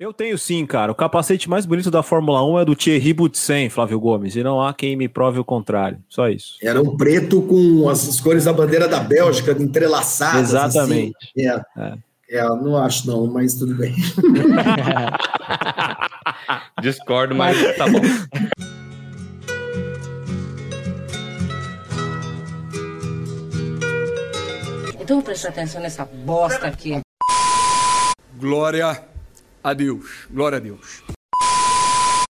Eu 0.00 0.12
tenho 0.14 0.38
sim, 0.38 0.64
cara. 0.64 0.90
O 0.90 0.94
capacete 0.94 1.46
mais 1.46 1.66
bonito 1.66 1.90
da 1.90 2.02
Fórmula 2.02 2.42
1 2.42 2.60
é 2.60 2.64
do 2.64 2.74
Thierry 2.74 3.12
Boutsen, 3.12 3.68
Flávio 3.68 4.00
Gomes, 4.00 4.34
e 4.34 4.42
não 4.42 4.58
há 4.58 4.72
quem 4.72 4.96
me 4.96 5.10
prove 5.10 5.38
o 5.38 5.44
contrário. 5.44 6.02
Só 6.08 6.26
isso. 6.26 6.56
Era 6.62 6.80
um 6.80 6.96
preto 6.96 7.42
com 7.42 7.86
as 7.86 8.18
cores 8.18 8.44
da 8.44 8.52
bandeira 8.54 8.88
da 8.88 8.98
Bélgica 8.98 9.52
entrelaçadas. 9.52 10.48
Exatamente. 10.48 11.14
Assim. 11.36 11.46
É. 11.46 11.62
é. 11.76 11.98
É, 12.30 12.42
não 12.44 12.78
acho 12.78 13.06
não, 13.08 13.26
mas 13.26 13.56
tudo 13.56 13.74
bem. 13.74 13.92
Discordo, 16.80 17.34
mas 17.34 17.58
tá 17.76 17.86
bom. 17.86 18.00
Então 24.98 25.16
vou 25.16 25.22
prestar 25.22 25.50
atenção 25.50 25.82
nessa 25.82 26.06
bosta 26.06 26.68
aqui. 26.68 26.98
Glória 28.38 29.09
a 29.62 29.72
Deus. 29.72 30.26
Glória 30.30 30.56
a 30.56 30.60
Deus. 30.60 31.02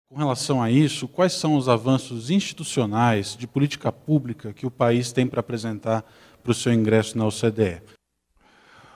Com 0.09 0.17
relação 0.17 0.63
a 0.63 0.71
isso, 0.71 1.09
quais 1.09 1.33
são 1.33 1.57
os 1.57 1.69
avanços 1.69 2.31
institucionais 2.31 3.37
de 3.37 3.47
política 3.47 3.91
pública 3.91 4.53
que 4.53 4.65
o 4.65 4.71
país 4.71 5.13
tem 5.13 5.27
para 5.27 5.41
apresentar 5.41 6.05
para 6.43 6.53
o 6.53 6.55
seu 6.55 6.73
ingresso 6.73 7.19
na 7.19 7.27
OCDE? 7.27 7.83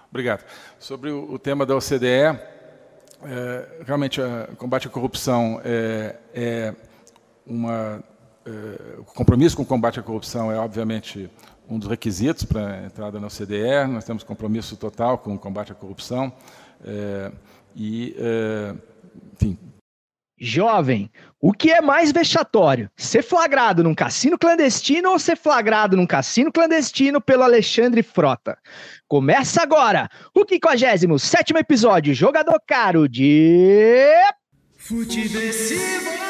Obrigado. 0.08 0.44
Sobre 0.78 1.10
o, 1.10 1.38
tema 1.38 1.66
da 1.66 1.76
OCDE, 1.76 2.38
é, 3.22 3.82
realmente 3.84 4.20
o 4.20 4.56
combate 4.56 4.86
à 4.86 4.90
corrupção 4.90 5.60
é, 5.64 6.16
é 6.32 6.74
uma. 7.46 8.02
É, 8.46 8.98
o 8.98 9.04
compromisso 9.04 9.56
com 9.56 9.62
o 9.62 9.66
combate 9.66 10.00
à 10.00 10.02
corrupção 10.02 10.50
é, 10.50 10.58
obviamente, 10.58 11.30
um 11.68 11.78
dos 11.78 11.88
requisitos 11.88 12.44
para 12.44 12.66
a 12.66 12.86
entrada 12.86 13.20
na 13.20 13.26
OCDE. 13.26 13.86
Nós 13.88 14.04
temos 14.04 14.22
compromisso 14.22 14.76
total 14.76 15.18
com 15.18 15.34
o 15.34 15.38
combate 15.38 15.70
à 15.70 15.74
corrupção. 15.74 16.32
É, 16.84 17.30
e, 17.74 18.14
é, 18.18 18.74
enfim, 19.34 19.58
Jovem, 20.40 21.10
o 21.38 21.52
que 21.52 21.70
é 21.70 21.82
mais 21.82 22.10
vexatório? 22.12 22.90
Ser 22.96 23.22
flagrado 23.22 23.84
num 23.84 23.94
cassino 23.94 24.38
clandestino 24.38 25.10
ou 25.10 25.18
ser 25.18 25.36
flagrado 25.36 25.98
num 25.98 26.06
cassino 26.06 26.50
clandestino 26.50 27.20
pelo 27.20 27.42
Alexandre 27.42 28.02
Frota? 28.02 28.56
Começa 29.06 29.62
agora 29.62 30.08
o 30.34 30.46
57 30.48 31.52
episódio 31.58 32.14
Jogador 32.14 32.58
Caro 32.66 33.06
de. 33.06 34.14
Futeversivo! 34.78 36.29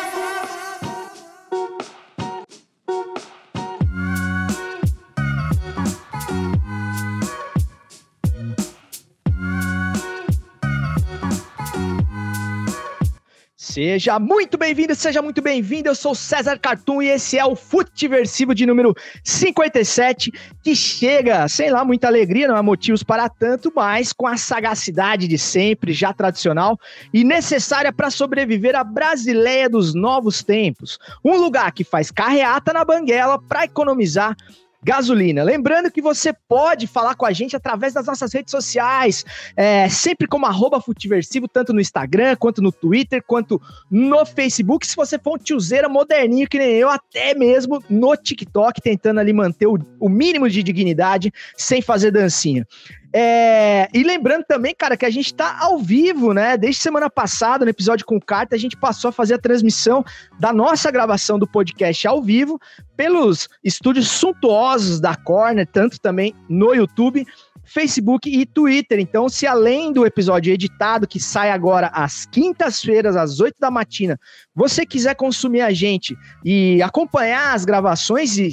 Seja 13.71 14.19
muito 14.19 14.59
bem-vindo, 14.59 14.97
seja 14.97 15.23
muito 15.23 15.41
bem-vindo. 15.41 15.89
Eu 15.89 15.95
sou 15.95 16.13
César 16.13 16.59
Cartoon 16.59 17.03
e 17.03 17.09
esse 17.09 17.39
é 17.39 17.45
o 17.45 17.55
Futeversivo 17.55 18.53
de 18.53 18.67
número 18.67 18.97
57, 19.23 20.33
que 20.61 20.75
chega, 20.75 21.47
sei 21.47 21.71
lá, 21.71 21.85
muita 21.85 22.09
alegria, 22.09 22.49
não 22.49 22.57
há 22.57 22.65
motivos 22.65 23.05
para 23.05 23.29
tanto, 23.29 23.73
mas 23.73 24.13
com 24.13 24.27
a 24.27 24.37
sagacidade 24.37 25.29
de 25.29 25.39
sempre, 25.39 25.93
já 25.93 26.13
tradicional 26.13 26.77
e 27.15 27.23
necessária 27.23 27.93
para 27.93 28.11
sobreviver 28.11 28.75
à 28.75 28.83
Brasileia 28.83 29.69
dos 29.69 29.95
novos 29.95 30.43
tempos. 30.43 30.99
Um 31.25 31.37
lugar 31.37 31.71
que 31.71 31.85
faz 31.85 32.11
carreata 32.11 32.73
na 32.73 32.85
banguela 32.85 33.41
para 33.41 33.67
economizar 33.67 34.37
gasolina. 34.83 35.43
Lembrando 35.43 35.91
que 35.91 36.01
você 36.01 36.33
pode 36.33 36.87
falar 36.87 37.15
com 37.15 37.27
a 37.27 37.33
gente 37.33 37.55
através 37.57 37.93
das 37.93 38.07
nossas 38.07 38.33
redes 38.33 38.51
sociais, 38.51 39.25
é, 39.57 39.89
sempre 39.89 40.27
como 40.27 40.47
arroba 40.47 40.81
Futiversivo, 40.81 41.47
tanto 41.47 41.73
no 41.73 41.81
Instagram, 41.81 42.37
quanto 42.37 42.63
no 42.63 42.73
Twitter, 42.73 43.23
quanto 43.27 43.61
no 43.91 44.25
Facebook. 44.25 44.87
Se 44.87 44.97
você 44.97 45.19
for 45.19 45.35
um 45.35 45.39
tiozeira 45.39 45.89
moderninho 45.89 46.49
que 46.49 46.59
nem 46.59 46.71
eu, 46.71 46.89
até 46.89 47.35
mesmo 47.35 47.83
no 47.89 48.17
TikTok, 48.17 48.81
tentando 48.81 49.21
ali 49.21 49.33
manter 49.33 49.67
o, 49.67 49.79
o 49.99 50.09
mínimo 50.09 50.49
de 50.49 50.63
dignidade 50.63 51.33
sem 51.57 51.83
fazer 51.83 52.11
dancinha. 52.11 52.67
É, 53.13 53.89
e 53.93 54.05
lembrando 54.05 54.45
também, 54.45 54.75
cara, 54.75 54.97
que 54.97 55.05
a 55.05 55.11
gente 55.11 55.35
tá 55.35 55.59
ao 55.61 55.79
vivo, 55.79 56.33
né? 56.33 56.57
Desde 56.57 56.81
semana 56.81 57.11
passada, 57.11 57.65
no 57.65 57.71
episódio 57.71 58.07
com 58.07 58.21
carta, 58.21 58.55
a 58.55 58.59
gente 58.59 58.77
passou 58.77 59.09
a 59.09 59.13
fazer 59.13 59.35
a 59.35 59.39
transmissão 59.39 60.05
da 60.39 60.53
nossa 60.53 60.91
gravação 60.91 61.39
do 61.39 61.47
podcast 61.47 62.07
ao 62.07 62.23
vivo 62.23 62.59
pelos 62.97 63.49
estúdios 63.65 64.09
suntuosos 64.09 65.01
da 65.01 65.17
Corner, 65.17 65.67
tanto 65.67 66.01
também 66.01 66.35
no 66.49 66.75
YouTube. 66.75 67.27
Facebook 67.63 68.29
e 68.29 68.45
Twitter. 68.45 68.99
Então, 68.99 69.29
se 69.29 69.47
além 69.47 69.93
do 69.93 70.05
episódio 70.05 70.53
editado, 70.53 71.07
que 71.07 71.21
sai 71.21 71.53
agora 71.53 71.87
às 71.89 72.27
quintas-feiras, 72.27 73.15
às 73.15 73.39
8 73.39 73.55
da 73.61 73.71
matina, 73.71 74.19
você 74.53 74.85
quiser 74.85 75.15
consumir 75.15 75.61
a 75.61 75.73
gente 75.73 76.17
e 76.45 76.83
acompanhar 76.83 77.55
as 77.55 77.65
gravações 77.65 78.37
e 78.39 78.51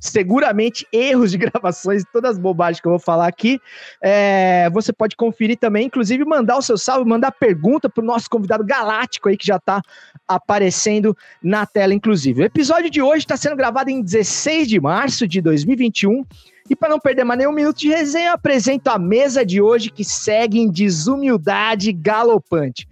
seguramente 0.00 0.86
erros 0.90 1.30
de 1.30 1.38
gravações, 1.38 2.02
todas 2.10 2.32
as 2.32 2.38
bobagens 2.38 2.80
que 2.80 2.88
eu 2.88 2.92
vou 2.92 2.98
falar 2.98 3.28
aqui. 3.28 3.60
É, 4.02 4.68
você 4.70 4.92
pode 4.92 5.14
conferir 5.14 5.58
também, 5.58 5.86
inclusive 5.86 6.24
mandar 6.24 6.56
o 6.56 6.62
seu 6.62 6.78
salve, 6.78 7.08
mandar 7.08 7.30
pergunta 7.30 7.88
para 7.88 8.02
o 8.02 8.06
nosso 8.06 8.28
convidado 8.30 8.64
galáctico 8.64 9.28
aí 9.28 9.36
que 9.36 9.46
já 9.46 9.56
está 9.56 9.82
aparecendo 10.26 11.16
na 11.42 11.66
tela, 11.66 11.92
inclusive. 11.92 12.42
O 12.42 12.44
episódio 12.44 12.90
de 12.90 13.02
hoje 13.02 13.24
está 13.24 13.36
sendo 13.36 13.56
gravado 13.56 13.90
em 13.90 14.02
16 14.02 14.66
de 14.66 14.80
março 14.80 15.28
de 15.28 15.40
2021. 15.40 16.24
E 16.68 16.76
para 16.76 16.88
não 16.88 17.00
perder 17.00 17.24
mais 17.24 17.38
nenhum 17.38 17.52
minuto 17.52 17.78
de 17.78 17.88
resenha, 17.88 18.28
eu 18.28 18.34
apresento 18.34 18.90
a 18.90 18.98
mesa 18.98 19.44
de 19.44 19.60
hoje 19.60 19.90
que 19.90 20.04
segue 20.04 20.60
em 20.60 20.70
desumildade 20.70 21.92
galopante. 21.92 22.86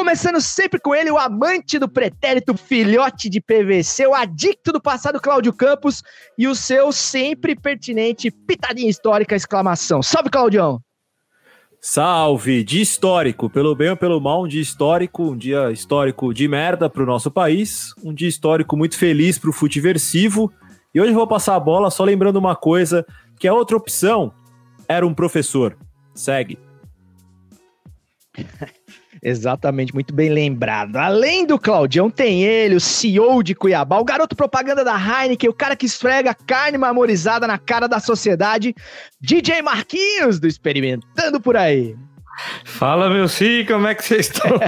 Começando 0.00 0.40
sempre 0.40 0.80
com 0.80 0.94
ele, 0.94 1.10
o 1.10 1.18
amante 1.18 1.78
do 1.78 1.86
pretérito, 1.86 2.56
filhote 2.56 3.28
de 3.28 3.38
PVC, 3.38 4.06
o 4.06 4.14
adicto 4.14 4.72
do 4.72 4.80
passado 4.80 5.20
Cláudio 5.20 5.52
Campos 5.52 6.02
e 6.38 6.48
o 6.48 6.54
seu 6.54 6.90
sempre 6.90 7.54
pertinente 7.54 8.30
pitadinha 8.30 8.88
histórica, 8.88 9.36
exclamação. 9.36 10.02
Salve, 10.02 10.30
Claudião! 10.30 10.80
Salve! 11.82 12.64
Dia 12.64 12.80
histórico, 12.80 13.50
pelo 13.50 13.74
bem 13.76 13.90
ou 13.90 13.96
pelo 13.96 14.18
mal, 14.18 14.44
um 14.44 14.48
dia 14.48 14.62
histórico, 14.62 15.32
um 15.32 15.36
dia 15.36 15.70
histórico 15.70 16.32
de 16.32 16.48
merda 16.48 16.88
para 16.88 17.02
o 17.02 17.06
nosso 17.06 17.30
país, 17.30 17.92
um 18.02 18.14
dia 18.14 18.28
histórico 18.28 18.78
muito 18.78 18.96
feliz 18.96 19.38
para 19.38 19.50
o 19.50 19.52
futiversivo. 19.52 20.50
E 20.94 21.00
hoje 21.00 21.10
eu 21.10 21.14
vou 21.14 21.26
passar 21.26 21.56
a 21.56 21.60
bola 21.60 21.90
só 21.90 22.04
lembrando 22.04 22.36
uma 22.36 22.56
coisa, 22.56 23.04
que 23.38 23.46
a 23.46 23.52
outra 23.52 23.76
opção 23.76 24.32
era 24.88 25.06
um 25.06 25.12
professor. 25.12 25.76
Segue. 26.14 26.58
Exatamente, 29.22 29.92
muito 29.92 30.14
bem 30.14 30.30
lembrado. 30.30 30.96
Além 30.96 31.46
do 31.46 31.58
Claudião, 31.58 32.08
tem 32.08 32.42
ele, 32.42 32.74
o 32.74 32.80
CEO 32.80 33.42
de 33.42 33.54
Cuiabá, 33.54 33.98
o 33.98 34.04
garoto 34.04 34.34
propaganda 34.34 34.82
da 34.82 34.96
Heineken, 34.96 35.50
o 35.50 35.54
cara 35.54 35.76
que 35.76 35.84
esfrega 35.84 36.34
carne 36.34 36.78
marmorizada 36.78 37.46
na 37.46 37.58
cara 37.58 37.86
da 37.86 38.00
sociedade, 38.00 38.74
DJ 39.20 39.60
Marquinhos 39.60 40.40
do 40.40 40.46
Experimentando 40.46 41.38
por 41.38 41.56
aí. 41.56 41.94
Fala, 42.64 43.10
meu 43.10 43.28
sim, 43.28 43.64
como 43.66 43.86
é 43.86 43.94
que 43.94 44.02
vocês 44.02 44.26
estão? 44.26 44.58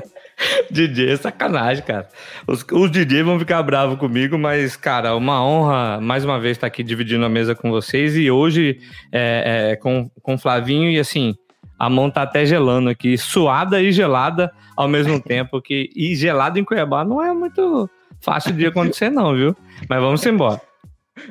DJ 0.70 1.12
é 1.12 1.16
sacanagem, 1.18 1.84
cara. 1.84 2.08
Os, 2.46 2.64
os 2.72 2.90
DJ 2.90 3.22
vão 3.22 3.38
ficar 3.38 3.62
bravos 3.62 3.98
comigo, 3.98 4.38
mas, 4.38 4.76
cara, 4.76 5.14
uma 5.14 5.44
honra 5.44 6.00
mais 6.00 6.24
uma 6.24 6.40
vez 6.40 6.56
estar 6.56 6.66
aqui 6.66 6.82
dividindo 6.82 7.24
a 7.26 7.28
mesa 7.28 7.54
com 7.54 7.70
vocês 7.70 8.16
e 8.16 8.30
hoje 8.30 8.78
é, 9.12 9.72
é, 9.72 9.76
com, 9.76 10.10
com 10.22 10.34
o 10.36 10.38
Flavinho 10.38 10.90
e 10.90 10.98
assim 10.98 11.34
a 11.80 11.88
mão 11.88 12.10
tá 12.10 12.20
até 12.22 12.44
gelando 12.44 12.90
aqui, 12.90 13.16
suada 13.16 13.80
e 13.80 13.90
gelada 13.90 14.52
ao 14.76 14.86
mesmo 14.86 15.18
tempo. 15.24 15.62
Que, 15.62 15.88
e 15.96 16.14
gelado 16.14 16.58
em 16.58 16.64
Cuiabá 16.64 17.06
não 17.06 17.24
é 17.24 17.32
muito 17.32 17.88
fácil 18.20 18.52
de 18.52 18.66
acontecer, 18.66 19.08
não, 19.08 19.34
viu? 19.34 19.56
Mas 19.88 19.98
vamos 19.98 20.26
embora. 20.26 20.60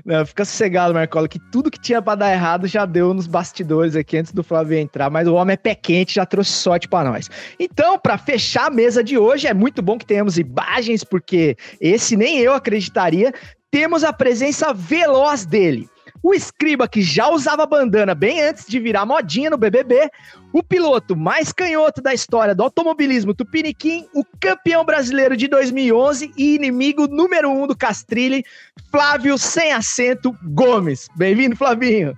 Não, 0.04 0.26
fica 0.26 0.44
sossegado, 0.44 0.94
Marcola, 0.94 1.28
que 1.28 1.40
tudo 1.52 1.70
que 1.70 1.80
tinha 1.80 2.02
para 2.02 2.16
dar 2.16 2.32
errado 2.32 2.68
já 2.68 2.86
deu 2.86 3.14
nos 3.14 3.28
bastidores 3.28 3.96
aqui 3.96 4.18
antes 4.18 4.32
do 4.32 4.44
Flávio 4.44 4.78
entrar, 4.78 5.10
mas 5.10 5.28
o 5.28 5.36
homem 5.36 5.54
é 5.54 5.58
pé 5.58 5.76
quente, 5.76 6.16
já 6.16 6.26
trouxe 6.26 6.52
sorte 6.52 6.88
para 6.88 7.10
nós. 7.10 7.30
Então, 7.60 7.98
para 7.98 8.18
fechar 8.18 8.68
a 8.68 8.70
mesa 8.72 9.04
de 9.04 9.18
hoje, 9.18 9.48
é 9.48 9.54
muito 9.54 9.82
bom 9.82 9.98
que 9.98 10.06
tenhamos 10.06 10.38
imagens, 10.38 11.04
porque 11.04 11.56
esse 11.80 12.16
nem 12.16 12.40
eu 12.40 12.54
acreditaria, 12.54 13.34
temos 13.72 14.04
a 14.04 14.12
presença 14.12 14.74
veloz 14.74 15.46
dele. 15.46 15.88
O 16.22 16.34
escriba 16.34 16.88
que 16.88 17.02
já 17.02 17.30
usava 17.30 17.66
bandana 17.66 18.14
bem 18.14 18.42
antes 18.42 18.66
de 18.68 18.80
virar 18.80 19.06
modinha 19.06 19.50
no 19.50 19.58
BBB, 19.58 20.10
o 20.52 20.64
piloto 20.64 21.16
mais 21.16 21.52
canhoto 21.52 22.02
da 22.02 22.14
história 22.14 22.56
do 22.56 22.64
automobilismo 22.64 23.34
Tupiniquim, 23.34 24.08
o 24.14 24.24
campeão 24.40 24.84
brasileiro 24.84 25.38
de 25.38 25.48
2011 25.48 26.32
e 26.38 26.56
inimigo 26.56 27.08
número 27.08 27.50
um 27.50 27.68
do 27.68 27.78
Castrilli, 27.78 28.44
Flávio 28.92 29.38
Sem 29.38 29.72
Acento 29.72 30.36
Gomes. 30.44 31.08
Bem-vindo, 31.16 31.56
Flavinho. 31.56 32.16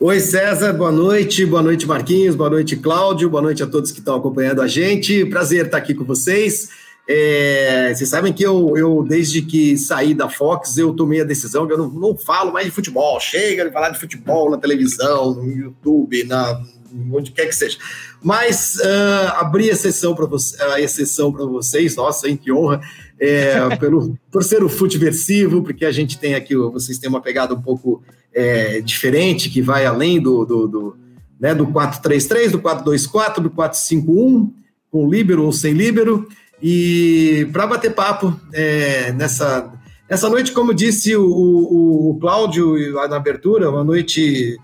Oi, 0.00 0.20
César, 0.20 0.72
boa 0.72 0.90
noite. 0.90 1.44
Boa 1.44 1.62
noite, 1.62 1.86
Marquinhos. 1.86 2.34
Boa 2.34 2.50
noite, 2.50 2.76
Cláudio. 2.76 3.28
Boa 3.28 3.42
noite 3.42 3.62
a 3.62 3.66
todos 3.66 3.92
que 3.92 3.98
estão 3.98 4.16
acompanhando 4.16 4.62
a 4.62 4.66
gente. 4.66 5.24
Prazer 5.26 5.66
estar 5.66 5.78
aqui 5.78 5.94
com 5.94 6.04
vocês. 6.04 6.70
É, 7.06 7.92
vocês 7.94 8.08
sabem 8.08 8.32
que 8.32 8.42
eu, 8.42 8.76
eu, 8.78 9.04
desde 9.06 9.42
que 9.42 9.76
saí 9.76 10.14
da 10.14 10.28
Fox, 10.28 10.78
eu 10.78 10.94
tomei 10.94 11.20
a 11.20 11.24
decisão 11.24 11.66
que 11.66 11.72
eu 11.74 11.78
não, 11.78 11.90
não 11.90 12.16
falo 12.16 12.52
mais 12.52 12.66
de 12.66 12.72
futebol. 12.72 13.20
Chega 13.20 13.66
de 13.66 13.70
falar 13.70 13.90
de 13.90 14.00
futebol 14.00 14.50
na 14.50 14.56
televisão, 14.56 15.34
no 15.34 15.46
YouTube, 15.46 16.24
na, 16.24 16.62
onde 17.12 17.32
quer 17.32 17.46
que 17.46 17.54
seja. 17.54 17.78
Mas 18.22 18.76
uh, 18.76 19.34
abrir 19.36 19.70
a 19.70 19.76
sessão 19.76 20.14
para 20.14 20.26
você, 20.26 20.60
a 20.62 20.80
exceção 20.80 21.32
para 21.32 21.44
vocês, 21.44 21.96
nossa, 21.96 22.28
hein, 22.28 22.36
que 22.36 22.52
honra, 22.52 22.80
é, 23.18 23.74
pelo, 23.76 24.16
por 24.30 24.42
ser 24.42 24.62
o 24.62 24.68
futeversivo, 24.68 25.62
porque 25.62 25.84
a 25.84 25.92
gente 25.92 26.18
tem 26.18 26.34
aqui, 26.34 26.54
vocês 26.56 26.98
têm 26.98 27.08
uma 27.08 27.20
pegada 27.20 27.54
um 27.54 27.60
pouco 27.60 28.02
é, 28.32 28.80
diferente, 28.80 29.50
que 29.50 29.60
vai 29.60 29.84
além 29.84 30.20
do, 30.20 30.44
do, 30.44 30.68
do, 30.68 30.96
né, 31.40 31.54
do 31.54 31.66
4-3-3, 31.66 32.50
do 32.50 32.60
4-2-4, 32.60 33.40
do 33.40 33.50
4-5-1, 33.50 34.50
com 34.90 35.08
líbero 35.08 35.44
ou 35.44 35.52
sem 35.52 35.72
líbero, 35.72 36.28
e 36.62 37.48
para 37.52 37.66
bater 37.66 37.94
papo 37.94 38.38
é, 38.52 39.12
nessa, 39.12 39.72
nessa 40.08 40.28
noite, 40.28 40.52
como 40.52 40.72
disse 40.72 41.14
o, 41.16 41.26
o, 41.26 42.10
o 42.10 42.18
Cláudio 42.18 42.94
na 43.08 43.16
abertura, 43.16 43.70
uma 43.70 43.84
noite 43.84 44.56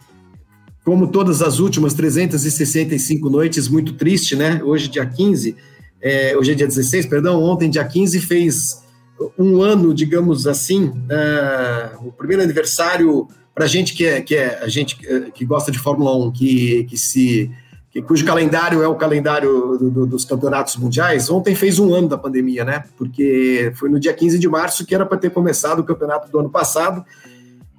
como 0.85 1.09
todas 1.09 1.43
as 1.43 1.59
últimas 1.59 1.95
365 1.95 3.29
noites, 3.29 3.69
muito 3.69 3.95
triste, 3.95 4.35
né? 4.35 4.63
Hoje, 4.65 4.89
dia 4.89 5.05
15, 5.05 5.57
é, 6.01 6.37
hoje 6.37 6.53
é 6.53 6.55
dia 6.55 6.67
16, 6.67 7.07
perdão, 7.07 7.43
ontem, 7.43 7.69
dia 7.69 7.85
15, 7.85 8.21
fez 8.21 8.83
um 9.39 9.61
ano, 9.61 9.93
digamos 9.93 10.47
assim, 10.47 10.85
uh, 10.87 12.07
o 12.09 12.13
primeiro 12.13 12.43
aniversário 12.43 13.29
para 13.55 13.67
gente 13.67 13.93
que 13.95 14.07
é, 14.07 14.21
que 14.23 14.35
é 14.35 14.59
a 14.63 14.69
gente 14.69 14.97
que 15.35 15.45
gosta 15.45 15.71
de 15.71 15.79
Fórmula 15.79 16.17
1, 16.17 16.33
que, 16.33 16.85
que 16.85 16.97
se 16.97 17.51
que, 17.91 18.01
cujo 18.01 18.25
calendário 18.25 18.83
é 18.83 18.89
o 18.89 18.95
calendário 18.95 19.77
do, 19.77 19.91
do, 19.91 20.07
dos 20.07 20.25
campeonatos 20.25 20.77
mundiais, 20.77 21.29
ontem 21.29 21.55
fez 21.55 21.79
um 21.79 21.93
ano 21.93 22.09
da 22.09 22.17
pandemia, 22.17 22.65
né? 22.65 22.85
Porque 22.97 23.73
foi 23.75 23.91
no 23.91 23.99
dia 23.99 24.15
15 24.15 24.39
de 24.39 24.49
março 24.49 24.87
que 24.87 24.95
era 24.95 25.05
para 25.05 25.19
ter 25.19 25.31
começado 25.31 25.81
o 25.81 25.85
campeonato 25.85 26.31
do 26.31 26.39
ano 26.39 26.49
passado, 26.49 27.05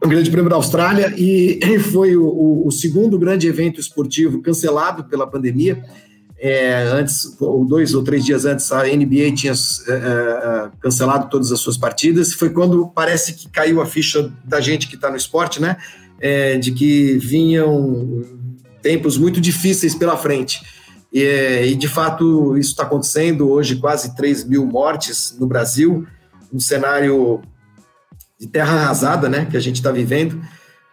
o 0.03 0.07
Grande 0.07 0.31
Prêmio 0.31 0.50
da 0.50 0.56
Austrália, 0.56 1.13
e 1.15 1.59
foi 1.92 2.18
o, 2.18 2.63
o, 2.65 2.71
segundo 2.71 3.19
grande 3.19 3.48
evento 3.48 3.80
esportivo 3.80 4.42
cancelado 4.42 5.03
pela 5.03 5.27
pandemia. 5.27 5.83
É, 6.44 6.89
antes, 6.92 7.39
ou 7.39 7.63
dois 7.63 7.94
ou 7.94 8.03
três 8.03 8.25
dias 8.25 8.45
antes, 8.45 8.71
a 8.71 8.83
NBA 8.83 9.31
tinha 9.36 9.53
é, 9.53 9.92
é, 9.92 10.69
cancelado 10.80 11.30
todas 11.30 11.51
as 11.51 11.59
suas 11.59 11.77
partidas. 11.77 12.33
Foi 12.33 12.50
quando 12.50 12.88
parece 12.88 13.33
que 13.33 13.48
caiu 13.48 13.80
a 13.80 13.86
ficha 13.86 14.33
da 14.44 14.59
gente 14.59 14.88
que 14.88 14.95
está 14.95 15.12
no 15.12 15.15
esporte, 15.15 15.62
né? 15.62 15.77
É, 16.19 16.57
de 16.57 16.71
que 16.71 17.19
vinham 17.19 18.24
tempos 18.81 19.19
muito 19.19 19.39
difíceis 19.39 19.94
pela 19.94 20.18
frente. 20.18 20.62
E, 21.13 21.21
é, 21.21 21.68
e 21.68 21.75
de 21.75 21.88
fato, 21.88 22.57
isso 22.57 22.71
está 22.71 22.83
acontecendo 22.83 23.48
hoje, 23.51 23.75
quase 23.75 24.15
3 24.15 24.45
mil 24.45 24.65
mortes 24.65 25.36
no 25.39 25.45
Brasil, 25.45 26.07
um 26.51 26.59
cenário 26.59 27.42
de 28.42 28.48
terra 28.48 28.74
arrasada, 28.74 29.30
né, 29.30 29.46
que 29.50 29.56
a 29.56 29.62
gente 29.62 29.76
está 29.76 29.92
vivendo 29.92 30.42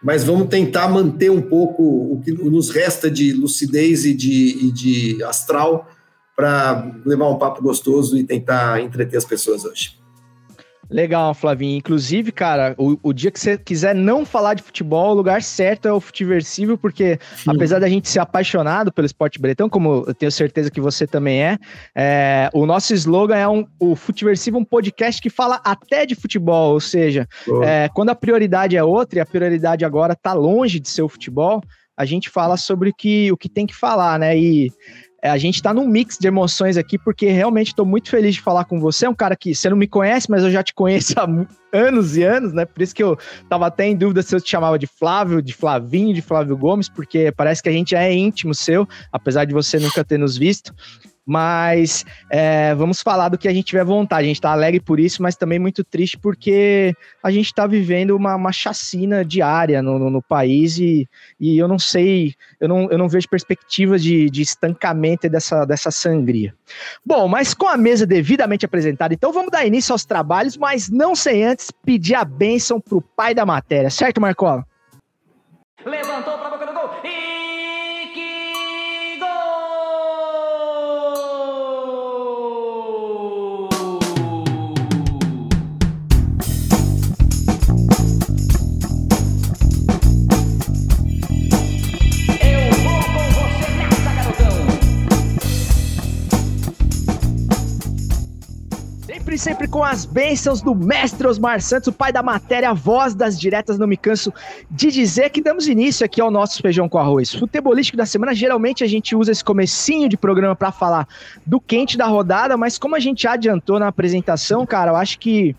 mas 0.01 0.23
vamos 0.23 0.47
tentar 0.47 0.87
manter 0.87 1.29
um 1.29 1.41
pouco 1.41 1.83
o 1.83 2.21
que 2.23 2.31
nos 2.31 2.69
resta 2.69 3.11
de 3.11 3.33
lucidez 3.33 4.05
e 4.05 4.13
de, 4.13 4.67
e 4.67 4.71
de 4.71 5.23
astral 5.23 5.89
para 6.35 6.89
levar 7.05 7.29
um 7.29 7.37
papo 7.37 7.61
gostoso 7.61 8.17
e 8.17 8.23
tentar 8.23 8.81
entreter 8.81 9.17
as 9.17 9.25
pessoas 9.25 9.65
hoje. 9.65 9.98
Legal, 10.89 11.33
Flavinho. 11.35 11.77
Inclusive, 11.77 12.31
cara, 12.31 12.73
o, 12.77 12.97
o, 13.03 13.13
dia 13.13 13.29
que 13.29 13.39
você 13.39 13.57
quiser 13.57 13.93
não 13.93 14.25
falar 14.25 14.55
de 14.55 14.63
futebol, 14.63 15.11
o 15.11 15.13
lugar 15.13 15.43
certo 15.43 15.87
é 15.87 15.93
o 15.93 15.99
Futiversível, 15.99 16.77
porque 16.77 17.19
Sim. 17.35 17.51
apesar 17.51 17.79
da 17.79 17.87
gente 17.87 18.09
ser 18.09 18.19
apaixonado 18.19 18.91
pelo 18.91 19.05
esporte 19.05 19.39
bretão, 19.39 19.69
como 19.69 20.03
eu 20.07 20.13
tenho 20.15 20.31
certeza 20.31 20.71
que 20.71 20.81
você 20.81 21.05
também 21.05 21.43
é, 21.43 21.57
é 21.95 22.49
o 22.53 22.65
nosso 22.65 22.93
slogan 22.95 23.37
é 23.37 23.47
um, 23.47 23.67
o 23.79 23.95
Futiversível, 23.95 24.59
um 24.59 24.65
podcast 24.65 25.21
que 25.21 25.29
fala 25.29 25.61
até 25.63 26.07
de 26.07 26.15
futebol, 26.15 26.73
ou 26.73 26.79
seja, 26.79 27.27
é, 27.63 27.87
quando 27.93 28.09
a 28.09 28.15
prioridade 28.15 28.75
é 28.75 28.83
outra 28.83 29.19
e 29.19 29.21
a 29.21 29.25
prioridade 29.25 29.85
agora 29.85 30.15
tá 30.15 30.33
longe 30.33 30.79
de 30.79 30.89
ser 30.89 31.03
o 31.03 31.09
futebol, 31.09 31.61
a 31.95 32.05
gente 32.05 32.29
fala 32.29 32.57
sobre 32.57 32.89
o 32.89 32.93
que, 32.93 33.31
o 33.31 33.37
que 33.37 33.49
tem 33.49 33.67
que 33.67 33.75
falar, 33.75 34.17
né? 34.17 34.37
E 34.37 34.71
a 35.21 35.37
gente 35.37 35.55
está 35.55 35.73
num 35.73 35.87
mix 35.87 36.17
de 36.17 36.27
emoções 36.27 36.77
aqui, 36.77 36.97
porque 36.97 37.27
realmente 37.27 37.67
estou 37.67 37.85
muito 37.85 38.09
feliz 38.09 38.35
de 38.35 38.41
falar 38.41 38.65
com 38.65 38.79
você. 38.79 39.05
É 39.05 39.09
um 39.09 39.15
cara 39.15 39.35
que 39.35 39.53
você 39.53 39.69
não 39.69 39.77
me 39.77 39.87
conhece, 39.87 40.29
mas 40.29 40.43
eu 40.43 40.51
já 40.51 40.63
te 40.63 40.73
conheço 40.73 41.13
há 41.19 41.27
anos 41.73 42.17
e 42.17 42.23
anos, 42.23 42.53
né? 42.53 42.65
Por 42.65 42.81
isso 42.81 42.95
que 42.95 43.03
eu 43.03 43.17
tava 43.49 43.67
até 43.67 43.87
em 43.87 43.95
dúvida 43.95 44.21
se 44.21 44.35
eu 44.35 44.41
te 44.41 44.49
chamava 44.49 44.79
de 44.79 44.87
Flávio, 44.87 45.41
de 45.41 45.53
Flavinho, 45.53 46.13
de 46.13 46.21
Flávio 46.21 46.57
Gomes, 46.57 46.89
porque 46.89 47.31
parece 47.31 47.61
que 47.61 47.69
a 47.69 47.73
gente 47.73 47.95
é 47.95 48.13
íntimo 48.13 48.53
seu, 48.53 48.87
apesar 49.11 49.45
de 49.45 49.53
você 49.53 49.79
nunca 49.79 50.03
ter 50.03 50.17
nos 50.17 50.37
visto. 50.37 50.73
Mas 51.29 52.03
é, 52.27 52.73
vamos 52.73 53.03
falar 53.03 53.29
do 53.29 53.37
que 53.37 53.47
a 53.47 53.53
gente 53.53 53.65
tiver 53.65 53.85
vontade. 53.85 54.23
A 54.23 54.27
gente 54.27 54.37
está 54.37 54.51
alegre 54.51 54.79
por 54.79 54.99
isso, 54.99 55.21
mas 55.21 55.35
também 55.35 55.59
muito 55.59 55.83
triste 55.83 56.17
porque 56.17 56.95
a 57.21 57.29
gente 57.29 57.45
está 57.45 57.67
vivendo 57.67 58.15
uma, 58.15 58.35
uma 58.35 58.51
chacina 58.51 59.23
diária 59.23 59.79
no, 59.79 59.99
no, 59.99 60.09
no, 60.09 60.23
país 60.23 60.79
e, 60.79 61.07
e 61.39 61.55
eu 61.55 61.67
não 61.67 61.77
sei, 61.77 62.33
eu 62.59 62.67
não, 62.67 62.89
eu 62.89 62.97
não 62.97 63.07
vejo 63.07 63.29
perspectivas 63.29 64.01
de, 64.01 64.27
de 64.27 64.41
estancamento 64.41 65.29
dessa, 65.29 65.65
dessa 65.65 65.91
sangria. 65.91 66.51
Bom, 67.05 67.27
mas 67.27 67.53
com 67.53 67.67
a 67.67 67.77
mesa 67.77 68.07
devidamente 68.07 68.65
apresentada, 68.65 69.13
então 69.13 69.31
vamos 69.31 69.51
dar 69.51 69.67
início 69.67 69.93
aos 69.93 70.05
trabalhos, 70.05 70.57
mas 70.57 70.89
não 70.89 71.15
sem 71.15 71.43
antes 71.43 71.69
pedir 71.85 72.15
a 72.15 72.25
bênção 72.25 72.81
para 72.81 72.97
o 72.97 73.01
pai 73.01 73.35
da 73.35 73.45
matéria, 73.45 73.91
certo, 73.91 74.19
Marcola? 74.19 74.65
Sempre, 99.39 99.67
com 99.69 99.83
as 99.83 100.05
bênçãos 100.05 100.61
do 100.61 100.75
mestre 100.75 101.25
Osmar 101.25 101.61
Santos, 101.61 101.87
o 101.87 101.93
pai 101.93 102.11
da 102.11 102.21
matéria, 102.21 102.71
a 102.71 102.73
voz 102.73 103.15
das 103.15 103.39
diretas, 103.39 103.79
não 103.79 103.87
me 103.87 103.95
canso 103.95 104.33
de 104.69 104.91
dizer 104.91 105.29
que 105.29 105.41
damos 105.41 105.67
início 105.67 106.05
aqui 106.05 106.19
ao 106.19 106.29
nosso 106.29 106.61
feijão 106.61 106.89
com 106.89 106.97
arroz. 106.97 107.33
Futebolístico 107.33 107.97
da 107.97 108.05
semana, 108.05 108.35
geralmente 108.35 108.83
a 108.83 108.87
gente 108.87 109.15
usa 109.15 109.31
esse 109.31 109.43
comecinho 109.43 110.09
de 110.09 110.17
programa 110.17 110.55
para 110.55 110.73
falar 110.73 111.07
do 111.45 111.59
quente 111.59 111.97
da 111.97 112.05
rodada, 112.05 112.57
mas 112.57 112.77
como 112.77 112.95
a 112.95 112.99
gente 112.99 113.25
adiantou 113.27 113.79
na 113.79 113.87
apresentação, 113.87 114.65
cara, 114.65 114.91
eu 114.91 114.95
acho 114.97 115.17
que 115.17 115.55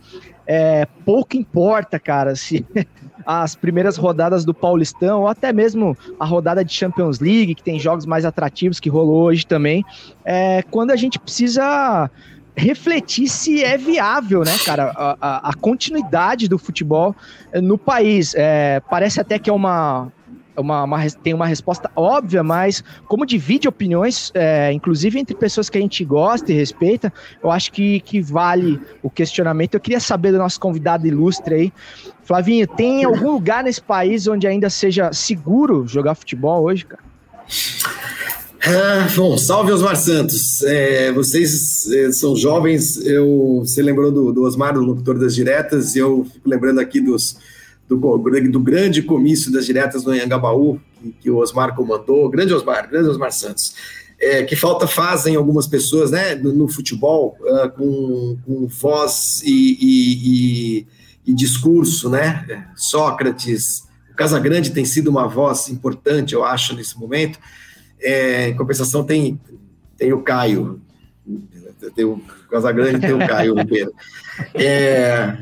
é, 0.47 0.87
pouco 1.05 1.37
importa, 1.37 1.99
cara, 1.99 2.37
se 2.37 2.67
as 3.25 3.55
primeiras 3.55 3.97
rodadas 3.97 4.44
do 4.44 4.53
Paulistão, 4.53 5.23
ou 5.23 5.29
até 5.29 5.53
mesmo 5.55 5.97
a 6.19 6.26
rodada 6.26 6.62
de 6.62 6.73
Champions 6.73 7.19
League, 7.19 7.55
que 7.55 7.62
tem 7.62 7.79
jogos 7.79 8.05
mais 8.05 8.26
atrativos 8.26 8.79
que 8.79 8.91
rolou 8.91 9.23
hoje 9.23 9.47
também, 9.47 9.83
é, 10.23 10.62
quando 10.71 10.91
a 10.91 10.97
gente 10.97 11.19
precisa 11.19 12.11
refletir 12.61 13.29
se 13.29 13.64
é 13.64 13.76
viável, 13.76 14.40
né, 14.45 14.57
cara, 14.64 14.93
a, 14.95 15.50
a, 15.50 15.55
continuidade 15.55 16.47
do 16.47 16.59
futebol 16.59 17.17
eh, 17.52 17.61
no 17.61 17.79
país. 17.79 18.35
É, 18.37 18.81
parece 18.88 19.21
até 19.21 19.38
que 19.38 19.49
é 19.49 19.52
uma, 19.52 20.12
uma, 20.57 20.85
uma, 20.85 21.11
tem 21.11 21.33
uma 21.33 21.47
resposta 21.47 21.90
óbvia, 21.97 22.43
mas 22.43 22.85
como 23.07 23.25
divide 23.25 23.67
opiniões, 23.67 24.31
é, 24.35 24.73
inclusive 24.73 25.19
entre 25.19 25.35
pessoas 25.35 25.71
que 25.71 25.79
a 25.79 25.81
gente 25.81 26.05
gosta 26.05 26.52
e 26.52 26.55
respeita, 26.55 27.12
eu 27.43 27.50
acho 27.50 27.73
que, 27.73 28.00
que 28.00 28.21
vale 28.21 28.81
o 29.02 29.09
questionamento. 29.09 29.75
Eu 29.75 29.81
queria 29.81 30.00
saber 30.00 30.33
do 30.33 30.38
nosso 30.38 30.61
convidado 30.61 31.07
ilustre 31.07 31.55
aí, 31.55 31.73
Flavinho, 32.23 32.67
tem 32.67 33.05
algum 33.05 33.33
lugar 33.33 33.64
nesse 33.64 33.83
país 33.83 34.29
onde 34.29 34.47
ainda 34.47 34.71
seja 34.71 35.12
seguro 35.12 35.87
jogar 35.88 36.14
futebol 36.14 36.62
hoje, 36.62 36.85
cara? 36.85 37.02
Ah, 38.62 39.09
bom, 39.17 39.38
salve 39.38 39.73
Osmar 39.73 39.97
Santos. 39.97 40.62
É, 40.64 41.11
vocês 41.12 41.90
é, 41.90 42.12
são 42.12 42.37
jovens, 42.37 42.99
eu, 43.07 43.62
você 43.64 43.81
lembrou 43.81 44.12
do, 44.12 44.33
do 44.33 44.43
Osmar, 44.43 44.75
do 44.75 44.81
locutor 44.81 45.19
das 45.19 45.35
diretas, 45.35 45.97
e 45.97 45.99
eu 45.99 46.26
fico 46.31 46.47
lembrando 46.47 46.79
aqui 46.79 47.00
dos, 47.00 47.38
do, 47.88 47.97
do 47.97 48.61
grande 48.61 49.00
comício 49.02 49.50
das 49.50 49.64
diretas 49.64 50.05
no 50.05 50.12
Anhangabaú, 50.12 50.79
que, 51.00 51.11
que 51.23 51.31
o 51.31 51.38
Osmar 51.38 51.75
comandou. 51.75 52.29
Grande 52.29 52.52
Osmar, 52.52 52.88
grande 52.90 53.09
Osmar 53.09 53.33
Santos. 53.33 53.75
É, 54.21 54.43
que 54.43 54.55
falta 54.55 54.87
fazem 54.87 55.37
algumas 55.37 55.67
pessoas 55.67 56.11
né, 56.11 56.35
no, 56.35 56.52
no 56.52 56.69
futebol 56.69 57.38
uh, 57.40 57.71
com, 57.71 58.37
com, 58.45 58.67
voz 58.67 59.40
e, 59.43 59.79
e, 59.81 60.76
e, 60.76 60.87
e, 61.29 61.35
discurso, 61.35 62.11
né? 62.11 62.67
Sócrates, 62.76 63.85
o 64.12 64.14
Casagrande 64.14 64.73
tem 64.73 64.85
sido 64.85 65.09
uma 65.09 65.26
voz 65.26 65.71
importante, 65.71 66.35
eu 66.35 66.45
acho, 66.45 66.76
nesse 66.76 66.99
momento. 66.99 67.38
É, 68.02 68.49
em 68.49 68.57
compensação, 68.57 69.04
tem, 69.04 69.38
tem 69.97 70.12
o 70.12 70.23
Caio. 70.23 70.80
Tem 71.95 72.04
o 72.04 72.21
Casagrande 72.50 73.00
tem 73.00 73.12
o 73.12 73.19
Caio 73.19 73.54
Ribeiro. 73.54 73.92
É, 74.54 75.37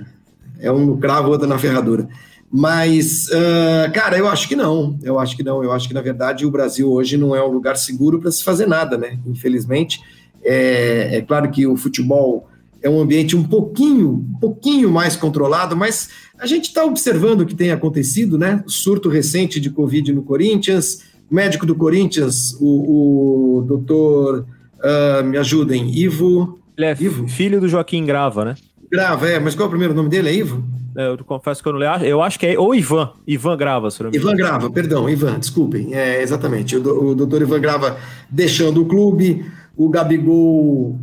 é 0.60 0.70
um 0.70 0.98
cravo, 0.98 1.30
outro 1.30 1.46
na 1.46 1.58
ferradura. 1.58 2.08
Mas, 2.50 3.26
uh, 3.28 3.92
cara, 3.92 4.16
eu 4.16 4.26
acho 4.26 4.48
que 4.48 4.56
não. 4.56 4.98
Eu 5.02 5.18
acho 5.18 5.36
que 5.36 5.42
não. 5.42 5.62
Eu 5.62 5.72
acho 5.72 5.86
que, 5.86 5.94
na 5.94 6.00
verdade, 6.00 6.46
o 6.46 6.50
Brasil 6.50 6.90
hoje 6.90 7.16
não 7.16 7.36
é 7.36 7.44
um 7.44 7.50
lugar 7.50 7.76
seguro 7.76 8.18
para 8.18 8.30
se 8.30 8.42
fazer 8.42 8.66
nada, 8.66 8.96
né? 8.96 9.18
Infelizmente. 9.26 10.00
É, 10.42 11.16
é, 11.16 11.20
claro 11.20 11.50
que 11.50 11.66
o 11.66 11.76
futebol 11.76 12.48
é 12.80 12.88
um 12.88 13.00
ambiente 13.00 13.36
um 13.36 13.42
pouquinho, 13.42 14.24
um 14.34 14.38
pouquinho 14.38 14.90
mais 14.90 15.16
controlado, 15.16 15.76
mas 15.76 16.08
a 16.38 16.46
gente 16.46 16.66
está 16.66 16.84
observando 16.84 17.42
o 17.42 17.46
que 17.46 17.54
tem 17.54 17.70
acontecido, 17.70 18.38
né? 18.38 18.62
O 18.66 18.70
surto 18.70 19.08
recente 19.08 19.60
de 19.60 19.68
Covid 19.68 20.12
no 20.12 20.22
Corinthians, 20.22 21.02
médico 21.30 21.66
do 21.66 21.74
Corinthians, 21.74 22.56
o, 22.60 23.58
o 23.58 23.62
doutor, 23.62 24.46
uh, 24.78 25.24
me 25.24 25.36
ajudem, 25.36 25.90
Ivo. 25.96 26.58
Ele 26.76 26.86
é 26.86 26.96
Ivo? 26.98 27.28
filho 27.28 27.60
do 27.60 27.68
Joaquim 27.68 28.04
Grava, 28.04 28.44
né? 28.44 28.54
Grava, 28.90 29.28
é, 29.28 29.38
mas 29.38 29.54
qual 29.54 29.64
é 29.64 29.66
o 29.66 29.70
primeiro 29.70 29.94
nome 29.94 30.08
dele? 30.08 30.28
É 30.28 30.34
Ivo? 30.34 30.62
É, 30.96 31.08
eu 31.08 31.18
confesso 31.24 31.62
que 31.62 31.68
eu 31.68 31.72
não 31.72 31.78
leio. 31.78 32.04
Eu 32.04 32.22
acho 32.22 32.38
que 32.38 32.46
é. 32.46 32.58
Ou 32.58 32.74
Ivan. 32.74 33.10
Ivan 33.26 33.56
Grava, 33.56 33.90
se 33.90 34.02
não 34.02 34.10
me 34.10 34.16
Ivan 34.16 34.34
Grava, 34.34 34.70
perdão, 34.70 35.08
Ivan, 35.08 35.38
desculpem. 35.38 35.94
É, 35.94 36.20
exatamente. 36.22 36.76
O, 36.76 37.10
o 37.10 37.14
doutor 37.14 37.42
Ivan 37.42 37.60
Grava 37.60 37.98
deixando 38.28 38.82
o 38.82 38.86
clube, 38.86 39.44
o 39.76 39.88
Gabigol 39.88 40.98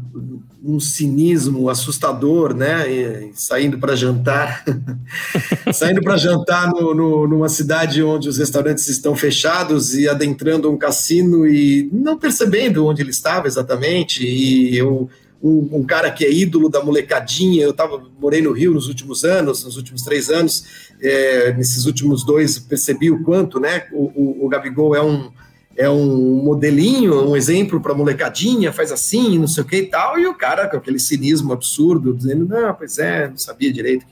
um 0.68 0.80
cinismo 0.80 1.70
assustador, 1.70 2.56
né? 2.56 2.92
E, 2.92 3.32
saindo 3.36 3.78
para 3.78 3.96
jantar, 3.96 4.66
saindo 5.72 6.02
para 6.02 6.18
jantar 6.18 6.72
no, 6.72 6.96
no, 6.96 7.28
numa 7.28 7.48
cidade 7.48 8.02
onde 8.02 8.28
os 8.28 8.40
restaurantes 8.40 8.88
estão 8.88 9.16
fechados 9.16 9.94
e 9.94 10.10
adentrando 10.10 10.72
um 10.72 10.78
cassino 10.78 11.48
e 11.48 11.88
não 11.94 12.18
percebendo 12.18 12.86
onde 12.88 13.04
ele 13.04 13.12
estava 13.12 13.46
exatamente. 13.46 14.26
E 14.26 14.76
eu, 14.76 15.08
um, 15.42 15.70
um 15.72 15.84
cara 15.84 16.10
que 16.10 16.26
é 16.26 16.32
ídolo 16.32 16.68
da 16.68 16.84
molecadinha, 16.84 17.64
eu 17.64 17.74
tava, 17.74 18.02
morei 18.20 18.42
no 18.42 18.52
Rio 18.52 18.74
nos 18.74 18.88
últimos 18.88 19.24
anos, 19.24 19.64
nos 19.64 19.78
últimos 19.78 20.02
três 20.02 20.32
anos, 20.32 20.66
é, 21.00 21.54
nesses 21.54 21.86
últimos 21.86 22.26
dois 22.26 22.58
percebi 22.58 23.12
o 23.12 23.24
quanto, 23.24 23.60
né? 23.60 23.84
O, 23.94 24.06
o, 24.16 24.46
o 24.46 24.50
Gabigol 24.50 24.96
é 24.96 25.04
um 25.04 25.30
é 25.78 25.90
um 25.90 26.42
modelinho, 26.44 27.30
um 27.30 27.36
exemplo 27.36 27.82
para 27.82 27.94
molecadinha, 27.94 28.72
faz 28.72 28.92
assim, 28.92 29.38
não 29.38 29.48
sei 29.48 29.64
o 29.64 29.66
que 29.66 29.78
e 29.78 29.86
tal, 29.88 30.18
e 30.18 30.26
o 30.26 30.34
cara 30.34 30.70
com 30.70 30.78
aquele 30.78 31.00
cinismo 31.00 31.52
absurdo, 31.52 32.14
dizendo, 32.14 32.48
não, 32.48 32.74
pois 32.74 32.98
é, 32.98 33.28
não 33.28 33.38
sabia 33.38 33.72
direito 33.74 34.06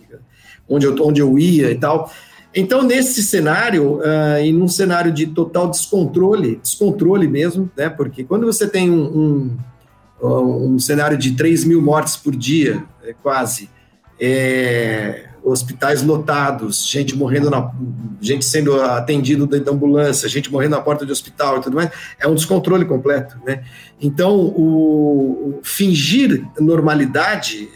onde, 0.67 0.86
eu, 0.86 0.96
onde 1.01 1.22
eu 1.22 1.38
ia 1.39 1.72
e 1.72 1.75
tal. 1.75 2.12
Então, 2.55 2.84
nesse 2.84 3.24
cenário, 3.24 3.98
uh, 3.98 4.39
e 4.43 4.51
num 4.51 4.67
cenário 4.67 5.12
de 5.12 5.27
total 5.27 5.70
descontrole, 5.70 6.58
descontrole 6.58 7.27
mesmo, 7.27 7.70
né, 7.75 7.89
porque 7.89 8.24
quando 8.24 8.46
você 8.46 8.67
tem 8.67 8.91
um, 8.91 9.58
um, 10.22 10.74
um 10.74 10.79
cenário 10.79 11.17
de 11.17 11.32
3 11.32 11.63
mil 11.63 11.82
mortes 11.82 12.15
por 12.15 12.36
dia, 12.36 12.84
é, 13.03 13.13
quase, 13.13 13.70
é, 14.20 15.29
hospitais 15.43 16.01
lotados, 16.01 16.88
gente 16.88 17.15
morrendo 17.15 17.50
na, 17.50 17.71
gente 18.21 18.45
sendo 18.45 18.81
atendido 18.81 19.45
dentro 19.45 19.65
da 19.65 19.71
ambulância, 19.71 20.29
gente 20.29 20.51
morrendo 20.51 20.71
na 20.71 20.81
porta 20.81 21.05
de 21.05 21.12
hospital 21.12 21.57
e 21.57 21.62
tudo 21.62 21.75
mais, 21.75 21.89
é 22.19 22.27
um 22.27 22.35
descontrole 22.35 22.85
completo, 22.85 23.38
né? 23.45 23.63
Então, 24.01 24.35
o, 24.35 25.59
o 25.59 25.59
fingir 25.63 26.45
normalidade 26.59 27.69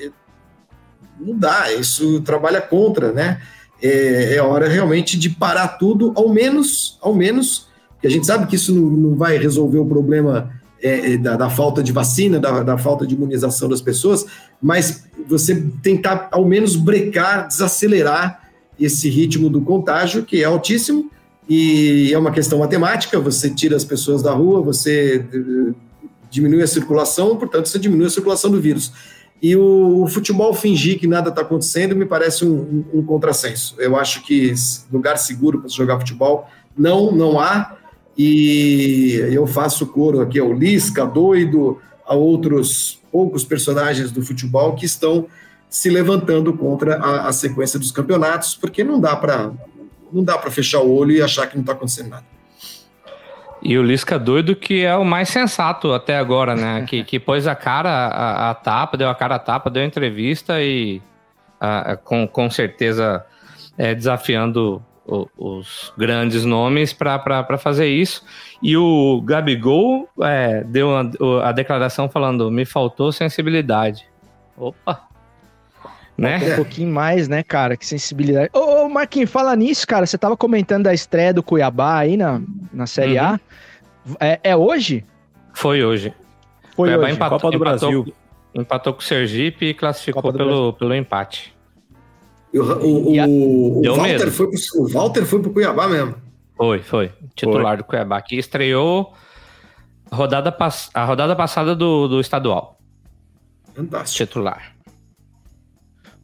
não 1.19 1.38
dá, 1.38 1.74
isso 1.74 2.21
trabalha 2.21 2.62
contra, 2.62 3.12
né? 3.12 3.41
É, 3.81 4.36
é, 4.36 4.41
hora 4.41 4.67
realmente 4.67 5.17
de 5.19 5.29
parar 5.29 5.67
tudo, 5.67 6.13
ao 6.15 6.29
menos, 6.29 6.97
ao 7.01 7.13
menos, 7.13 7.67
que 8.01 8.07
a 8.07 8.09
gente 8.09 8.25
sabe 8.25 8.47
que 8.47 8.55
isso 8.55 8.74
não, 8.74 8.89
não 8.89 9.15
vai 9.15 9.38
resolver 9.38 9.77
o 9.77 9.86
problema 9.86 10.51
é, 10.81 11.13
é, 11.13 11.17
da, 11.17 11.36
da, 11.36 11.50
falta 11.50 11.81
de 11.81 11.91
vacina, 11.91 12.39
da, 12.39 12.63
da, 12.63 12.77
falta 12.77 13.05
de 13.05 13.15
imunização 13.15 13.67
das 13.67 13.81
pessoas, 13.81 14.25
mas 14.62 15.05
você 15.27 15.55
tentar 15.81 16.29
ao 16.31 16.46
menos 16.46 16.75
brecar, 16.75 17.48
desacelerar 17.48 18.41
esse 18.79 19.10
ritmo 19.10 19.50
do 19.50 19.62
contágio, 19.62 20.24
que 20.24 20.41
é 20.41 20.46
altíssimo, 20.46 21.10
e 21.50 22.12
é 22.13 22.17
uma 22.17 22.31
questão 22.31 22.60
matemática, 22.60 23.19
você 23.19 23.50
tira 23.50 23.75
as 23.75 23.86
pessoas 23.86 24.22
da 24.22 24.31
rua, 24.34 24.62
você 24.62 25.25
eh, 25.34 25.74
diminui 26.29 26.62
a 26.62 26.67
circulação, 26.67 27.38
portanto, 27.38 27.67
você 27.67 27.79
diminui 27.79 28.07
a 28.07 28.10
circulação 28.10 28.51
do 28.51 28.60
vírus. 28.60 28.91
E 29.41 29.55
o, 29.55 30.03
o 30.03 30.07
futebol 30.07 30.53
fingir 30.53 31.00
que 31.00 31.07
nada 31.07 31.29
está 31.29 31.41
acontecendo 31.41 31.96
me 31.96 32.05
parece 32.05 32.43
um, 32.43 32.86
um, 32.93 33.00
um 33.00 33.05
contrassenso. 33.05 33.75
Eu 33.77 33.96
acho 33.96 34.24
que 34.24 34.53
lugar 34.91 35.17
seguro 35.17 35.60
para 35.60 35.69
jogar 35.69 36.00
futebol 36.00 36.48
não, 36.77 37.12
não 37.12 37.39
há, 37.39 37.77
e 38.17 39.19
eu 39.31 39.45
faço 39.45 39.86
coro 39.86 40.21
aqui 40.21 40.39
ao 40.39 40.51
Lisca, 40.51 41.05
doido, 41.05 41.79
a 42.05 42.15
outros 42.15 43.00
poucos 43.12 43.43
personagens 43.43 44.12
do 44.12 44.24
futebol 44.24 44.74
que 44.74 44.86
estão 44.86 45.27
se 45.69 45.89
levantando 45.89 46.53
contra 46.53 46.97
a, 46.97 47.27
a 47.27 47.33
sequência 47.33 47.77
dos 47.77 47.91
campeonatos, 47.91 48.55
porque 48.55 48.83
não 48.83 49.00
dá 49.00 49.15
para 49.15 49.51
não 50.12 50.24
dá 50.24 50.38
para 50.38 50.50
fechar 50.50 50.79
o 50.79 50.93
olho 50.93 51.12
e 51.12 51.21
achar 51.21 51.47
que 51.47 51.55
não 51.55 51.62
está 51.62 51.74
acontecendo 51.74 52.09
nada. 52.09 52.25
E 53.62 53.77
o 53.77 53.83
Lisca 53.83 54.17
doido 54.17 54.55
que 54.55 54.86
é 54.86 54.95
o 54.95 55.03
mais 55.03 55.29
sensato 55.29 55.91
até 55.91 56.17
agora, 56.17 56.55
né? 56.55 56.86
que, 56.88 57.03
que 57.03 57.19
pôs 57.19 57.45
a 57.45 57.55
cara 57.55 57.89
a, 57.89 58.51
a, 58.51 58.55
tapa, 58.55 58.97
deu 58.97 59.09
a 59.09 59.15
cara 59.15 59.36
a 59.36 59.39
tapa, 59.39 59.69
deu 59.69 59.83
a 59.83 59.86
entrevista 59.86 60.62
e 60.62 61.01
a, 61.59 61.97
com, 61.97 62.27
com 62.27 62.50
certeza 62.50 63.25
é, 63.77 63.93
desafiando 63.93 64.81
os 65.07 65.93
grandes 65.97 66.43
nomes 66.43 66.91
para 66.91 67.57
fazer 67.57 67.87
isso. 67.87 68.23
E 68.61 68.75
o 68.75 69.21
Gabigol 69.21 70.09
é, 70.21 70.63
deu 70.65 70.95
a, 70.95 71.09
a, 71.43 71.51
declaração 71.51 72.09
falando: 72.09 72.51
me 72.51 72.65
faltou 72.65 73.11
sensibilidade. 73.11 74.05
Opa! 74.57 75.07
Né? 76.17 76.39
Um 76.53 76.55
pouquinho 76.55 76.91
mais, 76.91 77.27
né, 77.27 77.43
cara? 77.43 77.77
Que 77.77 77.85
sensibilidade. 77.85 78.49
Ô, 78.51 78.85
ô 78.85 78.89
Marquinhos, 78.89 79.29
fala 79.29 79.55
nisso, 79.55 79.85
cara. 79.87 80.05
Você 80.05 80.17
tava 80.17 80.35
comentando 80.35 80.85
da 80.85 80.93
estreia 80.93 81.33
do 81.33 81.43
Cuiabá 81.43 81.99
aí 81.99 82.17
na, 82.17 82.41
na 82.73 82.87
Série 82.87 83.19
uhum. 83.19 83.25
A. 83.25 83.39
É, 84.19 84.39
é, 84.43 84.55
hoje? 84.55 85.05
Foi 85.53 85.83
hoje. 85.83 86.13
Foi 86.75 86.89
Cuiabá 86.89 87.03
hoje. 87.03 87.13
Empatou, 87.13 87.39
Copa 87.39 87.51
do 87.51 87.57
empatou, 87.57 87.91
Brasil. 87.91 88.15
Empatou 88.55 88.93
com 88.93 88.99
o 88.99 89.03
Sergipe 89.03 89.67
e 89.67 89.73
classificou 89.75 90.33
pelo, 90.33 90.73
pelo 90.73 90.95
empate. 90.95 91.55
O, 92.57 92.63
o, 92.63 93.13
o, 93.13 93.79
o 93.79 93.95
Walter, 93.95 94.31
foi 94.31 94.47
pro, 94.49 94.81
o 94.81 94.87
Walter 94.87 95.25
foi 95.25 95.41
pro 95.41 95.51
Cuiabá 95.51 95.87
mesmo. 95.87 96.15
Foi, 96.55 96.79
foi. 96.81 97.11
Titular 97.35 97.73
foi. 97.73 97.77
do 97.77 97.83
Cuiabá, 97.83 98.21
que 98.21 98.35
estreou 98.35 99.13
a 100.09 100.15
rodada, 100.15 100.55
a 100.93 101.05
rodada 101.05 101.35
passada 101.35 101.75
do, 101.75 102.07
do 102.07 102.19
estadual. 102.19 102.79
Fantástico. 103.75 104.25
Titular. 104.25 104.73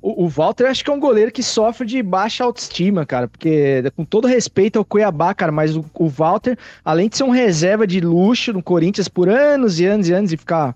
O, 0.02 0.26
o 0.26 0.28
Walter 0.28 0.66
acho 0.66 0.84
que 0.84 0.90
é 0.90 0.94
um 0.94 1.00
goleiro 1.00 1.32
que 1.32 1.42
sofre 1.42 1.88
de 1.88 2.04
baixa 2.04 2.44
autoestima, 2.44 3.06
cara, 3.06 3.28
porque 3.28 3.84
com 3.96 4.04
todo 4.04 4.28
respeito 4.28 4.78
ao 4.78 4.84
Cuiabá, 4.84 5.34
cara, 5.34 5.52
mas 5.52 5.78
o, 5.78 5.86
o 5.94 6.10
Walter, 6.10 6.58
além 6.84 7.08
de 7.08 7.16
ser 7.16 7.24
um 7.24 7.30
reserva 7.30 7.88
de 7.88 8.02
luxo 8.02 8.52
no 8.52 8.62
Corinthians 8.62 9.08
por 9.08 9.30
anos 9.30 9.80
e 9.80 9.86
anos 9.86 10.10
e 10.10 10.14
anos 10.14 10.34
e 10.34 10.38
ficar 10.38 10.76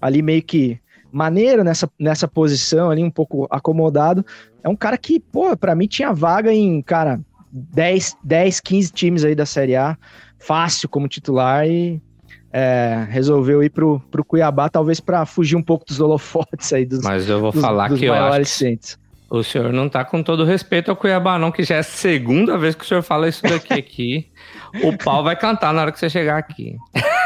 ali 0.00 0.22
meio 0.22 0.42
que 0.42 0.80
maneiro 1.14 1.62
nessa, 1.62 1.88
nessa 1.98 2.26
posição 2.26 2.90
ali, 2.90 3.02
um 3.02 3.10
pouco 3.10 3.46
acomodado. 3.50 4.26
É 4.62 4.68
um 4.68 4.76
cara 4.76 4.98
que, 4.98 5.20
pô, 5.20 5.56
pra 5.56 5.74
mim 5.74 5.86
tinha 5.86 6.12
vaga 6.12 6.52
em, 6.52 6.82
cara, 6.82 7.20
10, 7.52 8.16
10 8.22 8.60
15 8.60 8.92
times 8.92 9.24
aí 9.24 9.34
da 9.34 9.46
Série 9.46 9.76
A, 9.76 9.96
fácil 10.38 10.88
como 10.88 11.06
titular 11.06 11.66
e 11.66 12.02
é, 12.52 13.06
resolveu 13.08 13.62
ir 13.62 13.70
pro, 13.70 14.00
pro 14.10 14.24
Cuiabá, 14.24 14.68
talvez 14.68 14.98
para 14.98 15.24
fugir 15.24 15.56
um 15.56 15.62
pouco 15.62 15.84
dos 15.86 16.00
holofotes 16.00 16.72
aí 16.72 16.84
dos 16.84 17.02
Mas 17.02 17.28
eu 17.28 17.40
vou 17.40 17.52
dos, 17.52 17.60
falar 17.60 17.88
dos 17.88 17.98
que 17.98 18.06
eu 18.06 18.14
acho 18.14 18.76
o 19.30 19.42
senhor 19.42 19.72
não 19.72 19.88
tá 19.88 20.04
com 20.04 20.22
todo 20.22 20.44
respeito 20.44 20.90
ao 20.90 20.96
Cuiabá 20.96 21.38
não, 21.38 21.50
que 21.50 21.64
já 21.64 21.76
é 21.76 21.78
a 21.78 21.82
segunda 21.82 22.56
vez 22.56 22.74
que 22.74 22.84
o 22.84 22.86
senhor 22.86 23.02
fala 23.02 23.28
isso 23.28 23.42
daqui 23.42 23.74
aqui. 23.74 24.30
o 24.82 24.96
pau 24.96 25.24
vai 25.24 25.34
cantar 25.34 25.72
na 25.72 25.82
hora 25.82 25.92
que 25.92 25.98
você 25.98 26.08
chegar 26.08 26.38
aqui. 26.38 26.76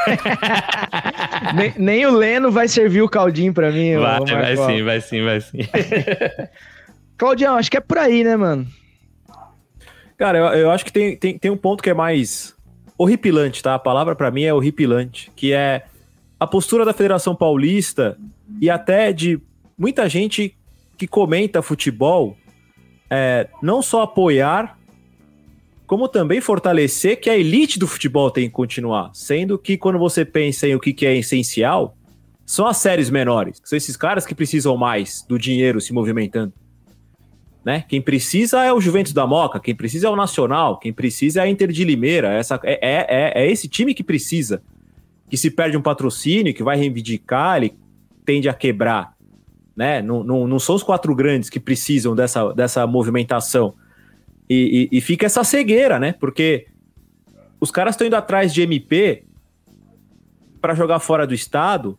nem, 1.55 1.75
nem, 1.76 2.07
o 2.07 2.11
Leno 2.11 2.50
vai 2.50 2.69
servir 2.69 3.02
o 3.02 3.09
caldinho 3.09 3.52
para 3.52 3.71
mim. 3.71 3.97
Vai, 3.97 4.21
vai 4.21 4.57
sim, 4.57 4.83
vai 4.83 5.00
sim, 5.00 5.25
vai 5.25 5.40
sim. 5.40 5.59
Claudião, 7.17 7.57
acho 7.57 7.71
que 7.71 7.76
é 7.76 7.81
por 7.81 7.99
aí, 7.99 8.23
né, 8.23 8.37
mano? 8.37 8.67
Cara, 10.17 10.38
eu, 10.38 10.45
eu 10.47 10.71
acho 10.71 10.85
que 10.85 10.93
tem, 10.93 11.17
tem, 11.17 11.38
tem 11.38 11.50
um 11.50 11.57
ponto 11.57 11.83
que 11.83 11.90
é 11.90 11.95
mais 11.95 12.55
horripilante, 12.97 13.62
tá? 13.62 13.75
A 13.75 13.78
palavra 13.78 14.14
para 14.14 14.31
mim 14.31 14.45
é 14.45 14.55
horripilante, 14.55 15.31
que 15.37 15.52
é 15.52 15.85
a 16.38 16.47
postura 16.47 16.85
da 16.85 16.93
Federação 16.93 17.35
Paulista 17.35 18.17
e 18.61 18.71
até 18.71 19.12
de 19.12 19.40
muita 19.76 20.09
gente 20.09 20.57
que 20.97 21.07
comenta 21.07 21.62
futebol, 21.62 22.37
é, 23.11 23.49
não 23.62 23.83
só 23.83 24.02
apoiar, 24.02 24.77
como 25.88 26.07
também 26.07 26.38
fortalecer 26.38 27.18
que 27.18 27.30
a 27.30 27.37
elite 27.37 27.78
do 27.78 27.87
futebol 27.87 28.30
tem 28.30 28.45
que 28.45 28.54
continuar. 28.54 29.11
Sendo 29.14 29.59
que 29.59 29.78
quando 29.78 29.99
você 29.99 30.23
pensa 30.23 30.68
em 30.68 30.75
o 30.75 30.78
que, 30.78 31.07
é 31.07 31.16
essencial, 31.16 31.97
são 32.45 32.66
as 32.66 32.76
séries 32.76 33.09
menores. 33.09 33.59
São 33.64 33.75
esses 33.75 33.97
caras 33.97 34.26
que 34.26 34.35
precisam 34.35 34.76
mais 34.76 35.25
do 35.26 35.38
dinheiro 35.38 35.80
se 35.80 35.95
movimentando. 35.95 36.52
Né? 37.64 37.87
Quem 37.88 38.02
precisa 38.02 38.62
é 38.62 38.73
o 38.73 38.83
Juventus 38.83 39.14
da 39.14 39.26
Moca, 39.26 39.59
quem 39.59 39.75
precisa 39.75 40.09
é 40.09 40.11
o 40.11 40.16
Nacional, 40.16 40.78
quem 40.78 40.92
precisa 40.92 41.40
é 41.40 41.45
a 41.45 41.49
Inter 41.49 41.73
de 41.73 41.85
Limeira. 41.85 42.35
Essa, 42.35 42.61
é, 42.64 42.78
é, 42.83 43.07
é, 43.09 43.45
é 43.45 43.50
esse 43.50 43.66
time 43.66 43.95
que 43.95 44.04
precisa. 44.04 44.62
Que 45.30 45.38
se 45.38 45.50
perde 45.50 45.78
um 45.78 45.83
patrocínio, 45.83 46.52
que 46.52 46.62
vai 46.62 46.76
reivindicar, 46.76 47.57
ele 47.57 47.75
tende 48.26 48.47
a 48.47 48.52
quebrar. 48.52 49.14
Né? 49.75 50.02
Não, 50.02 50.23
não, 50.23 50.47
não 50.47 50.59
são 50.59 50.75
os 50.75 50.83
quatro 50.83 51.14
grandes 51.14 51.49
que 51.49 51.59
precisam 51.59 52.14
dessa, 52.14 52.52
dessa 52.52 52.87
movimentação. 52.87 53.75
E, 54.49 54.88
e, 54.93 54.99
e 54.99 55.00
fica 55.00 55.26
essa 55.26 55.45
cegueira, 55.45 55.99
né? 55.99 56.12
Porque 56.12 56.67
os 57.61 57.71
caras 57.71 57.95
estão 57.95 58.07
indo 58.07 58.17
atrás 58.17 58.52
de 58.52 58.62
MP 58.62 59.25
para 60.61 60.75
jogar 60.75 60.99
fora 61.00 61.26
do 61.26 61.35
estado, 61.35 61.99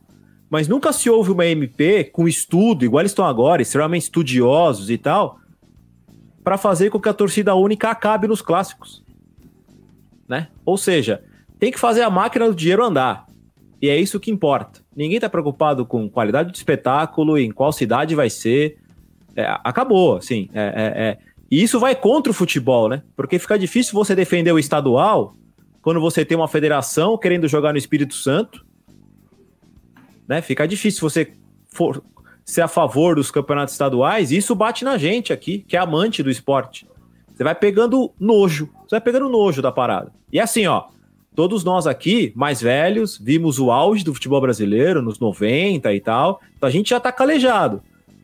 mas 0.50 0.68
nunca 0.68 0.92
se 0.92 1.10
houve 1.10 1.32
uma 1.32 1.46
MP 1.46 2.06
com 2.06 2.28
estudo, 2.28 2.84
igual 2.84 3.02
eles 3.02 3.12
estão 3.12 3.26
agora, 3.26 3.62
extremamente 3.62 4.04
estudiosos 4.04 4.90
e 4.90 4.98
tal, 4.98 5.40
para 6.44 6.58
fazer 6.58 6.90
com 6.90 7.00
que 7.00 7.10
a 7.10 7.14
torcida 7.14 7.54
única 7.54 7.90
acabe 7.90 8.28
nos 8.28 8.42
clássicos. 8.42 9.04
Né? 10.28 10.48
Ou 10.66 10.78
seja, 10.78 11.24
tem 11.60 11.72
que 11.72 11.80
fazer 11.80 12.02
a 12.02 12.10
máquina 12.10 12.48
do 12.48 12.56
dinheiro 12.56 12.84
andar. 12.84 13.28
E 13.82 13.90
é 13.90 13.98
isso 14.00 14.20
que 14.20 14.32
importa. 14.32 14.82
Ninguém 14.96 15.18
está 15.18 15.30
preocupado 15.30 15.86
com 15.86 16.10
qualidade 16.10 16.52
de 16.52 16.58
espetáculo, 16.58 17.38
em 17.38 17.52
qual 17.52 17.72
cidade 17.72 18.16
vai 18.16 18.30
ser. 18.30 18.78
É, 19.36 19.46
acabou, 19.64 20.18
assim. 20.18 20.50
É, 20.54 20.62
é, 20.62 21.04
é, 21.04 21.18
e 21.50 21.62
isso 21.62 21.80
vai 21.80 21.96
contra 21.96 22.32
o 22.32 22.34
futebol, 22.34 22.90
né? 22.90 23.04
Porque 23.16 23.40
fica 23.40 23.58
difícil 23.58 23.94
você 23.94 24.16
defender 24.16 24.52
o 24.52 24.60
estadual 24.60 25.34
quando 25.82 26.00
você 26.00 26.24
tem 26.24 26.38
uma 26.38 26.48
federação 26.48 27.18
querendo 27.18 27.48
jogar 27.48 27.72
no 27.72 27.78
Espírito 27.78 28.14
Santo. 28.14 28.66
Né? 30.28 30.42
Fica 30.42 30.68
difícil 30.68 31.02
você 31.02 31.34
for 31.70 32.04
ser 32.46 32.62
a 32.62 32.68
favor 32.68 33.16
dos 33.16 33.32
campeonatos 33.32 33.74
estaduais. 33.74 34.32
E 34.32 34.38
isso 34.38 34.54
bate 34.54 34.84
na 34.84 34.98
gente 34.98 35.34
aqui, 35.34 35.66
que 35.68 35.76
é 35.76 35.80
amante 35.80 36.22
do 36.22 36.30
esporte. 36.30 36.88
Você 37.34 37.44
vai 37.44 37.56
pegando 37.56 38.12
nojo. 38.20 38.70
Você 38.82 38.92
vai 38.92 39.02
pegando 39.02 39.30
nojo 39.30 39.62
da 39.62 39.72
parada. 39.72 40.12
E 40.32 40.40
assim, 40.40 40.68
ó 40.68 40.90
todos 41.40 41.64
nós 41.64 41.88
aqui, 41.88 42.34
mais 42.36 42.62
velhos, 42.62 43.18
vimos 43.18 43.60
o 43.60 43.72
auge 43.72 44.04
do 44.04 44.14
futebol 44.14 44.42
brasileiro 44.42 45.02
nos 45.02 45.20
90 45.20 45.94
e 45.94 46.02
tal. 46.02 46.42
Então 46.58 46.68
a 46.68 46.70
gente 46.70 46.90
já 46.90 47.00
tá 47.00 47.14
calejado. 47.14 47.82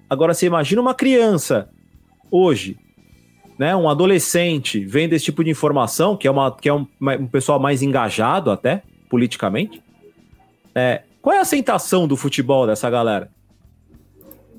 Agora 0.09 0.33
você 0.33 0.47
imagina 0.47 0.81
uma 0.81 0.93
criança 0.93 1.69
hoje, 2.29 2.77
né, 3.57 3.75
um 3.75 3.89
adolescente 3.89 4.83
vendo 4.83 5.13
esse 5.13 5.25
tipo 5.25 5.43
de 5.43 5.49
informação, 5.49 6.15
que 6.15 6.27
é, 6.27 6.31
uma, 6.31 6.51
que 6.51 6.69
é 6.69 6.73
um, 6.73 6.85
um 7.19 7.27
pessoal 7.27 7.59
mais 7.59 7.81
engajado 7.81 8.51
até 8.51 8.83
politicamente. 9.09 9.81
É, 10.73 11.03
qual 11.21 11.35
é 11.35 11.39
a 11.39 11.41
aceitação 11.41 12.07
do 12.07 12.17
futebol 12.17 12.67
dessa 12.67 12.89
galera? 12.89 13.29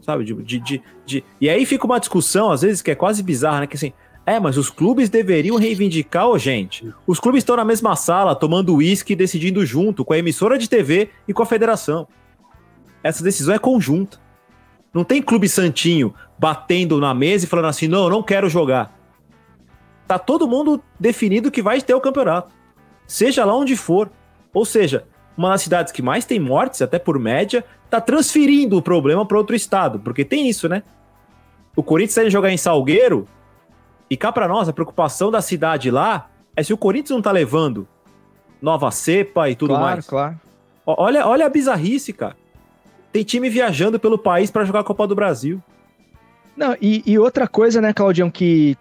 Sabe? 0.03 0.25
De, 0.25 0.35
de, 0.35 0.61
de, 0.61 0.83
de, 1.05 1.25
E 1.41 1.49
aí 1.49 1.67
fica 1.67 1.85
uma 1.85 1.99
discussão, 1.99 2.51
às 2.51 2.63
vezes, 2.63 2.81
que 2.81 2.91
é 2.91 2.95
quase 2.95 3.23
bizarra, 3.23 3.61
né? 3.61 3.67
Que 3.67 3.77
assim, 3.77 3.93
é, 4.25 4.41
mas 4.41 4.57
os 4.57 4.71
clubes 4.71 5.09
deveriam 5.09 5.57
reivindicar, 5.57 6.29
oh, 6.29 6.39
gente. 6.39 6.93
Os 7.07 7.21
clubes 7.21 7.41
estão 7.41 7.57
na 7.57 7.65
mesma 7.65 7.95
sala, 7.95 8.35
tomando 8.35 8.75
uísque 8.75 9.13
e 9.13 9.17
decidindo 9.17 9.65
junto 9.65 10.05
com 10.05 10.13
a 10.13 10.19
emissora 10.19 10.59
de 10.59 10.69
TV 10.69 11.11
e 11.29 11.33
com 11.33 11.43
a 11.43 11.47
federação. 11.47 12.09
Essa 13.05 13.23
decisão 13.23 13.55
é 13.55 13.59
conjunta. 13.59 14.19
Não 14.97 15.05
tem 15.05 15.21
clube 15.21 15.47
santinho 15.47 16.15
batendo 16.39 16.99
na 16.99 17.13
mesa 17.13 17.45
e 17.45 17.49
falando 17.49 17.67
assim: 17.67 17.87
não, 17.87 18.05
eu 18.05 18.11
não 18.11 18.23
quero 18.23 18.49
jogar. 18.49 18.99
Tá 20.09 20.19
todo 20.19 20.49
mundo 20.49 20.83
definido 20.99 21.51
que 21.51 21.61
vai 21.61 21.83
ter 21.83 21.93
o 21.93 22.01
campeonato. 22.01 22.55
Seja 23.07 23.45
lá 23.45 23.55
onde 23.55 23.77
for. 23.77 24.11
Ou 24.55 24.65
seja, 24.65 25.05
uma 25.37 25.51
das 25.51 25.61
cidades 25.61 25.93
que 25.93 26.01
mais 26.01 26.25
tem 26.25 26.41
mortes, 26.41 26.81
até 26.81 26.99
por 26.99 27.19
média, 27.19 27.63
tá 27.91 28.01
transferindo 28.01 28.79
o 28.79 28.81
problema 28.81 29.27
para 29.27 29.37
outro 29.37 29.55
estado. 29.55 29.99
Porque 29.99 30.25
tem 30.25 30.49
isso, 30.49 30.67
né? 30.67 30.83
O 31.77 31.83
Corinthians 31.83 32.15
sai 32.15 32.31
jogar 32.31 32.51
em 32.51 32.57
Salgueiro, 32.57 33.29
e 34.09 34.17
cá 34.17 34.33
para 34.33 34.49
nós, 34.49 34.67
a 34.67 34.73
preocupação 34.73 35.31
da 35.31 35.43
cidade 35.43 35.91
lá 35.91 36.31
é 36.57 36.63
se 36.63 36.73
o 36.73 36.79
Corinthians 36.79 37.11
não 37.11 37.21
tá 37.21 37.33
levando 37.33 37.87
nova 38.63 38.91
cepa 38.91 39.51
e 39.51 39.55
tudo 39.55 39.75
claro, 39.75 39.85
mais. 39.85 40.07
Claro, 40.07 40.41
Olha, 40.87 41.27
olha 41.27 41.45
a 41.45 41.51
bizarrice, 41.51 42.15
cara. 42.15 42.37
Tem 43.17 43.25
time 43.25 43.49
viajando 43.49 43.99
pelo 43.99 44.19
país 44.19 44.51
para 44.51 44.63
jogar 44.67 44.81
a 44.81 44.85
Copa 44.85 45.07
do 45.07 45.15
Brasil. 45.15 45.59
Não, 46.55 46.77
e, 46.83 47.03
e, 47.07 47.19
outra 47.19 47.49
coisa, 47.49 47.81
né, 47.81 47.91
Claudião, 47.91 48.31
que 48.31 48.77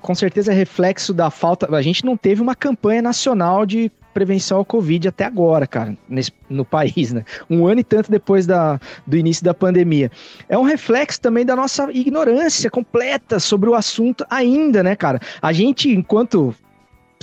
com 0.00 0.14
certeza 0.14 0.52
é 0.52 0.54
reflexo 0.54 1.12
da 1.12 1.30
falta. 1.30 1.68
A 1.76 1.82
gente 1.82 2.02
não 2.02 2.16
teve 2.16 2.40
uma 2.40 2.54
campanha 2.54 3.02
nacional 3.02 3.66
de 3.66 3.92
prevenção 4.14 4.56
ao 4.56 4.64
Covid 4.64 5.08
até 5.08 5.24
agora, 5.26 5.66
cara, 5.66 5.94
nesse, 6.08 6.32
no 6.48 6.64
país, 6.64 7.12
né? 7.12 7.26
Um 7.50 7.66
ano 7.66 7.80
e 7.80 7.84
tanto 7.84 8.10
depois 8.10 8.46
da, 8.46 8.80
do 9.06 9.18
início 9.18 9.44
da 9.44 9.52
pandemia. 9.52 10.10
É 10.48 10.56
um 10.56 10.62
reflexo 10.62 11.20
também 11.20 11.44
da 11.44 11.54
nossa 11.54 11.92
ignorância 11.92 12.70
completa 12.70 13.38
sobre 13.38 13.68
o 13.68 13.74
assunto 13.74 14.24
ainda, 14.30 14.82
né, 14.82 14.96
cara? 14.96 15.20
A 15.42 15.52
gente, 15.52 15.90
enquanto 15.90 16.54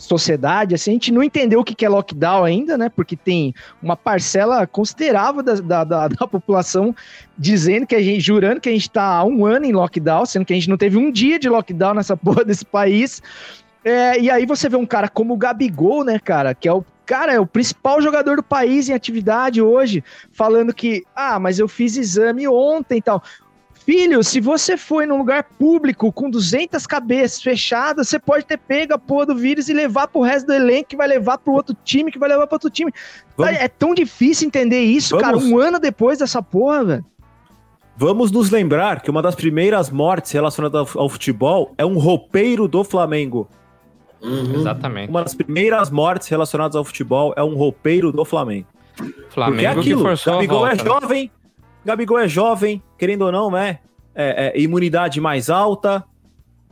sociedade, 0.01 0.75
assim, 0.75 0.91
a 0.91 0.93
gente 0.93 1.11
não 1.11 1.23
entendeu 1.23 1.59
o 1.59 1.63
que 1.63 1.85
é 1.85 1.89
lockdown 1.89 2.43
ainda, 2.43 2.77
né? 2.77 2.89
Porque 2.89 3.15
tem 3.15 3.53
uma 3.81 3.95
parcela 3.95 4.65
considerável 4.65 5.41
da, 5.43 5.53
da, 5.55 5.83
da, 5.83 6.07
da 6.09 6.27
população 6.27 6.95
dizendo 7.37 7.87
que 7.87 7.95
a 7.95 8.01
gente, 8.01 8.19
jurando 8.19 8.59
que 8.59 8.69
a 8.69 8.71
gente 8.71 8.89
está 8.89 9.03
há 9.03 9.23
um 9.23 9.45
ano 9.45 9.65
em 9.65 9.71
lockdown, 9.71 10.25
sendo 10.25 10.45
que 10.45 10.53
a 10.53 10.55
gente 10.55 10.69
não 10.69 10.77
teve 10.77 10.97
um 10.97 11.11
dia 11.11 11.39
de 11.39 11.47
lockdown 11.49 11.93
nessa 11.93 12.15
porra 12.17 12.43
desse 12.43 12.65
país. 12.65 13.21
É, 13.83 14.19
e 14.19 14.29
aí 14.29 14.45
você 14.45 14.69
vê 14.69 14.75
um 14.75 14.85
cara 14.85 15.07
como 15.07 15.33
o 15.33 15.37
Gabigol, 15.37 16.03
né, 16.03 16.19
cara, 16.19 16.53
que 16.53 16.67
é 16.67 16.73
o 16.73 16.85
cara, 17.05 17.33
é 17.33 17.39
o 17.39 17.45
principal 17.45 18.01
jogador 18.01 18.37
do 18.37 18.43
país 18.43 18.87
em 18.87 18.93
atividade 18.93 19.61
hoje, 19.61 20.03
falando 20.31 20.73
que, 20.73 21.03
ah, 21.15 21.39
mas 21.39 21.59
eu 21.59 21.67
fiz 21.67 21.97
exame 21.97 22.47
ontem 22.47 22.99
e 22.99 23.01
tal. 23.01 23.21
Filho, 23.85 24.23
se 24.23 24.39
você 24.39 24.77
foi 24.77 25.07
num 25.07 25.17
lugar 25.17 25.43
público 25.43 26.11
com 26.11 26.29
200 26.29 26.85
cabeças 26.85 27.41
fechadas, 27.41 28.07
você 28.07 28.19
pode 28.19 28.45
ter 28.45 28.57
pego 28.57 28.93
a 28.93 28.97
porra 28.99 29.27
do 29.27 29.35
vírus 29.35 29.69
e 29.69 29.73
levar 29.73 30.07
pro 30.07 30.21
resto 30.21 30.47
do 30.47 30.53
elenco, 30.53 30.89
que 30.89 30.95
vai 30.95 31.07
levar 31.07 31.39
pro 31.39 31.53
outro 31.53 31.75
time, 31.83 32.11
que 32.11 32.19
vai 32.19 32.29
levar 32.29 32.45
pro 32.45 32.55
outro 32.55 32.69
time. 32.69 32.91
Vamos... 33.35 33.55
É 33.55 33.67
tão 33.67 33.95
difícil 33.95 34.47
entender 34.47 34.81
isso, 34.81 35.17
Vamos... 35.17 35.25
cara, 35.25 35.37
um 35.37 35.59
ano 35.59 35.79
depois 35.79 36.19
dessa 36.19 36.43
porra, 36.43 36.83
velho. 36.83 37.05
Vamos 37.97 38.31
nos 38.31 38.49
lembrar 38.49 39.01
que 39.01 39.09
uma 39.09 39.21
das 39.21 39.35
primeiras 39.35 39.89
mortes 39.89 40.31
relacionadas 40.31 40.95
ao 40.95 41.09
futebol 41.09 41.73
é 41.77 41.85
um 41.85 41.97
roupeiro 41.97 42.67
do 42.67 42.83
Flamengo. 42.83 43.49
Uhum. 44.21 44.55
Exatamente. 44.55 45.09
Uma 45.09 45.23
das 45.23 45.33
primeiras 45.33 45.89
mortes 45.89 46.27
relacionadas 46.27 46.75
ao 46.75 46.83
futebol 46.83 47.33
é 47.35 47.43
um 47.43 47.55
roupeiro 47.55 48.11
do 48.11 48.23
Flamengo. 48.23 48.67
Flamengo 49.29 49.73
Porque 49.73 49.91
é 49.91 49.95
aquilo, 49.95 50.03
Gabigol 50.03 50.67
é 50.67 50.75
jovem, 50.77 51.31
Gabigol 51.85 52.19
é 52.19 52.27
jovem, 52.27 52.81
querendo 52.97 53.23
ou 53.23 53.31
não, 53.31 53.51
né? 53.51 53.79
É, 54.13 54.51
é 54.55 54.61
imunidade 54.61 55.19
mais 55.19 55.49
alta. 55.49 56.03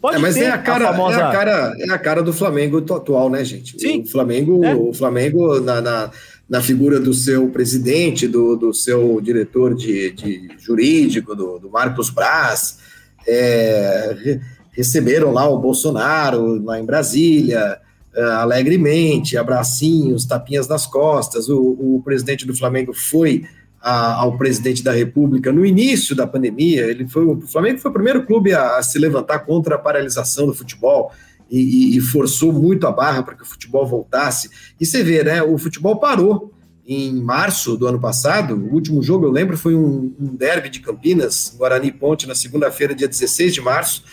Pode 0.02 0.16
é, 0.16 0.20
mas 0.20 0.38
é 0.38 0.50
a, 0.50 0.58
cara, 0.58 0.90
a 0.90 0.94
famosa... 0.94 1.20
é, 1.20 1.24
a 1.24 1.32
cara, 1.32 1.74
é 1.78 1.92
a 1.92 2.00
cara 2.00 2.24
do 2.24 2.32
Flamengo 2.32 2.78
atual, 2.78 3.30
né, 3.30 3.44
gente? 3.44 3.80
Sim. 3.80 4.02
O 4.02 4.08
Flamengo, 4.08 4.64
é. 4.64 4.74
o 4.74 4.94
Flamengo 4.94 5.60
na, 5.60 5.82
na, 5.82 6.12
na, 6.50 6.62
figura 6.62 7.00
do 7.00 7.14
seu 7.14 7.50
presidente, 7.50 8.28
do, 8.28 8.56
do 8.56 8.74
seu 8.74 9.20
diretor 9.20 9.76
de, 9.76 10.12
de 10.12 10.50
jurídico, 10.58 11.36
do, 11.36 11.60
do 11.60 11.70
Marcos 11.70 12.10
Braz, 12.10 12.80
é, 13.28 14.40
receberam 14.72 15.32
lá 15.32 15.50
o 15.50 15.60
Bolsonaro 15.60 16.64
lá 16.64 16.80
em 16.80 16.86
Brasília, 16.86 17.80
uh, 18.16 18.22
alegremente, 18.40 19.38
abracinhos, 19.38 20.26
tapinhas 20.26 20.68
nas 20.68 20.86
costas. 20.86 21.50
O, 21.50 21.60
o 21.98 22.02
presidente 22.04 22.46
do 22.46 22.56
Flamengo 22.56 22.94
foi 22.94 23.44
a, 23.82 24.16
ao 24.16 24.38
presidente 24.38 24.84
da 24.84 24.92
República 24.92 25.52
no 25.52 25.66
início 25.66 26.16
da 26.16 26.28
pandemia. 26.28 26.86
Ele 26.86 27.08
foi 27.08 27.26
o 27.26 27.42
Flamengo 27.42 27.80
foi 27.80 27.92
o 27.92 27.94
primeiro 27.94 28.26
clube 28.26 28.54
a, 28.54 28.78
a 28.78 28.84
se 28.84 28.98
levantar 29.00 29.40
contra 29.40 29.76
a 29.76 29.80
paralisação 29.80 30.48
do 30.48 30.54
futebol. 30.54 31.12
E, 31.52 31.98
e, 31.98 32.00
forçou 32.00 32.54
muito 32.54 32.86
a 32.86 32.92
barra 32.92 33.24
para 33.24 33.34
que 33.34 33.42
o 33.42 33.46
futebol 33.46 33.84
voltasse. 33.84 34.52
E 34.80 34.86
você 34.86 35.04
vê, 35.04 35.24
né? 35.24 35.42
O 35.42 35.58
futebol 35.58 36.00
parou 36.00 36.54
em 36.86 37.20
março 37.24 37.76
do 37.76 37.88
ano 37.88 38.00
passado. 38.00 38.54
O 38.56 38.72
último 38.72 39.02
jogo, 39.02 39.26
eu 39.26 39.32
lembro, 39.32 39.58
foi 39.58 39.74
um, 39.74 40.14
um 40.20 40.36
derby 40.36 40.70
de 40.70 40.80
Campinas, 40.80 41.56
Guarani 41.58 41.92
Ponte, 41.92 42.28
na 42.28 42.36
segunda-feira, 42.36 42.94
dia 42.94 43.08
16 43.08 43.52
de 43.52 43.62
março 43.62 44.04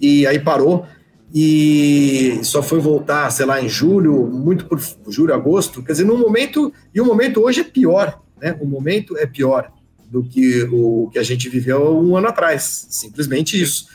e 0.00 0.26
aí 0.26 0.38
parou 0.38 0.86
e 1.34 2.38
só 2.42 2.62
foi 2.62 2.78
voltar, 2.78 3.30
sei 3.30 3.44
lá, 3.46 3.60
em 3.60 3.68
julho, 3.68 4.26
muito 4.26 4.66
por 4.66 4.80
julho, 5.08 5.34
agosto, 5.34 5.82
quer 5.82 5.92
dizer, 5.92 6.04
no 6.04 6.16
momento, 6.16 6.72
e 6.94 7.00
o 7.00 7.04
momento 7.04 7.42
hoje 7.42 7.60
é 7.60 7.64
pior, 7.64 8.22
né? 8.40 8.56
O 8.60 8.66
momento 8.66 9.16
é 9.16 9.26
pior 9.26 9.72
do 10.10 10.22
que 10.22 10.62
o 10.72 11.08
que 11.12 11.18
a 11.18 11.22
gente 11.22 11.48
viveu 11.48 11.98
um 11.98 12.16
ano 12.16 12.28
atrás, 12.28 12.86
simplesmente 12.90 13.60
isso. 13.60 13.88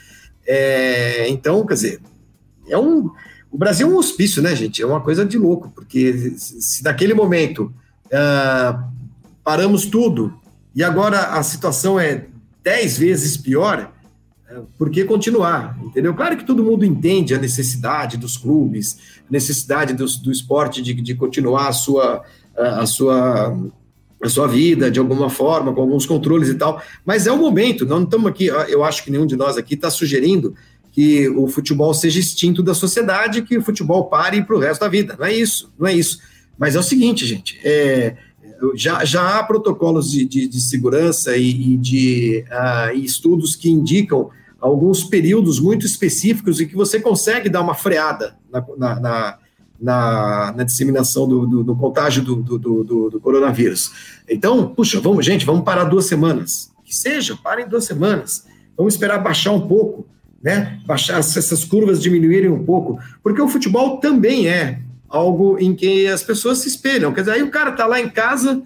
É, 0.45 1.29
então, 1.29 1.65
quer 1.65 1.75
dizer, 1.75 2.01
é 2.67 2.77
um, 2.77 3.09
o 3.49 3.57
Brasil 3.57 3.87
é 3.87 3.89
um 3.89 3.97
hospício, 3.97 4.41
né, 4.41 4.55
gente? 4.55 4.81
É 4.81 4.85
uma 4.85 5.01
coisa 5.01 5.25
de 5.25 5.37
louco, 5.37 5.71
porque 5.73 6.33
se 6.37 6.83
naquele 6.83 7.13
momento 7.13 7.73
uh, 8.07 8.91
paramos 9.43 9.85
tudo 9.85 10.33
e 10.75 10.83
agora 10.83 11.19
a 11.37 11.43
situação 11.43 11.99
é 11.99 12.27
dez 12.63 12.97
vezes 12.97 13.37
pior, 13.37 13.91
por 14.77 14.89
que 14.89 15.03
continuar, 15.03 15.77
entendeu? 15.83 16.13
Claro 16.13 16.37
que 16.37 16.45
todo 16.45 16.63
mundo 16.63 16.85
entende 16.85 17.33
a 17.33 17.39
necessidade 17.39 18.17
dos 18.17 18.37
clubes, 18.37 18.97
a 19.29 19.31
necessidade 19.31 19.93
do, 19.93 20.05
do 20.05 20.31
esporte 20.31 20.81
de, 20.81 20.93
de 20.93 21.15
continuar 21.15 21.69
a 21.69 21.73
sua, 21.73 22.23
a, 22.57 22.81
a, 22.81 22.85
sua, 22.85 23.57
a 24.23 24.29
sua 24.29 24.47
vida 24.47 24.91
de 24.91 24.99
alguma 24.99 25.29
forma, 25.29 25.73
com 25.73 25.81
alguns 25.81 26.05
controles 26.05 26.49
e 26.49 26.55
tal, 26.55 26.81
mas 27.05 27.27
é 27.27 27.31
o 27.31 27.37
momento, 27.37 27.85
não 27.85 28.03
estamos 28.03 28.27
aqui, 28.27 28.45
eu 28.45 28.83
acho 28.83 29.03
que 29.03 29.11
nenhum 29.11 29.25
de 29.25 29.35
nós 29.35 29.57
aqui 29.57 29.73
está 29.73 29.89
sugerindo 29.89 30.53
que 30.91 31.29
o 31.29 31.47
futebol 31.47 31.93
seja 31.93 32.19
extinto 32.19 32.61
da 32.61 32.73
sociedade, 32.73 33.41
que 33.41 33.57
o 33.57 33.63
futebol 33.63 34.05
pare 34.05 34.43
para 34.43 34.55
o 34.55 34.59
resto 34.59 34.81
da 34.81 34.89
vida, 34.89 35.15
não 35.17 35.25
é 35.25 35.33
isso, 35.33 35.71
não 35.79 35.87
é 35.87 35.93
isso, 35.93 36.19
mas 36.57 36.75
é 36.75 36.79
o 36.79 36.83
seguinte, 36.83 37.25
gente, 37.25 37.59
é, 37.63 38.15
já, 38.75 39.03
já 39.03 39.39
há 39.39 39.43
protocolos 39.43 40.11
de, 40.11 40.25
de, 40.25 40.47
de 40.47 40.61
segurança 40.61 41.35
e, 41.35 41.73
e 41.73 41.77
de 41.77 42.45
uh, 42.49 42.95
e 42.95 43.03
estudos 43.03 43.55
que 43.55 43.69
indicam 43.69 44.29
alguns 44.59 45.03
períodos 45.03 45.59
muito 45.59 45.85
específicos 45.85 46.61
em 46.61 46.67
que 46.67 46.75
você 46.75 46.99
consegue 46.99 47.49
dar 47.49 47.61
uma 47.61 47.73
freada 47.73 48.37
na, 48.51 48.63
na, 48.77 48.99
na, 48.99 49.37
na, 49.81 50.53
na 50.55 50.63
disseminação 50.63 51.27
do, 51.27 51.47
do, 51.47 51.63
do 51.63 51.75
contágio 51.75 52.23
do, 52.23 52.35
do, 52.35 53.19
coronavírus. 53.19 53.91
Então, 54.29 54.67
puxa, 54.67 54.99
vamos, 55.01 55.25
gente, 55.25 55.45
vamos 55.45 55.63
parar 55.63 55.85
duas 55.85 56.05
semanas. 56.05 56.71
Que 56.85 56.95
seja, 56.95 57.35
parem 57.35 57.67
duas 57.67 57.85
semanas. 57.85 58.45
Vamos 58.77 58.93
esperar 58.93 59.17
baixar 59.17 59.51
um 59.51 59.67
pouco, 59.67 60.05
né? 60.41 60.79
Baixar 60.85 61.19
essas 61.19 61.63
curvas 61.65 62.01
diminuírem 62.01 62.49
um 62.49 62.63
pouco, 62.63 62.99
porque 63.23 63.41
o 63.41 63.47
futebol 63.47 63.97
também 63.97 64.47
é 64.47 64.79
algo 65.09 65.57
em 65.59 65.75
que 65.75 66.07
as 66.07 66.23
pessoas 66.23 66.59
se 66.59 66.67
espelham. 66.67 67.13
Quer 67.13 67.21
dizer, 67.21 67.33
aí 67.33 67.43
o 67.43 67.51
cara 67.51 67.71
tá 67.71 67.85
lá 67.85 67.99
em 67.99 68.09
casa, 68.09 68.61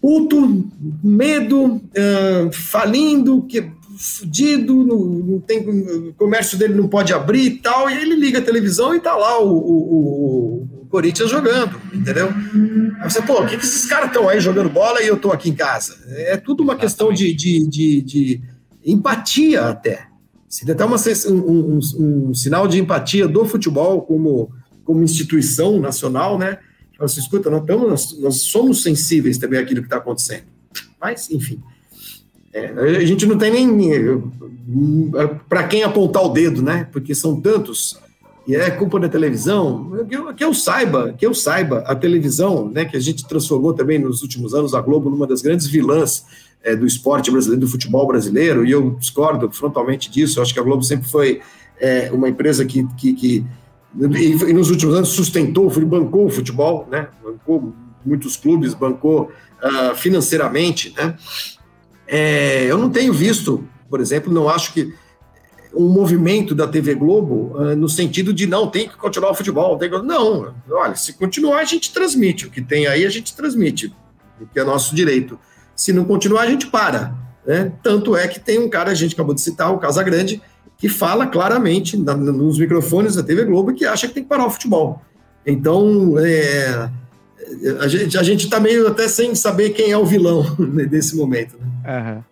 puto, 0.00 0.68
medo, 1.02 1.76
uh, 1.76 2.52
falindo, 2.52 3.42
que 3.42 3.70
fudido, 3.98 4.86
não, 4.86 4.96
não, 4.96 5.40
tem, 5.40 5.68
o 5.68 6.14
comércio 6.14 6.56
dele 6.56 6.74
não 6.74 6.86
pode 6.86 7.12
abrir 7.12 7.46
e 7.46 7.58
tal, 7.58 7.90
e 7.90 7.94
ele 7.94 8.14
liga 8.14 8.38
a 8.38 8.42
televisão 8.42 8.94
e 8.94 9.00
tá 9.00 9.16
lá 9.16 9.42
o, 9.42 9.50
o, 9.50 10.68
o 10.82 10.86
Corinthians 10.88 11.28
jogando, 11.28 11.80
entendeu? 11.92 12.28
Aí 13.00 13.10
você, 13.10 13.20
pô, 13.20 13.42
o 13.42 13.46
que, 13.46 13.56
que 13.56 13.64
esses 13.64 13.86
caras 13.86 14.06
estão 14.06 14.28
aí 14.28 14.38
jogando 14.38 14.70
bola 14.70 15.02
e 15.02 15.08
eu 15.08 15.16
tô 15.16 15.32
aqui 15.32 15.50
em 15.50 15.54
casa? 15.54 15.98
É 16.10 16.36
tudo 16.36 16.62
uma 16.62 16.76
questão 16.76 17.12
de, 17.12 17.34
de, 17.34 17.66
de, 17.66 18.02
de 18.02 18.40
empatia 18.84 19.62
até. 19.62 20.06
Se 20.48 20.70
até 20.70 20.84
uma, 20.84 20.96
um, 21.28 21.34
um, 21.34 21.80
um, 21.98 22.34
sinal 22.34 22.68
de 22.68 22.78
empatia 22.78 23.26
do 23.26 23.44
futebol 23.44 24.02
como, 24.02 24.50
como 24.84 25.02
instituição 25.02 25.80
nacional, 25.80 26.38
né? 26.38 26.58
Você 27.00 27.20
escuta, 27.20 27.50
nós, 27.50 27.60
estamos, 27.60 27.88
nós, 27.88 28.18
nós 28.20 28.42
somos 28.42 28.82
sensíveis 28.82 29.38
também 29.38 29.58
àquilo 29.58 29.80
que 29.80 29.86
está 29.86 29.98
acontecendo. 29.98 30.44
Mas, 31.00 31.30
enfim. 31.30 31.60
É, 32.52 32.66
a 32.96 33.04
gente 33.04 33.26
não 33.26 33.36
tem 33.36 33.50
nem 33.50 34.22
para 35.48 35.64
quem 35.64 35.82
apontar 35.82 36.24
o 36.24 36.28
dedo, 36.30 36.62
né? 36.62 36.88
Porque 36.92 37.14
são 37.14 37.40
tantos 37.40 37.98
e 38.46 38.56
é 38.56 38.70
culpa 38.70 38.98
da 38.98 39.10
televisão. 39.10 39.90
Que 40.08 40.16
eu, 40.16 40.34
que 40.34 40.44
eu, 40.44 40.54
saiba, 40.54 41.12
que 41.12 41.26
eu 41.26 41.34
saiba, 41.34 41.80
a 41.86 41.94
televisão, 41.94 42.70
né? 42.70 42.86
Que 42.86 42.96
a 42.96 43.00
gente 43.00 43.26
transformou 43.28 43.74
também 43.74 43.98
nos 43.98 44.22
últimos 44.22 44.54
anos 44.54 44.74
a 44.74 44.80
Globo 44.80 45.10
numa 45.10 45.26
das 45.26 45.42
grandes 45.42 45.66
vilãs 45.66 46.24
é, 46.62 46.74
do 46.74 46.86
esporte 46.86 47.30
brasileiro, 47.30 47.60
do 47.60 47.68
futebol 47.68 48.06
brasileiro. 48.06 48.64
E 48.64 48.70
eu 48.70 48.96
discordo 48.98 49.50
frontalmente 49.52 50.10
disso. 50.10 50.38
Eu 50.38 50.42
acho 50.42 50.54
que 50.54 50.60
a 50.60 50.62
Globo 50.62 50.82
sempre 50.82 51.06
foi 51.06 51.42
é, 51.78 52.10
uma 52.10 52.26
empresa 52.26 52.64
que, 52.64 52.86
que, 52.96 53.12
que 53.12 53.46
e, 53.96 54.52
nos 54.52 54.70
últimos 54.70 54.94
anos 54.94 55.10
sustentou, 55.10 55.68
bancou 55.84 56.26
o 56.26 56.30
futebol, 56.30 56.88
né? 56.90 57.08
Bancou 57.22 57.74
muitos 58.04 58.36
clubes, 58.36 58.72
bancou 58.72 59.30
uh, 59.62 59.94
financeiramente, 59.94 60.94
né? 60.96 61.14
É, 62.08 62.64
eu 62.64 62.78
não 62.78 62.88
tenho 62.88 63.12
visto, 63.12 63.68
por 63.90 64.00
exemplo, 64.00 64.32
não 64.32 64.48
acho 64.48 64.72
que 64.72 64.94
um 65.74 65.88
movimento 65.88 66.54
da 66.54 66.66
TV 66.66 66.94
Globo 66.94 67.54
uh, 67.54 67.76
no 67.76 67.88
sentido 67.88 68.32
de 68.32 68.46
não, 68.46 68.66
tem 68.68 68.88
que 68.88 68.96
continuar 68.96 69.30
o 69.30 69.34
futebol. 69.34 69.76
Tem 69.76 69.90
que... 69.90 69.98
Não, 69.98 70.54
olha, 70.70 70.96
se 70.96 71.12
continuar, 71.12 71.58
a 71.58 71.64
gente 71.64 71.92
transmite. 71.92 72.46
O 72.46 72.50
que 72.50 72.62
tem 72.62 72.86
aí, 72.86 73.04
a 73.04 73.10
gente 73.10 73.36
transmite, 73.36 73.94
que 74.52 74.58
é 74.58 74.64
nosso 74.64 74.94
direito. 74.94 75.38
Se 75.76 75.92
não 75.92 76.04
continuar, 76.04 76.42
a 76.42 76.50
gente 76.50 76.66
para. 76.66 77.14
Né? 77.46 77.72
Tanto 77.82 78.16
é 78.16 78.26
que 78.26 78.40
tem 78.40 78.58
um 78.58 78.68
cara, 78.68 78.90
a 78.90 78.94
gente 78.94 79.14
acabou 79.14 79.34
de 79.34 79.40
citar, 79.40 79.72
o 79.72 79.78
Casagrande, 79.78 80.42
que 80.78 80.88
fala 80.88 81.26
claramente 81.26 81.96
na, 81.96 82.16
nos 82.16 82.58
microfones 82.58 83.16
da 83.16 83.22
TV 83.22 83.44
Globo 83.44 83.74
que 83.74 83.84
acha 83.84 84.08
que 84.08 84.14
tem 84.14 84.22
que 84.22 84.28
parar 84.28 84.46
o 84.46 84.50
futebol. 84.50 85.02
Então, 85.46 86.18
é, 86.18 86.90
a 87.80 87.88
gente 87.88 88.16
a 88.18 88.22
está 88.22 88.60
meio 88.60 88.86
até 88.86 89.08
sem 89.08 89.34
saber 89.34 89.70
quem 89.70 89.90
é 89.90 89.98
o 89.98 90.04
vilão 90.04 90.44
nesse 90.58 91.16
momento. 91.16 91.56
Né? 91.58 91.67
Uhum. 91.88 92.22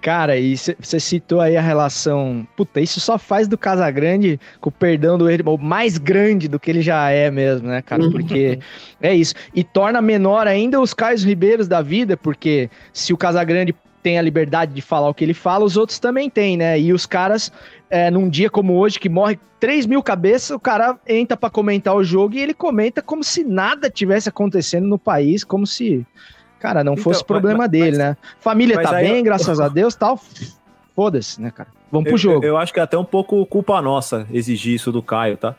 Cara, 0.00 0.36
e 0.36 0.56
você 0.56 1.00
citou 1.00 1.40
aí 1.40 1.56
a 1.56 1.60
relação. 1.60 2.46
Puta, 2.56 2.80
isso 2.80 3.00
só 3.00 3.18
faz 3.18 3.48
do 3.48 3.58
Casagrande, 3.58 4.38
com 4.60 4.68
o 4.68 4.72
perdão 4.72 5.18
do 5.18 5.28
ele, 5.28 5.42
mais 5.60 5.98
grande 5.98 6.46
do 6.46 6.58
que 6.58 6.70
ele 6.70 6.82
já 6.82 7.10
é 7.10 7.30
mesmo, 7.30 7.66
né, 7.66 7.82
cara? 7.82 8.04
Uhum. 8.04 8.12
Porque 8.12 8.60
é 9.00 9.12
isso. 9.14 9.34
E 9.52 9.64
torna 9.64 10.00
menor 10.00 10.46
ainda 10.46 10.80
os 10.80 10.94
Caio 10.94 11.18
Ribeiros 11.18 11.66
da 11.66 11.82
vida, 11.82 12.16
porque 12.16 12.70
se 12.92 13.12
o 13.12 13.16
Casagrande 13.16 13.74
tem 14.00 14.18
a 14.18 14.22
liberdade 14.22 14.72
de 14.72 14.80
falar 14.80 15.08
o 15.08 15.14
que 15.14 15.24
ele 15.24 15.34
fala, 15.34 15.64
os 15.64 15.76
outros 15.76 15.98
também 15.98 16.30
têm, 16.30 16.56
né? 16.56 16.78
E 16.78 16.92
os 16.92 17.04
caras, 17.04 17.50
é, 17.90 18.08
num 18.08 18.28
dia 18.28 18.48
como 18.48 18.74
hoje, 18.74 19.00
que 19.00 19.08
morre 19.08 19.36
3 19.58 19.86
mil 19.86 20.00
cabeças, 20.00 20.50
o 20.50 20.60
cara 20.60 20.96
entra 21.08 21.36
para 21.36 21.50
comentar 21.50 21.94
o 21.96 22.04
jogo 22.04 22.36
e 22.36 22.40
ele 22.40 22.54
comenta 22.54 23.02
como 23.02 23.24
se 23.24 23.42
nada 23.42 23.90
tivesse 23.90 24.28
acontecendo 24.28 24.86
no 24.86 24.98
país, 24.98 25.42
como 25.42 25.66
se 25.66 26.06
Cara, 26.58 26.82
não 26.82 26.92
então, 26.94 27.04
fosse 27.04 27.24
problema 27.24 27.58
mas, 27.58 27.70
dele, 27.70 27.90
mas, 27.90 27.98
né? 27.98 28.16
Família 28.40 28.80
tá 28.80 28.92
bem, 28.92 29.18
eu... 29.18 29.24
graças 29.24 29.60
a 29.60 29.68
Deus, 29.68 29.94
tal. 29.94 30.20
Foda-se, 30.94 31.40
né, 31.40 31.50
cara? 31.50 31.68
Vamos 31.90 32.08
pro 32.08 32.18
jogo. 32.18 32.44
Eu, 32.44 32.50
eu, 32.50 32.56
acho 32.56 32.72
que 32.72 32.80
é 32.80 32.82
até 32.82 32.98
um 32.98 33.04
pouco 33.04 33.44
culpa 33.46 33.80
nossa 33.80 34.26
exigir 34.32 34.74
isso 34.74 34.90
do 34.90 35.02
Caio, 35.02 35.36
tá? 35.36 35.54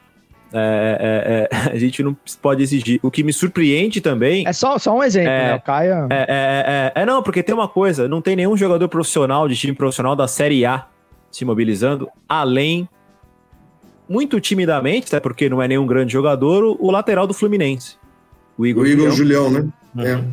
É, 0.51 1.47
é, 1.51 1.57
é, 1.57 1.71
a 1.71 1.77
gente 1.77 2.03
não 2.03 2.15
pode 2.41 2.61
exigir. 2.61 2.99
O 3.01 3.09
que 3.09 3.23
me 3.23 3.31
surpreende 3.31 4.01
também. 4.01 4.45
É 4.47 4.53
só, 4.53 4.77
só 4.77 4.95
um 4.95 5.03
exemplo, 5.03 5.29
é, 5.29 5.47
né? 5.47 5.55
O 5.55 5.61
Caio. 5.61 6.07
É, 6.09 6.25
é, 6.27 7.01
é, 7.01 7.05
não, 7.05 7.23
porque 7.23 7.41
tem 7.41 7.55
uma 7.55 7.67
coisa: 7.67 8.07
não 8.07 8.21
tem 8.21 8.35
nenhum 8.35 8.57
jogador 8.57 8.87
profissional 8.89 9.47
de 9.47 9.55
time 9.55 9.73
profissional 9.73 10.15
da 10.15 10.27
Série 10.27 10.65
A 10.65 10.85
se 11.31 11.45
mobilizando, 11.45 12.09
além, 12.27 12.89
muito 14.07 14.39
timidamente, 14.39 15.07
até 15.07 15.19
porque 15.19 15.47
não 15.47 15.61
é 15.61 15.67
nenhum 15.67 15.85
grande 15.85 16.11
jogador, 16.11 16.75
o, 16.79 16.91
lateral 16.91 17.27
do 17.27 17.33
Fluminense. 17.33 17.97
O 18.57 18.65
Igor, 18.65 18.83
o 18.83 18.87
Igor 18.87 19.11
Julião, 19.11 19.45
Julião 19.45 19.51
né? 19.51 19.71
Uhum. 19.95 20.03
É, 20.03 20.23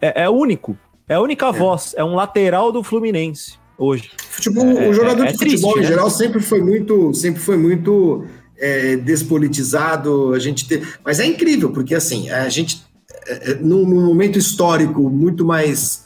é 0.00 0.28
único. 0.28 0.76
É 1.08 1.14
a 1.14 1.20
única 1.20 1.46
é. 1.46 1.52
voz. 1.52 1.94
É 1.96 2.04
um 2.04 2.14
lateral 2.14 2.72
do 2.72 2.82
Fluminense 2.82 3.54
hoje. 3.78 4.10
Futebol, 4.30 4.66
é, 4.66 4.88
o 4.88 4.92
jogador 4.92 5.24
é, 5.24 5.32
de 5.32 5.38
futebol 5.38 5.72
triste, 5.72 5.78
em 5.78 5.82
né? 5.82 5.88
geral 5.88 6.10
sempre 6.10 6.40
foi 6.40 6.62
muito, 6.62 7.14
sempre 7.14 7.40
foi 7.40 7.56
muito 7.56 8.24
é, 8.58 8.96
despolitizado. 8.96 10.32
A 10.34 10.38
gente 10.38 10.66
te... 10.66 10.82
mas 11.04 11.20
é 11.20 11.26
incrível 11.26 11.70
porque 11.70 11.94
assim 11.94 12.30
a 12.30 12.48
gente 12.48 12.84
é, 13.26 13.54
num, 13.54 13.86
num 13.86 14.06
momento 14.06 14.38
histórico 14.38 15.08
muito 15.08 15.44
mais 15.44 16.04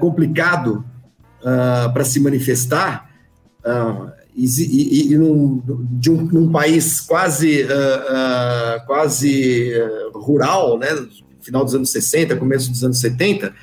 complicado 0.00 0.82
uh, 1.40 1.92
para 1.92 2.04
se 2.04 2.20
manifestar 2.20 3.10
uh, 3.64 4.10
e, 4.34 4.46
e, 4.46 5.12
e 5.12 5.18
num, 5.18 5.62
de 5.90 6.10
um, 6.10 6.24
num 6.24 6.52
país 6.52 7.00
quase 7.00 7.64
uh, 7.64 8.86
quase 8.86 9.72
rural, 10.14 10.78
né? 10.78 10.88
Final 11.48 11.64
dos 11.64 11.74
anos 11.74 11.90
60, 11.90 12.36
começo 12.36 12.70
dos 12.70 12.84
anos 12.84 13.00
70, 13.00 13.54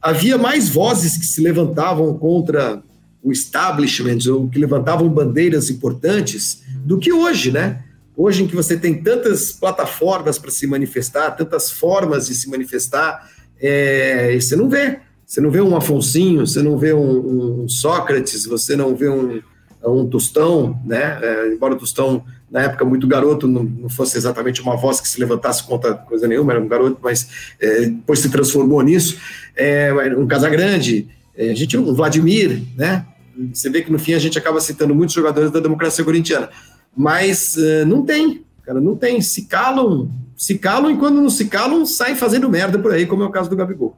havia 0.00 0.38
mais 0.38 0.68
vozes 0.68 1.16
que 1.16 1.26
se 1.26 1.40
levantavam 1.40 2.16
contra 2.16 2.80
o 3.22 3.32
establishment 3.32 4.18
ou 4.32 4.48
que 4.48 4.58
levantavam 4.58 5.08
bandeiras 5.08 5.70
importantes 5.70 6.62
do 6.84 6.98
que 6.98 7.12
hoje, 7.12 7.50
né? 7.50 7.82
Hoje 8.16 8.44
em 8.44 8.46
que 8.46 8.54
você 8.54 8.76
tem 8.76 9.02
tantas 9.02 9.52
plataformas 9.52 10.38
para 10.38 10.50
se 10.50 10.66
manifestar, 10.66 11.32
tantas 11.32 11.70
formas 11.70 12.28
de 12.28 12.34
se 12.34 12.48
manifestar, 12.48 13.28
é, 13.60 14.38
você 14.38 14.54
não 14.54 14.68
vê. 14.68 15.00
Você 15.26 15.40
não 15.40 15.50
vê 15.50 15.60
um 15.60 15.74
Afonsinho, 15.74 16.46
você 16.46 16.62
não 16.62 16.76
vê 16.76 16.92
um, 16.92 17.62
um 17.62 17.68
Sócrates, 17.68 18.44
você 18.44 18.76
não 18.76 18.94
vê 18.94 19.08
um, 19.08 19.40
um 19.88 20.06
Tostão, 20.06 20.80
né? 20.84 21.18
É, 21.20 21.52
embora 21.52 21.74
o 21.74 21.78
Tostão 21.78 22.24
na 22.52 22.60
época 22.62 22.84
muito 22.84 23.06
garoto, 23.06 23.48
não, 23.48 23.64
não, 23.64 23.88
fosse 23.88 24.18
exatamente 24.18 24.60
uma 24.60 24.76
voz 24.76 25.00
que 25.00 25.08
se 25.08 25.18
levantasse 25.18 25.64
contra 25.64 25.94
coisa 25.94 26.28
nenhuma, 26.28 26.52
era 26.52 26.60
um 26.60 26.68
garoto, 26.68 26.98
mas 27.02 27.54
é, 27.58 27.86
depois 27.86 28.18
se 28.18 28.28
transformou 28.28 28.82
nisso. 28.82 29.18
É, 29.56 29.90
um 30.16 30.26
Casagrande, 30.26 31.08
é, 31.34 31.50
a 31.50 31.54
gente, 31.54 31.78
um 31.78 31.94
Vladimir, 31.94 32.62
né? 32.76 33.06
Você 33.54 33.70
vê 33.70 33.80
que 33.80 33.90
no 33.90 33.98
fim 33.98 34.12
a 34.12 34.18
gente 34.18 34.38
acaba 34.38 34.60
citando 34.60 34.94
muitos 34.94 35.14
jogadores 35.14 35.50
da 35.50 35.60
democracia 35.60 36.04
corintiana, 36.04 36.50
mas 36.94 37.56
é, 37.56 37.86
não 37.86 38.04
tem, 38.04 38.44
cara, 38.62 38.82
não 38.82 38.94
tem. 38.94 39.22
Se 39.22 39.46
calam, 39.46 40.10
se 40.36 40.58
calam 40.58 40.90
e 40.90 40.96
quando 40.98 41.22
não 41.22 41.30
se 41.30 41.46
calam, 41.46 41.86
saem 41.86 42.14
fazendo 42.14 42.50
merda 42.50 42.78
por 42.78 42.92
aí, 42.92 43.06
como 43.06 43.22
é 43.22 43.26
o 43.26 43.30
caso 43.30 43.48
do 43.48 43.56
Gabigol. 43.56 43.96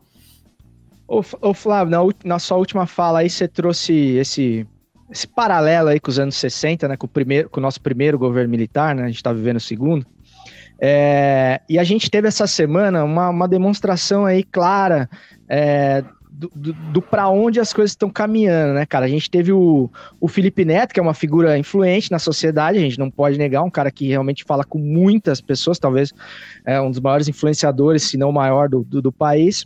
Ô, 1.08 1.22
ô 1.40 1.52
Flávio, 1.52 1.90
na, 1.90 1.98
na 2.24 2.38
sua 2.38 2.56
última 2.56 2.86
fala 2.86 3.18
aí 3.18 3.28
você 3.28 3.48
trouxe 3.48 3.92
esse 3.92 4.64
esse 5.14 5.28
paralelo 5.28 5.88
aí 5.90 6.00
com 6.00 6.10
os 6.10 6.18
anos 6.18 6.34
60, 6.34 6.88
né, 6.88 6.96
com 6.96 7.06
o, 7.06 7.08
primeiro, 7.08 7.48
com 7.48 7.60
o 7.60 7.62
nosso 7.62 7.80
primeiro 7.80 8.18
governo 8.18 8.50
militar, 8.50 8.96
né, 8.96 9.04
a 9.04 9.06
gente 9.06 9.16
está 9.16 9.32
vivendo 9.32 9.58
o 9.58 9.60
segundo, 9.60 10.04
é, 10.80 11.60
e 11.68 11.78
a 11.78 11.84
gente 11.84 12.10
teve 12.10 12.26
essa 12.26 12.48
semana 12.48 13.04
uma, 13.04 13.30
uma 13.30 13.46
demonstração 13.46 14.26
aí 14.26 14.42
clara 14.42 15.08
é, 15.48 16.02
do, 16.28 16.50
do, 16.52 16.72
do 16.72 17.00
para 17.00 17.28
onde 17.28 17.60
as 17.60 17.72
coisas 17.72 17.92
estão 17.92 18.10
caminhando, 18.10 18.74
né, 18.74 18.84
cara? 18.84 19.06
A 19.06 19.08
gente 19.08 19.30
teve 19.30 19.52
o, 19.52 19.88
o 20.20 20.26
Felipe 20.26 20.64
Neto, 20.64 20.92
que 20.92 20.98
é 20.98 21.02
uma 21.02 21.14
figura 21.14 21.56
influente 21.56 22.10
na 22.10 22.18
sociedade, 22.18 22.78
a 22.78 22.80
gente 22.80 22.98
não 22.98 23.08
pode 23.08 23.38
negar, 23.38 23.62
um 23.62 23.70
cara 23.70 23.92
que 23.92 24.08
realmente 24.08 24.42
fala 24.42 24.64
com 24.64 24.78
muitas 24.78 25.40
pessoas, 25.40 25.78
talvez 25.78 26.12
é 26.64 26.80
um 26.80 26.90
dos 26.90 26.98
maiores 26.98 27.28
influenciadores, 27.28 28.02
se 28.02 28.16
não 28.16 28.30
o 28.30 28.32
maior 28.32 28.68
do, 28.68 28.82
do, 28.82 29.00
do 29.00 29.12
país. 29.12 29.64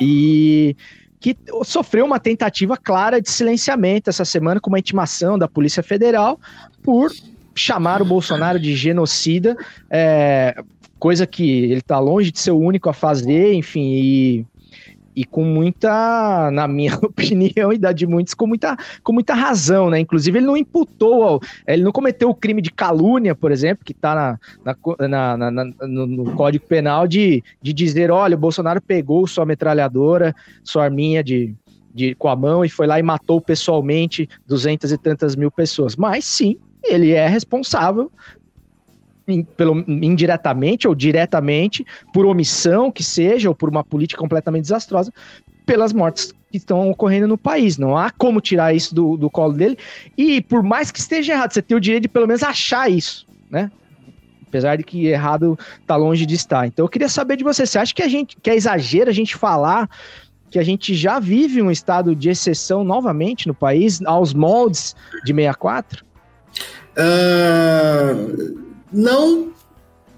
E 0.00 0.76
que 1.20 1.36
sofreu 1.64 2.06
uma 2.06 2.18
tentativa 2.18 2.76
clara 2.76 3.20
de 3.20 3.30
silenciamento 3.30 4.08
essa 4.08 4.24
semana 4.24 4.58
com 4.58 4.70
uma 4.70 4.78
intimação 4.78 5.38
da 5.38 5.46
Polícia 5.46 5.82
Federal 5.82 6.40
por 6.82 7.12
chamar 7.54 8.00
o 8.00 8.06
Bolsonaro 8.06 8.58
de 8.58 8.74
genocida, 8.74 9.56
é, 9.90 10.56
coisa 10.98 11.26
que 11.26 11.64
ele 11.64 11.80
está 11.80 11.98
longe 11.98 12.30
de 12.30 12.40
ser 12.40 12.52
o 12.52 12.58
único 12.58 12.88
a 12.88 12.94
fazer, 12.94 13.52
enfim, 13.52 13.92
e 13.92 14.46
e 15.14 15.24
com 15.24 15.44
muita, 15.44 16.50
na 16.50 16.68
minha 16.68 16.94
opinião 17.02 17.72
e 17.72 17.78
da 17.78 17.92
de 17.92 18.06
muitos, 18.06 18.34
com 18.34 18.46
muita, 18.46 18.76
com 19.02 19.12
muita 19.12 19.34
razão, 19.34 19.90
né? 19.90 19.98
Inclusive, 19.98 20.38
ele 20.38 20.46
não 20.46 20.56
imputou, 20.56 21.40
ele 21.66 21.82
não 21.82 21.92
cometeu 21.92 22.30
o 22.30 22.34
crime 22.34 22.62
de 22.62 22.70
calúnia, 22.70 23.34
por 23.34 23.50
exemplo, 23.50 23.84
que 23.84 23.92
está 23.92 24.14
na, 24.64 24.76
na, 25.08 25.36
na, 25.36 25.50
na 25.50 25.64
no, 25.64 26.06
no, 26.06 26.32
Código 26.34 26.66
Penal, 26.66 27.06
de, 27.06 27.42
de 27.60 27.72
dizer: 27.72 28.10
olha, 28.10 28.36
o 28.36 28.40
Bolsonaro 28.40 28.80
pegou 28.80 29.26
sua 29.26 29.44
metralhadora, 29.44 30.34
sua 30.62 30.84
arminha 30.84 31.22
de, 31.22 31.54
de, 31.94 32.14
com 32.14 32.28
a 32.28 32.36
mão 32.36 32.64
e 32.64 32.68
foi 32.68 32.86
lá 32.86 32.98
e 32.98 33.02
matou 33.02 33.40
pessoalmente 33.40 34.28
duzentas 34.46 34.92
e 34.92 34.98
tantas 34.98 35.34
mil 35.34 35.50
pessoas. 35.50 35.96
Mas 35.96 36.24
sim, 36.24 36.56
ele 36.84 37.12
é 37.12 37.26
responsável 37.26 38.10
pelo, 39.56 39.84
indiretamente 39.88 40.86
ou 40.86 40.94
diretamente, 40.94 41.84
por 42.12 42.26
omissão 42.26 42.90
que 42.90 43.02
seja, 43.02 43.48
ou 43.48 43.54
por 43.54 43.68
uma 43.68 43.84
política 43.84 44.20
completamente 44.20 44.62
desastrosa, 44.62 45.12
pelas 45.64 45.92
mortes 45.92 46.32
que 46.50 46.56
estão 46.58 46.90
ocorrendo 46.90 47.28
no 47.28 47.38
país. 47.38 47.78
Não 47.78 47.96
há 47.96 48.10
como 48.10 48.40
tirar 48.40 48.74
isso 48.74 48.94
do, 48.94 49.16
do 49.16 49.30
colo 49.30 49.52
dele. 49.52 49.78
E 50.16 50.42
por 50.42 50.62
mais 50.62 50.90
que 50.90 50.98
esteja 50.98 51.32
errado, 51.32 51.52
você 51.52 51.62
tem 51.62 51.76
o 51.76 51.80
direito 51.80 52.02
de 52.02 52.08
pelo 52.08 52.26
menos 52.26 52.42
achar 52.42 52.90
isso, 52.90 53.26
né? 53.50 53.70
Apesar 54.46 54.76
de 54.76 54.82
que 54.82 55.06
errado 55.06 55.56
está 55.80 55.94
longe 55.94 56.26
de 56.26 56.34
estar. 56.34 56.66
Então 56.66 56.84
eu 56.84 56.88
queria 56.88 57.08
saber 57.08 57.36
de 57.36 57.44
você, 57.44 57.64
você 57.64 57.78
acha 57.78 57.94
que 57.94 58.02
a 58.02 58.08
gente 58.08 58.36
que 58.42 58.50
é 58.50 58.56
exagero 58.56 59.08
a 59.08 59.12
gente 59.12 59.36
falar 59.36 59.88
que 60.50 60.58
a 60.58 60.64
gente 60.64 60.94
já 60.94 61.20
vive 61.20 61.62
um 61.62 61.70
estado 61.70 62.14
de 62.16 62.28
exceção 62.28 62.82
novamente 62.82 63.46
no 63.46 63.54
país, 63.54 64.02
aos 64.04 64.34
moldes 64.34 64.96
de 65.24 65.32
64? 65.32 66.04
Uh, 66.98 68.69
não, 68.92 69.52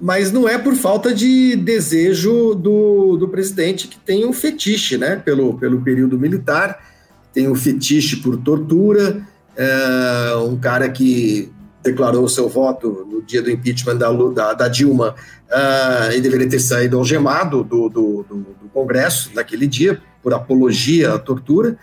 mas 0.01 0.33
não 0.33 0.49
é 0.49 0.59
por 0.59 0.75
falta 0.75 1.15
de 1.15 1.57
desejo 1.57 2.55
do, 2.55 3.17
do 3.17 3.29
presidente 3.29 3.89
que 3.89 3.99
tem 3.99 4.27
um 4.27 4.33
fetiche, 4.33 4.97
né, 4.99 5.17
pelo, 5.17 5.59
pelo 5.59 5.81
período 5.83 6.19
militar, 6.19 6.85
tem 7.33 7.49
um 7.49 7.55
fetiche 7.55 8.17
por 8.17 8.37
tortura, 8.37 9.27
é, 9.57 10.37
um 10.37 10.57
cara 10.57 10.89
que 10.89 11.53
declarou 11.83 12.29
seu 12.29 12.49
voto 12.49 13.07
no 13.11 13.23
dia 13.23 13.43
do 13.43 13.51
impeachment 13.51 13.97
da, 13.97 14.11
da, 14.13 14.55
da 14.55 14.69
Dilma 14.69 15.15
uh, 15.51 16.13
e 16.13 16.21
deveria 16.21 16.49
ter 16.49 16.61
saído 16.61 16.97
algemado 16.97 17.65
do, 17.65 17.89
do, 17.89 18.25
do, 18.29 18.37
do, 18.37 18.69
Congresso 18.73 19.31
naquele 19.35 19.67
dia 19.67 20.01
por 20.23 20.33
apologia 20.33 21.15
à 21.15 21.19
tortura 21.19 21.77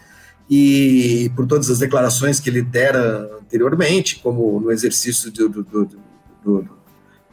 e 0.50 1.32
por 1.36 1.46
todas 1.46 1.70
as 1.70 1.78
declarações 1.78 2.40
que 2.40 2.50
ele 2.50 2.62
dera 2.62 3.30
anteriormente, 3.40 4.20
como 4.24 4.60
no 4.60 4.72
exercício 4.72 5.30
do, 5.32 5.50
do, 5.50 5.90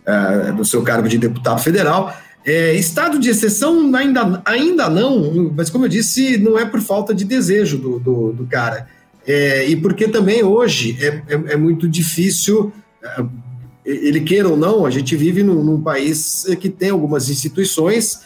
uh, 0.06 0.52
do 0.54 0.64
seu 0.64 0.82
cargo 0.82 1.08
de 1.08 1.18
deputado 1.18 1.60
federal. 1.60 2.14
É, 2.44 2.74
estado 2.74 3.18
de 3.18 3.28
exceção 3.28 3.92
ainda, 3.94 4.40
ainda 4.44 4.88
não, 4.88 5.52
mas 5.56 5.68
como 5.68 5.84
eu 5.84 5.88
disse, 5.88 6.38
não 6.38 6.56
é 6.56 6.64
por 6.64 6.80
falta 6.80 7.12
de 7.12 7.24
desejo 7.24 7.76
do, 7.76 7.98
do, 7.98 8.32
do 8.32 8.46
cara. 8.46 8.86
É, 9.26 9.68
e 9.68 9.74
porque 9.74 10.06
também 10.06 10.44
hoje 10.44 10.96
é, 11.00 11.22
é, 11.28 11.54
é 11.54 11.56
muito 11.56 11.88
difícil, 11.88 12.72
ele 13.84 14.20
queira 14.20 14.48
ou 14.48 14.56
não, 14.56 14.86
a 14.86 14.90
gente 14.90 15.16
vive 15.16 15.42
num, 15.42 15.62
num 15.64 15.80
país 15.80 16.46
que 16.60 16.68
tem 16.68 16.90
algumas 16.90 17.28
instituições 17.28 18.20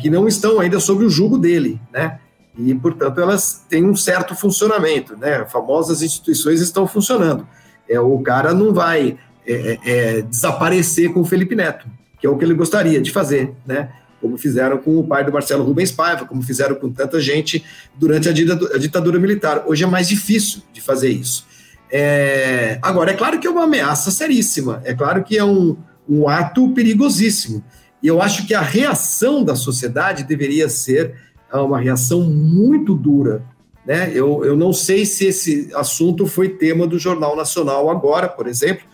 que 0.00 0.10
não 0.10 0.28
estão 0.28 0.60
ainda 0.60 0.78
sob 0.78 1.04
o 1.04 1.10
jugo 1.10 1.38
dele, 1.38 1.80
né? 1.92 2.18
E, 2.58 2.74
portanto, 2.74 3.20
elas 3.20 3.64
têm 3.68 3.84
um 3.84 3.94
certo 3.94 4.34
funcionamento, 4.34 5.16
né? 5.16 5.46
Famosas 5.46 6.02
instituições 6.02 6.60
estão 6.60 6.88
funcionando. 6.88 7.46
É, 7.88 8.00
o 8.00 8.18
cara 8.18 8.52
não 8.52 8.74
vai 8.74 9.16
é, 9.48 9.78
é, 9.84 10.22
desaparecer 10.22 11.12
com 11.12 11.20
o 11.20 11.24
Felipe 11.24 11.54
Neto, 11.54 11.86
que 12.20 12.26
é 12.26 12.30
o 12.30 12.36
que 12.36 12.44
ele 12.44 12.54
gostaria 12.54 13.00
de 13.00 13.10
fazer, 13.10 13.52
né? 13.66 13.88
como 14.20 14.36
fizeram 14.36 14.78
com 14.78 14.98
o 14.98 15.06
pai 15.06 15.24
do 15.24 15.32
Marcelo 15.32 15.64
Rubens 15.64 15.92
Paiva, 15.92 16.24
como 16.24 16.42
fizeram 16.42 16.74
com 16.74 16.90
tanta 16.90 17.20
gente 17.20 17.64
durante 17.96 18.28
a 18.28 18.32
ditadura, 18.32 18.74
a 18.74 18.78
ditadura 18.78 19.18
militar. 19.18 19.64
Hoje 19.66 19.84
é 19.84 19.86
mais 19.86 20.08
difícil 20.08 20.62
de 20.72 20.80
fazer 20.80 21.10
isso. 21.10 21.46
É, 21.90 22.78
agora, 22.82 23.12
é 23.12 23.14
claro 23.14 23.38
que 23.38 23.46
é 23.46 23.50
uma 23.50 23.64
ameaça 23.64 24.10
seríssima, 24.10 24.82
é 24.84 24.92
claro 24.92 25.24
que 25.24 25.38
é 25.38 25.44
um, 25.44 25.76
um 26.08 26.28
ato 26.28 26.68
perigosíssimo. 26.70 27.64
E 28.02 28.06
eu 28.06 28.20
acho 28.20 28.46
que 28.46 28.54
a 28.54 28.60
reação 28.60 29.42
da 29.42 29.56
sociedade 29.56 30.24
deveria 30.24 30.68
ser 30.68 31.14
ah, 31.50 31.62
uma 31.62 31.80
reação 31.80 32.22
muito 32.22 32.94
dura. 32.94 33.42
Né? 33.86 34.10
Eu, 34.14 34.44
eu 34.44 34.56
não 34.56 34.72
sei 34.72 35.06
se 35.06 35.26
esse 35.26 35.70
assunto 35.74 36.26
foi 36.26 36.50
tema 36.50 36.86
do 36.86 36.98
Jornal 36.98 37.34
Nacional 37.34 37.90
agora, 37.90 38.28
por 38.28 38.46
exemplo. 38.46 38.84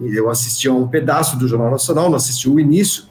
Eu 0.00 0.28
assisti 0.28 0.68
a 0.68 0.72
um 0.72 0.86
pedaço 0.86 1.38
do 1.38 1.48
Jornal 1.48 1.70
Nacional, 1.70 2.08
não 2.08 2.16
assisti 2.16 2.48
o 2.48 2.60
início, 2.60 3.04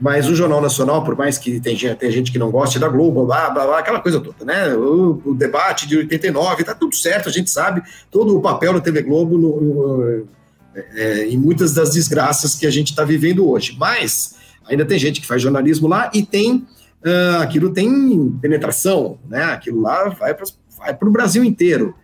mas 0.00 0.26
o 0.28 0.34
Jornal 0.34 0.62
Nacional, 0.62 1.04
por 1.04 1.14
mais 1.14 1.36
que 1.36 1.60
tem 1.60 1.76
gente, 1.76 1.96
tem 1.96 2.10
gente 2.10 2.32
que 2.32 2.38
não 2.38 2.50
goste 2.50 2.78
da 2.78 2.88
Globo, 2.88 3.26
blá, 3.26 3.50
blá, 3.50 3.66
blá, 3.66 3.78
aquela 3.78 4.00
coisa 4.00 4.18
toda, 4.18 4.44
né? 4.44 4.74
O, 4.74 5.20
o, 5.24 5.34
debate 5.34 5.86
de 5.86 5.98
89, 5.98 6.64
tá 6.64 6.74
tudo 6.74 6.94
certo, 6.96 7.28
a 7.28 7.32
gente 7.32 7.50
sabe 7.50 7.82
todo 8.10 8.36
o 8.36 8.40
papel 8.40 8.72
da 8.72 8.80
TV 8.80 9.02
Globo 9.02 9.36
no, 9.36 9.60
no, 9.60 10.26
é, 10.74 10.84
é, 10.94 11.26
em 11.28 11.36
muitas 11.36 11.74
das 11.74 11.90
desgraças 11.90 12.54
que 12.54 12.66
a 12.66 12.70
gente 12.70 12.90
está 12.90 13.04
vivendo 13.04 13.46
hoje. 13.46 13.76
Mas 13.78 14.36
ainda 14.66 14.86
tem 14.86 14.98
gente 14.98 15.20
que 15.20 15.26
faz 15.26 15.42
jornalismo 15.42 15.86
lá 15.86 16.10
e 16.14 16.24
tem 16.24 16.66
uh, 17.04 17.42
aquilo 17.42 17.70
tem 17.70 18.30
penetração, 18.40 19.18
né? 19.28 19.44
Aquilo 19.44 19.82
lá 19.82 20.08
vai 20.08 20.34
para 20.34 21.08
o 21.08 21.12
Brasil 21.12 21.44
inteiro. 21.44 21.94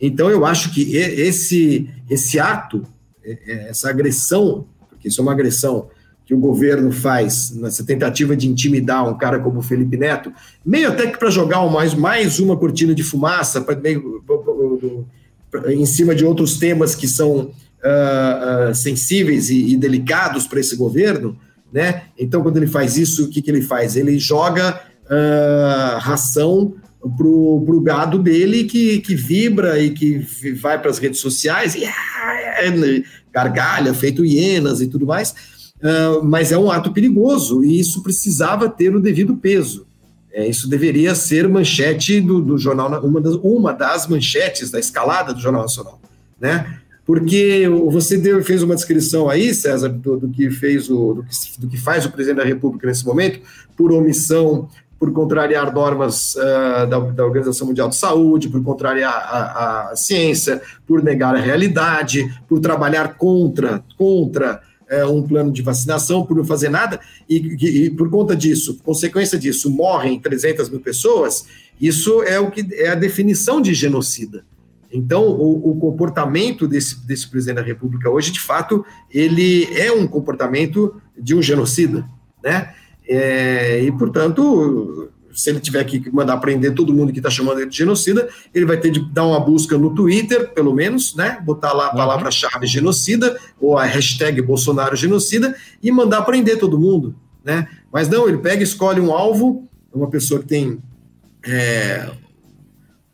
Então 0.00 0.30
eu 0.30 0.44
acho 0.44 0.72
que 0.72 0.96
esse, 0.96 1.88
esse 2.10 2.40
ato, 2.40 2.84
essa 3.46 3.88
agressão, 3.88 4.66
porque 4.88 5.08
isso 5.08 5.20
é 5.20 5.22
uma 5.22 5.32
agressão 5.32 5.88
que 6.24 6.34
o 6.34 6.38
governo 6.38 6.92
faz 6.92 7.50
nessa 7.50 7.84
tentativa 7.84 8.36
de 8.36 8.48
intimidar 8.48 9.08
um 9.08 9.16
cara 9.16 9.38
como 9.38 9.58
o 9.58 9.62
Felipe 9.62 9.96
Neto, 9.96 10.32
meio 10.64 10.88
até 10.88 11.06
que 11.08 11.18
para 11.18 11.30
jogar 11.30 11.68
mais, 11.68 11.94
mais 11.94 12.38
uma 12.38 12.56
cortina 12.56 12.94
de 12.94 13.02
fumaça 13.02 13.60
pra, 13.60 13.74
meio, 13.74 14.22
pra, 15.50 15.72
em 15.72 15.84
cima 15.84 16.14
de 16.14 16.24
outros 16.24 16.58
temas 16.58 16.94
que 16.94 17.08
são 17.08 17.50
uh, 17.82 18.70
uh, 18.70 18.74
sensíveis 18.74 19.50
e, 19.50 19.72
e 19.72 19.76
delicados 19.76 20.46
para 20.46 20.60
esse 20.60 20.76
governo, 20.76 21.36
né? 21.72 22.02
Então, 22.18 22.42
quando 22.42 22.56
ele 22.58 22.66
faz 22.66 22.96
isso, 22.96 23.24
o 23.24 23.28
que, 23.28 23.42
que 23.42 23.50
ele 23.50 23.62
faz? 23.62 23.96
Ele 23.96 24.18
joga 24.18 24.80
uh, 25.04 25.98
ração 25.98 26.74
pro, 27.16 27.62
pro 27.64 27.80
gado 27.80 28.18
dele 28.18 28.64
que, 28.64 29.00
que 29.00 29.14
vibra 29.14 29.78
e 29.78 29.90
que 29.90 30.26
vai 30.60 30.80
para 30.80 30.90
as 30.90 30.98
redes 30.98 31.20
sociais 31.20 31.74
e 31.74 31.82
gargalha, 33.32 33.92
feito 33.94 34.24
hienas 34.24 34.80
e 34.80 34.86
tudo 34.86 35.06
mais 35.06 35.34
uh, 35.82 36.24
mas 36.24 36.52
é 36.52 36.58
um 36.58 36.70
ato 36.70 36.92
perigoso 36.92 37.64
e 37.64 37.78
isso 37.78 38.02
precisava 38.02 38.68
ter 38.68 38.94
o 38.94 39.00
devido 39.00 39.36
peso. 39.36 39.86
É, 40.32 40.48
isso 40.48 40.66
deveria 40.66 41.14
ser 41.14 41.46
manchete 41.46 42.18
do, 42.18 42.40
do 42.40 42.56
jornal, 42.56 42.88
uma 43.04 43.20
das, 43.20 43.34
uma 43.34 43.72
das, 43.72 44.06
manchetes 44.06 44.70
da 44.70 44.78
escalada 44.78 45.34
do 45.34 45.40
Jornal 45.40 45.62
Nacional, 45.62 46.00
né? 46.40 46.78
Porque 47.04 47.68
você 47.90 48.16
deu, 48.16 48.42
fez 48.42 48.62
uma 48.62 48.74
descrição 48.74 49.28
aí, 49.28 49.52
César, 49.52 49.90
do, 49.90 50.16
do 50.16 50.28
que 50.30 50.50
fez 50.50 50.88
o, 50.88 51.14
do 51.14 51.22
que, 51.24 51.60
do 51.60 51.68
que, 51.68 51.76
faz 51.76 52.06
o 52.06 52.10
presidente 52.10 52.38
da 52.38 52.48
República 52.48 52.86
nesse 52.86 53.04
momento, 53.04 53.40
por 53.76 53.92
omissão, 53.92 54.70
por 55.02 55.12
contrariar 55.12 55.74
normas 55.74 56.36
uh, 56.36 56.86
da, 56.88 57.00
da, 57.00 57.26
Organização 57.26 57.66
Mundial 57.66 57.88
de 57.88 57.96
Saúde, 57.96 58.48
por 58.48 58.62
contrariar 58.62 59.12
a, 59.12 59.90
a 59.90 59.96
ciência, 59.96 60.62
por 60.86 61.02
negar 61.02 61.34
a 61.34 61.40
realidade, 61.40 62.32
por 62.48 62.60
trabalhar 62.60 63.16
contra, 63.16 63.82
contra 63.98 64.62
é, 64.88 65.04
um 65.04 65.20
plano 65.20 65.50
de 65.50 65.60
vacinação 65.60 66.24
por 66.24 66.36
não 66.36 66.44
fazer 66.44 66.68
nada, 66.68 67.00
e, 67.28 67.36
e, 67.36 67.90
por 67.90 68.08
conta 68.10 68.36
disso, 68.36 68.78
consequência 68.84 69.36
disso, 69.36 69.68
morrem 69.72 70.20
300 70.20 70.68
mil 70.68 70.78
pessoas, 70.78 71.46
isso 71.80 72.22
é 72.22 72.38
o 72.38 72.48
que 72.48 72.64
é 72.72 72.90
a 72.90 72.94
definição 72.94 73.60
de 73.60 73.74
genocida. 73.74 74.44
Então, 74.92 75.24
o, 75.24 75.72
o, 75.72 75.80
comportamento 75.80 76.68
desse, 76.68 77.04
desse 77.04 77.28
presidente 77.28 77.56
da 77.56 77.62
República 77.62 78.08
hoje, 78.08 78.30
de 78.30 78.38
fato, 78.38 78.86
ele 79.10 79.64
é 79.76 79.90
um 79.90 80.06
comportamento 80.06 80.94
de 81.18 81.34
um 81.34 81.42
genocida, 81.42 82.04
né? 82.40 82.72
É, 83.12 83.82
e, 83.82 83.92
portanto, 83.92 85.10
se 85.34 85.50
ele 85.50 85.60
tiver 85.60 85.84
que 85.84 86.10
mandar 86.10 86.36
prender 86.38 86.74
todo 86.74 86.92
mundo 86.92 87.12
que 87.12 87.18
está 87.18 87.30
chamando 87.30 87.60
ele 87.60 87.70
de 87.70 87.76
genocida, 87.76 88.28
ele 88.54 88.64
vai 88.64 88.78
ter 88.78 88.90
de 88.90 89.00
dar 89.12 89.26
uma 89.26 89.40
busca 89.40 89.76
no 89.76 89.94
Twitter, 89.94 90.52
pelo 90.52 90.74
menos, 90.74 91.14
né? 91.14 91.38
Botar 91.44 91.72
lá 91.72 91.86
a 91.86 91.90
uhum. 91.90 91.96
palavra-chave 91.96 92.66
genocida 92.66 93.38
ou 93.60 93.76
a 93.76 93.84
hashtag 93.84 94.40
Bolsonaro 94.42 94.96
genocida 94.96 95.54
e 95.82 95.90
mandar 95.90 96.22
prender 96.22 96.58
todo 96.58 96.78
mundo, 96.78 97.14
né? 97.44 97.68
Mas 97.92 98.08
não, 98.08 98.28
ele 98.28 98.38
pega, 98.38 98.62
escolhe 98.62 99.00
um 99.00 99.12
alvo, 99.12 99.68
uma 99.92 100.08
pessoa 100.08 100.40
que 100.40 100.46
tem 100.46 100.78
é, 101.46 102.08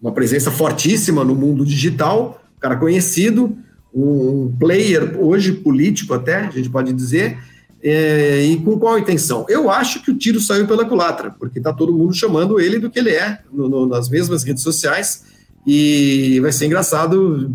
uma 0.00 0.12
presença 0.12 0.50
fortíssima 0.50 1.24
no 1.24 1.34
mundo 1.34 1.64
digital, 1.64 2.42
um 2.56 2.60
cara 2.60 2.76
conhecido, 2.76 3.56
um 3.92 4.54
player 4.58 5.16
hoje 5.18 5.52
político 5.52 6.14
até, 6.14 6.36
a 6.36 6.50
gente 6.50 6.70
pode 6.70 6.92
dizer, 6.92 7.38
é, 7.82 8.44
e 8.44 8.56
com 8.56 8.78
qual 8.78 8.98
intenção? 8.98 9.46
Eu 9.48 9.70
acho 9.70 10.02
que 10.02 10.10
o 10.10 10.16
tiro 10.16 10.40
saiu 10.40 10.66
pela 10.66 10.84
culatra, 10.84 11.30
porque 11.38 11.58
está 11.58 11.72
todo 11.72 11.92
mundo 11.92 12.12
chamando 12.12 12.58
ele 12.58 12.78
do 12.78 12.90
que 12.90 12.98
ele 12.98 13.10
é 13.10 13.40
no, 13.52 13.68
no, 13.68 13.86
nas 13.86 14.08
mesmas 14.08 14.42
redes 14.42 14.62
sociais, 14.62 15.24
e 15.66 16.38
vai 16.40 16.50
ser 16.50 16.66
engraçado 16.66 17.52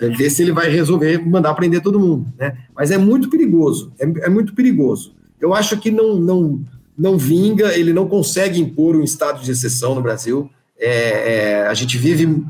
é, 0.00 0.08
ver 0.08 0.30
se 0.30 0.42
ele 0.42 0.52
vai 0.52 0.68
resolver 0.68 1.18
mandar 1.24 1.54
prender 1.54 1.80
todo 1.80 2.00
mundo. 2.00 2.26
Né? 2.38 2.56
Mas 2.74 2.90
é 2.90 2.98
muito 2.98 3.28
perigoso, 3.30 3.92
é, 3.98 4.04
é 4.26 4.28
muito 4.28 4.54
perigoso. 4.54 5.14
Eu 5.40 5.54
acho 5.54 5.76
que 5.78 5.90
não, 5.90 6.16
não, 6.16 6.60
não 6.96 7.18
vinga, 7.18 7.76
ele 7.76 7.92
não 7.92 8.08
consegue 8.08 8.60
impor 8.60 8.96
um 8.96 9.02
estado 9.02 9.42
de 9.42 9.50
exceção 9.50 9.94
no 9.94 10.02
Brasil. 10.02 10.50
É, 10.78 10.88
é, 10.88 11.66
a 11.66 11.74
gente 11.74 11.96
vive 11.98 12.44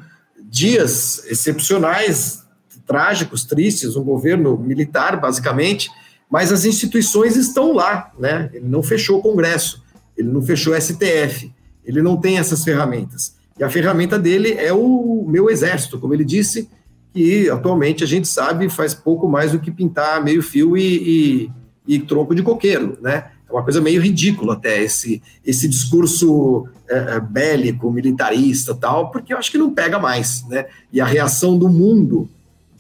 dias 0.49 1.25
excepcionais, 1.27 2.43
trágicos, 2.87 3.45
tristes, 3.45 3.97
um 3.97 4.05
governo 4.05 4.57
militar, 4.57 5.21
basicamente, 5.21 5.91
mas 6.35 6.51
as 6.51 6.65
instituições 6.65 7.37
estão 7.37 7.73
lá, 7.73 8.11
né? 8.19 8.51
Ele 8.53 8.67
não 8.67 8.83
fechou 8.83 9.21
o 9.21 9.23
Congresso, 9.23 9.85
ele 10.19 10.33
não 10.33 10.43
fechou 10.43 10.75
o 10.75 10.81
STF, 10.81 11.53
ele 11.85 12.03
não 12.03 12.17
tem 12.17 12.39
essas 12.39 12.65
ferramentas. 12.65 13.37
E 13.57 13.63
a 13.63 13.71
ferramenta 13.71 14.19
dele 14.19 14.51
é 14.55 14.73
o 14.73 15.25
meu 15.29 15.49
exército, 15.49 15.97
como 15.97 16.13
ele 16.13 16.25
disse, 16.25 16.69
que 17.13 17.49
atualmente 17.49 18.03
a 18.03 18.07
gente 18.09 18.27
sabe 18.27 18.69
faz 18.69 18.93
pouco 18.95 19.29
mais 19.29 19.53
do 19.53 19.61
que 19.61 19.71
pintar 19.71 20.25
meio 20.25 20.43
fio 20.43 20.77
e, 20.77 21.51
e, 21.87 21.95
e 21.95 21.99
tronco 22.01 22.35
de 22.35 22.43
coqueiro, 22.43 22.99
né? 23.01 23.27
É 23.49 23.53
uma 23.53 23.63
coisa 23.63 23.81
meio 23.81 24.03
ridícula 24.03 24.55
até 24.55 24.83
esse, 24.83 25.23
esse 25.47 25.69
discurso 25.69 26.67
é, 26.89 26.97
é, 26.97 27.21
bélico, 27.21 27.93
militarista 27.93 28.75
tal, 28.75 29.13
porque 29.13 29.33
eu 29.33 29.39
acho 29.39 29.53
que 29.53 29.59
não 29.59 29.73
pega 29.73 30.01
mais, 30.01 30.45
né? 30.49 30.67
E 30.93 31.01
a 31.01 31.05
reação 31.05 31.57
do 31.57 31.69
mundo 31.69 32.29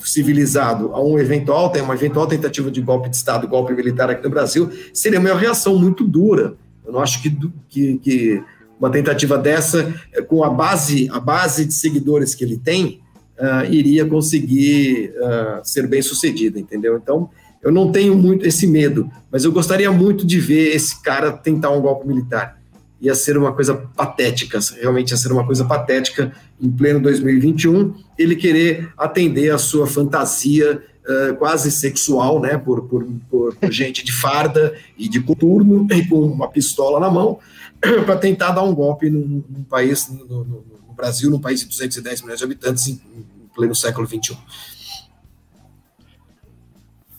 civilizado 0.04 0.92
a 0.94 1.02
um 1.02 1.18
eventual, 1.18 1.70
tem 1.70 1.82
uma 1.82 1.94
eventual 1.94 2.26
tentativa 2.26 2.70
de 2.70 2.80
golpe 2.80 3.08
de 3.08 3.16
Estado, 3.16 3.48
golpe 3.48 3.72
militar 3.72 4.10
aqui 4.10 4.22
no 4.22 4.30
Brasil, 4.30 4.70
seria 4.92 5.18
uma 5.18 5.34
reação 5.34 5.78
muito 5.78 6.04
dura. 6.04 6.54
Eu 6.86 6.92
não 6.92 7.00
acho 7.00 7.22
que, 7.22 7.30
que, 7.68 7.98
que 7.98 8.42
uma 8.78 8.90
tentativa 8.90 9.38
dessa, 9.38 9.94
é, 10.12 10.20
com 10.20 10.44
a 10.44 10.50
base, 10.50 11.08
a 11.10 11.18
base 11.18 11.64
de 11.64 11.74
seguidores 11.74 12.34
que 12.34 12.44
ele 12.44 12.58
tem, 12.58 13.00
uh, 13.38 13.72
iria 13.72 14.04
conseguir 14.04 15.12
uh, 15.16 15.60
ser 15.64 15.86
bem 15.86 16.02
sucedida, 16.02 16.58
entendeu? 16.58 16.96
Então, 16.96 17.30
eu 17.62 17.72
não 17.72 17.90
tenho 17.90 18.14
muito 18.14 18.46
esse 18.46 18.66
medo, 18.66 19.10
mas 19.32 19.44
eu 19.44 19.52
gostaria 19.52 19.90
muito 19.90 20.26
de 20.26 20.38
ver 20.38 20.74
esse 20.74 21.00
cara 21.02 21.32
tentar 21.32 21.70
um 21.70 21.80
golpe 21.80 22.06
militar. 22.06 22.60
Ia 23.04 23.14
ser 23.14 23.36
uma 23.36 23.52
coisa 23.52 23.74
patética, 23.74 24.58
realmente 24.80 25.10
ia 25.10 25.16
ser 25.16 25.30
uma 25.30 25.44
coisa 25.44 25.64
patética 25.64 26.32
em 26.60 26.70
pleno 26.70 27.00
2021, 27.00 27.94
ele 28.18 28.34
querer 28.34 28.90
atender 28.96 29.50
a 29.50 29.58
sua 29.58 29.86
fantasia 29.86 30.82
uh, 31.04 31.36
quase 31.36 31.70
sexual, 31.70 32.40
né, 32.40 32.56
por, 32.56 32.82
por, 32.88 33.06
por, 33.30 33.56
gente 33.70 34.02
de 34.02 34.10
farda 34.10 34.74
e 34.96 35.06
de 35.06 35.20
coturno 35.20 35.86
e 35.92 36.08
com 36.08 36.20
uma 36.22 36.48
pistola 36.48 36.98
na 36.98 37.10
mão, 37.10 37.38
para 38.06 38.16
tentar 38.16 38.52
dar 38.52 38.62
um 38.62 38.74
golpe 38.74 39.10
num, 39.10 39.44
num 39.48 39.64
país, 39.64 40.08
no, 40.08 40.24
no, 40.26 40.44
no, 40.44 40.94
Brasil, 40.96 41.28
num 41.28 41.40
país 41.40 41.60
de 41.60 41.66
210 41.66 42.22
milhões 42.22 42.38
de 42.38 42.44
habitantes, 42.44 42.86
em, 42.88 42.92
em 42.92 43.48
pleno 43.54 43.74
século 43.74 44.06
XXI. 44.06 44.38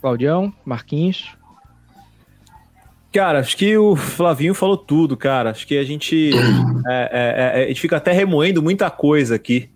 Claudião, 0.02 0.54
Marquinhos. 0.63 1.36
Cara, 3.15 3.39
acho 3.39 3.56
que 3.56 3.78
o 3.78 3.95
Flavinho 3.95 4.54
falou 4.54 4.75
tudo, 4.75 5.15
cara. 5.15 5.51
Acho 5.51 5.65
que 5.65 5.78
a 5.78 5.86
gente, 5.86 6.32
é, 6.86 7.10
é, 7.56 7.62
é, 7.62 7.63
a 7.63 7.67
gente 7.69 7.80
fica 7.80 7.95
até 7.95 8.12
remoendo 8.12 8.62
muita 8.62 8.89
coisa 8.89 9.36
aqui. 9.36 9.69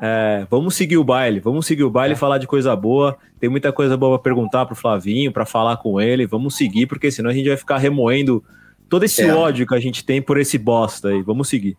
É, 0.00 0.46
vamos 0.50 0.74
seguir 0.74 0.96
o 0.96 1.04
baile, 1.04 1.38
vamos 1.38 1.66
seguir 1.66 1.84
o 1.84 1.90
baile 1.90 2.14
e 2.14 2.16
falar 2.16 2.38
de 2.38 2.46
coisa 2.46 2.74
boa. 2.74 3.18
Tem 3.38 3.50
muita 3.50 3.70
coisa 3.72 3.94
boa 3.94 4.18
para 4.18 4.22
perguntar 4.24 4.64
pro 4.64 4.74
Flavinho, 4.74 5.30
para 5.30 5.44
falar 5.44 5.76
com 5.76 6.00
ele. 6.00 6.26
Vamos 6.26 6.56
seguir, 6.56 6.86
porque 6.86 7.10
senão 7.10 7.28
a 7.28 7.34
gente 7.34 7.48
vai 7.48 7.58
ficar 7.58 7.76
remoendo 7.76 8.42
todo 8.88 9.04
esse 9.04 9.20
é. 9.20 9.34
ódio 9.34 9.66
que 9.66 9.74
a 9.74 9.80
gente 9.80 10.02
tem 10.02 10.22
por 10.22 10.40
esse 10.40 10.56
bosta 10.56 11.08
aí. 11.08 11.20
Vamos 11.20 11.46
seguir. 11.46 11.76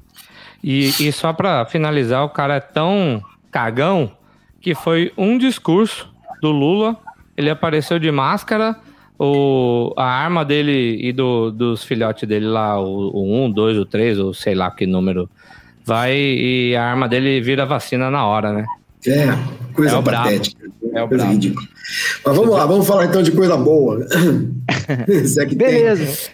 E, 0.64 0.90
e 1.00 1.12
só 1.12 1.34
para 1.34 1.66
finalizar, 1.66 2.24
o 2.24 2.30
cara 2.30 2.58
é 2.58 2.60
tão 2.60 3.20
cagão 3.50 4.12
que 4.62 4.76
foi 4.76 5.12
um 5.18 5.40
discurso 5.40 6.08
do 6.40 6.52
Lula 6.52 6.96
ele 7.40 7.50
apareceu 7.50 7.98
de 7.98 8.12
máscara, 8.12 8.76
o, 9.20 9.94
a 9.98 10.06
arma 10.06 10.46
dele 10.46 10.98
e 11.02 11.12
do, 11.12 11.52
dos 11.52 11.84
filhotes 11.84 12.28
dele 12.28 12.48
lá, 12.48 12.82
o, 12.82 13.10
o 13.10 13.46
1, 13.46 13.52
2, 13.52 13.78
o 13.78 13.86
3, 13.86 14.18
ou 14.18 14.34
sei 14.34 14.56
lá 14.56 14.72
que 14.72 14.86
número, 14.86 15.30
vai 15.86 16.16
e 16.16 16.76
a 16.76 16.84
arma 16.84 17.10
dele 17.10 17.42
vira 17.42 17.66
vacina 17.66 18.10
na 18.10 18.26
hora, 18.26 18.54
né? 18.54 18.66
É, 19.06 19.28
coisa 19.74 19.98
é 19.98 20.02
patética. 20.02 20.70
É 20.94 21.04
o 21.04 21.10
coisa 21.10 21.26
ridícula. 21.26 21.68
Mas 22.26 22.36
vamos 22.36 22.56
lá, 22.56 22.66
vamos 22.66 22.88
falar 22.88 23.06
então 23.06 23.22
de 23.22 23.32
coisa 23.32 23.58
boa. 23.58 24.06
é 25.38 25.46
Beleza. 25.46 26.32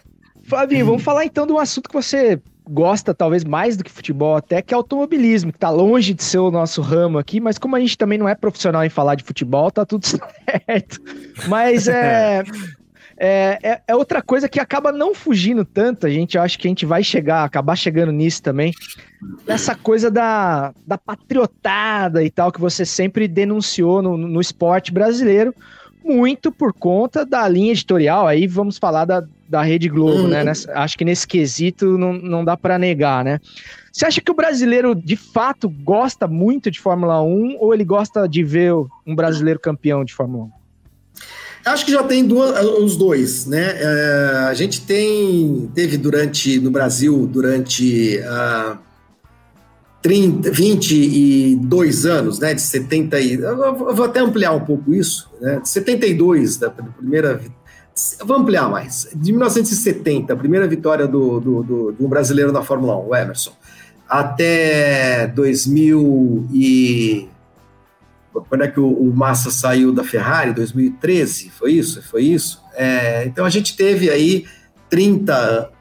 Fabinho, 0.48 0.86
vamos 0.86 1.04
falar 1.04 1.26
então 1.26 1.48
de 1.48 1.54
um 1.54 1.60
assunto 1.60 1.90
que 1.90 1.96
você 1.96 2.40
gosta 2.68 3.14
talvez 3.14 3.44
mais 3.44 3.78
do 3.78 3.84
que 3.84 3.92
futebol 3.92 4.36
até, 4.36 4.62
que 4.62 4.74
é 4.74 4.78
automobilismo, 4.78 5.52
que 5.52 5.60
tá 5.60 5.70
longe 5.70 6.14
de 6.14 6.24
ser 6.24 6.40
o 6.40 6.52
nosso 6.52 6.82
ramo 6.82 7.18
aqui, 7.18 7.40
mas 7.40 7.58
como 7.58 7.76
a 7.76 7.80
gente 7.80 7.98
também 7.98 8.18
não 8.18 8.28
é 8.28 8.36
profissional 8.36 8.84
em 8.84 8.90
falar 8.90 9.16
de 9.16 9.24
futebol, 9.24 9.72
tá 9.72 9.86
tudo 9.86 10.06
certo. 10.08 11.02
Mas 11.48 11.88
é, 11.88 12.44
é, 13.18 13.60
é, 13.62 13.82
é, 13.88 13.96
outra 13.96 14.22
coisa 14.22 14.50
que 14.50 14.60
acaba 14.60 14.92
não 14.92 15.14
fugindo 15.14 15.64
tanto, 15.64 16.08
a 16.08 16.10
gente 16.10 16.38
acha 16.38 16.58
que 16.58 16.68
a 16.68 16.70
gente 16.70 16.86
vai 16.86 17.04
chegar, 17.04 17.44
acabar 17.44 17.76
chegando 17.76 18.12
nisso 18.12 18.42
também, 18.42 18.74
essa 19.48 19.76
coisa 19.76 20.12
da, 20.12 20.74
da 20.86 20.98
patriotada 20.98 22.24
e 22.24 22.30
tal, 22.30 22.52
que 22.52 22.60
você 22.60 22.86
sempre 22.86 23.28
denunciou 23.28 24.02
no, 24.02 24.18
no 24.18 24.42
esporte 24.42 24.92
brasileiro, 24.92 25.54
muito 26.04 26.52
por 26.52 26.74
conta 26.74 27.26
da 27.26 27.48
linha 27.48 27.72
editorial, 27.72 28.28
aí 28.28 28.46
vamos 28.46 28.78
falar 28.78 29.06
da, 29.06 29.24
da 29.48 29.62
Rede 29.62 29.88
Globo, 29.88 30.24
uhum. 30.24 30.28
né? 30.28 30.44
Nessa, 30.44 30.72
acho 30.74 30.98
que 30.98 31.06
nesse 31.06 31.28
quesito 31.28 31.98
não, 31.98 32.14
não 32.14 32.46
dá 32.46 32.58
para 32.58 32.78
negar, 32.78 33.24
né? 33.24 33.40
Você 33.92 34.06
acha 34.06 34.20
que 34.20 34.32
o 34.32 34.36
brasileiro 34.36 34.94
de 34.94 35.16
fato 35.16 35.70
gosta 35.70 36.28
muito 36.28 36.70
de 36.70 36.80
Fórmula 36.80 37.22
1 37.22 37.58
ou 37.60 37.74
ele 37.74 37.86
gosta 37.86 38.28
de 38.28 38.44
ver 38.44 38.74
um 39.06 39.16
brasileiro 39.16 39.60
campeão 39.60 40.04
de 40.04 40.14
Fórmula 40.14 40.46
1? 40.46 40.52
Acho 41.66 41.86
que 41.86 41.92
já 41.92 42.04
tem 42.04 42.24
duas, 42.26 42.64
os 42.80 42.96
dois, 42.96 43.48
né? 43.48 43.74
É, 43.76 44.46
a 44.50 44.54
gente 44.54 44.82
tem 44.82 45.70
teve 45.74 45.98
durante 45.98 46.60
no 46.60 46.70
Brasil 46.70 47.26
durante 47.26 48.20
uh, 48.20 48.78
30, 50.04 50.52
22 50.52 52.06
anos, 52.06 52.38
né? 52.38 52.54
De 52.54 52.62
70 52.62 53.20
e 53.20 53.34
eu 53.34 53.76
vou 53.96 54.06
até 54.06 54.20
ampliar 54.20 54.52
um 54.52 54.60
pouco 54.60 54.94
isso, 54.94 55.32
né? 55.42 55.60
De 55.60 55.68
72 55.68 56.58
da 56.58 56.70
primeira 56.70 57.42
Vamos 58.20 58.44
ampliar 58.44 58.70
mais. 58.70 59.08
De 59.16 59.32
1970, 59.32 60.34
a 60.34 60.36
primeira 60.36 60.68
vitória 60.68 61.08
do, 61.08 61.40
do, 61.40 61.64
do, 61.64 61.92
do 61.94 62.08
brasileiro 62.08 62.52
na 62.52 62.62
Fórmula 62.62 62.98
1, 62.98 63.08
o 63.08 63.16
Emerson, 63.16 63.54
até 64.08 65.28
2000 65.28 66.48
e... 66.54 67.28
Quando 68.50 68.66
é 68.66 68.68
que 68.68 68.82
o, 68.82 68.88
o 68.88 69.16
Massa 69.16 69.50
saiu 69.50 69.94
da 69.94 70.04
Ferrari? 70.04 70.54
2013, 70.54 71.52
foi 71.52 71.72
isso? 71.72 72.02
Foi 72.04 72.22
isso? 72.22 72.62
É, 72.74 73.24
então 73.26 73.46
a 73.46 73.50
gente 73.50 73.78
teve 73.78 74.10
aí 74.10 74.46
30, 74.90 75.72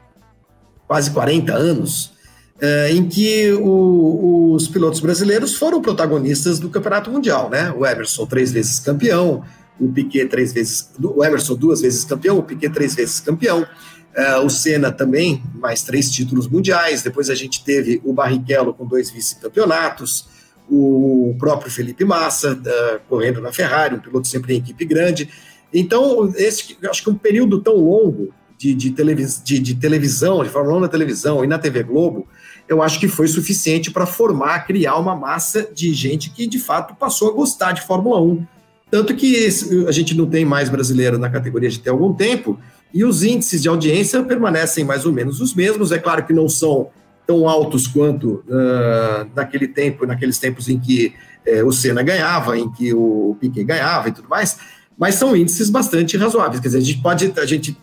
quase 0.87 1.11
40 1.11 1.53
anos 1.53 2.15
é, 2.61 2.91
em 2.91 3.07
que 3.07 3.51
o, 3.53 4.53
os 4.53 4.67
pilotos 4.69 5.01
brasileiros 5.01 5.55
foram 5.55 5.81
protagonistas 5.81 6.59
do 6.59 6.69
Campeonato 6.69 7.11
Mundial, 7.11 7.49
né? 7.49 7.73
O 7.77 7.85
Emerson, 7.85 8.25
três 8.25 8.53
vezes 8.53 8.79
campeão, 8.79 9.43
o 9.79 9.91
Piquet 9.91 10.27
três 10.27 10.53
vezes, 10.53 10.89
o 11.01 11.23
Emerson 11.23 11.55
duas 11.55 11.81
vezes 11.81 12.03
campeão, 12.03 12.37
o 12.37 12.43
Piquet 12.43 12.69
três 12.69 12.95
vezes 12.95 13.19
campeão, 13.19 13.61
uh, 13.63 14.45
o 14.45 14.49
Senna 14.49 14.91
também, 14.91 15.43
mais 15.55 15.83
três 15.83 16.09
títulos 16.09 16.47
mundiais, 16.47 17.01
depois 17.01 17.29
a 17.29 17.35
gente 17.35 17.63
teve 17.63 18.01
o 18.03 18.13
Barrichello 18.13 18.73
com 18.73 18.85
dois 18.85 19.09
vice-campeonatos, 19.09 20.27
o 20.69 21.35
próprio 21.37 21.71
Felipe 21.71 22.03
Massa 22.05 22.53
uh, 22.53 22.99
correndo 23.07 23.41
na 23.41 23.51
Ferrari, 23.51 23.95
um 23.95 23.99
piloto 23.99 24.27
sempre 24.27 24.53
em 24.53 24.57
equipe 24.57 24.85
grande, 24.85 25.29
então 25.73 26.33
esse, 26.35 26.77
acho 26.89 27.03
que 27.03 27.09
um 27.09 27.15
período 27.15 27.61
tão 27.61 27.75
longo 27.75 28.33
de, 28.57 28.73
de, 28.73 28.91
televis, 28.91 29.41
de, 29.43 29.59
de 29.59 29.75
televisão, 29.75 30.43
de 30.43 30.49
Fórmula 30.49 30.77
1 30.77 30.79
na 30.81 30.87
televisão 30.87 31.43
e 31.43 31.47
na 31.47 31.59
TV 31.59 31.83
Globo, 31.83 32.27
eu 32.67 32.81
acho 32.81 32.99
que 32.99 33.07
foi 33.07 33.27
suficiente 33.27 33.91
para 33.91 34.05
formar, 34.05 34.65
criar 34.65 34.95
uma 34.95 35.15
massa 35.15 35.69
de 35.73 35.93
gente 35.93 36.29
que 36.29 36.47
de 36.47 36.57
fato 36.57 36.95
passou 36.95 37.29
a 37.29 37.33
gostar 37.33 37.73
de 37.73 37.81
Fórmula 37.81 38.21
1 38.21 38.47
tanto 38.95 39.13
que 39.13 39.45
a 39.85 39.91
gente 39.91 40.15
não 40.15 40.25
tem 40.25 40.45
mais 40.45 40.69
brasileiro 40.69 41.19
na 41.19 41.29
categoria 41.29 41.69
de 41.69 41.81
ter 41.81 41.89
algum 41.89 42.13
tempo, 42.13 42.57
e 42.93 43.03
os 43.03 43.23
índices 43.23 43.61
de 43.61 43.67
audiência 43.67 44.23
permanecem 44.23 44.85
mais 44.85 45.05
ou 45.05 45.11
menos 45.11 45.41
os 45.41 45.53
mesmos. 45.53 45.91
É 45.91 45.97
claro 45.97 46.25
que 46.25 46.31
não 46.31 46.47
são 46.47 46.87
tão 47.27 47.45
altos 47.45 47.87
quanto 47.87 48.41
uh, 48.47 49.29
naquele 49.35 49.67
tempo, 49.67 50.05
naqueles 50.05 50.39
tempos 50.39 50.69
em 50.69 50.79
que 50.79 51.13
uh, 51.45 51.65
o 51.65 51.73
Senna 51.73 52.01
ganhava, 52.03 52.57
em 52.57 52.71
que 52.71 52.93
o 52.93 53.35
Piquet 53.37 53.65
ganhava 53.65 54.07
e 54.07 54.13
tudo 54.13 54.29
mais, 54.29 54.59
mas 54.97 55.15
são 55.15 55.35
índices 55.35 55.69
bastante 55.69 56.15
razoáveis. 56.15 56.61
Quer 56.61 56.69
dizer, 56.69 56.77
a 56.77 56.81
gente 56.81 57.01
pode, 57.01 57.33
a 57.35 57.45
gente 57.45 57.77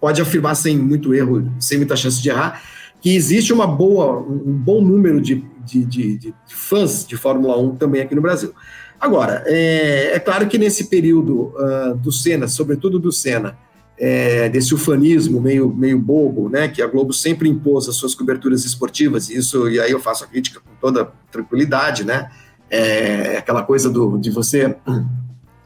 pode 0.00 0.22
afirmar 0.22 0.54
sem 0.54 0.78
muito 0.78 1.12
erro, 1.12 1.52
sem 1.58 1.78
muita 1.78 1.96
chance 1.96 2.22
de 2.22 2.28
errar, 2.28 2.62
que 3.00 3.12
existe 3.12 3.52
uma 3.52 3.66
boa, 3.66 4.20
um 4.20 4.52
bom 4.52 4.80
número 4.80 5.20
de, 5.20 5.44
de, 5.64 5.84
de, 5.84 6.16
de 6.16 6.34
fãs 6.46 7.04
de 7.04 7.16
Fórmula 7.16 7.58
1 7.58 7.74
também 7.74 8.02
aqui 8.02 8.14
no 8.14 8.22
Brasil. 8.22 8.54
Agora, 9.00 9.42
é, 9.46 10.12
é 10.14 10.18
claro 10.18 10.46
que 10.46 10.56
nesse 10.56 10.84
período 10.84 11.52
uh, 11.56 11.94
do 11.96 12.10
Senna, 12.10 12.48
sobretudo 12.48 12.98
do 12.98 13.12
Senna, 13.12 13.56
é, 13.98 14.48
desse 14.48 14.74
ufanismo 14.74 15.40
meio, 15.40 15.72
meio 15.74 15.98
bobo, 15.98 16.48
né, 16.48 16.68
que 16.68 16.82
a 16.82 16.86
Globo 16.86 17.12
sempre 17.12 17.48
impôs 17.48 17.88
as 17.88 17.96
suas 17.96 18.14
coberturas 18.14 18.64
esportivas, 18.64 19.28
e 19.28 19.36
isso, 19.36 19.68
e 19.68 19.78
aí 19.78 19.92
eu 19.92 20.00
faço 20.00 20.24
a 20.24 20.26
crítica 20.26 20.60
com 20.60 20.74
toda 20.80 21.12
tranquilidade, 21.30 22.04
né, 22.04 22.30
é 22.68 23.36
aquela 23.36 23.62
coisa 23.62 23.88
do, 23.88 24.18
de 24.18 24.30
você 24.30 24.76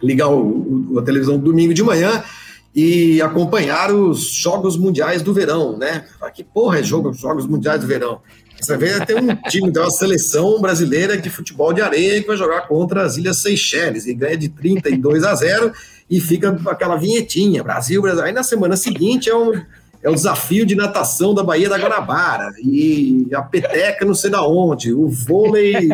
ligar 0.03 0.29
o, 0.29 0.93
o, 0.93 0.99
a 0.99 1.03
televisão 1.03 1.39
domingo 1.39 1.73
de 1.73 1.83
manhã 1.83 2.23
e 2.75 3.21
acompanhar 3.23 3.93
os 3.93 4.31
Jogos 4.31 4.77
Mundiais 4.77 5.23
do 5.23 5.33
Verão, 5.33 5.79
né, 5.79 6.05
que 6.35 6.45
porra 6.45 6.81
é 6.81 6.83
jogo, 6.83 7.13
Jogos 7.15 7.47
Mundiais 7.47 7.81
do 7.81 7.87
Verão? 7.87 8.21
Você 8.61 8.77
vê, 8.77 9.05
tem 9.07 9.17
um 9.17 9.37
time, 9.49 9.73
uma 9.77 9.91
seleção 9.91 10.61
brasileira 10.61 11.17
de 11.17 11.31
futebol 11.31 11.73
de 11.73 11.81
areia 11.81 12.21
que 12.21 12.27
vai 12.27 12.37
jogar 12.37 12.63
contra 12.63 13.05
as 13.05 13.17
Ilhas 13.17 13.39
Seychelles 13.39 14.07
e 14.07 14.15
ganha 14.15 14.37
de 14.37 14.49
32 14.49 15.25
a 15.25 15.35
0 15.35 15.73
e 16.11 16.21
fica 16.21 16.59
aquela 16.67 16.97
vinhetinha, 16.97 17.63
Brasil, 17.63 18.03
Brasil. 18.03 18.25
Aí 18.25 18.33
na 18.33 18.43
semana 18.43 18.77
seguinte 18.77 19.31
é 19.31 19.37
um, 19.37 19.53
é 20.03 20.11
o 20.11 20.15
desafio 20.15 20.67
de 20.67 20.75
natação 20.75 21.35
da 21.35 21.43
Baía 21.43 21.69
da 21.69 21.79
Guanabara 21.79 22.53
e 22.63 23.29
a 23.33 23.43
peteca 23.43 24.05
não 24.05 24.15
sei 24.15 24.31
da 24.31 24.43
onde, 24.47 24.93
o 24.93 25.09
vôlei 25.09 25.89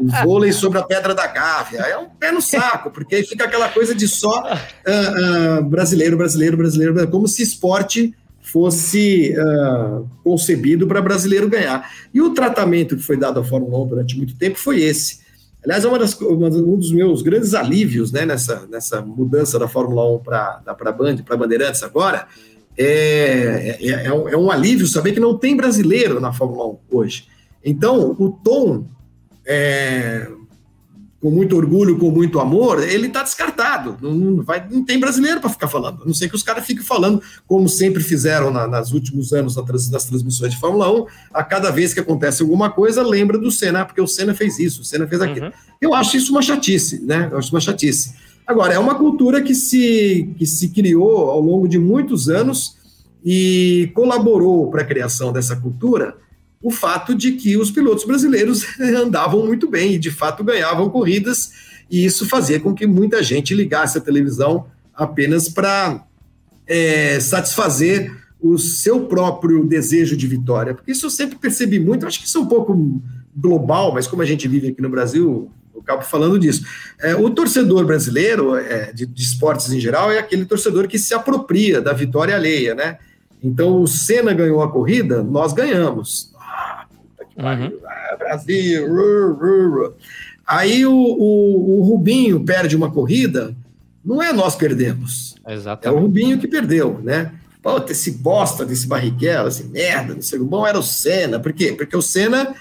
o 0.00 0.24
vôlei 0.24 0.52
sobre 0.52 0.78
a 0.78 0.82
pedra 0.82 1.14
da 1.14 1.26
Gávea. 1.26 1.80
É 1.80 1.96
um 1.96 2.08
pé 2.08 2.32
no 2.32 2.42
saco, 2.42 2.90
porque 2.90 3.16
aí 3.16 3.24
fica 3.24 3.44
aquela 3.44 3.68
coisa 3.68 3.94
de 3.94 4.08
só 4.08 4.42
uh, 4.42 5.60
uh, 5.60 5.64
brasileiro, 5.64 6.16
brasileiro, 6.16 6.56
brasileiro, 6.56 7.08
como 7.08 7.28
se 7.28 7.42
esporte 7.42 8.14
fosse 8.46 9.34
uh, 9.36 10.08
concebido 10.22 10.86
para 10.86 11.02
brasileiro 11.02 11.48
ganhar. 11.48 11.90
E 12.14 12.22
o 12.22 12.32
tratamento 12.32 12.96
que 12.96 13.02
foi 13.02 13.16
dado 13.16 13.40
à 13.40 13.44
Fórmula 13.44 13.82
1 13.82 13.88
durante 13.88 14.16
muito 14.16 14.36
tempo 14.36 14.56
foi 14.56 14.82
esse. 14.82 15.20
Aliás, 15.64 15.84
é 15.84 15.88
uma 15.88 15.98
das, 15.98 16.14
uma, 16.20 16.46
um 16.46 16.76
dos 16.76 16.92
meus 16.92 17.22
grandes 17.22 17.54
alívios 17.54 18.12
né, 18.12 18.24
nessa, 18.24 18.64
nessa 18.70 19.02
mudança 19.02 19.58
da 19.58 19.66
Fórmula 19.66 20.14
1 20.14 20.18
para 20.20 20.92
Band, 20.92 21.16
para 21.24 21.36
Bandeirantes 21.36 21.82
agora, 21.82 22.28
é, 22.78 23.76
é, 23.80 24.06
é, 24.06 24.12
um, 24.12 24.28
é, 24.28 24.36
um, 24.36 24.48
alívio 24.48 24.86
saber 24.86 25.10
que 25.10 25.18
não 25.18 25.36
tem 25.36 25.56
brasileiro 25.56 26.20
na 26.20 26.32
Fórmula 26.32 26.68
1 26.68 26.78
hoje. 26.92 27.26
Então, 27.64 28.14
o 28.16 28.30
tom 28.30 28.86
é, 29.44 30.28
com 31.20 31.30
muito 31.30 31.56
orgulho, 31.56 31.98
com 31.98 32.10
muito 32.10 32.38
amor, 32.38 32.82
ele 32.82 33.06
está 33.06 33.22
descartado. 33.22 33.96
Não, 34.00 34.42
vai, 34.42 34.66
não 34.70 34.84
tem 34.84 35.00
brasileiro 35.00 35.40
para 35.40 35.50
ficar 35.50 35.68
falando. 35.68 36.02
A 36.02 36.06
não 36.06 36.14
sei 36.14 36.28
que 36.28 36.34
os 36.34 36.42
caras 36.42 36.66
fiquem 36.66 36.84
falando, 36.84 37.22
como 37.46 37.68
sempre 37.68 38.02
fizeram 38.02 38.50
na, 38.50 38.66
nas 38.66 38.92
últimos 38.92 39.32
anos 39.32 39.56
nas, 39.56 39.90
nas, 39.90 40.04
transmissões 40.04 40.52
de 40.52 40.60
Fórmula 40.60 40.92
1, 40.92 41.06
a 41.32 41.42
cada 41.42 41.70
vez 41.70 41.94
que 41.94 42.00
acontece 42.00 42.42
alguma 42.42 42.70
coisa, 42.70 43.02
lembra 43.02 43.38
do 43.38 43.50
Senna, 43.50 43.84
porque 43.84 44.00
o 44.00 44.06
Senna 44.06 44.34
fez 44.34 44.58
isso, 44.58 44.82
o 44.82 44.84
Senna 44.84 45.06
fez 45.06 45.20
aquilo. 45.20 45.46
Uhum. 45.46 45.52
Eu 45.80 45.94
acho 45.94 46.16
isso 46.16 46.30
uma 46.30 46.42
chatice, 46.42 47.02
né? 47.04 47.28
Eu 47.32 47.38
acho 47.38 47.50
uma 47.50 47.60
chatice. 47.60 48.14
Agora, 48.46 48.74
é 48.74 48.78
uma 48.78 48.94
cultura 48.94 49.42
que 49.42 49.54
se, 49.54 50.32
que 50.38 50.46
se 50.46 50.68
criou 50.68 51.30
ao 51.30 51.40
longo 51.40 51.66
de 51.66 51.78
muitos 51.78 52.28
anos 52.28 52.76
e 53.24 53.90
colaborou 53.94 54.70
para 54.70 54.82
a 54.82 54.84
criação 54.84 55.32
dessa 55.32 55.56
cultura 55.56 56.16
o 56.62 56.70
fato 56.70 57.14
de 57.14 57.32
que 57.32 57.56
os 57.56 57.70
pilotos 57.70 58.04
brasileiros 58.04 58.64
andavam 58.80 59.44
muito 59.46 59.68
bem 59.68 59.94
e 59.94 59.98
de 59.98 60.10
fato 60.10 60.42
ganhavam 60.42 60.88
corridas, 60.90 61.50
e 61.90 62.04
isso 62.04 62.26
fazia 62.28 62.58
com 62.58 62.74
que 62.74 62.86
muita 62.86 63.22
gente 63.22 63.54
ligasse 63.54 63.98
a 63.98 64.00
televisão 64.00 64.66
apenas 64.94 65.48
para 65.48 66.04
é, 66.66 67.20
satisfazer 67.20 68.12
o 68.40 68.58
seu 68.58 69.06
próprio 69.06 69.64
desejo 69.64 70.16
de 70.16 70.26
vitória. 70.26 70.74
Porque 70.74 70.92
isso 70.92 71.06
eu 71.06 71.10
sempre 71.10 71.36
percebi 71.38 71.78
muito, 71.78 72.06
acho 72.06 72.20
que 72.20 72.26
isso 72.26 72.38
é 72.38 72.40
um 72.40 72.46
pouco 72.46 73.00
global, 73.34 73.92
mas 73.92 74.06
como 74.06 74.22
a 74.22 74.26
gente 74.26 74.48
vive 74.48 74.68
aqui 74.68 74.82
no 74.82 74.88
Brasil, 74.88 75.50
eu 75.74 75.80
acabo 75.80 76.02
falando 76.02 76.38
disso. 76.38 76.64
É, 77.00 77.14
o 77.14 77.30
torcedor 77.30 77.84
brasileiro, 77.84 78.56
é, 78.56 78.92
de, 78.92 79.06
de 79.06 79.22
esportes 79.22 79.70
em 79.72 79.78
geral, 79.78 80.10
é 80.10 80.18
aquele 80.18 80.44
torcedor 80.44 80.88
que 80.88 80.98
se 80.98 81.14
apropria 81.14 81.80
da 81.80 81.92
vitória 81.92 82.34
alheia, 82.34 82.74
né? 82.74 82.98
Então, 83.42 83.82
o 83.82 83.86
Senna 83.86 84.32
ganhou 84.32 84.62
a 84.62 84.70
corrida, 84.70 85.22
nós 85.22 85.52
ganhamos. 85.52 86.32
Uhum. 87.36 87.78
Ah, 87.84 88.16
Brasil. 88.18 88.86
Aí 90.46 90.86
o, 90.86 90.92
o, 90.92 91.78
o, 91.78 91.82
Rubinho 91.82 92.44
perde 92.44 92.76
uma 92.76 92.90
corrida, 92.90 93.54
não 94.04 94.22
é 94.22 94.32
nós 94.32 94.54
perdemos. 94.54 95.34
Exatamente. 95.46 95.86
É 95.86 95.90
o 95.90 96.02
Rubinho 96.02 96.38
que 96.38 96.46
perdeu, 96.46 97.00
né? 97.02 97.32
Pô, 97.62 97.78
esse 97.88 98.12
bosta 98.12 98.64
desse 98.64 98.86
Barrichello, 98.86 99.48
assim, 99.48 99.68
merda, 99.68 100.14
não 100.14 100.22
sei 100.22 100.38
o 100.38 100.44
bom 100.44 100.66
era 100.66 100.78
o 100.78 100.82
Senna. 100.82 101.40
Por 101.40 101.52
quê? 101.52 101.74
Porque 101.76 101.96
o 101.96 102.02
Senna 102.02 102.54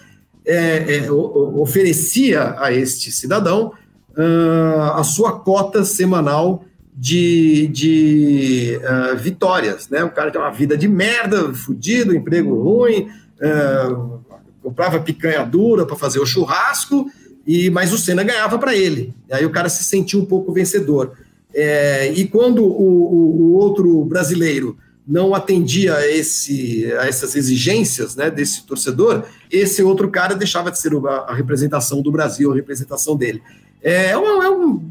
é, 0.45 0.97
é, 0.97 1.11
oferecia 1.11 2.55
a 2.57 2.71
este 2.71 3.11
cidadão 3.11 3.71
uh, 4.17 4.91
a 4.93 5.03
sua 5.03 5.39
cota 5.39 5.83
semanal 5.83 6.65
de, 6.93 7.67
de 7.67 8.79
uh, 8.81 9.17
vitórias, 9.17 9.89
né? 9.89 10.03
O 10.03 10.11
cara 10.11 10.31
tem 10.31 10.39
uma 10.39 10.51
vida 10.51 10.77
de 10.77 10.87
merda, 10.87 11.53
fudido, 11.53 12.15
emprego 12.15 12.61
ruim, 12.61 13.09
uh, 13.41 14.24
comprava 14.65 14.99
picanha 14.99 15.45
dura 15.45 15.85
para 15.85 15.95
fazer 15.95 16.19
o 16.19 16.25
churrasco, 16.25 17.05
e 17.45 17.69
mas 17.69 17.93
o 17.93 17.99
Senna 17.99 18.23
ganhava 18.23 18.57
para 18.57 18.75
ele. 18.75 19.13
Aí 19.31 19.45
o 19.45 19.51
cara 19.51 19.69
se 19.69 19.83
sentia 19.83 20.19
um 20.19 20.25
pouco 20.25 20.51
vencedor. 20.51 21.11
É, 21.53 22.11
e 22.11 22.27
quando 22.27 22.63
o, 22.63 22.67
o, 22.67 23.41
o, 23.41 23.53
outro 23.53 24.03
brasileiro 24.05 24.75
não 25.07 25.35
atendia 25.35 25.93
a, 25.93 26.07
esse, 26.07 26.91
a 26.93 27.05
essas 27.05 27.35
exigências 27.35 28.15
né, 28.15 28.31
desse 28.31 28.65
torcedor, 28.65 29.23
esse 29.51 29.83
outro 29.83 30.09
cara 30.09 30.33
deixava 30.33 30.71
de 30.71 30.79
ser 30.79 30.91
a, 31.05 31.33
representação 31.35 32.01
do 32.01 32.11
Brasil, 32.11 32.51
a 32.51 32.55
representação 32.55 33.15
dele. 33.15 33.43
É 33.83 34.17
uma, 34.17 34.43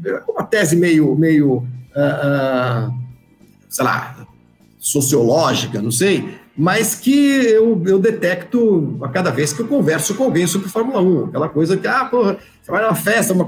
é, 0.05 0.09
é 0.09 0.23
uma 0.25 0.43
tese 0.43 0.77
meio, 0.77 1.13
meio 1.15 1.57
uh, 1.57 2.87
uh, 2.87 2.93
sei 3.69 3.83
lá, 3.83 4.25
sociológica, 4.79 5.81
não 5.81 5.91
sei, 5.91 6.39
mas 6.57 6.95
que 6.95 7.45
eu, 7.47 7.81
eu 7.85 7.99
detecto 7.99 8.97
a 9.01 9.09
cada 9.09 9.29
vez 9.29 9.51
que 9.51 9.61
eu 9.61 9.67
converso 9.67 10.15
com 10.15 10.23
alguém 10.23 10.47
sobre 10.47 10.69
Fórmula 10.69 11.01
1. 11.01 11.25
Aquela 11.25 11.49
coisa 11.49 11.75
que, 11.75 11.85
ah, 11.85 12.05
porra, 12.05 12.37
você 12.61 12.71
vai 12.71 12.81
numa 12.81 12.95
festa, 12.95 13.33
uma, 13.33 13.45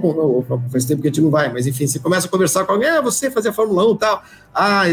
faz 0.70 0.84
tempo 0.84 1.02
que 1.02 1.08
a 1.08 1.12
gente 1.12 1.22
não 1.22 1.30
vai, 1.30 1.52
mas 1.52 1.66
enfim, 1.66 1.88
você 1.88 2.00
começa 2.00 2.28
a 2.28 2.30
conversar 2.30 2.66
com 2.66 2.74
alguém, 2.74 2.90
ah, 2.90 3.02
você 3.02 3.32
fazia 3.32 3.54
Fórmula 3.54 3.90
1 3.90 3.94
e 3.94 3.98
tal. 3.98 4.24
Ah, 4.54 4.84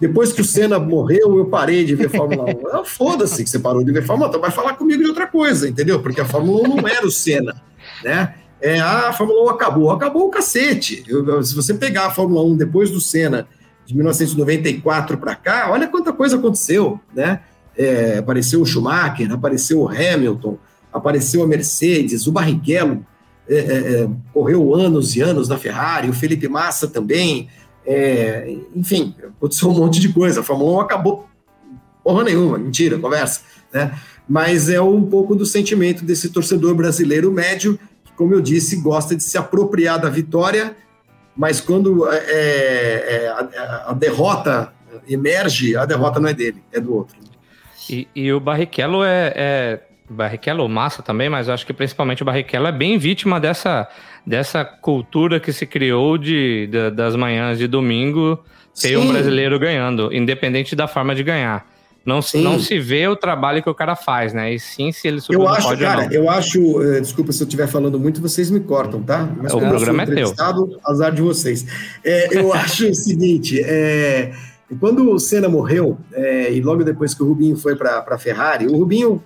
depois 0.00 0.32
que 0.32 0.40
o 0.40 0.44
Senna 0.44 0.78
morreu, 0.78 1.38
eu 1.38 1.44
parei 1.44 1.84
de 1.84 1.94
ver 1.94 2.08
Fórmula 2.08 2.44
1. 2.44 2.68
Ah, 2.72 2.84
Foda-se 2.84 3.44
que 3.44 3.50
você 3.50 3.58
parou 3.58 3.84
de 3.84 3.92
ver 3.92 4.02
Fórmula 4.02 4.28
1, 4.28 4.30
então 4.30 4.40
vai 4.40 4.50
falar 4.50 4.74
comigo 4.74 5.02
de 5.02 5.08
outra 5.08 5.26
coisa, 5.26 5.68
entendeu? 5.68 6.00
Porque 6.00 6.22
a 6.22 6.24
Fórmula 6.24 6.66
1 6.66 6.76
não 6.76 6.88
era 6.88 7.06
o 7.06 7.10
Senna, 7.10 7.62
né? 8.02 8.34
É, 8.62 8.80
ah, 8.80 9.08
a 9.08 9.12
Fórmula 9.12 9.44
1 9.44 9.48
acabou. 9.50 9.90
Acabou 9.90 10.28
o 10.28 10.30
cacete. 10.30 11.04
Eu, 11.06 11.42
se 11.42 11.54
você 11.54 11.74
pegar 11.74 12.06
a 12.06 12.10
Fórmula 12.10 12.42
1 12.44 12.56
depois 12.56 12.90
do 12.90 13.00
Senna 13.00 13.46
de 13.86 13.94
1994 13.94 15.18
para 15.18 15.34
cá, 15.34 15.70
olha 15.70 15.88
quanta 15.88 16.12
coisa 16.12 16.36
aconteceu, 16.36 17.00
né? 17.14 17.40
É, 17.76 18.18
apareceu 18.18 18.60
o 18.60 18.66
Schumacher, 18.66 19.32
apareceu 19.32 19.80
o 19.80 19.88
Hamilton, 19.88 20.58
apareceu 20.92 21.42
a 21.42 21.46
Mercedes, 21.46 22.26
o 22.26 22.32
Barrichello 22.32 23.04
é, 23.48 23.56
é, 23.56 24.02
é 24.02 24.08
correu 24.32 24.74
anos 24.74 25.16
e 25.16 25.20
anos 25.20 25.48
na 25.48 25.56
Ferrari, 25.58 26.08
o 26.08 26.12
Felipe 26.12 26.48
Massa 26.48 26.86
também, 26.86 27.48
é, 27.86 28.56
enfim, 28.74 29.14
aconteceu 29.36 29.70
um 29.70 29.74
monte 29.74 30.00
de 30.00 30.10
coisa. 30.10 30.40
A 30.40 30.42
Fórmula 30.42 30.78
1 30.78 30.80
acabou 30.80 31.28
porra 32.04 32.24
nenhuma, 32.24 32.58
mentira, 32.58 32.98
conversa, 32.98 33.40
né? 33.72 33.98
Mas 34.28 34.68
é 34.68 34.80
um 34.80 35.02
pouco 35.04 35.34
do 35.34 35.44
sentimento 35.44 36.04
desse 36.04 36.28
torcedor 36.28 36.74
brasileiro 36.74 37.32
médio, 37.32 37.78
que, 38.04 38.12
como 38.12 38.32
eu 38.32 38.40
disse, 38.40 38.76
gosta 38.76 39.16
de 39.16 39.22
se 39.22 39.36
apropriar 39.36 40.00
da 40.00 40.08
vitória 40.08 40.76
mas 41.36 41.60
quando 41.60 42.08
é, 42.10 42.16
é, 42.16 43.18
é 43.22 43.28
a, 43.28 43.84
a, 43.88 43.92
derrota 43.92 44.72
emerge, 45.08 45.76
a 45.76 45.84
derrota 45.84 46.20
não 46.20 46.28
é 46.28 46.34
dele, 46.34 46.62
é 46.72 46.80
do 46.80 46.94
outro. 46.94 47.16
E, 47.88 48.06
e 48.14 48.32
o 48.32 48.38
Barrichello 48.38 49.02
é, 49.02 49.32
é 49.34 49.80
Barrichello, 50.08 50.68
Massa 50.68 51.02
também, 51.02 51.28
mas 51.28 51.48
acho 51.48 51.66
que 51.66 51.72
principalmente 51.72 52.22
o 52.22 52.24
Barrichello 52.24 52.66
é 52.66 52.72
bem 52.72 52.98
vítima 52.98 53.40
dessa, 53.40 53.88
dessa 54.26 54.64
cultura 54.64 55.40
que 55.40 55.52
se 55.52 55.66
criou 55.66 56.18
de, 56.18 56.66
de 56.66 56.90
das 56.90 57.16
manhãs 57.16 57.58
de 57.58 57.66
domingo 57.66 58.38
ter 58.74 58.88
Sim. 58.88 58.96
um 58.96 59.08
brasileiro 59.08 59.58
ganhando, 59.58 60.12
independente 60.12 60.76
da 60.76 60.86
forma 60.86 61.14
de 61.14 61.22
ganhar. 61.22 61.66
Não, 62.04 62.20
não 62.34 62.58
se 62.58 62.78
vê 62.80 63.06
o 63.06 63.14
trabalho 63.14 63.62
que 63.62 63.70
o 63.70 63.74
cara 63.74 63.94
faz, 63.94 64.32
né? 64.32 64.52
E 64.52 64.58
sim 64.58 64.90
se 64.90 65.06
ele 65.06 65.20
subiu 65.20 65.42
eu 65.42 65.48
acho, 65.48 65.78
cara, 65.78 66.08
eu 66.12 66.28
acho, 66.28 66.82
eh, 66.82 67.00
desculpa 67.00 67.32
se 67.32 67.42
eu 67.42 67.46
estiver 67.46 67.68
falando 67.68 67.98
muito, 67.98 68.20
vocês 68.20 68.50
me 68.50 68.60
cortam, 68.60 69.02
tá? 69.02 69.32
Mas 69.40 69.54
o 69.54 69.58
programa 69.58 70.02
é 70.02 70.06
teu. 70.06 70.34
Azar 70.84 71.12
de 71.14 71.22
vocês. 71.22 71.64
É, 72.04 72.38
eu 72.38 72.52
acho 72.54 72.88
o 72.88 72.94
seguinte, 72.94 73.60
é, 73.60 74.32
quando 74.80 75.10
o 75.12 75.18
Senna 75.18 75.48
morreu, 75.48 75.96
é, 76.12 76.52
e 76.52 76.60
logo 76.60 76.82
depois 76.82 77.14
que 77.14 77.22
o 77.22 77.26
Rubinho 77.26 77.56
foi 77.56 77.76
para 77.76 78.04
a 78.06 78.18
Ferrari, 78.18 78.66
o 78.66 78.76
Rubinho, 78.76 79.22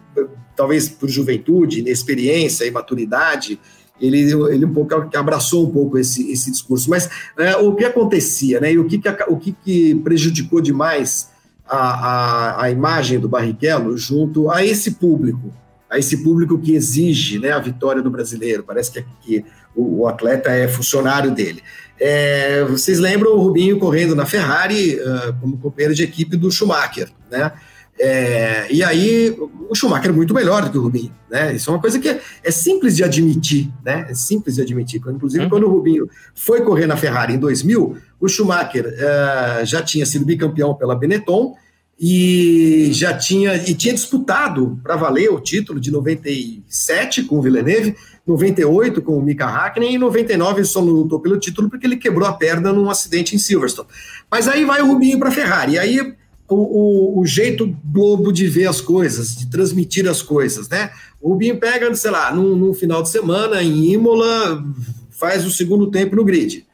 talvez 0.55 0.89
por 0.89 1.09
juventude, 1.09 1.81
inexperiência 1.81 2.67
e 2.67 2.71
maturidade, 2.71 3.59
ele, 3.99 4.21
ele 4.53 4.65
um 4.67 4.73
pouco 4.73 4.95
abraçou 5.17 5.67
um 5.67 5.71
pouco 5.71 5.97
esse, 5.97 6.31
esse 6.31 6.51
discurso. 6.51 6.91
Mas 6.91 7.09
é, 7.39 7.57
o 7.57 7.75
que 7.75 7.85
acontecia, 7.85 8.61
né? 8.61 8.73
E 8.73 8.79
o 8.79 8.85
que, 8.85 8.99
que, 8.99 9.09
o 9.29 9.37
que, 9.39 9.53
que 9.53 9.95
prejudicou 9.97 10.61
demais 10.61 11.31
a, 11.69 11.77
a, 11.77 12.63
a 12.65 12.71
imagem 12.71 13.19
do 13.19 13.29
Barrichello 13.29 13.97
junto 13.97 14.51
a 14.51 14.65
esse 14.65 14.93
público, 14.93 15.53
a 15.91 15.99
esse 15.99 16.23
público 16.23 16.59
que 16.59 16.75
exige 16.75 17.39
né, 17.39 17.53
a 17.53 17.59
vitória 17.59 18.03
do 18.03 18.11
brasileiro. 18.11 18.63
Parece 18.63 18.93
que, 18.93 19.05
que 19.23 19.45
o, 19.75 20.03
o, 20.03 20.09
atleta 20.09 20.51
é 20.51 20.69
funcionário 20.69 21.31
dele. 21.31 21.63
É, 21.99 22.65
vocês 22.65 22.99
lembram 22.99 23.33
o 23.33 23.41
Rubinho 23.41 23.79
correndo 23.79 24.15
na 24.15 24.27
Ferrari 24.27 24.97
uh, 24.97 25.35
como 25.41 25.59
companheiro 25.59 25.95
de 25.95 26.03
equipe 26.03 26.37
do 26.37 26.51
Schumacher, 26.51 27.09
né? 27.31 27.53
É, 27.99 28.67
e 28.71 28.83
aí, 28.83 29.35
o 29.69 29.75
Schumacher 29.75 30.11
é 30.11 30.13
muito 30.13 30.35
melhor 30.35 30.65
do 30.65 30.71
que 30.71 30.79
o 30.79 30.83
Rubinho, 30.83 31.13
né? 31.31 31.55
Isso 31.55 31.71
é 31.71 31.73
uma 31.73 31.81
coisa 31.81 31.99
que 31.99 32.09
é, 32.09 32.21
é 32.45 32.51
simples 32.51 32.95
de 32.95 33.03
admitir, 33.03 33.71
né? 33.85 34.07
É 34.11 34.15
simples 34.15 34.57
de 34.57 34.63
admitir. 34.63 35.01
Inclusive, 35.07 35.45
uhum. 35.45 35.51
quando 35.51 35.65
o 35.65 35.71
Rubinho 35.71 36.09
foi 36.35 36.61
correr 36.61 36.87
na 36.87 36.97
Ferrari 36.97 37.35
em 37.35 37.39
2000, 37.39 37.97
o 38.21 38.29
Schumacher 38.29 38.87
uh, 38.87 39.65
já 39.65 39.83
tinha 39.83 40.05
sido 40.05 40.25
bicampeão 40.25 40.75
pela 40.75 40.95
Benetton 40.95 41.55
e 41.99 42.91
já 42.93 43.17
tinha 43.17 43.57
e 43.57 43.75
tinha 43.75 43.95
disputado 43.95 44.79
para 44.83 44.97
valer 44.97 45.31
o 45.31 45.41
título 45.41 45.81
de 45.81 45.91
97 45.91 47.23
com 47.23 47.39
o 47.39 47.43
Villeneuve, 47.43 47.97
98 48.27 49.01
com 49.01 49.17
o 49.17 49.23
Mika 49.23 49.47
Hakkinen 49.47 49.95
e 49.95 49.99
99 49.99 50.65
só 50.65 50.81
lutou 50.81 51.19
pelo 51.19 51.39
título 51.39 51.71
porque 51.71 51.87
ele 51.87 51.97
quebrou 51.97 52.29
a 52.29 52.35
perna 52.35 52.71
num 52.71 52.91
acidente 52.91 53.35
em 53.35 53.39
Silverstone. 53.39 53.89
Mas 54.31 54.47
aí 54.47 54.67
vai 54.67 54.83
o 54.83 54.87
Rubinho 54.87 55.19
para 55.19 55.31
a 55.31 55.33
Ferrari. 55.33 55.73
E 55.73 55.79
aí 55.79 56.15
o, 56.49 56.55
o, 56.55 57.21
o, 57.21 57.27
jeito 57.27 57.77
Globo 57.85 58.33
de 58.33 58.47
ver 58.47 58.67
as 58.67 58.81
coisas, 58.81 59.37
de 59.37 59.51
transmitir 59.51 60.09
as 60.09 60.23
coisas, 60.23 60.69
né? 60.69 60.91
O 61.21 61.31
Rubinho 61.31 61.59
pega, 61.59 61.93
sei 61.95 62.11
lá, 62.11 62.33
num, 62.33 62.55
num 62.55 62.73
final 62.73 63.03
de 63.03 63.11
semana 63.11 63.63
em 63.63 63.93
Imola, 63.93 64.65
faz 65.11 65.45
o 65.45 65.51
segundo 65.51 65.91
tempo 65.91 66.15
no 66.15 66.25
grid. 66.25 66.65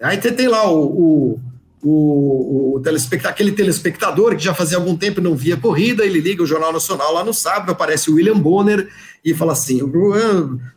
Aí 0.00 0.20
você 0.20 0.32
tem 0.32 0.48
lá 0.48 0.70
o, 0.70 1.40
o, 1.82 2.74
o 2.74 2.80
telespect... 2.80 3.26
aquele 3.26 3.52
telespectador 3.52 4.36
que 4.36 4.44
já 4.44 4.52
fazia 4.52 4.76
algum 4.76 4.96
tempo 4.96 5.20
não 5.20 5.34
via 5.34 5.56
corrida, 5.56 6.04
ele 6.04 6.20
liga 6.20 6.42
o 6.42 6.46
Jornal 6.46 6.72
Nacional 6.72 7.12
lá 7.14 7.24
no 7.24 7.32
sábado, 7.32 7.72
aparece 7.72 8.10
o 8.10 8.14
William 8.14 8.38
Bonner 8.38 8.88
e 9.24 9.32
fala 9.32 9.52
assim: 9.52 9.80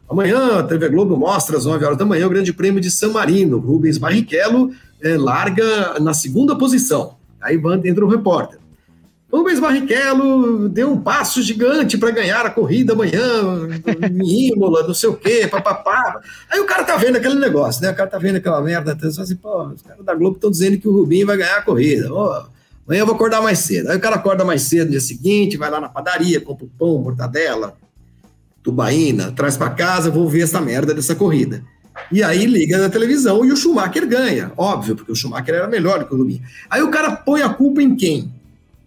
amanhã 0.09 0.59
a 0.59 0.63
TV 0.63 0.89
Globo 0.89 1.17
mostra 1.17 1.57
às 1.57 1.65
9 1.65 1.83
horas 1.83 1.97
da 1.97 2.05
manhã 2.05 2.27
o 2.27 2.29
Grande 2.29 2.53
Prêmio 2.53 2.79
de 2.79 2.89
San 2.89 3.09
Marino. 3.09 3.59
Rubens 3.59 3.97
Barrichello 3.97 4.71
é, 5.01 5.17
larga 5.17 5.99
na 5.99 6.13
segunda 6.13 6.55
posição. 6.55 7.15
Aí 7.45 7.61
entra 7.85 8.03
o 8.03 8.09
repórter. 8.09 8.59
Rubens 9.31 9.59
Barrichello 9.59 10.69
deu 10.69 10.91
um 10.91 11.01
passo 11.01 11.41
gigante 11.41 11.97
para 11.97 12.11
ganhar 12.11 12.45
a 12.45 12.49
corrida 12.49 12.93
amanhã, 12.93 13.67
em 14.09 14.51
Imola, 14.51 14.87
não 14.87 14.93
sei 14.93 15.09
o 15.09 15.15
quê, 15.15 15.47
papapá. 15.47 16.21
Aí 16.49 16.59
o 16.59 16.65
cara 16.65 16.83
tá 16.83 16.95
vendo 16.95 17.17
aquele 17.17 17.35
negócio, 17.35 17.81
né? 17.81 17.91
O 17.91 17.95
cara 17.95 18.09
tá 18.09 18.17
vendo 18.17 18.37
aquela 18.37 18.61
merda, 18.61 18.95
tá 18.95 19.07
assim, 19.07 19.35
pô, 19.35 19.65
os 19.65 19.81
caras 19.81 20.05
da 20.05 20.15
Globo 20.15 20.35
estão 20.35 20.49
dizendo 20.49 20.77
que 20.77 20.87
o 20.87 20.93
Rubinho 20.93 21.27
vai 21.27 21.35
ganhar 21.35 21.57
a 21.57 21.61
corrida. 21.61 22.13
Oh, 22.13 22.45
amanhã 22.87 23.01
eu 23.01 23.05
vou 23.05 23.15
acordar 23.15 23.41
mais 23.41 23.59
cedo. 23.59 23.89
Aí 23.89 23.97
o 23.97 24.01
cara 24.01 24.15
acorda 24.15 24.45
mais 24.45 24.61
cedo 24.61 24.85
no 24.85 24.91
dia 24.91 25.01
seguinte, 25.01 25.57
vai 25.57 25.69
lá 25.69 25.81
na 25.81 25.89
padaria, 25.89 26.39
compra 26.39 26.65
o 26.65 26.69
pão, 26.69 26.99
mortadela, 26.99 27.75
tubaína, 28.63 29.33
traz 29.33 29.57
para 29.57 29.69
casa, 29.71 30.09
vou 30.09 30.29
ver 30.29 30.43
essa 30.43 30.61
merda 30.61 30.93
dessa 30.93 31.13
corrida. 31.13 31.61
E 32.11 32.23
aí 32.23 32.45
liga 32.45 32.77
na 32.77 32.89
televisão 32.89 33.43
e 33.45 33.51
o 33.51 33.57
Schumacher 33.57 34.07
ganha, 34.07 34.51
óbvio, 34.57 34.95
porque 34.95 35.11
o 35.11 35.15
Schumacher 35.15 35.55
era 35.55 35.67
melhor 35.67 35.99
do 35.99 36.05
que 36.05 36.13
o 36.13 36.17
Rubinho. 36.17 36.41
Aí 36.69 36.81
o 36.81 36.91
cara 36.91 37.15
põe 37.15 37.41
a 37.41 37.49
culpa 37.49 37.81
em 37.81 37.95
quem? 37.95 38.33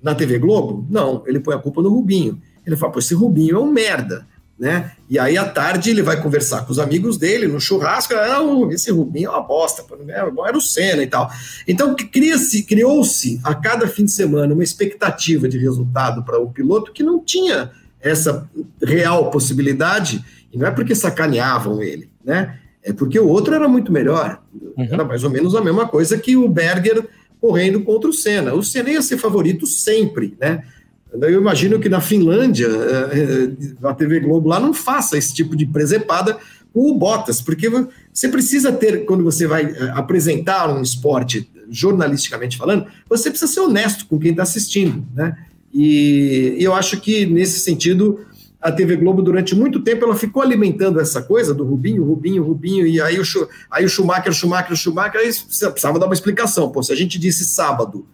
Na 0.02 0.14
TV 0.14 0.38
Globo? 0.38 0.86
Não, 0.88 1.22
ele 1.26 1.40
põe 1.40 1.54
a 1.54 1.58
culpa 1.58 1.82
no 1.82 1.88
Rubinho. 1.88 2.40
Ele 2.64 2.76
fala, 2.76 2.92
pô, 2.92 2.98
esse 2.98 3.14
Rubinho 3.14 3.56
é 3.56 3.58
um 3.58 3.70
merda, 3.72 4.26
né? 4.58 4.92
E 5.08 5.18
aí 5.18 5.38
à 5.38 5.48
tarde 5.48 5.90
ele 5.90 6.02
vai 6.02 6.20
conversar 6.20 6.62
com 6.62 6.72
os 6.72 6.78
amigos 6.78 7.16
dele 7.16 7.46
no 7.48 7.60
churrasco, 7.60 8.12
não, 8.14 8.70
esse 8.70 8.90
Rubinho 8.90 9.28
é 9.28 9.30
uma 9.30 9.40
bosta, 9.40 9.84
era 10.08 10.56
o 10.56 10.60
Senna 10.60 11.02
e 11.02 11.06
tal. 11.06 11.30
Então 11.66 11.94
cria-se, 11.94 12.62
criou-se 12.64 13.40
a 13.42 13.54
cada 13.54 13.88
fim 13.88 14.04
de 14.04 14.12
semana 14.12 14.52
uma 14.52 14.64
expectativa 14.64 15.48
de 15.48 15.58
resultado 15.58 16.22
para 16.22 16.38
o 16.38 16.50
piloto 16.50 16.92
que 16.92 17.02
não 17.02 17.24
tinha 17.24 17.70
essa 18.00 18.48
real 18.82 19.30
possibilidade, 19.30 20.24
e 20.52 20.56
não 20.56 20.66
é 20.66 20.70
porque 20.70 20.94
sacaneavam 20.94 21.82
ele, 21.82 22.08
né? 22.24 22.58
É 22.88 22.92
porque 22.94 23.20
o 23.20 23.28
outro 23.28 23.54
era 23.54 23.68
muito 23.68 23.92
melhor. 23.92 24.40
Uhum. 24.78 24.88
Era 24.90 25.04
mais 25.04 25.22
ou 25.22 25.28
menos 25.28 25.54
a 25.54 25.60
mesma 25.60 25.86
coisa 25.86 26.16
que 26.16 26.34
o 26.36 26.48
Berger 26.48 27.06
correndo 27.38 27.82
contra 27.82 28.08
o 28.08 28.14
Senna. 28.14 28.54
O 28.54 28.62
Senna 28.62 28.88
ia 28.90 29.02
ser 29.02 29.18
favorito 29.18 29.66
sempre, 29.66 30.34
né? 30.40 30.64
Eu 31.12 31.40
imagino 31.40 31.78
que 31.78 31.88
na 31.88 32.00
Finlândia, 32.00 32.66
eh, 32.66 33.10
eh, 33.12 33.86
a 33.86 33.94
TV 33.94 34.20
Globo 34.20 34.48
lá 34.48 34.58
não 34.58 34.72
faça 34.72 35.16
esse 35.18 35.34
tipo 35.34 35.54
de 35.54 35.66
presepada 35.66 36.38
com 36.72 36.90
o 36.90 36.94
Bottas, 36.94 37.40
porque 37.40 37.68
você 38.12 38.28
precisa 38.28 38.72
ter, 38.72 39.04
quando 39.04 39.22
você 39.22 39.46
vai 39.46 39.64
eh, 39.64 39.92
apresentar 39.94 40.68
um 40.70 40.82
esporte, 40.82 41.50
jornalisticamente 41.70 42.56
falando, 42.56 42.86
você 43.08 43.30
precisa 43.30 43.50
ser 43.50 43.60
honesto 43.60 44.06
com 44.06 44.18
quem 44.18 44.30
está 44.30 44.42
assistindo, 44.42 45.06
né? 45.14 45.36
E 45.72 46.56
eu 46.58 46.74
acho 46.74 46.98
que, 47.00 47.26
nesse 47.26 47.60
sentido, 47.60 48.20
a 48.60 48.72
TV 48.72 48.96
Globo, 48.96 49.22
durante 49.22 49.54
muito 49.54 49.80
tempo, 49.80 50.04
ela 50.04 50.16
ficou 50.16 50.42
alimentando 50.42 50.98
essa 50.98 51.22
coisa 51.22 51.54
do 51.54 51.64
Rubinho, 51.64 52.04
Rubinho, 52.04 52.42
Rubinho, 52.42 52.86
e 52.86 53.00
aí 53.00 53.18
o, 53.18 53.22
aí 53.70 53.84
o 53.84 53.88
Schumacher, 53.88 54.32
Schumacher, 54.32 54.76
Schumacher, 54.76 55.20
aí 55.20 55.32
precisava 55.32 55.98
dar 55.98 56.06
uma 56.06 56.14
explicação. 56.14 56.68
Pô, 56.70 56.82
se 56.82 56.92
a 56.92 56.96
gente 56.96 57.18
disse 57.18 57.44
sábado 57.44 58.04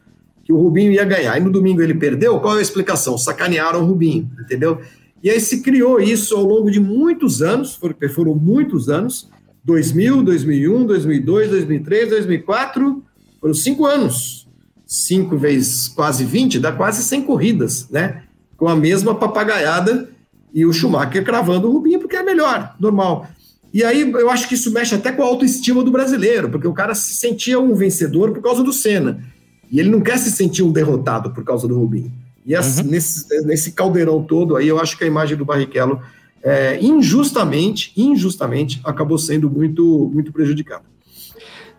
que 0.45 0.53
o 0.53 0.59
Rubinho 0.59 0.93
ia 0.93 1.05
ganhar, 1.05 1.39
e 1.39 1.41
no 1.41 1.51
domingo 1.51 1.81
ele 1.81 1.95
perdeu, 1.95 2.39
qual 2.41 2.57
é 2.57 2.59
a 2.59 2.63
explicação? 2.63 3.17
Sacanearam 3.17 3.81
o 3.81 3.87
Rubinho, 3.87 4.31
entendeu? 4.39 4.81
E 5.23 5.31
aí 5.31 5.41
se 5.41 5.63
criou 5.63 5.99
isso 5.99 6.37
ao 6.37 6.45
longo 6.45 6.71
de 6.71 6.79
muitos 6.79 7.41
anos, 7.41 7.81
foram 8.15 8.35
muitos 8.35 8.91
anos, 8.91 9.31
2000, 9.65 10.23
2001, 10.23 10.85
2002, 10.85 11.51
2003, 11.51 12.11
2004, 12.11 13.03
foram 13.41 13.55
cinco 13.55 13.87
anos. 13.87 14.47
Cinco 14.87 15.39
vezes 15.39 15.89
quase 15.89 16.27
20, 16.27 16.61
dá 16.61 16.71
quase 16.71 17.03
100 17.03 17.23
corridas, 17.23 17.89
né? 17.89 18.25
Com 18.59 18.69
a 18.69 18.77
mesma 18.77 19.15
papagaiada 19.15 20.14
e 20.55 20.65
o 20.65 20.73
Schumacher 20.73 21.25
cravando 21.25 21.69
o 21.69 21.73
Rubinho 21.73 21.99
porque 21.99 22.17
é 22.17 22.23
melhor, 22.23 22.77
normal. 22.79 23.27
E 23.73 23.83
aí 23.83 24.09
eu 24.09 24.31
acho 24.31 24.49
que 24.49 24.55
isso 24.55 24.73
mexe 24.73 24.95
até 24.95 25.11
com 25.11 25.25
a 25.25 25.27
autoestima 25.27 25.83
do 25.83 25.91
brasileiro, 25.91 26.49
porque 26.49 26.69
o 26.69 26.73
cara 26.73 26.95
se 26.95 27.15
sentia 27.15 27.59
um 27.59 27.75
vencedor 27.75 28.31
por 28.31 28.41
causa 28.41 28.63
do 28.63 28.73
Senna. 28.73 29.21
E 29.69 29.81
ele 29.81 29.91
não 29.91 30.01
quer 30.01 30.17
se 30.17 30.31
sentir 30.31 30.63
um 30.63 30.71
derrotado 30.71 31.33
por 31.33 31.43
causa 31.43 31.67
do 31.67 31.77
Rubinho. 31.77 32.13
E 32.47 32.55
as, 32.55 32.79
uhum. 32.79 32.85
nesse, 32.85 33.45
nesse 33.45 33.73
caldeirão 33.73 34.23
todo 34.23 34.55
aí, 34.55 34.69
eu 34.69 34.79
acho 34.79 34.97
que 34.97 35.03
a 35.03 35.07
imagem 35.09 35.37
do 35.37 35.45
Barrichello, 35.45 36.01
é, 36.41 36.79
injustamente, 36.81 37.93
injustamente, 37.97 38.81
acabou 38.85 39.19
sendo 39.19 39.51
muito, 39.51 40.09
muito 40.15 40.33
prejudicada. 40.33 40.85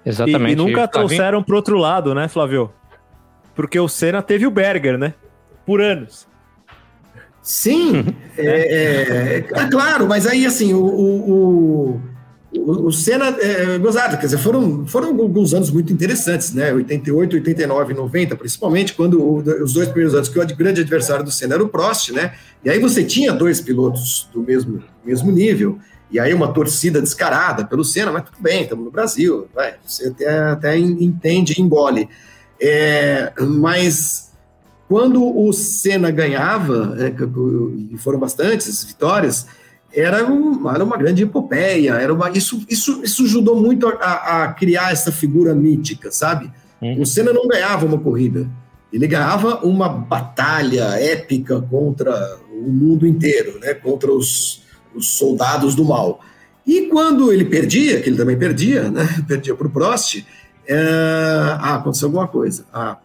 Exatamente. 0.06 0.50
E, 0.50 0.54
e 0.54 0.56
nunca 0.56 0.86
trouxeram 0.90 1.42
para 1.42 1.56
outro 1.56 1.78
lado, 1.78 2.14
né, 2.14 2.28
Flávio? 2.28 2.70
Porque 3.56 3.80
o 3.80 3.88
Senna 3.88 4.22
teve 4.22 4.46
o 4.46 4.52
Berger, 4.52 4.98
né? 4.98 5.14
Por 5.66 5.80
anos. 5.80 6.28
Sim, 7.46 8.04
é, 8.36 8.44
é, 8.44 9.38
é, 9.38 9.68
claro, 9.70 10.08
mas 10.08 10.26
aí 10.26 10.48
assim, 10.48 10.74
o, 10.74 10.84
o, 10.84 12.02
o, 12.58 12.88
o 12.88 12.92
Senna 12.92 13.28
é, 13.40 13.78
gozado, 13.78 14.18
quer 14.18 14.26
dizer, 14.26 14.40
foram, 14.40 14.88
foram 14.88 15.10
alguns 15.10 15.54
anos 15.54 15.70
muito 15.70 15.94
interessantes, 15.94 16.56
né? 16.56 16.74
88, 16.74 17.36
89, 17.36 17.94
90, 17.94 18.36
principalmente, 18.36 18.96
quando 18.96 19.22
o, 19.22 19.64
os 19.64 19.74
dois 19.74 19.88
primeiros 19.90 20.16
anos 20.16 20.28
que 20.28 20.40
o 20.40 20.58
grande 20.58 20.82
adversário 20.82 21.24
do 21.24 21.30
Senna 21.30 21.54
era 21.54 21.64
o 21.64 21.70
Prost, 21.70 22.10
né? 22.10 22.34
E 22.64 22.70
aí 22.72 22.80
você 22.80 23.04
tinha 23.04 23.32
dois 23.32 23.62
pilotos 23.62 24.28
do 24.34 24.42
mesmo, 24.42 24.84
mesmo 25.06 25.32
nível, 25.32 25.78
e 26.10 26.20
aí 26.20 26.34
uma 26.34 26.52
torcida 26.52 27.00
descarada 27.00 27.64
pelo 27.64 27.86
Senna, 27.86 28.12
mas 28.12 28.24
tudo 28.24 28.38
bem, 28.40 28.64
estamos 28.64 28.86
no 28.86 28.90
Brasil, 28.90 29.48
vai, 29.54 29.76
você 29.86 30.08
até, 30.08 30.40
até 30.50 30.78
entende 30.80 31.54
e 31.56 31.62
engole. 31.62 32.10
É, 32.60 33.32
mas 33.40 34.32
quando 34.88 35.24
o 35.24 35.52
Senna 35.52 36.12
ganhava, 36.12 36.96
é, 37.00 37.14
e 37.92 37.98
foram 37.98 38.20
bastantes 38.20 38.84
vitórias, 38.84 39.48
era 39.92 40.26
uma, 40.26 40.74
era 40.74 40.84
uma 40.84 40.98
grande 40.98 41.24
epopeia, 41.24 41.94
era 41.94 42.14
uma, 42.14 42.30
isso, 42.30 42.64
isso, 42.70 43.02
isso 43.04 43.24
ajudou 43.24 43.60
muito 43.60 43.88
a, 43.88 44.44
a 44.44 44.54
criar 44.54 44.92
essa 44.92 45.12
figura 45.12 45.56
mítica, 45.56 46.12
sabe? 46.12 46.52
Uhum. 46.82 47.02
O 47.02 47.06
Senna 47.06 47.34
não 47.34 47.48
ganhava 47.48 47.86
uma 47.86 47.98
corrida, 47.98 48.48
ele 48.92 49.08
ganhava 49.08 49.66
uma 49.66 49.90
batalha 49.90 50.84
épica 51.00 51.62
contra 51.62 52.38
o 52.52 52.70
mundo 52.70 53.08
inteiro, 53.08 53.60
né? 53.60 53.74
contra 53.74 54.12
os, 54.12 54.64
os 54.94 55.18
soldados 55.18 55.76
do 55.76 55.84
mal. 55.84 56.22
E 56.66 56.84
quando 56.88 57.32
ele 57.32 57.46
perdia, 57.46 58.02
que 58.02 58.10
ele 58.10 58.18
também 58.18 58.38
perdia, 58.38 58.90
né? 58.90 59.08
perdia 59.28 59.56
para 59.56 59.68
o 59.68 59.70
Prost, 59.70 60.26
é... 60.68 60.76
ah, 61.60 61.76
aconteceu 61.76 62.08
alguma 62.08 62.28
coisa. 62.28 62.66
Ah, 62.74 62.98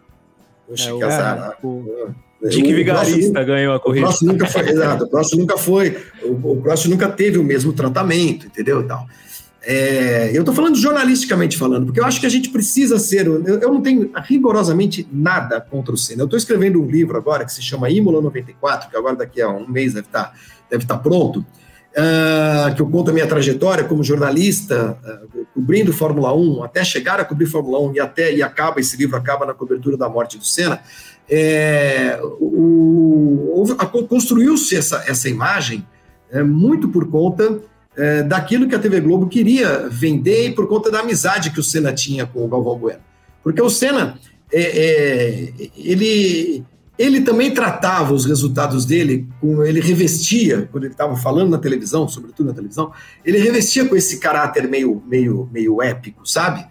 Poxa, 0.70 0.90
é, 0.90 0.96
que 0.96 1.04
azar. 1.04 1.58
O... 1.64 2.10
Dick 2.48 2.72
Vigarista 2.72 3.44
ganhou 3.44 3.74
a 3.74 3.80
corrida. 3.80 4.06
O 4.06 4.08
próximo 4.08 4.32
nunca 4.32 4.46
foi, 4.46 4.70
exato, 4.70 5.04
o 5.04 5.10
próximo 5.10 5.40
nunca 5.40 5.58
foi, 5.58 5.98
o, 6.22 6.52
o 6.52 6.62
próximo 6.62 6.94
nunca 6.94 7.08
teve 7.08 7.38
o 7.38 7.44
mesmo 7.44 7.72
tratamento, 7.72 8.46
entendeu? 8.46 8.86
Tal. 8.86 9.06
É, 9.62 10.30
eu 10.32 10.40
estou 10.40 10.54
falando 10.54 10.76
jornalisticamente 10.76 11.58
falando, 11.58 11.86
porque 11.86 12.00
eu 12.00 12.04
acho 12.04 12.18
que 12.18 12.24
a 12.24 12.30
gente 12.30 12.48
precisa 12.48 12.98
ser. 12.98 13.26
Eu, 13.26 13.44
eu 13.44 13.74
não 13.74 13.82
tenho 13.82 14.10
rigorosamente 14.24 15.06
nada 15.12 15.60
contra 15.60 15.92
o 15.92 15.98
Senna. 15.98 16.22
Eu 16.22 16.24
estou 16.24 16.38
escrevendo 16.38 16.80
um 16.80 16.86
livro 16.86 17.18
agora 17.18 17.44
que 17.44 17.52
se 17.52 17.60
chama 17.60 17.90
Imola 17.90 18.22
94, 18.22 18.88
que 18.88 18.96
agora 18.96 19.16
daqui 19.16 19.42
a 19.42 19.50
um 19.50 19.68
mês 19.68 19.92
deve 19.92 20.06
estar, 20.06 20.28
tá, 20.28 20.34
deve 20.70 20.86
tá 20.86 20.96
pronto, 20.96 21.40
uh, 21.40 22.74
que 22.74 22.80
eu 22.80 22.88
conto 22.88 23.10
a 23.10 23.12
minha 23.12 23.26
trajetória 23.26 23.84
como 23.84 24.02
jornalista, 24.02 24.98
uh, 25.04 25.39
cobrindo 25.60 25.92
Fórmula 25.92 26.34
1, 26.34 26.64
até 26.64 26.82
chegar 26.82 27.20
a 27.20 27.24
cobrir 27.24 27.44
Fórmula 27.44 27.78
1 27.90 27.94
e 27.94 28.00
até 28.00 28.34
e 28.34 28.42
acaba, 28.42 28.80
esse 28.80 28.96
livro 28.96 29.16
acaba 29.16 29.44
na 29.44 29.52
cobertura 29.52 29.94
da 29.94 30.08
morte 30.08 30.38
do 30.38 30.44
Senna. 30.44 30.80
É, 31.28 32.18
Construiu-se 34.08 34.74
essa, 34.74 35.04
essa 35.06 35.28
imagem 35.28 35.86
é, 36.32 36.42
muito 36.42 36.88
por 36.88 37.08
conta 37.10 37.60
é, 37.94 38.22
daquilo 38.22 38.66
que 38.66 38.74
a 38.74 38.78
TV 38.78 39.00
Globo 39.00 39.28
queria 39.28 39.86
vender 39.90 40.48
e 40.48 40.54
por 40.54 40.66
conta 40.66 40.90
da 40.90 41.00
amizade 41.00 41.50
que 41.50 41.60
o 41.60 41.62
Senna 41.62 41.92
tinha 41.92 42.24
com 42.24 42.42
o 42.42 42.48
Galvão 42.48 42.78
Bueno. 42.78 43.00
Porque 43.44 43.60
o 43.60 43.68
Senna, 43.68 44.18
é, 44.50 44.62
é, 44.62 45.52
ele, 45.76 46.64
ele 47.00 47.22
também 47.22 47.50
tratava 47.54 48.12
os 48.12 48.26
resultados 48.26 48.84
dele, 48.84 49.26
ele 49.64 49.80
revestia, 49.80 50.68
quando 50.70 50.84
ele 50.84 50.92
estava 50.92 51.16
falando 51.16 51.48
na 51.48 51.56
televisão, 51.56 52.06
sobretudo 52.06 52.48
na 52.48 52.52
televisão, 52.52 52.92
ele 53.24 53.38
revestia 53.38 53.88
com 53.88 53.96
esse 53.96 54.18
caráter 54.18 54.68
meio, 54.68 55.02
meio, 55.06 55.48
meio 55.50 55.80
épico, 55.80 56.28
sabe? 56.28 56.62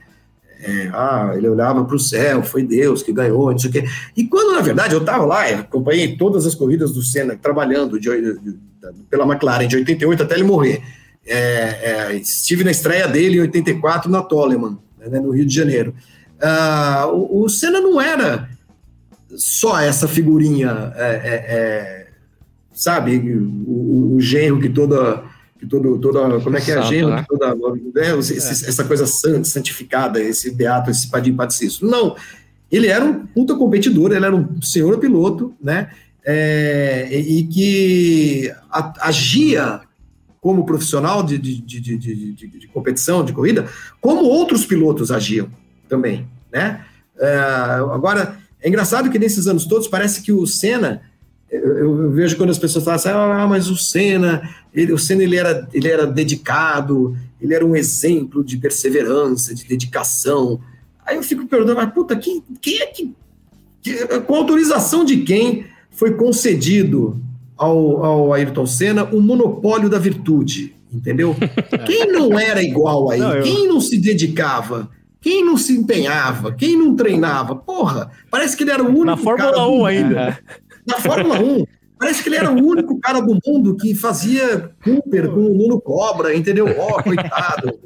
É, 0.62 0.92
ah, 0.94 1.34
ele 1.36 1.50
olhava 1.50 1.84
para 1.84 1.96
o 1.96 2.00
céu, 2.00 2.44
foi 2.44 2.62
Deus 2.62 3.02
que 3.02 3.12
ganhou, 3.12 3.50
não 3.50 3.58
sei 3.58 3.72
o 3.72 3.74
quê. 3.74 3.86
E 4.16 4.24
quando, 4.26 4.54
na 4.54 4.62
verdade, 4.62 4.94
eu 4.94 5.00
estava 5.00 5.26
lá, 5.26 5.50
eu 5.50 5.60
acompanhei 5.62 6.16
todas 6.16 6.46
as 6.46 6.54
corridas 6.54 6.92
do 6.92 7.02
Senna, 7.02 7.36
trabalhando 7.36 8.00
de, 8.00 8.10
de, 8.10 8.56
pela 9.10 9.26
McLaren 9.26 9.68
de 9.68 9.78
88 9.78 10.22
até 10.22 10.36
ele 10.36 10.44
morrer. 10.44 10.84
É, 11.26 11.40
é, 11.40 12.16
estive 12.18 12.64
na 12.64 12.70
estreia 12.70 13.08
dele 13.08 13.38
em 13.38 13.42
84 13.42 14.12
na 14.12 14.22
Toleman, 14.22 14.78
né, 15.00 15.20
no 15.20 15.32
Rio 15.32 15.48
de 15.48 15.56
Janeiro. 15.56 15.96
Ah, 16.40 17.08
o, 17.12 17.46
o 17.46 17.50
Senna 17.50 17.82
não 17.82 18.00
era 18.00 18.59
só 19.40 19.80
essa 19.80 20.08
figurinha, 20.08 20.92
é, 20.96 21.06
é, 21.06 21.34
é, 21.48 22.08
sabe, 22.74 23.18
o, 23.18 24.16
o, 24.16 24.22
genro 24.22 24.60
que 24.60 24.68
toda, 24.68 25.24
que 25.58 25.66
todo, 25.66 25.98
toda, 25.98 26.42
como 26.42 26.58
é 26.58 26.62
que 26.62 26.72
é, 26.72 26.76
Santo, 26.76 26.88
genro 26.88 27.10
né? 27.12 27.22
que 27.22 27.28
toda, 27.28 27.56
né, 27.56 28.20
esse, 28.20 28.36
essa 28.36 28.84
coisa 28.84 29.08
santa, 29.08 29.46
santificada, 29.46 30.20
esse 30.20 30.52
beato, 30.52 30.92
esse 30.92 31.10
padim 31.10 31.34
patricício. 31.34 31.88
Não, 31.88 32.18
ele 32.70 32.88
era 32.88 33.06
um 33.06 33.26
puta 33.26 33.56
competidor, 33.56 34.12
ele 34.12 34.26
era 34.26 34.36
um 34.36 34.62
senhor 34.62 34.98
piloto, 35.00 35.54
né, 35.64 35.90
é, 36.26 37.08
e 37.18 37.44
que 37.46 38.54
agia 39.00 39.80
como 40.42 40.66
profissional 40.66 41.24
de, 41.24 41.38
de, 41.38 41.62
de, 41.62 41.98
de, 41.98 42.34
de 42.34 42.68
competição, 42.68 43.24
de 43.24 43.32
corrida, 43.32 43.68
como 44.02 44.24
outros 44.24 44.66
pilotos 44.66 45.12
agiam 45.12 45.50
também, 45.88 46.28
né? 46.52 46.86
É, 47.18 47.38
agora, 47.94 48.38
é 48.62 48.68
engraçado 48.68 49.10
que 49.10 49.20
nesses 49.20 49.48
anos 49.48 49.66
todos 49.66 49.88
parece 49.88 50.22
que 50.22 50.32
o 50.32 50.46
Senna, 50.46 51.02
eu, 51.50 51.78
eu 51.78 52.12
vejo 52.12 52.36
quando 52.36 52.50
as 52.50 52.60
pessoas 52.60 52.84
falam 52.84 52.96
assim, 52.98 53.10
ah, 53.10 53.48
mas 53.48 53.70
o 53.70 53.78
Senna, 53.78 54.48
ele, 54.74 54.92
o 54.92 54.98
Senna 54.98 55.24
ele 55.24 55.38
era, 55.38 55.68
ele 55.74 55.88
era 55.88 56.06
dedicado, 56.06 57.16
ele 57.42 57.54
era 57.54 57.66
um 57.66 57.76
exemplo 57.76 58.44
de 58.44 58.58
perseverança, 58.58 59.56
de 59.56 59.66
dedicação. 59.66 60.60
Aí 61.06 61.16
eu 61.16 61.24
fico 61.24 61.48
perguntando, 61.48 61.78
mas 61.78 61.94
puta, 61.94 62.16
quem, 62.16 62.44
quem 62.62 62.80
é 62.80 62.86
que, 62.88 63.16
que, 63.82 64.08
com 64.22 64.36
autorização 64.36 65.06
de 65.06 65.18
quem 65.18 65.66
foi 65.92 66.14
concedido 66.16 67.20
ao, 67.58 68.06
ao 68.06 68.34
Ayrton 68.34 68.66
Senna 68.66 69.04
o 69.06 69.22
monopólio 69.22 69.90
da 69.90 70.00
virtude, 70.00 70.74
entendeu? 70.92 71.36
Quem 71.86 72.10
não 72.12 72.40
era 72.40 72.64
igual 72.64 73.12
a 73.12 73.16
ele? 73.16 73.24
Não, 73.24 73.34
eu... 73.34 73.44
Quem 73.44 73.68
não 73.68 73.82
se 73.82 73.98
dedicava? 73.98 74.90
Quem 75.22 75.46
não 75.46 75.58
se 75.58 75.74
empenhava? 75.74 76.54
Quem 76.54 76.78
não 76.78 76.96
treinava? 76.96 77.56
Porra, 77.56 78.10
parece 78.32 78.56
que 78.56 78.64
ele 78.64 78.72
era 78.72 78.84
o 78.84 78.88
único. 78.88 79.06
Na 79.06 79.18
Fórmula 79.18 79.68
1 79.68 79.86
ainda. 79.86 80.40
Na 80.88 80.96
Fórmula 80.96 81.40
1. 81.40 81.66
Parece 82.00 82.24
que 82.24 82.30
ele 82.30 82.38
era 82.38 82.50
o 82.50 82.56
único 82.56 82.98
cara 82.98 83.20
do 83.20 83.38
mundo 83.46 83.76
que 83.76 83.94
fazia 83.94 84.72
Cooper 84.82 85.30
com 85.32 85.42
o 85.42 85.54
Nuno 85.54 85.82
Cobra, 85.82 86.34
entendeu? 86.34 86.66
Ó, 86.78 86.98
oh, 86.98 87.04
coitado. 87.04 87.78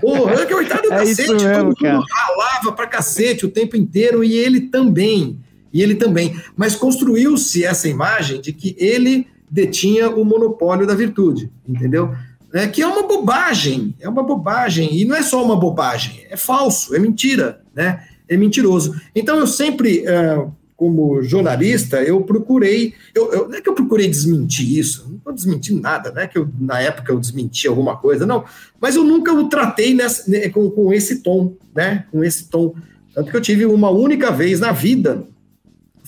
Porra, 0.00 0.46
que 0.46 0.54
coitado 0.54 0.86
é 0.86 0.88
cacete, 0.88 1.32
mesmo, 1.32 1.52
todo 1.52 1.64
mundo 1.66 1.76
cara. 1.76 2.02
ralava 2.10 2.72
pra 2.72 2.86
cacete 2.86 3.44
o 3.44 3.50
tempo 3.50 3.76
inteiro 3.76 4.24
e 4.24 4.32
ele 4.32 4.62
também. 4.62 5.38
E 5.70 5.82
ele 5.82 5.96
também. 5.96 6.34
Mas 6.56 6.74
construiu-se 6.74 7.62
essa 7.62 7.86
imagem 7.86 8.40
de 8.40 8.54
que 8.54 8.74
ele 8.78 9.26
detinha 9.50 10.08
o 10.08 10.24
monopólio 10.24 10.86
da 10.86 10.94
virtude, 10.94 11.50
entendeu? 11.68 12.14
É, 12.52 12.66
que 12.66 12.82
é 12.82 12.86
uma 12.86 13.06
bobagem, 13.06 13.94
é 14.00 14.08
uma 14.08 14.22
bobagem, 14.22 14.96
e 14.96 15.04
não 15.04 15.14
é 15.14 15.22
só 15.22 15.44
uma 15.44 15.56
bobagem, 15.56 16.24
é 16.30 16.36
falso, 16.36 16.94
é 16.94 16.98
mentira, 16.98 17.60
né? 17.74 18.04
É 18.28 18.36
mentiroso. 18.36 18.98
Então 19.14 19.38
eu 19.38 19.46
sempre, 19.46 20.04
é, 20.06 20.46
como 20.76 21.22
jornalista, 21.22 22.02
eu 22.02 22.20
procurei, 22.22 22.94
eu, 23.14 23.32
eu, 23.32 23.48
não 23.48 23.56
é 23.56 23.60
que 23.60 23.68
eu 23.68 23.74
procurei 23.74 24.08
desmentir 24.08 24.78
isso, 24.78 25.06
não 25.08 25.16
estou 25.16 25.32
desmentindo 25.32 25.80
nada, 25.80 26.12
não 26.12 26.22
é 26.22 26.26
que 26.26 26.38
eu, 26.38 26.48
na 26.58 26.80
época 26.80 27.12
eu 27.12 27.18
desmenti 27.18 27.66
alguma 27.66 27.96
coisa, 27.96 28.24
não, 28.24 28.44
mas 28.80 28.96
eu 28.96 29.04
nunca 29.04 29.32
o 29.32 29.48
tratei 29.48 29.94
nessa, 29.94 30.30
né, 30.30 30.48
com, 30.48 30.70
com 30.70 30.92
esse 30.92 31.16
tom, 31.16 31.54
né? 31.74 32.04
Com 32.10 32.24
esse 32.24 32.48
tom. 32.48 32.74
Tanto 33.14 33.30
que 33.30 33.36
eu 33.36 33.40
tive 33.40 33.66
uma 33.66 33.90
única 33.90 34.30
vez 34.30 34.60
na 34.60 34.72
vida, 34.72 35.24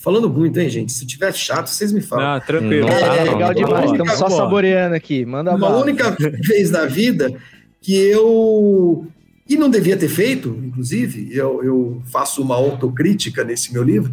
falando 0.01 0.29
muito, 0.29 0.59
hein, 0.59 0.69
gente? 0.69 0.93
Se 0.93 1.07
tiver 1.07 1.33
chato, 1.33 1.69
vocês 1.69 1.93
me 1.93 2.01
falam. 2.01 2.27
Ah, 2.27 2.41
tranquilo. 2.41 2.89
É, 2.89 3.03
é, 3.03 3.19
é 3.19 3.25
legal 3.25 3.55
demais. 3.55 3.91
Estamos 3.91 4.15
só 4.15 4.29
saboreando 4.29 4.95
aqui. 4.95 5.25
Manda 5.25 5.55
Uma 5.55 5.77
única 5.77 6.11
vez 6.19 6.71
na 6.71 6.87
vida 6.87 7.33
que 7.81 7.95
eu. 7.95 9.07
E 9.49 9.57
não 9.57 9.69
devia 9.69 9.97
ter 9.97 10.09
feito, 10.09 10.49
inclusive, 10.63 11.29
eu, 11.37 11.63
eu 11.65 12.03
faço 12.07 12.41
uma 12.41 12.55
autocrítica 12.55 13.43
nesse 13.43 13.73
meu 13.73 13.83
livro, 13.83 14.13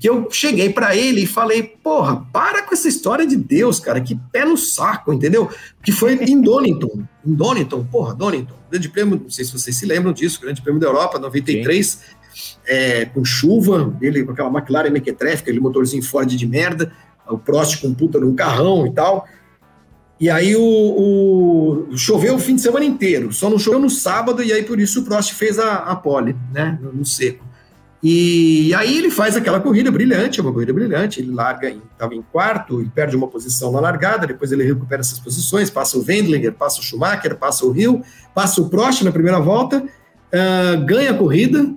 que 0.00 0.08
eu 0.08 0.28
cheguei 0.30 0.70
para 0.70 0.96
ele 0.96 1.24
e 1.24 1.26
falei, 1.26 1.62
porra, 1.62 2.26
para 2.32 2.62
com 2.62 2.72
essa 2.72 2.88
história 2.88 3.26
de 3.26 3.36
Deus, 3.36 3.78
cara, 3.80 4.00
que 4.00 4.18
pé 4.32 4.46
no 4.46 4.56
saco, 4.56 5.12
entendeu? 5.12 5.50
Que 5.82 5.92
foi 5.92 6.14
em 6.14 6.40
Donington, 6.40 7.02
em 7.26 7.34
Donington, 7.34 7.84
porra, 7.84 8.14
Donington, 8.14 8.54
grande 8.70 8.88
prêmio, 8.88 9.20
não 9.24 9.28
sei 9.28 9.44
se 9.44 9.52
vocês 9.52 9.76
se 9.76 9.84
lembram 9.84 10.14
disso, 10.14 10.40
grande 10.40 10.62
prêmio 10.62 10.80
da 10.80 10.86
Europa, 10.86 11.18
93, 11.18 11.86
Sim 11.86 11.98
é, 12.66 13.04
com 13.06 13.24
chuva, 13.24 13.94
ele 14.00 14.24
com 14.24 14.32
aquela 14.32 14.50
McLaren 14.50 14.90
Mequetrefe, 14.90 15.42
aquele 15.42 15.60
motorzinho 15.60 16.02
Ford 16.02 16.28
de 16.28 16.46
merda, 16.46 16.92
o 17.28 17.38
Prost 17.38 17.80
com 17.80 17.92
puta 17.92 18.18
num 18.18 18.34
carrão 18.34 18.86
e 18.86 18.92
tal. 18.92 19.26
E 20.20 20.28
aí 20.28 20.56
o, 20.56 20.60
o, 20.60 21.96
choveu 21.96 22.34
o 22.34 22.38
fim 22.38 22.56
de 22.56 22.62
semana 22.62 22.84
inteiro, 22.84 23.32
só 23.32 23.48
não 23.48 23.58
choveu 23.58 23.78
no 23.78 23.88
sábado, 23.88 24.42
e 24.42 24.52
aí 24.52 24.64
por 24.64 24.80
isso 24.80 25.00
o 25.00 25.04
Prost 25.04 25.32
fez 25.32 25.58
a, 25.58 25.76
a 25.76 25.94
pole, 25.94 26.36
né, 26.52 26.76
no, 26.82 26.92
no 26.92 27.04
seco. 27.04 27.46
E, 28.02 28.68
e 28.68 28.74
aí 28.74 28.96
ele 28.96 29.10
faz 29.10 29.36
aquela 29.36 29.60
corrida 29.60 29.90
brilhante, 29.90 30.40
uma 30.40 30.52
corrida 30.52 30.72
brilhante, 30.72 31.20
ele 31.20 31.32
larga, 31.32 31.68
estava 31.68 32.14
em, 32.14 32.22
quarto 32.22 32.80
e 32.80 32.88
perde 32.88 33.16
uma 33.16 33.26
posição 33.26 33.72
na 33.72 33.80
largada, 33.80 34.26
depois 34.26 34.52
ele 34.52 34.64
recupera 34.64 35.00
essas 35.00 35.18
posições, 35.18 35.68
passa 35.68 35.98
o 35.98 36.04
Wendlinger, 36.06 36.52
passa 36.52 36.80
o 36.80 36.82
Schumacher, 36.82 37.36
passa 37.36 37.66
o 37.66 37.76
Hill, 37.76 38.02
passa 38.34 38.60
o 38.60 38.68
Prost 38.68 39.02
na 39.02 39.10
primeira 39.10 39.40
volta, 39.40 39.78
uh, 39.82 40.84
ganha 40.84 41.10
a 41.10 41.14
corrida, 41.14 41.74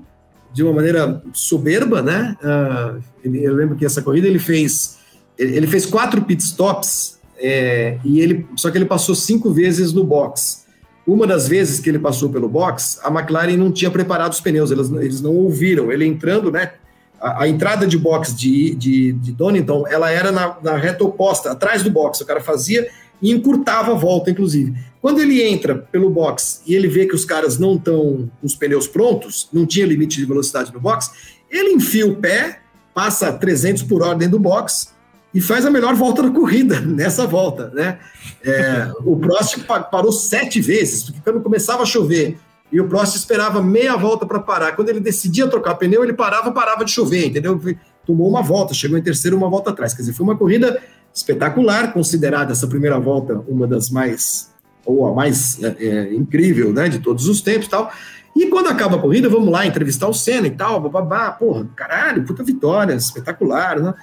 de 0.53 0.63
uma 0.63 0.73
maneira 0.73 1.21
soberba, 1.33 2.01
né? 2.01 2.35
Uh, 2.41 3.01
ele, 3.23 3.43
eu 3.43 3.53
lembro 3.53 3.75
que 3.75 3.85
essa 3.85 4.01
corrida 4.01 4.27
ele 4.27 4.39
fez 4.39 4.99
ele, 5.37 5.57
ele 5.57 5.67
fez 5.67 5.85
quatro 5.85 6.21
pit 6.21 6.41
stops 6.43 7.19
é, 7.37 7.97
e 8.03 8.19
ele 8.19 8.45
só 8.55 8.69
que 8.69 8.77
ele 8.77 8.85
passou 8.85 9.15
cinco 9.15 9.51
vezes 9.51 9.91
no 9.91 10.03
box. 10.03 10.61
Uma 11.05 11.25
das 11.25 11.47
vezes 11.47 11.79
que 11.79 11.89
ele 11.89 11.97
passou 11.97 12.29
pelo 12.29 12.47
box, 12.47 12.99
a 13.03 13.09
McLaren 13.09 13.57
não 13.57 13.71
tinha 13.71 13.89
preparado 13.89 14.31
os 14.31 14.39
pneus, 14.39 14.69
eles, 14.69 14.91
eles 14.91 15.21
não 15.21 15.35
ouviram. 15.35 15.91
Ele 15.91 16.05
entrando, 16.05 16.51
né? 16.51 16.73
A, 17.19 17.43
a 17.43 17.47
entrada 17.47 17.87
de 17.87 17.97
box 17.97 18.35
de, 18.35 18.75
de, 18.75 19.13
de 19.13 19.31
Donington, 19.31 19.85
ela 19.87 20.11
era 20.11 20.31
na, 20.31 20.57
na 20.61 20.77
reta 20.77 21.03
oposta, 21.03 21.51
atrás 21.51 21.81
do 21.81 21.89
box. 21.89 22.21
O 22.21 22.25
cara 22.25 22.39
fazia 22.39 22.87
e 23.19 23.31
encurtava 23.31 23.93
a 23.93 23.95
volta, 23.95 24.29
inclusive. 24.29 24.75
Quando 25.01 25.19
ele 25.19 25.41
entra 25.41 25.75
pelo 25.75 26.09
box 26.11 26.61
e 26.67 26.75
ele 26.75 26.87
vê 26.87 27.07
que 27.07 27.15
os 27.15 27.25
caras 27.25 27.57
não 27.57 27.75
estão 27.75 28.29
com 28.39 28.45
os 28.45 28.55
pneus 28.55 28.87
prontos, 28.87 29.49
não 29.51 29.65
tinha 29.65 29.85
limite 29.85 30.17
de 30.17 30.25
velocidade 30.25 30.71
no 30.71 30.79
box, 30.79 31.11
ele 31.49 31.73
enfia 31.73 32.05
o 32.05 32.17
pé, 32.17 32.61
passa 32.93 33.33
300 33.33 33.81
por 33.83 34.03
hora 34.03 34.15
dentro 34.15 34.37
do 34.37 34.39
box 34.39 34.93
e 35.33 35.41
faz 35.41 35.65
a 35.65 35.71
melhor 35.71 35.95
volta 35.95 36.21
da 36.21 36.29
corrida 36.29 36.79
nessa 36.85 37.25
volta, 37.25 37.69
né? 37.73 37.97
É, 38.43 38.91
o 39.03 39.17
Prost 39.17 39.57
parou 39.89 40.11
sete 40.11 40.61
vezes, 40.61 41.03
porque 41.03 41.19
quando 41.21 41.41
começava 41.41 41.81
a 41.81 41.85
chover 41.85 42.37
e 42.71 42.79
o 42.79 42.87
Prost 42.87 43.15
esperava 43.15 43.61
meia 43.61 43.95
volta 43.97 44.25
para 44.25 44.39
parar, 44.39 44.75
quando 44.75 44.89
ele 44.89 44.99
decidia 44.99 45.47
trocar 45.47 45.75
pneu, 45.75 46.03
ele 46.03 46.13
parava, 46.13 46.51
parava 46.51 46.85
de 46.85 46.91
chover, 46.91 47.25
entendeu? 47.25 47.59
Tomou 48.05 48.29
uma 48.29 48.41
volta, 48.43 48.73
chegou 48.73 48.97
em 48.97 49.01
terceiro, 49.01 49.35
uma 49.35 49.49
volta 49.49 49.71
atrás. 49.71 49.93
Quer 49.93 50.01
dizer, 50.01 50.13
foi 50.13 50.25
uma 50.25 50.37
corrida 50.37 50.79
espetacular, 51.13 51.91
considerada 51.91 52.51
essa 52.51 52.67
primeira 52.67 52.99
volta 52.99 53.43
uma 53.47 53.67
das 53.67 53.89
mais 53.89 54.50
ou 54.85 55.07
a 55.07 55.13
mais 55.13 55.61
é, 55.63 55.75
é, 55.79 56.13
incrível, 56.13 56.73
né, 56.73 56.89
de 56.89 56.99
todos 56.99 57.27
os 57.27 57.41
tempos 57.41 57.67
e 57.67 57.69
tal. 57.69 57.91
E 58.35 58.47
quando 58.47 58.67
acaba 58.67 58.95
a 58.95 58.99
corrida, 58.99 59.27
vamos 59.29 59.51
lá 59.51 59.65
entrevistar 59.65 60.07
o 60.07 60.13
Senna 60.13 60.47
e 60.47 60.51
tal, 60.51 60.79
babá, 60.89 61.31
porra, 61.31 61.67
caralho, 61.75 62.23
puta 62.23 62.43
vitória, 62.43 62.93
espetacular, 62.93 63.79
né? 63.79 63.93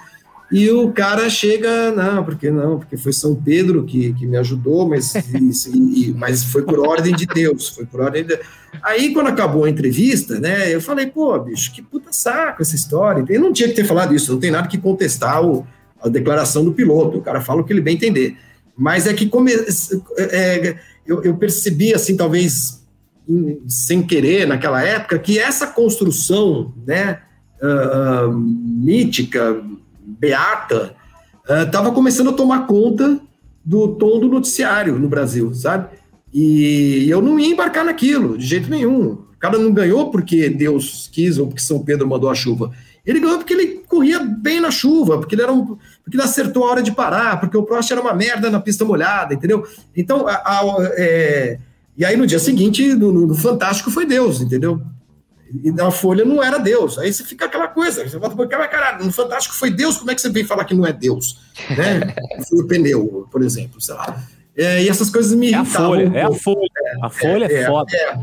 E 0.51 0.69
o 0.71 0.91
cara 0.91 1.29
chega, 1.29 1.91
não, 1.91 2.23
porque 2.23 2.49
não, 2.49 2.79
porque 2.79 2.97
foi 2.97 3.13
São 3.13 3.35
Pedro 3.35 3.83
que, 3.83 4.13
que 4.13 4.25
me 4.25 4.35
ajudou, 4.37 4.89
mas, 4.89 5.13
e, 5.73 6.13
mas 6.17 6.43
foi 6.43 6.63
por 6.63 6.79
ordem 6.79 7.15
de 7.15 7.27
Deus, 7.27 7.69
foi 7.69 7.85
por 7.85 8.01
ordem 8.01 8.25
de 8.25 8.39
Aí, 8.81 9.13
quando 9.13 9.27
acabou 9.27 9.65
a 9.65 9.69
entrevista, 9.69 10.39
né, 10.39 10.73
eu 10.73 10.81
falei, 10.81 11.07
pô, 11.07 11.37
bicho, 11.39 11.71
que 11.71 11.81
puta 11.81 12.11
saco 12.11 12.61
essa 12.61 12.75
história. 12.75 13.23
Ele 13.27 13.39
não 13.39 13.51
tinha 13.51 13.67
que 13.67 13.75
ter 13.75 13.83
falado 13.83 14.13
isso, 14.13 14.31
não 14.31 14.39
tem 14.39 14.51
nada 14.51 14.67
que 14.67 14.77
contestar 14.77 15.43
o, 15.43 15.65
a 16.01 16.07
declaração 16.07 16.63
do 16.63 16.71
piloto, 16.71 17.17
o 17.17 17.21
cara 17.21 17.41
fala 17.41 17.61
o 17.61 17.63
que 17.63 17.73
ele 17.73 17.81
bem 17.81 17.95
entender. 17.95 18.37
Mas 18.79 19.05
é 19.05 19.13
que 19.13 19.27
come, 19.27 19.51
é, 20.17 20.79
eu, 21.05 21.21
eu, 21.21 21.35
percebi, 21.35 21.93
assim, 21.93 22.15
talvez 22.15 22.81
em, 23.27 23.61
sem 23.67 24.01
querer, 24.01 24.47
naquela 24.47 24.81
época, 24.81 25.19
que 25.19 25.37
essa 25.37 25.67
construção 25.67 26.73
né, 26.87 27.19
uh, 27.61 28.31
mítica, 28.31 29.61
beata, 30.01 30.95
estava 31.65 31.89
uh, 31.89 31.93
começando 31.93 32.29
a 32.29 32.33
tomar 32.33 32.65
conta 32.67 33.19
do 33.65 33.95
tom 33.95 34.17
do 34.17 34.29
noticiário 34.29 34.97
no 34.97 35.09
Brasil, 35.09 35.53
sabe? 35.53 35.89
E 36.33 37.07
eu 37.09 37.21
não 37.21 37.39
ia 37.39 37.47
embarcar 37.47 37.83
naquilo, 37.83 38.37
de 38.37 38.45
jeito 38.45 38.69
nenhum. 38.69 39.13
O 39.13 39.39
cara 39.39 39.57
não 39.57 39.71
ganhou 39.71 40.11
porque 40.11 40.49
Deus 40.49 41.09
quis 41.11 41.37
ou 41.37 41.47
porque 41.47 41.61
São 41.61 41.79
Pedro 41.79 42.07
mandou 42.07 42.29
a 42.29 42.35
chuva. 42.35 42.71
Ele 43.05 43.19
ganhou 43.19 43.37
porque 43.37 43.53
ele 43.53 43.81
corria 43.87 44.19
bem 44.19 44.59
na 44.59 44.69
chuva, 44.69 45.17
porque 45.17 45.33
ele 45.33 45.41
era 45.41 45.51
um, 45.51 45.65
porque 45.65 46.15
ele 46.15 46.21
acertou 46.21 46.63
a 46.65 46.71
hora 46.71 46.83
de 46.83 46.91
parar, 46.91 47.39
porque 47.39 47.57
o 47.57 47.63
Prost 47.63 47.89
era 47.89 48.01
uma 48.01 48.13
merda 48.13 48.49
na 48.49 48.59
pista 48.59 48.85
molhada, 48.85 49.33
entendeu? 49.33 49.65
Então, 49.95 50.27
a, 50.27 50.33
a, 50.33 50.75
é, 50.97 51.57
e 51.97 52.05
aí 52.05 52.15
no 52.15 52.27
dia 52.27 52.37
seguinte, 52.37 52.93
no, 52.93 53.11
no, 53.11 53.33
Fantástico 53.33 53.89
foi 53.89 54.05
Deus, 54.05 54.41
entendeu? 54.41 54.81
E 55.63 55.71
na 55.71 55.89
Folha 55.89 56.23
não 56.23 56.43
era 56.43 56.59
Deus. 56.59 56.99
Aí 56.99 57.11
você 57.11 57.23
fica 57.23 57.45
aquela 57.45 57.67
coisa, 57.67 58.07
você 58.07 58.19
volta 58.19 58.35
para 58.35 58.67
caralho, 58.67 59.03
no 59.03 59.11
Fantástico 59.11 59.55
foi 59.55 59.71
Deus, 59.71 59.97
como 59.97 60.11
é 60.11 60.15
que 60.15 60.21
você 60.21 60.29
vem 60.29 60.45
falar 60.45 60.65
que 60.65 60.75
não 60.75 60.85
é 60.85 60.93
Deus? 60.93 61.39
Né? 61.71 62.13
foi 62.47 62.59
o 62.59 62.67
pneu, 62.67 63.27
por 63.31 63.41
exemplo, 63.41 63.81
sei 63.81 63.95
lá. 63.95 64.21
É, 64.59 64.83
e 64.83 64.89
essas 64.89 65.09
coisas 65.09 65.33
me 65.33 65.53
é 65.53 65.55
a 65.55 65.63
Folha, 65.63 66.09
um 66.09 66.13
é 66.13 66.23
a 66.23 66.31
Folha. 66.33 66.69
É, 66.77 66.95
a 67.01 67.09
Folha 67.09 67.45
é, 67.45 67.53
é 67.53 67.65
foda. 67.65 67.95
É, 67.95 68.17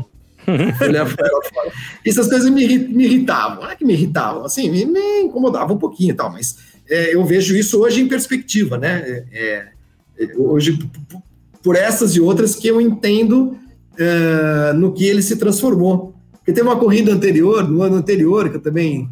Essas 2.05 2.29
coisas 2.29 2.47
me, 2.51 2.77
me 2.77 3.05
irritavam, 3.05 3.63
não 3.63 3.71
é 3.71 3.75
que 3.75 3.83
me 3.83 3.93
irritavam, 3.93 4.45
assim, 4.45 4.69
me, 4.69 4.85
me 4.85 5.21
incomodavam 5.21 5.75
um 5.75 5.79
pouquinho 5.79 6.11
e 6.11 6.13
tal, 6.13 6.31
mas 6.31 6.55
é, 6.87 7.15
eu 7.15 7.25
vejo 7.25 7.57
isso 7.57 7.81
hoje 7.81 8.01
em 8.01 8.07
perspectiva, 8.07 8.77
né? 8.77 9.25
É, 9.31 9.67
é, 10.19 10.37
hoje, 10.37 10.77
por 11.63 11.75
essas 11.75 12.15
e 12.15 12.21
outras 12.21 12.55
que 12.55 12.67
eu 12.67 12.79
entendo 12.79 13.57
é, 13.97 14.73
no 14.73 14.93
que 14.93 15.05
ele 15.05 15.23
se 15.23 15.37
transformou. 15.37 16.13
Porque 16.33 16.53
tem 16.53 16.63
uma 16.63 16.77
corrida 16.77 17.11
anterior, 17.11 17.67
no 17.67 17.81
ano 17.81 17.95
anterior, 17.95 18.47
que 18.47 18.57
eu 18.57 18.61
também 18.61 19.09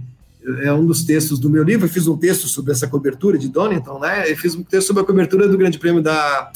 é 0.61 0.71
um 0.71 0.85
dos 0.85 1.03
textos 1.03 1.39
do 1.39 1.49
meu 1.49 1.63
livro, 1.63 1.87
eu 1.87 1.89
fiz 1.89 2.05
um 2.07 2.15
texto 2.15 2.47
sobre 2.47 2.71
essa 2.71 2.87
cobertura 2.87 3.35
de 3.35 3.49
Donington, 3.49 3.97
né? 3.97 4.31
Eu 4.31 4.37
fiz 4.37 4.53
um 4.53 4.61
texto 4.61 4.87
sobre 4.87 5.01
a 5.01 5.05
cobertura 5.05 5.47
do 5.47 5.57
Grande 5.57 5.79
Prêmio 5.79 6.03
da, 6.03 6.51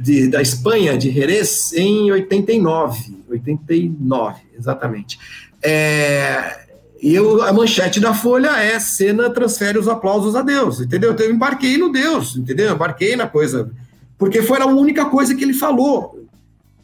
de, 0.00 0.28
da 0.28 0.42
Espanha, 0.42 0.96
de 0.96 1.10
Jerez, 1.10 1.72
em 1.72 2.10
89. 2.10 3.16
89, 3.28 4.40
exatamente. 4.56 5.18
É, 5.62 6.66
e 7.00 7.14
eu, 7.14 7.42
a 7.42 7.52
manchete 7.52 8.00
da 8.00 8.14
Folha 8.14 8.60
é 8.60 8.78
Senna 8.78 9.30
transfere 9.30 9.78
os 9.78 9.88
aplausos 9.88 10.34
a 10.34 10.42
Deus, 10.42 10.80
entendeu? 10.80 11.12
Então 11.12 11.26
eu 11.26 11.32
embarquei 11.32 11.76
no 11.76 11.90
Deus, 11.90 12.36
entendeu? 12.36 12.68
Eu 12.68 12.74
embarquei 12.74 13.16
na 13.16 13.26
coisa. 13.26 13.70
Porque 14.18 14.42
foi 14.42 14.60
a 14.60 14.66
única 14.66 15.04
coisa 15.06 15.34
que 15.34 15.44
ele 15.44 15.52
falou. 15.52 16.24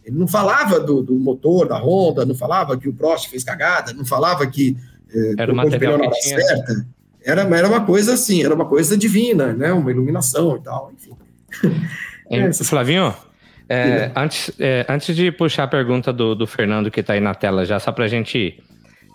Ele 0.04 0.18
não 0.18 0.26
falava 0.26 0.80
do, 0.80 1.02
do 1.02 1.14
motor 1.14 1.68
da 1.68 1.78
Honda, 1.78 2.26
não 2.26 2.34
falava 2.34 2.76
que 2.76 2.88
o 2.88 2.92
Prost 2.92 3.28
fez 3.28 3.44
cagada, 3.44 3.92
não 3.92 4.04
falava 4.04 4.46
que 4.46 4.76
eh, 5.14 5.34
era 5.38 5.52
uma 5.52 5.70
certa. 5.70 6.86
Era, 7.24 7.42
era 7.42 7.68
uma 7.68 7.86
coisa 7.86 8.14
assim, 8.14 8.42
era 8.42 8.52
uma 8.52 8.66
coisa 8.66 8.96
divina, 8.96 9.52
né? 9.52 9.72
Uma 9.72 9.90
iluminação 9.92 10.56
e 10.56 10.60
tal, 10.60 10.92
enfim. 10.92 11.12
É, 12.32 12.52
Flavinho, 12.52 13.14
é, 13.68 14.10
antes, 14.16 14.52
é, 14.58 14.86
antes 14.88 15.14
de 15.14 15.30
puxar 15.30 15.64
a 15.64 15.68
pergunta 15.68 16.12
do, 16.12 16.34
do 16.34 16.46
Fernando 16.46 16.90
que 16.90 17.00
está 17.00 17.12
aí 17.14 17.20
na 17.20 17.34
tela 17.34 17.64
já, 17.64 17.78
só 17.78 17.92
para 17.92 18.04
a 18.04 18.08
gente 18.08 18.58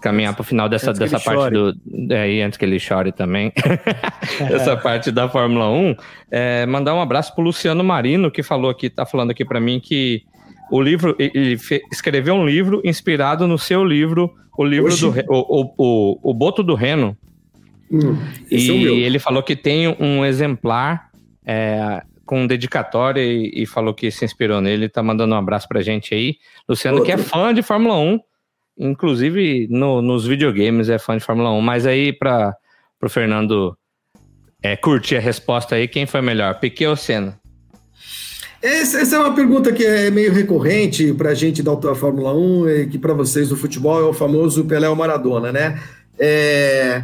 caminhar 0.01 0.33
para 0.33 0.41
o 0.41 0.43
final 0.43 0.69
dessa, 0.69 0.93
dessa 0.93 1.19
parte 1.19 1.53
chore. 1.55 1.73
do. 1.85 2.13
É, 2.13 2.41
antes 2.41 2.57
que 2.57 2.65
ele 2.65 2.79
chore 2.79 3.11
também. 3.11 3.51
essa 4.51 4.77
parte 4.77 5.11
da 5.11 5.27
Fórmula 5.27 5.69
1. 5.69 5.95
É, 6.31 6.65
mandar 6.65 6.93
um 6.93 7.01
abraço 7.01 7.33
para 7.35 7.43
Luciano 7.43 7.83
Marino, 7.83 8.31
que 8.31 8.43
falou 8.43 8.69
aqui, 8.69 8.89
tá 8.89 9.05
falando 9.05 9.31
aqui 9.31 9.43
para 9.43 9.59
mim 9.59 9.79
que 9.79 10.23
o 10.71 10.81
livro, 10.81 11.15
ele 11.17 11.57
escreveu 11.91 12.35
um 12.35 12.45
livro 12.45 12.81
inspirado 12.83 13.47
no 13.47 13.57
seu 13.57 13.83
livro, 13.83 14.33
o 14.57 14.63
livro 14.63 14.87
Oxi. 14.87 15.01
do 15.01 15.09
o, 15.29 15.61
o, 15.61 15.73
o, 15.77 16.31
o 16.31 16.33
Boto 16.33 16.61
do 16.61 16.75
Reno. 16.75 17.17
Hum, 17.89 18.17
e 18.51 18.69
é 18.69 19.05
ele 19.05 19.17
falou 19.17 19.41
que 19.41 19.55
tem 19.55 19.87
um 19.99 20.25
exemplar 20.25 21.09
é, 21.45 22.03
com 22.27 22.45
dedicatória 22.45 23.21
e, 23.21 23.63
e, 23.63 23.65
falou 23.65 23.93
que 23.93 24.11
se 24.11 24.23
inspirou 24.23 24.61
nele. 24.61 24.87
Tá 24.87 25.01
mandando 25.01 25.33
um 25.33 25.37
abraço 25.37 25.67
pra 25.67 25.81
gente 25.81 26.13
aí. 26.13 26.35
Luciano, 26.69 26.99
Outro. 26.99 27.11
que 27.11 27.19
é 27.19 27.23
fã 27.23 27.51
de 27.51 27.63
Fórmula 27.63 27.97
1 27.97 28.19
inclusive 28.77 29.67
no, 29.69 30.01
nos 30.01 30.25
videogames 30.25 30.89
é 30.89 30.99
fã 30.99 31.17
de 31.17 31.23
Fórmula 31.23 31.51
1, 31.51 31.61
mas 31.61 31.85
aí 31.85 32.13
para 32.13 32.55
o 33.01 33.09
Fernando 33.09 33.75
é, 34.61 34.75
curtir 34.75 35.17
a 35.17 35.19
resposta 35.19 35.75
aí, 35.75 35.87
quem 35.87 36.05
foi 36.05 36.21
melhor, 36.21 36.59
Piquet 36.59 36.87
ou 36.87 36.95
Senna? 36.95 37.39
Essa, 38.61 38.99
essa 38.99 39.15
é 39.15 39.19
uma 39.19 39.35
pergunta 39.35 39.71
que 39.71 39.85
é 39.85 40.09
meio 40.09 40.33
recorrente 40.33 41.13
para 41.13 41.29
a 41.29 41.33
gente 41.33 41.61
da 41.61 41.95
Fórmula 41.95 42.33
1 42.33 42.69
e 42.69 42.87
que 42.87 42.97
para 42.97 43.13
vocês 43.13 43.49
do 43.49 43.55
futebol 43.55 43.99
é 43.99 44.03
o 44.03 44.13
famoso 44.13 44.65
Pelé 44.65 44.89
ou 44.89 44.95
Maradona, 44.95 45.51
né? 45.51 45.79
É 46.19 47.03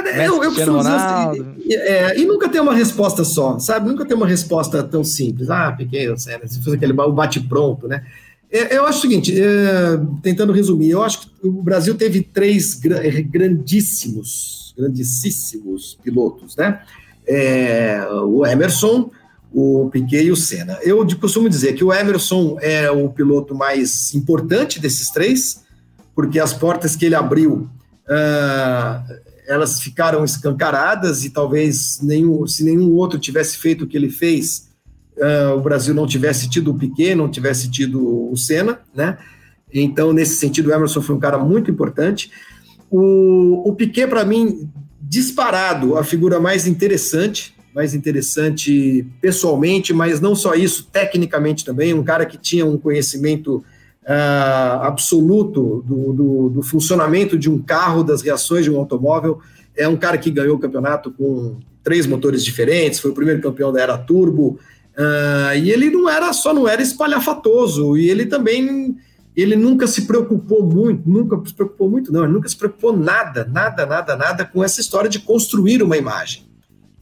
eu, 0.00 0.42
eu 0.42 0.52
costumo 0.52 0.78
dizer 0.78 0.90
assim, 0.90 1.72
é, 1.72 2.18
e 2.18 2.24
nunca 2.24 2.48
tem 2.48 2.60
uma 2.60 2.74
resposta 2.74 3.24
só, 3.24 3.58
sabe? 3.58 3.88
Nunca 3.88 4.04
tem 4.04 4.16
uma 4.16 4.26
resposta 4.26 4.82
tão 4.82 5.04
simples. 5.04 5.50
Ah, 5.50 5.72
Piquet 5.72 6.08
ou 6.08 6.16
Senna, 6.16 6.46
se 6.46 6.62
fosse 6.62 6.76
aquele 6.76 6.92
bate-pronto, 6.92 7.88
né? 7.88 8.04
É, 8.50 8.76
eu 8.76 8.84
acho 8.84 8.98
o 8.98 9.00
seguinte, 9.00 9.34
é, 9.40 9.98
tentando 10.22 10.52
resumir, 10.52 10.90
eu 10.90 11.02
acho 11.02 11.22
que 11.22 11.48
o 11.48 11.62
Brasil 11.62 11.94
teve 11.94 12.22
três 12.22 12.74
grandíssimos, 12.74 14.74
grandíssimos 14.76 15.98
pilotos, 16.02 16.56
né? 16.56 16.82
É, 17.26 18.04
o 18.24 18.44
Emerson, 18.44 19.10
o 19.52 19.88
Piquet 19.90 20.24
e 20.24 20.30
o 20.30 20.36
Senna. 20.36 20.78
Eu 20.82 21.06
costumo 21.18 21.48
dizer 21.48 21.74
que 21.74 21.84
o 21.84 21.92
Emerson 21.92 22.58
é 22.60 22.90
o 22.90 23.08
piloto 23.08 23.54
mais 23.54 24.14
importante 24.14 24.80
desses 24.80 25.10
três, 25.10 25.62
porque 26.14 26.38
as 26.38 26.52
portas 26.52 26.96
que 26.96 27.06
ele 27.06 27.14
abriu, 27.14 27.68
uh, 28.06 29.14
elas 29.52 29.80
ficaram 29.80 30.24
escancaradas 30.24 31.24
e 31.24 31.30
talvez 31.30 32.00
nenhum, 32.02 32.46
se 32.46 32.64
nenhum 32.64 32.90
outro 32.92 33.18
tivesse 33.18 33.58
feito 33.58 33.84
o 33.84 33.86
que 33.86 33.96
ele 33.96 34.10
fez, 34.10 34.68
uh, 35.16 35.56
o 35.56 35.60
Brasil 35.60 35.94
não 35.94 36.06
tivesse 36.06 36.48
tido 36.48 36.70
o 36.70 36.74
Piquet, 36.74 37.14
não 37.14 37.28
tivesse 37.28 37.70
tido 37.70 38.30
o 38.30 38.36
Senna, 38.36 38.80
né? 38.94 39.18
Então, 39.72 40.12
nesse 40.12 40.36
sentido, 40.36 40.68
o 40.68 40.72
Emerson 40.72 41.00
foi 41.00 41.14
um 41.14 41.20
cara 41.20 41.38
muito 41.38 41.70
importante. 41.70 42.30
O, 42.90 43.68
o 43.68 43.74
Piquet, 43.74 44.06
para 44.06 44.24
mim, 44.24 44.68
disparado, 45.00 45.96
a 45.96 46.04
figura 46.04 46.38
mais 46.38 46.66
interessante, 46.66 47.54
mais 47.74 47.94
interessante 47.94 49.06
pessoalmente, 49.20 49.92
mas 49.92 50.20
não 50.20 50.34
só 50.34 50.54
isso, 50.54 50.88
tecnicamente 50.92 51.64
também, 51.64 51.94
um 51.94 52.02
cara 52.02 52.26
que 52.26 52.36
tinha 52.36 52.66
um 52.66 52.76
conhecimento 52.76 53.64
uh, 54.04 54.82
absoluto 54.82 55.82
do, 55.86 56.12
do, 56.12 56.48
do, 56.50 56.62
funcionamento 56.62 57.38
de 57.38 57.50
um 57.50 57.60
carro, 57.60 58.02
das 58.02 58.22
reações 58.22 58.64
de 58.64 58.70
um 58.70 58.78
automóvel. 58.78 59.40
É 59.76 59.88
um 59.88 59.96
cara 59.96 60.18
que 60.18 60.30
ganhou 60.30 60.56
o 60.56 60.60
campeonato 60.60 61.10
com 61.10 61.58
três 61.82 62.06
motores 62.06 62.44
diferentes, 62.44 63.00
foi 63.00 63.10
o 63.10 63.14
primeiro 63.14 63.40
campeão 63.40 63.72
da 63.72 63.80
era 63.80 63.98
turbo, 63.98 64.58
Uh, 64.92 65.56
e 65.56 65.70
ele 65.70 65.88
não 65.88 66.06
era 66.06 66.30
só 66.34 66.52
não 66.52 66.68
era 66.68 66.82
espalhafatoso, 66.82 67.96
e 67.96 68.10
ele 68.10 68.26
também 68.26 68.94
ele 69.34 69.56
nunca 69.56 69.86
se 69.86 70.02
preocupou 70.02 70.62
muito, 70.62 71.08
nunca 71.08 71.40
se 71.46 71.54
preocupou 71.54 71.88
muito, 71.88 72.12
não, 72.12 72.24
ele 72.24 72.32
nunca 72.32 72.48
se 72.48 72.56
preocupou 72.56 72.94
nada, 72.94 73.48
nada, 73.50 73.86
nada, 73.86 74.14
nada 74.14 74.44
com 74.44 74.62
essa 74.62 74.80
história 74.82 75.08
de 75.08 75.20
construir 75.20 75.82
uma 75.82 75.96
imagem. 75.96 76.44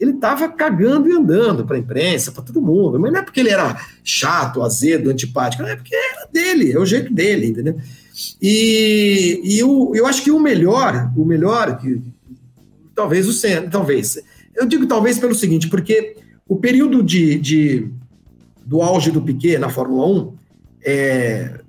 Ele 0.01 0.13
estava 0.13 0.49
cagando 0.49 1.11
e 1.11 1.13
andando 1.13 1.67
para 1.67 1.77
a 1.77 1.79
imprensa, 1.79 2.33
para 2.33 2.43
todo 2.43 2.63
mundo, 2.63 2.99
mas 2.99 3.13
não 3.13 3.21
é 3.21 3.23
porque 3.23 3.41
ele 3.41 3.51
era 3.51 3.79
chato, 4.03 4.63
azedo, 4.63 5.11
antipático, 5.11 5.63
não 5.63 5.69
é 5.69 5.77
porque 5.77 5.95
era 5.95 6.27
dele, 6.33 6.73
é 6.73 6.79
o 6.79 6.87
jeito 6.87 7.13
dele, 7.13 7.49
entendeu? 7.49 7.77
E, 8.41 9.41
e 9.45 9.59
eu, 9.59 9.93
eu 9.95 10.07
acho 10.07 10.23
que 10.23 10.31
o 10.31 10.41
melhor, 10.41 11.13
o 11.15 11.25
melhor, 11.25 11.79
que, 11.79 12.01
talvez 12.95 13.29
o 13.29 13.33
Senna, 13.33 13.69
talvez, 13.69 14.19
eu 14.57 14.67
digo 14.67 14.87
talvez 14.87 15.19
pelo 15.19 15.35
seguinte, 15.35 15.69
porque 15.69 16.17
o 16.49 16.57
período 16.57 17.03
de, 17.03 17.39
de, 17.39 17.91
do 18.65 18.83
auge 18.83 19.11
do 19.11 19.23
Piquet 19.23 19.59
na 19.59 19.69
Fórmula 19.69 20.07
1 20.07 20.33
é, 20.83 21.61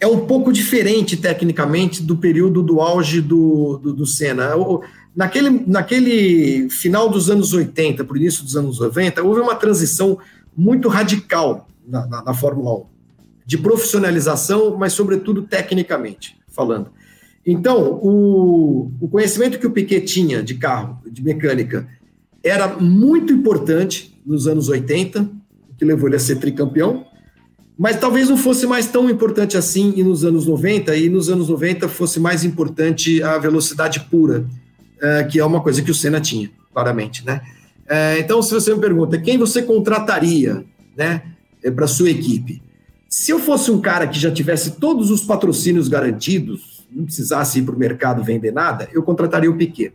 é 0.00 0.06
um 0.06 0.26
pouco 0.26 0.52
diferente 0.52 1.16
tecnicamente 1.16 2.02
do 2.02 2.16
período 2.16 2.62
do 2.62 2.80
auge 2.80 3.20
do, 3.20 3.78
do, 3.78 3.92
do 3.92 4.06
Senna. 4.06 4.56
O, 4.56 4.82
naquele, 5.14 5.50
naquele 5.66 6.68
final 6.70 7.08
dos 7.08 7.30
anos 7.30 7.52
80 7.52 8.04
para 8.04 8.14
o 8.14 8.16
início 8.16 8.42
dos 8.42 8.56
anos 8.56 8.80
90, 8.80 9.22
houve 9.22 9.40
uma 9.40 9.54
transição 9.54 10.18
muito 10.56 10.88
radical 10.88 11.68
na, 11.86 12.06
na, 12.06 12.22
na 12.24 12.34
Fórmula 12.34 12.80
1, 12.80 12.84
de 13.46 13.58
profissionalização, 13.58 14.76
mas 14.76 14.92
sobretudo 14.92 15.42
tecnicamente 15.42 16.36
falando. 16.48 16.90
Então, 17.44 17.98
o, 18.02 18.92
o 19.00 19.08
conhecimento 19.08 19.58
que 19.58 19.66
o 19.66 19.70
Piquet 19.70 20.02
tinha 20.02 20.42
de 20.42 20.54
carro, 20.54 20.98
de 21.10 21.22
mecânica, 21.22 21.88
era 22.42 22.68
muito 22.78 23.32
importante 23.32 24.16
nos 24.24 24.46
anos 24.46 24.68
80, 24.68 25.28
que 25.76 25.84
levou 25.84 26.08
ele 26.08 26.16
a 26.16 26.20
ser 26.20 26.36
tricampeão, 26.36 27.04
mas 27.76 27.98
talvez 27.98 28.28
não 28.28 28.36
fosse 28.36 28.66
mais 28.66 28.86
tão 28.86 29.10
importante 29.10 29.56
assim 29.56 29.92
e 29.96 30.04
nos 30.04 30.24
anos 30.24 30.46
90, 30.46 30.94
e 30.96 31.08
nos 31.08 31.28
anos 31.28 31.48
90 31.48 31.88
fosse 31.88 32.20
mais 32.20 32.44
importante 32.44 33.22
a 33.22 33.38
velocidade 33.38 34.00
pura, 34.08 34.46
é, 35.02 35.24
que 35.24 35.40
é 35.40 35.44
uma 35.44 35.60
coisa 35.60 35.82
que 35.82 35.90
o 35.90 35.94
Senna 35.94 36.20
tinha, 36.20 36.48
claramente, 36.72 37.26
né? 37.26 37.42
É, 37.88 38.18
então, 38.20 38.40
se 38.40 38.54
você 38.54 38.72
me 38.72 38.80
pergunta, 38.80 39.18
quem 39.18 39.36
você 39.36 39.62
contrataria, 39.62 40.64
né, 40.96 41.22
é, 41.62 41.70
para 41.70 41.86
sua 41.88 42.08
equipe? 42.08 42.62
Se 43.08 43.30
eu 43.30 43.38
fosse 43.38 43.70
um 43.70 43.80
cara 43.80 44.06
que 44.06 44.18
já 44.18 44.30
tivesse 44.30 44.78
todos 44.78 45.10
os 45.10 45.22
patrocínios 45.24 45.88
garantidos, 45.88 46.86
não 46.90 47.04
precisasse 47.04 47.58
ir 47.58 47.62
para 47.62 47.74
o 47.74 47.78
mercado 47.78 48.22
vender 48.22 48.52
nada, 48.52 48.88
eu 48.92 49.02
contrataria 49.02 49.50
o 49.50 49.56
Piquet. 49.56 49.92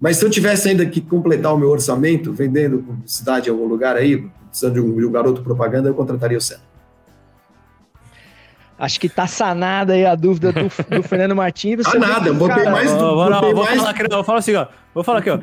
Mas 0.00 0.16
se 0.16 0.24
eu 0.24 0.30
tivesse 0.30 0.68
ainda 0.68 0.84
que 0.84 1.00
completar 1.00 1.54
o 1.54 1.58
meu 1.58 1.68
orçamento, 1.68 2.32
vendendo 2.32 2.78
publicidade 2.78 3.48
em 3.48 3.52
algum 3.52 3.66
lugar 3.66 3.96
aí, 3.96 4.26
precisando 4.48 4.74
de 4.74 4.80
um, 4.80 4.96
de 4.96 5.04
um 5.06 5.12
garoto 5.12 5.42
propaganda, 5.42 5.88
eu 5.88 5.94
contrataria 5.94 6.36
o 6.36 6.40
Senna. 6.40 6.69
Acho 8.80 8.98
que 8.98 9.10
tá 9.10 9.26
sanada 9.26 9.92
aí 9.92 10.06
a 10.06 10.14
dúvida 10.14 10.52
do, 10.52 10.62
do 10.62 11.02
Fernando 11.02 11.36
Martins. 11.36 11.82
Tá 11.82 11.98
nada, 11.98 12.30
eu 12.30 12.34
botei 12.34 12.56
cara, 12.56 12.70
mais. 12.70 12.90
Vou, 12.90 12.98
vou, 12.98 13.14
vou, 13.14 13.64
mais... 13.64 13.78
Falar 13.78 13.94
vou 14.08 14.24
falar 14.24 14.38
assim, 14.38 14.54
ó. 14.54 14.66
Vou 14.94 15.04
falar 15.04 15.18
aqui, 15.18 15.30
ó. 15.30 15.38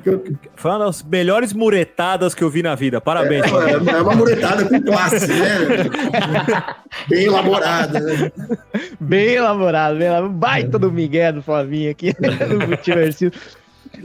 Foi 0.56 0.72
uma 0.72 0.80
das 0.80 1.04
melhores 1.04 1.54
muretadas 1.54 2.34
que 2.34 2.44
eu 2.44 2.50
vi 2.50 2.64
na 2.64 2.74
vida. 2.74 3.00
Parabéns. 3.00 3.46
É, 3.46 3.92
é 3.92 4.02
uma 4.02 4.16
muretada 4.16 4.66
com 4.66 4.82
classe, 4.82 5.28
né? 5.28 5.86
bem 7.08 7.26
elaborada, 7.26 8.00
né? 8.00 8.32
Bem 9.00 9.36
elaborado, 9.36 9.98
bem 10.00 10.08
elaborado. 10.08 10.34
Baita 10.34 10.80
do 10.80 10.92
Miguel 10.92 11.34
do 11.34 11.44
Flavinho 11.44 11.92
aqui 11.92 12.14
no 12.50 12.68
Multiversivo. 12.68 13.32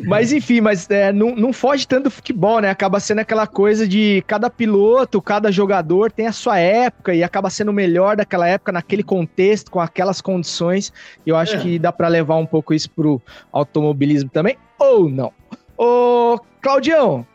Mas 0.05 0.33
enfim, 0.33 0.61
mas 0.61 0.89
é, 0.91 1.13
não, 1.13 1.35
não 1.35 1.53
foge 1.53 1.87
tanto 1.87 2.05
do 2.05 2.11
futebol, 2.11 2.61
né? 2.61 2.71
Acaba 2.71 3.01
sendo 3.01 3.21
aquela 3.21 3.47
coisa 3.47 3.87
de 3.87 4.23
cada 4.27 4.49
piloto, 4.51 5.21
cada 5.21 5.51
jogador 5.51 6.11
tem 6.11 6.27
a 6.27 6.33
sua 6.33 6.59
época 6.59 7.15
e 7.15 7.23
acaba 7.23 7.51
sendo 7.51 7.71
o 7.71 7.75
melhor 7.75 8.17
daquela 8.17 8.49
época, 8.49 8.73
naquele 8.73 9.03
contexto, 9.03 9.71
com 9.71 9.81
aquelas 9.81 10.21
condições. 10.21 10.93
E 11.27 11.31
eu 11.31 11.37
acho 11.37 11.57
é. 11.57 11.59
que 11.61 11.79
dá 11.79 11.93
para 11.93 12.09
levar 12.09 12.37
um 12.37 12.47
pouco 12.47 12.75
isso 12.75 12.91
pro 12.91 13.21
automobilismo 13.53 14.31
também, 14.31 14.57
ou 14.79 15.09
não. 15.09 15.33
Ô, 15.77 16.39
Claudião, 16.61 17.27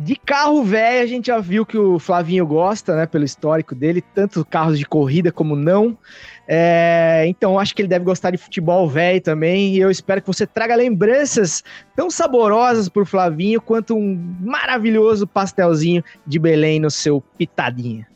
de 0.00 0.14
carro 0.14 0.62
velho, 0.62 1.02
a 1.02 1.06
gente 1.06 1.26
já 1.26 1.40
viu 1.40 1.66
que 1.66 1.76
o 1.76 1.98
Flavinho 1.98 2.46
gosta, 2.46 2.94
né? 2.94 3.04
Pelo 3.04 3.24
histórico 3.24 3.74
dele, 3.74 4.00
tanto 4.14 4.44
carros 4.44 4.78
de 4.78 4.86
corrida 4.86 5.32
como 5.32 5.56
não. 5.56 5.98
É, 6.46 7.24
então, 7.26 7.58
acho 7.58 7.74
que 7.74 7.82
ele 7.82 7.88
deve 7.88 8.04
gostar 8.04 8.30
de 8.30 8.36
futebol 8.36 8.88
velho 8.88 9.20
também. 9.20 9.74
E 9.74 9.80
eu 9.80 9.90
espero 9.90 10.20
que 10.20 10.26
você 10.28 10.46
traga 10.46 10.76
lembranças 10.76 11.64
tão 11.96 12.08
saborosas 12.08 12.88
pro 12.88 13.04
Flavinho 13.04 13.60
quanto 13.60 13.96
um 13.96 14.36
maravilhoso 14.40 15.26
pastelzinho 15.26 16.04
de 16.24 16.38
Belém 16.38 16.78
no 16.78 16.92
seu 16.92 17.20
pitadinha. 17.36 18.06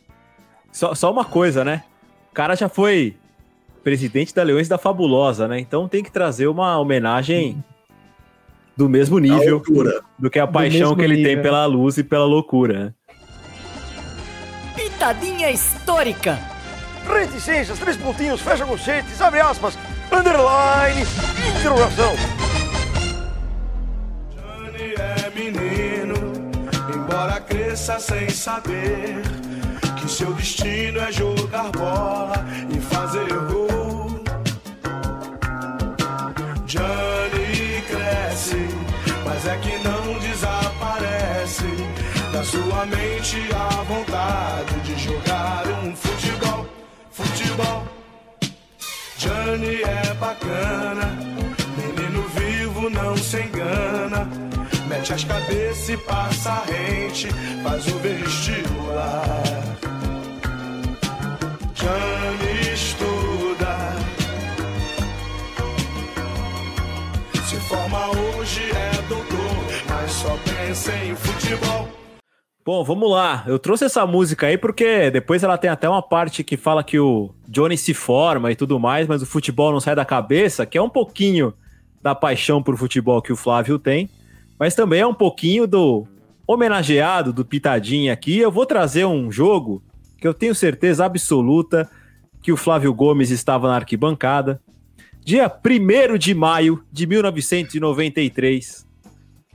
Só, 0.71 0.95
só 0.95 1.11
uma 1.11 1.25
coisa, 1.25 1.65
né? 1.65 1.83
O 2.31 2.35
cara 2.35 2.55
já 2.55 2.69
foi 2.69 3.17
presidente 3.83 4.33
da 4.33 4.45
Leões 4.45 4.69
da 4.69 4.79
Fabulosa, 4.79 5.49
né? 5.49 5.59
Então 5.59 5.89
tem 5.89 6.05
que 6.05 6.13
trazer 6.13 6.47
uma 6.47 6.79
homenagem 6.79 7.63
do 8.77 8.89
mesmo 8.89 9.19
nível 9.19 9.63
do 10.19 10.31
que 10.31 10.39
a 10.39 10.47
paixão 10.47 10.95
que 10.95 11.03
ele 11.03 11.17
nível. 11.17 11.35
tem 11.35 11.43
pela 11.43 11.67
luz 11.67 11.99
e 11.99 12.05
pela 12.05 12.25
loucura. 12.25 12.95
Pitadinha 14.75 15.51
histórica 15.51 16.39
reticências, 17.07 17.79
três 17.79 17.97
pontinhos, 17.97 18.41
fecha 18.41 18.65
colchetes, 18.65 19.21
abre 19.21 19.41
aspas, 19.41 19.77
underline, 20.11 21.03
interrogação. 21.59 22.15
Johnny 24.31 24.95
é 24.95 25.31
menino, 25.35 26.15
embora 26.95 27.41
cresça 27.41 27.99
sem 27.99 28.29
saber 28.31 29.23
que 30.01 30.11
seu 30.11 30.33
destino 30.35 31.01
é 31.01 31.13
jogar 31.13 31.71
bola 31.73 32.45
e 32.75 32.81
fazer 32.81 33.29
gol. 33.51 33.62
Da 42.43 42.47
sua 42.47 42.87
mente 42.87 43.39
a 43.55 43.83
vontade 43.85 44.81
de 44.81 44.99
jogar 44.99 45.65
um 45.85 45.95
futebol 45.95 46.67
futebol. 47.13 47.87
Johnny 49.17 49.83
é 49.83 50.15
bacana, 50.15 51.07
menino 51.77 52.23
vivo 52.31 52.91
não 52.91 53.17
se 53.17 53.37
engana. 53.43 54.29
Mete 54.89 55.13
as 55.13 55.23
cabeças 55.23 55.89
e 55.89 55.97
passa 55.99 56.51
a 56.51 56.65
rente, 56.65 57.29
faz 57.63 57.87
o 57.87 57.99
vestibular. 57.99 59.43
Johnny 61.75 62.73
estuda, 62.73 63.77
se 67.47 67.57
forma 67.69 68.07
hoje 68.11 68.69
é 68.73 69.03
doutor, 69.03 69.65
mas 69.89 70.11
só 70.11 70.37
pensa 70.45 70.93
em 71.05 71.15
futebol. 71.15 72.02
Bom, 72.65 72.85
vamos 72.85 73.11
lá. 73.11 73.43
Eu 73.49 73.59
trouxe 73.59 73.87
essa 73.87 74.07
música 74.07 74.47
aí 74.47 74.57
porque 74.57 75.11
depois 75.11 75.43
ela 75.43 75.59
tem 75.59 75.69
até 75.69 75.89
uma 75.89 76.01
parte 76.01 76.45
que 76.45 76.57
fala 76.57 76.85
que 76.85 76.97
o 76.97 77.35
Johnny 77.49 77.77
se 77.77 77.93
forma 77.93 78.53
e 78.53 78.57
tudo 78.57 78.79
mais, 78.79 79.09
mas 79.09 79.21
o 79.21 79.27
futebol 79.27 79.73
não 79.73 79.81
sai 79.81 79.97
da 79.97 80.05
cabeça, 80.05 80.65
que 80.65 80.79
é 80.79 80.83
um 80.83 80.89
pouquinho 80.89 81.53
da 82.01 82.15
paixão 82.15 82.63
por 82.63 82.77
futebol 82.77 83.21
que 83.21 83.33
o 83.33 83.37
Flávio 83.37 83.81
tem, 83.81 84.09
mas 84.61 84.77
também 84.77 85.01
é 85.01 85.07
um 85.07 85.15
pouquinho 85.15 85.67
do 85.67 86.07
homenageado 86.47 87.33
do 87.33 87.45
Pitadinha 87.45 88.13
aqui. 88.13 88.39
Eu 88.39 88.53
vou 88.53 88.65
trazer 88.65 89.05
um 89.07 89.29
jogo 89.29 89.83
que 90.17 90.29
eu 90.29 90.33
tenho 90.33 90.55
certeza 90.55 91.05
absoluta 91.05 91.91
que 92.41 92.53
o 92.53 92.57
Flávio 92.57 92.95
Gomes 92.95 93.31
estava 93.31 93.67
na 93.67 93.75
arquibancada. 93.75 94.63
Dia 95.25 95.51
1 95.51 96.17
de 96.17 96.33
maio 96.33 96.85
de 96.93 97.09
1993, 97.09 98.87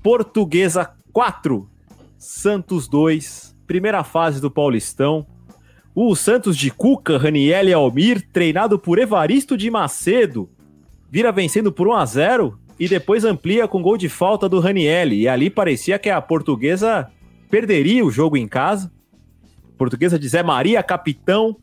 Portuguesa 0.03 0.91
4, 1.13 1.69
Santos 2.17 2.87
2, 2.87 3.55
primeira 3.67 4.03
fase 4.03 4.41
do 4.41 4.49
Paulistão. 4.49 5.25
O 5.93 6.15
Santos 6.15 6.57
de 6.57 6.71
Cuca, 6.71 7.17
Raniel 7.17 7.67
e 7.67 7.73
Almir, 7.73 8.27
treinado 8.31 8.79
por 8.79 8.99
Evaristo 8.99 9.55
de 9.55 9.69
Macedo, 9.69 10.49
vira 11.09 11.31
vencendo 11.31 11.71
por 11.71 11.87
1 11.87 11.93
a 11.93 12.05
0 12.05 12.59
e 12.79 12.87
depois 12.87 13.23
amplia 13.23 13.67
com 13.67 13.81
gol 13.81 13.97
de 13.97 14.09
falta 14.09 14.49
do 14.49 14.59
Raniel. 14.59 15.13
E 15.13 15.27
ali 15.27 15.49
parecia 15.49 15.97
que 15.99 16.09
a 16.09 16.21
portuguesa 16.21 17.11
perderia 17.49 18.05
o 18.05 18.11
jogo 18.11 18.35
em 18.35 18.47
casa. 18.47 18.91
portuguesa 19.77 20.17
de 20.17 20.27
Zé 20.27 20.41
Maria, 20.41 20.81
capitão, 20.81 21.55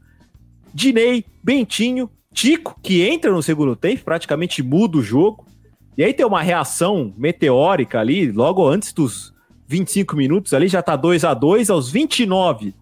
Dinei, 0.73 1.25
Bentinho, 1.43 2.09
Tico, 2.33 2.79
que 2.81 3.03
entra 3.03 3.33
no 3.33 3.43
segundo 3.43 3.75
tempo, 3.75 4.05
praticamente 4.05 4.63
muda 4.63 4.99
o 4.99 5.03
jogo. 5.03 5.47
E 5.97 6.03
aí 6.03 6.13
tem 6.13 6.27
uma 6.27 6.43
reação 6.43 7.13
meteórica 7.17 8.01
ali, 8.01 8.31
logo 8.31 8.67
antes 8.67 8.93
dos 8.93 9.34
25 9.67 10.17
minutos 10.17 10.53
ali, 10.53 10.69
já 10.69 10.83
tá 10.83 10.97
2 10.97 11.25
a 11.25 11.35
2 11.35 11.71
aos 11.71 11.91
29. 11.91 12.75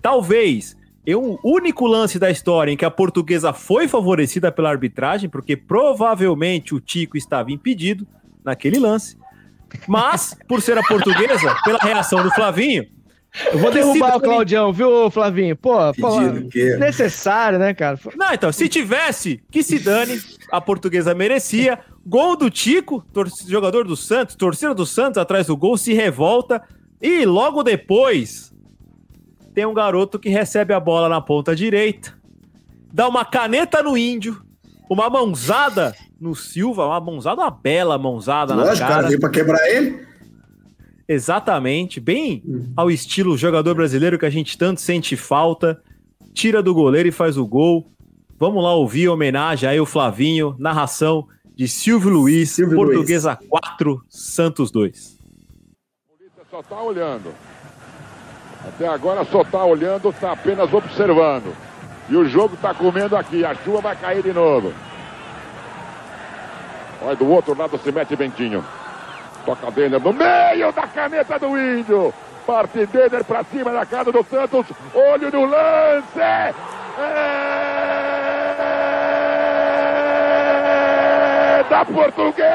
Talvez 0.00 0.76
é 1.06 1.16
um 1.16 1.38
único 1.42 1.86
lance 1.86 2.18
da 2.18 2.30
história 2.30 2.70
em 2.70 2.76
que 2.76 2.84
a 2.84 2.90
portuguesa 2.90 3.52
foi 3.52 3.88
favorecida 3.88 4.52
pela 4.52 4.70
arbitragem, 4.70 5.28
porque 5.28 5.56
provavelmente 5.56 6.74
o 6.74 6.80
Tico 6.80 7.16
estava 7.16 7.50
impedido 7.50 8.06
naquele 8.44 8.78
lance. 8.78 9.16
Mas, 9.86 10.36
por 10.46 10.62
ser 10.62 10.78
a 10.78 10.82
portuguesa, 10.82 11.54
pela 11.64 11.78
reação 11.78 12.22
do 12.22 12.30
Flavinho, 12.30 12.86
eu 13.52 13.58
vou 13.58 13.70
derrubar 13.70 14.16
o 14.16 14.20
Claudião, 14.20 14.72
viu, 14.72 15.10
Flavinho? 15.10 15.54
Pô, 15.54 15.76
pô 15.94 16.20
necessário, 16.78 17.58
né, 17.58 17.74
cara? 17.74 17.98
Não, 18.16 18.32
então, 18.32 18.50
se 18.50 18.68
tivesse, 18.68 19.40
que 19.50 19.62
se 19.62 19.78
dane, 19.78 20.20
a 20.50 20.60
portuguesa 20.60 21.14
merecia. 21.14 21.78
Gol 22.08 22.36
do 22.36 22.48
Tico, 22.48 23.04
jogador 23.46 23.86
do 23.86 23.94
Santos, 23.94 24.34
torcida 24.34 24.74
do 24.74 24.86
Santos 24.86 25.18
atrás 25.18 25.46
do 25.46 25.54
gol, 25.54 25.76
se 25.76 25.92
revolta. 25.92 26.62
E 27.02 27.26
logo 27.26 27.62
depois, 27.62 28.50
tem 29.54 29.66
um 29.66 29.74
garoto 29.74 30.18
que 30.18 30.30
recebe 30.30 30.72
a 30.72 30.80
bola 30.80 31.06
na 31.06 31.20
ponta 31.20 31.54
direita, 31.54 32.14
dá 32.90 33.06
uma 33.06 33.26
caneta 33.26 33.82
no 33.82 33.94
índio, 33.94 34.40
uma 34.88 35.10
mãozada 35.10 35.94
no 36.18 36.34
Silva, 36.34 36.86
uma 36.86 36.98
mãozada, 36.98 37.42
uma 37.42 37.50
bela 37.50 37.98
mãozada 37.98 38.54
Lógico, 38.54 38.80
na 38.80 38.88
cara. 38.88 39.02
Lógico, 39.02 39.20
pra 39.20 39.30
quebrar 39.30 39.68
ele. 39.68 40.08
Exatamente, 41.06 42.00
bem 42.00 42.42
uhum. 42.42 42.72
ao 42.74 42.90
estilo 42.90 43.36
jogador 43.36 43.74
brasileiro 43.74 44.18
que 44.18 44.24
a 44.24 44.30
gente 44.30 44.56
tanto 44.56 44.80
sente 44.80 45.14
falta. 45.14 45.78
Tira 46.32 46.62
do 46.62 46.72
goleiro 46.72 47.10
e 47.10 47.12
faz 47.12 47.36
o 47.36 47.46
gol. 47.46 47.92
Vamos 48.38 48.62
lá 48.64 48.74
ouvir 48.74 49.08
a 49.08 49.12
homenagem 49.12 49.68
aí 49.68 49.78
o 49.78 49.84
Flavinho, 49.84 50.56
narração 50.58 51.26
de 51.58 51.66
Silvio 51.66 52.10
Luiz, 52.10 52.52
Silvio 52.52 52.76
Portuguesa 52.76 53.36
Luiz. 53.40 53.50
4, 53.50 54.04
Santos 54.08 54.70
2. 54.70 55.18
Só 56.48 56.62
tá 56.62 56.80
olhando. 56.80 57.34
Até 58.64 58.86
agora 58.86 59.24
só 59.24 59.42
tá 59.42 59.64
olhando, 59.64 60.12
tá 60.12 60.32
apenas 60.32 60.72
observando. 60.72 61.52
E 62.08 62.16
o 62.16 62.28
jogo 62.28 62.56
tá 62.62 62.72
comendo 62.72 63.16
aqui, 63.16 63.44
a 63.44 63.56
chuva 63.56 63.80
vai 63.80 63.96
cair 63.96 64.22
de 64.22 64.32
novo. 64.32 64.72
Olha, 67.02 67.16
do 67.16 67.28
outro 67.28 67.58
lado 67.58 67.76
se 67.76 67.90
mete 67.90 68.14
Bentinho. 68.14 68.64
Toca 69.44 69.68
Denner 69.72 70.00
no 70.00 70.12
meio 70.12 70.72
da 70.72 70.86
caneta 70.86 71.40
do 71.40 71.58
Índio. 71.58 72.14
Parte 72.46 72.86
Denner 72.86 73.24
pra 73.24 73.42
cima 73.42 73.72
da 73.72 73.84
casa 73.84 74.12
do 74.12 74.24
Santos. 74.24 74.66
Olho 74.94 75.30
no 75.32 75.44
lance. 75.44 76.20
É 76.20 77.37
da 81.68 81.84
portuguesa. 81.84 82.46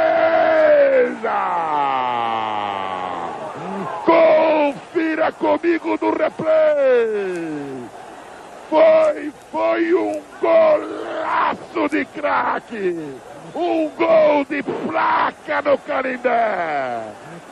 Confira 4.06 5.32
comigo 5.32 5.98
no 6.02 6.12
replay. 6.12 7.90
Foi, 8.70 9.34
foi 9.52 9.94
um 9.94 10.22
golaço 10.42 11.90
de 11.90 12.06
craque 12.06 12.96
um 13.56 13.90
gol 13.90 14.46
de 14.46 14.64
placa 14.64 15.62
no 15.62 15.78
Canindé. 15.80 17.04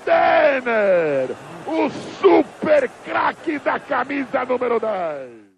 Denner, 0.06 1.36
o 1.68 1.90
super 2.20 2.90
craque 3.06 3.60
da 3.60 3.80
camisa 3.80 4.46
número 4.46 4.80
10. 4.80 5.51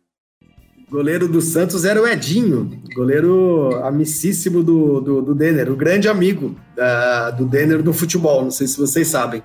Goleiro 0.94 1.28
do 1.28 1.42
Santos 1.42 1.86
era 1.86 2.00
o 2.00 2.08
Edinho, 2.08 2.80
goleiro 2.94 3.84
amicíssimo 3.84 4.62
do, 4.62 5.02
do, 5.02 5.22
do 5.24 5.34
Denner, 5.34 5.72
o 5.72 5.76
grande 5.76 6.08
amigo 6.08 6.56
uh, 6.78 7.36
do 7.36 7.46
Denner 7.46 7.84
no 7.84 7.92
futebol, 7.92 8.44
não 8.44 8.52
sei 8.52 8.68
se 8.68 8.78
vocês 8.78 9.08
sabem. 9.08 9.42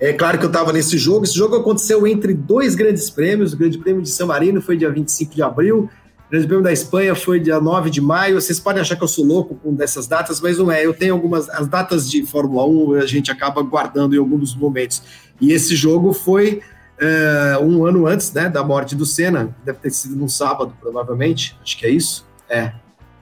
É 0.00 0.14
claro 0.14 0.38
que 0.38 0.46
eu 0.46 0.48
estava 0.48 0.72
nesse 0.72 0.96
jogo, 0.96 1.26
esse 1.26 1.36
jogo 1.36 1.54
aconteceu 1.54 2.06
entre 2.06 2.32
dois 2.32 2.74
grandes 2.74 3.10
prêmios, 3.10 3.52
o 3.52 3.58
Grande 3.58 3.76
Prêmio 3.76 4.00
de 4.00 4.08
San 4.08 4.24
Marino 4.24 4.62
foi 4.62 4.74
dia 4.74 4.90
25 4.90 5.34
de 5.34 5.42
abril, 5.42 5.90
O 6.26 6.30
Grande 6.30 6.46
Prêmio 6.46 6.64
da 6.64 6.72
Espanha 6.72 7.14
foi 7.14 7.40
dia 7.40 7.60
9 7.60 7.90
de 7.90 8.00
maio. 8.00 8.40
Vocês 8.40 8.58
podem 8.58 8.80
achar 8.80 8.96
que 8.96 9.04
eu 9.04 9.08
sou 9.08 9.24
louco 9.26 9.54
com 9.54 9.74
dessas 9.74 10.06
datas, 10.06 10.40
mas 10.40 10.56
não 10.56 10.72
é. 10.72 10.86
Eu 10.86 10.94
tenho 10.94 11.12
algumas. 11.12 11.46
As 11.50 11.68
datas 11.68 12.10
de 12.10 12.24
Fórmula 12.24 12.66
1 12.66 12.94
a 12.94 13.06
gente 13.06 13.30
acaba 13.30 13.60
guardando 13.60 14.14
em 14.14 14.18
alguns 14.18 14.56
momentos. 14.56 15.02
E 15.42 15.52
esse 15.52 15.76
jogo 15.76 16.14
foi 16.14 16.62
é, 16.98 17.58
um 17.60 17.84
ano 17.84 18.06
antes 18.06 18.32
né, 18.32 18.48
da 18.48 18.64
morte 18.64 18.94
do 18.94 19.04
Senna. 19.04 19.54
Deve 19.64 19.78
ter 19.78 19.90
sido 19.90 20.16
num 20.16 20.28
sábado, 20.28 20.74
provavelmente. 20.80 21.56
Acho 21.62 21.78
que 21.78 21.86
é 21.86 21.90
isso. 21.90 22.26
É. 22.48 22.72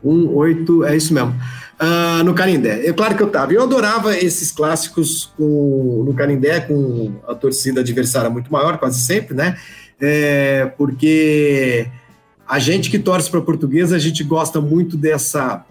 Um, 0.03 0.29
oito, 0.35 0.85
é 0.85 0.97
isso 0.97 1.13
mesmo. 1.15 1.35
Uh, 1.81 2.23
no 2.23 2.35
Canindé. 2.35 2.87
É 2.87 2.93
claro 2.93 3.17
que 3.17 3.23
eu 3.23 3.31
tava. 3.31 3.53
Eu 3.53 3.63
adorava 3.63 4.17
esses 4.17 4.53
clássicos 4.53 5.33
com, 5.37 6.05
no 6.07 6.15
Canindé, 6.15 6.61
com 6.61 7.15
a 7.27 7.35
torcida 7.35 7.81
adversária 7.81 8.31
muito 8.31 8.53
maior, 8.53 8.79
quase 8.79 9.01
sempre, 9.01 9.35
né? 9.35 9.57
É, 10.01 10.67
porque 10.77 11.89
a 12.47 12.59
gente 12.59 12.91
que 12.91 12.99
torce 12.99 13.31
para 13.31 13.41
portuguesa, 13.41 13.97
a 13.97 13.99
gente 13.99 14.23
gosta 14.23 14.61
muito 14.61 14.97
dessa, 14.97 15.65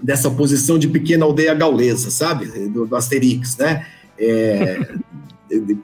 dessa 0.00 0.30
posição 0.30 0.78
de 0.78 0.88
pequena 0.88 1.24
aldeia 1.24 1.54
gaulesa, 1.54 2.10
sabe? 2.10 2.46
Do, 2.68 2.86
do 2.86 2.96
Asterix, 2.96 3.56
né? 3.56 3.84
É, 4.18 4.80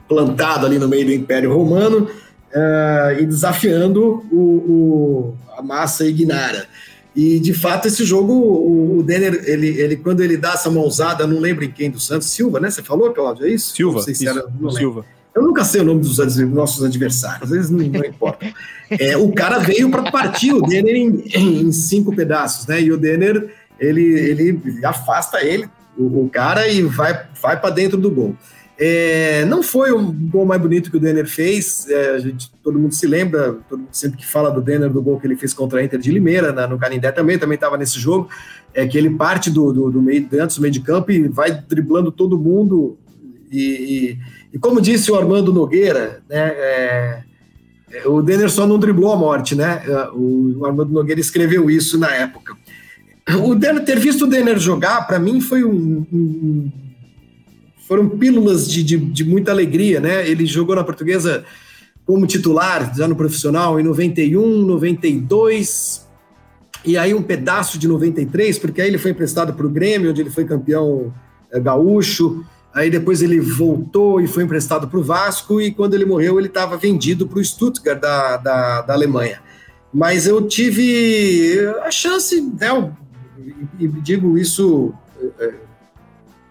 plantado 0.08 0.66
ali 0.66 0.78
no 0.78 0.88
meio 0.88 1.06
do 1.06 1.12
Império 1.12 1.52
Romano 1.52 2.08
uh, 2.54 3.20
e 3.20 3.26
desafiando 3.26 4.24
o, 4.30 4.36
o, 4.36 5.34
a 5.56 5.62
massa 5.62 6.06
ignara. 6.06 6.66
E 7.14 7.38
de 7.38 7.54
fato 7.54 7.86
esse 7.86 8.04
jogo, 8.04 8.32
o, 8.32 8.98
o 8.98 9.02
Denner, 9.02 9.44
ele, 9.46 9.68
ele 9.80 9.96
quando 9.96 10.20
ele 10.20 10.36
dá 10.36 10.54
essa 10.54 10.70
mãozada, 10.70 11.26
não 11.26 11.38
lembro 11.38 11.64
em 11.64 11.70
quem 11.70 11.90
do 11.90 12.00
Santos, 12.00 12.30
Silva, 12.30 12.58
né? 12.58 12.70
Você 12.70 12.82
falou, 12.82 13.12
Cláudio, 13.12 13.46
é 13.46 13.50
isso? 13.50 13.74
Silva, 13.74 13.98
não 13.98 14.02
sei 14.02 14.14
se 14.14 14.24
isso, 14.24 14.38
era, 14.38 14.48
não 14.60 14.70
Silva. 14.70 15.04
Eu 15.34 15.42
nunca 15.42 15.64
sei 15.64 15.80
o 15.80 15.84
nome 15.84 16.00
dos 16.00 16.16
nossos 16.48 16.84
adversários, 16.84 17.50
eles 17.50 17.68
não, 17.68 17.78
não 17.78 18.04
importam. 18.04 18.52
É, 18.90 19.16
o 19.16 19.32
cara 19.32 19.58
veio 19.58 19.90
para 19.90 20.10
partir 20.10 20.52
o 20.52 20.62
Denner 20.62 20.94
em, 20.94 21.24
em, 21.34 21.72
cinco 21.72 22.14
pedaços, 22.14 22.66
né? 22.66 22.80
E 22.80 22.92
o 22.92 22.96
Denner, 22.96 23.52
ele, 23.78 24.02
ele 24.02 24.60
afasta 24.84 25.44
ele, 25.44 25.68
o, 25.96 26.24
o 26.24 26.30
cara, 26.30 26.68
e 26.68 26.82
vai, 26.82 27.26
vai 27.40 27.60
para 27.60 27.70
dentro 27.70 27.98
do 27.98 28.10
gol. 28.10 28.36
É, 28.76 29.44
não 29.44 29.62
foi 29.62 29.92
o 29.92 30.12
gol 30.12 30.44
mais 30.44 30.60
bonito 30.60 30.90
que 30.90 30.96
o 30.96 31.00
Denner 31.00 31.28
fez. 31.28 31.88
É, 31.88 32.18
gente, 32.18 32.50
todo 32.62 32.78
mundo 32.78 32.92
se 32.92 33.06
lembra, 33.06 33.56
todo 33.68 33.80
mundo 33.80 33.88
sempre 33.92 34.18
que 34.18 34.26
fala 34.26 34.50
do 34.50 34.60
Denner, 34.60 34.90
do 34.90 35.00
gol 35.00 35.20
que 35.20 35.26
ele 35.26 35.36
fez 35.36 35.54
contra 35.54 35.80
a 35.80 35.84
Inter 35.84 36.00
de 36.00 36.10
Limeira, 36.10 36.52
na, 36.52 36.66
no 36.66 36.78
Canindé 36.78 37.12
também, 37.12 37.38
também 37.38 37.54
estava 37.54 37.76
nesse 37.76 37.98
jogo. 38.00 38.28
É 38.72 38.86
que 38.86 38.98
ele 38.98 39.10
parte 39.10 39.50
do, 39.50 39.72
do, 39.72 39.90
do 39.90 40.02
meio, 40.02 40.28
antes 40.40 40.56
do 40.56 40.62
meio 40.62 40.72
de 40.72 40.80
campo 40.80 41.12
e 41.12 41.28
vai 41.28 41.52
driblando 41.52 42.10
todo 42.10 42.38
mundo. 42.38 42.98
E, 43.50 44.18
e, 44.52 44.56
e 44.56 44.58
como 44.58 44.80
disse 44.80 45.12
o 45.12 45.16
Armando 45.16 45.52
Nogueira, 45.52 46.22
né, 46.28 46.52
é, 46.56 47.22
é 47.92 48.08
o 48.08 48.20
Denner 48.20 48.50
só 48.50 48.66
não 48.66 48.78
driblou 48.78 49.12
a 49.12 49.16
morte, 49.16 49.54
né? 49.54 49.84
É, 49.86 50.08
o, 50.10 50.58
o 50.58 50.66
Armando 50.66 50.92
Nogueira 50.92 51.20
escreveu 51.20 51.70
isso 51.70 51.96
na 51.96 52.12
época. 52.12 52.56
O 53.44 53.54
Denner, 53.54 53.84
ter 53.84 54.00
visto 54.00 54.24
o 54.24 54.26
Denner 54.26 54.58
jogar, 54.58 55.06
para 55.06 55.18
mim, 55.18 55.40
foi 55.40 55.64
um, 55.64 56.04
um 56.12 56.72
foram 57.86 58.08
pílulas 58.08 58.70
de, 58.70 58.82
de, 58.82 58.96
de, 58.96 59.24
muita 59.24 59.50
alegria, 59.50 60.00
né? 60.00 60.28
Ele 60.28 60.46
jogou 60.46 60.74
na 60.74 60.84
portuguesa 60.84 61.44
como 62.06 62.26
titular, 62.26 62.94
já 62.96 63.08
no 63.08 63.16
profissional, 63.16 63.78
em 63.78 63.82
91, 63.82 64.62
92, 64.62 66.06
e 66.84 66.98
aí 66.98 67.14
um 67.14 67.22
pedaço 67.22 67.78
de 67.78 67.88
93, 67.88 68.58
porque 68.58 68.80
aí 68.80 68.88
ele 68.88 68.98
foi 68.98 69.10
emprestado 69.10 69.54
para 69.54 69.66
o 69.66 69.70
Grêmio, 69.70 70.10
onde 70.10 70.20
ele 70.20 70.30
foi 70.30 70.44
campeão 70.44 71.12
é, 71.50 71.58
gaúcho, 71.58 72.44
aí 72.74 72.90
depois 72.90 73.22
ele 73.22 73.40
voltou 73.40 74.20
e 74.20 74.26
foi 74.26 74.44
emprestado 74.44 74.86
para 74.88 74.98
o 74.98 75.02
Vasco, 75.02 75.60
e 75.60 75.70
quando 75.70 75.94
ele 75.94 76.04
morreu 76.04 76.38
ele 76.38 76.48
estava 76.48 76.76
vendido 76.76 77.26
para 77.26 77.38
o 77.38 77.44
Stuttgart 77.44 78.00
da, 78.00 78.36
da, 78.36 78.82
da, 78.82 78.92
Alemanha. 78.92 79.40
Mas 79.92 80.26
eu 80.26 80.42
tive 80.46 81.58
a 81.84 81.90
chance, 81.90 82.40
né, 82.40 82.92
e 83.78 83.88
digo 83.88 84.36
isso 84.36 84.92
é, 85.38 85.54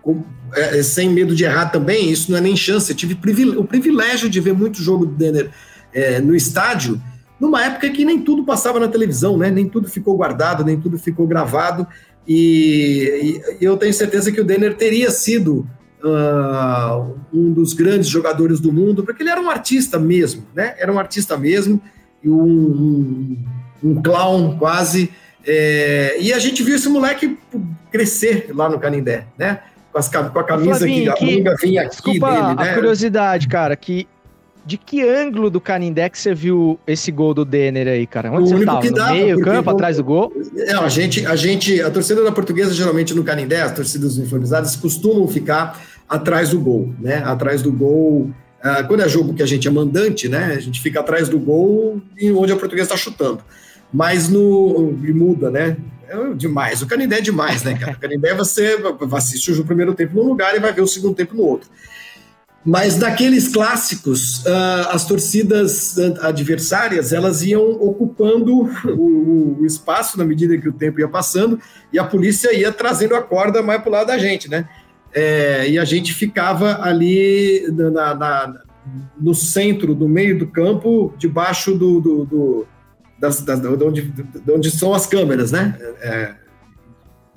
com, 0.03 0.21
é, 0.53 0.79
é, 0.79 0.83
sem 0.83 1.09
medo 1.09 1.33
de 1.33 1.45
errar 1.45 1.67
também, 1.67 2.11
isso 2.11 2.29
não 2.29 2.37
é 2.37 2.41
nem 2.41 2.55
chance. 2.55 2.91
Eu 2.91 2.95
tive 2.95 3.17
o 3.57 3.63
privilégio 3.63 4.29
de 4.29 4.39
ver 4.39 4.53
muito 4.53 4.81
jogo 4.81 5.05
do 5.05 5.13
Denner 5.13 5.49
é, 5.93 6.19
no 6.19 6.35
estádio, 6.35 7.01
numa 7.39 7.63
época 7.65 7.89
que 7.89 8.05
nem 8.05 8.21
tudo 8.21 8.43
passava 8.43 8.79
na 8.79 8.87
televisão, 8.87 9.37
né? 9.37 9.49
Nem 9.49 9.67
tudo 9.67 9.87
ficou 9.87 10.15
guardado, 10.15 10.63
nem 10.63 10.79
tudo 10.79 10.99
ficou 10.99 11.25
gravado. 11.25 11.87
E, 12.27 13.41
e 13.59 13.65
eu 13.65 13.75
tenho 13.77 13.93
certeza 13.93 14.31
que 14.31 14.39
o 14.39 14.45
Denner 14.45 14.75
teria 14.75 15.09
sido 15.09 15.67
uh, 16.03 17.15
um 17.33 17.51
dos 17.51 17.73
grandes 17.73 18.07
jogadores 18.07 18.59
do 18.59 18.71
mundo, 18.71 19.03
porque 19.03 19.23
ele 19.23 19.29
era 19.29 19.41
um 19.41 19.49
artista 19.49 19.97
mesmo, 19.97 20.43
né? 20.53 20.75
Era 20.77 20.91
um 20.91 20.99
artista 20.99 21.37
mesmo, 21.37 21.81
e 22.23 22.29
um, 22.29 22.43
um, 22.43 23.45
um 23.83 24.01
clown 24.01 24.57
quase. 24.57 25.11
É, 25.45 26.17
e 26.21 26.31
a 26.31 26.39
gente 26.39 26.63
viu 26.63 26.75
esse 26.75 26.87
moleque 26.87 27.37
crescer 27.91 28.51
lá 28.53 28.69
no 28.69 28.79
Canindé, 28.79 29.27
né? 29.37 29.59
Com, 29.93 29.99
as, 29.99 30.09
com 30.09 30.39
a 30.39 30.43
camisa 30.43 30.79
Flavinho, 30.79 31.13
que 31.13 31.23
a 31.23 31.37
manga 31.37 31.55
vinha 31.61 31.81
aqui 31.81 31.89
desculpa 31.91 32.31
dele, 32.31 32.55
né? 32.55 32.71
a 32.71 32.73
curiosidade, 32.73 33.47
cara, 33.47 33.75
que 33.75 34.07
de 34.65 34.77
que 34.77 35.01
ângulo 35.01 35.49
do 35.49 35.59
Canindé 35.59 36.09
você 36.13 36.33
viu 36.33 36.79
esse 36.87 37.11
gol 37.11 37.33
do 37.33 37.43
Denner 37.43 37.85
aí, 37.85 38.07
cara? 38.07 38.31
Onde 38.31 38.53
o 38.53 38.57
você 38.57 38.65
tava? 38.65 38.83
No 38.83 38.93
dava, 38.93 39.11
meio 39.11 39.41
campo, 39.41 39.69
atrás 39.69 39.97
do 39.97 40.03
gol? 40.05 40.33
É, 40.55 40.73
a 40.73 40.87
gente, 40.87 41.25
a 41.25 41.35
gente, 41.35 41.81
a 41.81 41.91
torcida 41.91 42.23
da 42.23 42.31
Portuguesa 42.31 42.73
geralmente 42.73 43.13
no 43.13 43.25
Canindé, 43.25 43.61
as 43.61 43.73
torcidas 43.73 44.17
uniformizadas 44.17 44.75
costumam 44.77 45.27
ficar 45.27 45.81
atrás 46.07 46.51
do 46.51 46.61
gol, 46.61 46.93
né? 46.97 47.21
Atrás 47.25 47.61
do 47.61 47.73
gol. 47.73 48.31
Uh, 48.63 48.87
quando 48.87 49.01
é 49.01 49.09
jogo 49.09 49.33
que 49.33 49.43
a 49.43 49.45
gente 49.45 49.67
é 49.67 49.71
mandante, 49.71 50.29
né? 50.29 50.53
A 50.55 50.59
gente 50.61 50.79
fica 50.81 51.01
atrás 51.01 51.27
do 51.27 51.37
gol 51.37 52.01
e 52.17 52.31
onde 52.31 52.53
a 52.53 52.55
Portuguesa 52.55 52.93
está 52.93 52.97
chutando. 52.97 53.39
Mas 53.91 54.29
no 54.29 54.97
muda, 55.13 55.51
né? 55.51 55.75
É 56.07 56.33
demais. 56.33 56.81
O 56.81 56.87
Canindé 56.87 57.17
é 57.17 57.21
demais, 57.21 57.63
né, 57.63 57.77
cara? 57.77 57.93
O 57.93 57.99
Canindé 57.99 58.33
você 58.33 58.77
assiste 59.13 59.51
o 59.51 59.65
primeiro 59.65 59.93
tempo 59.93 60.15
num 60.15 60.27
lugar 60.27 60.55
e 60.55 60.59
vai 60.59 60.73
ver 60.73 60.81
o 60.81 60.87
segundo 60.87 61.15
tempo 61.15 61.35
no 61.35 61.43
outro. 61.43 61.69
Mas 62.65 62.95
daqueles 62.95 63.49
clássicos, 63.49 64.37
uh, 64.45 64.87
as 64.91 65.05
torcidas 65.05 65.97
adversárias 66.21 67.11
elas 67.11 67.41
iam 67.41 67.61
ocupando 67.61 68.69
o, 68.85 69.57
o, 69.59 69.65
espaço 69.65 70.17
na 70.17 70.23
medida 70.23 70.57
que 70.57 70.69
o 70.69 70.73
tempo 70.73 71.01
ia 71.01 71.09
passando 71.09 71.59
e 71.91 71.99
a 71.99 72.05
polícia 72.05 72.53
ia 72.53 72.71
trazendo 72.71 73.15
a 73.15 73.21
corda 73.21 73.61
mais 73.61 73.81
para 73.81 73.89
o 73.89 73.91
lado 73.91 74.07
da 74.07 74.17
gente, 74.17 74.49
né? 74.49 74.67
É, 75.13 75.69
e 75.69 75.77
a 75.77 75.83
gente 75.83 76.13
ficava 76.13 76.81
ali 76.81 77.67
na, 77.69 78.15
na, 78.15 78.53
no 79.19 79.35
centro, 79.35 79.93
do 79.93 80.07
meio 80.07 80.39
do 80.39 80.47
campo, 80.47 81.13
debaixo 81.17 81.75
do, 81.75 81.99
do, 81.99 82.25
do 82.25 82.67
das, 83.23 83.39
das, 83.39 83.61
de, 83.61 83.67
onde, 83.67 84.01
de 84.01 84.51
onde 84.51 84.69
são 84.69 84.93
as 84.93 85.05
câmeras, 85.05 85.49
né? 85.49 85.77
É, 86.01 86.33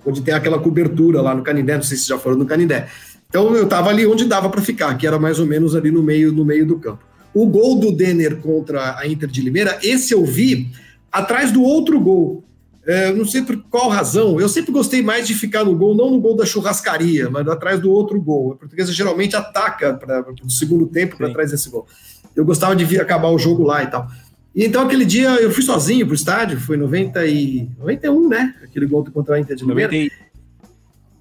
onde 0.04 0.20
tem 0.20 0.34
aquela 0.34 0.58
cobertura 0.58 1.22
lá 1.22 1.32
no 1.32 1.44
Canindé, 1.44 1.76
não 1.76 1.82
sei 1.84 1.96
se 1.96 2.08
já 2.08 2.18
foram 2.18 2.36
no 2.36 2.44
Canindé. 2.44 2.88
Então 3.28 3.54
eu 3.54 3.64
estava 3.64 3.90
ali 3.90 4.04
onde 4.04 4.24
dava 4.24 4.50
para 4.50 4.60
ficar, 4.60 4.96
que 4.98 5.06
era 5.06 5.16
mais 5.16 5.38
ou 5.38 5.46
menos 5.46 5.76
ali 5.76 5.92
no 5.92 6.02
meio, 6.02 6.32
no 6.32 6.44
meio 6.44 6.66
do 6.66 6.80
campo. 6.80 7.04
O 7.32 7.46
gol 7.46 7.78
do 7.78 7.92
Denner 7.92 8.36
contra 8.38 8.98
a 8.98 9.06
Inter 9.06 9.28
de 9.28 9.40
Limeira, 9.40 9.78
esse 9.80 10.12
eu 10.12 10.24
vi 10.24 10.72
atrás 11.12 11.52
do 11.52 11.62
outro 11.62 12.00
gol. 12.00 12.42
É, 12.84 13.12
não 13.12 13.24
sei 13.24 13.42
por 13.42 13.56
qual 13.70 13.88
razão, 13.88 14.40
eu 14.40 14.48
sempre 14.48 14.72
gostei 14.72 15.02
mais 15.02 15.26
de 15.26 15.34
ficar 15.34 15.64
no 15.64 15.76
gol, 15.76 15.94
não 15.94 16.10
no 16.10 16.20
gol 16.20 16.36
da 16.36 16.46
churrascaria, 16.46 17.30
mas 17.30 17.46
atrás 17.46 17.80
do 17.80 17.90
outro 17.92 18.20
gol. 18.20 18.52
A 18.52 18.56
portuguesa 18.56 18.92
geralmente 18.92 19.36
ataca 19.36 19.94
para 19.94 20.24
o 20.44 20.50
segundo 20.50 20.86
tempo 20.86 21.16
para 21.16 21.32
trás 21.32 21.52
desse 21.52 21.70
gol. 21.70 21.86
Eu 22.34 22.44
gostava 22.44 22.74
de 22.74 22.84
vir 22.84 23.00
acabar 23.00 23.28
o 23.28 23.38
jogo 23.38 23.64
lá 23.64 23.82
e 23.84 23.86
tal. 23.86 24.08
E 24.56 24.64
então 24.64 24.86
aquele 24.86 25.04
dia 25.04 25.28
eu 25.34 25.50
fui 25.50 25.62
sozinho 25.62 26.06
pro 26.06 26.14
estádio, 26.14 26.58
foi 26.58 26.78
90 26.78 27.26
e 27.26 27.68
91, 27.78 28.26
né? 28.26 28.54
Aquele 28.64 28.86
gol 28.86 29.04
contra 29.12 29.36
a 29.36 29.38
Inter 29.38 29.54
de 29.54 29.66
Limeira. 29.66 29.92
90 29.92 29.94
e... 29.94 30.26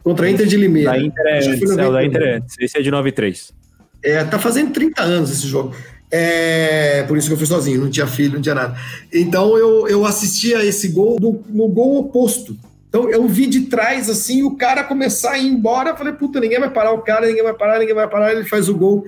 Contra 0.02 0.26
a 0.26 0.32
Inter 0.32 0.48
de 0.48 0.56
Limeira. 0.56 0.92
Da 0.92 1.00
Inter 1.00 1.26
é 1.26 1.38
antes, 1.40 1.70
é, 1.70 1.76
da 1.76 2.06
Inter 2.06 2.36
antes. 2.38 2.56
Esse 2.58 2.78
é 2.78 2.82
de 2.82 2.90
93. 2.90 3.54
É, 4.02 4.24
tá 4.24 4.40
fazendo 4.40 4.72
30 4.72 5.02
anos 5.02 5.32
esse 5.32 5.48
jogo. 5.48 5.76
É, 6.10 7.04
por 7.04 7.18
isso 7.18 7.28
que 7.28 7.34
eu 7.34 7.38
fui 7.38 7.46
sozinho, 7.46 7.82
não 7.82 7.90
tinha 7.90 8.08
filho, 8.08 8.36
não 8.36 8.42
tinha 8.42 8.56
nada. 8.56 8.78
Então 9.12 9.58
eu, 9.58 9.86
eu 9.90 10.06
assisti 10.06 10.56
a 10.56 10.64
esse 10.64 10.88
gol 10.88 11.20
no, 11.20 11.44
no 11.50 11.68
gol 11.68 11.98
oposto. 11.98 12.58
Então 12.88 13.10
eu 13.10 13.28
vi 13.28 13.48
de 13.48 13.62
trás 13.62 14.10
assim 14.10 14.44
o 14.44 14.56
cara 14.56 14.82
começar 14.82 15.32
a 15.32 15.38
ir 15.38 15.48
embora. 15.48 15.94
Falei, 15.94 16.14
puta, 16.14 16.40
ninguém 16.40 16.62
vai 16.62 16.70
parar 16.70 16.94
o 16.94 17.00
cara, 17.00 17.28
ninguém 17.28 17.44
vai 17.44 17.54
parar, 17.54 17.80
ninguém 17.80 17.96
vai 17.96 18.08
parar. 18.08 18.32
Ele 18.32 18.46
faz 18.46 18.70
o 18.70 18.76
gol 18.76 19.06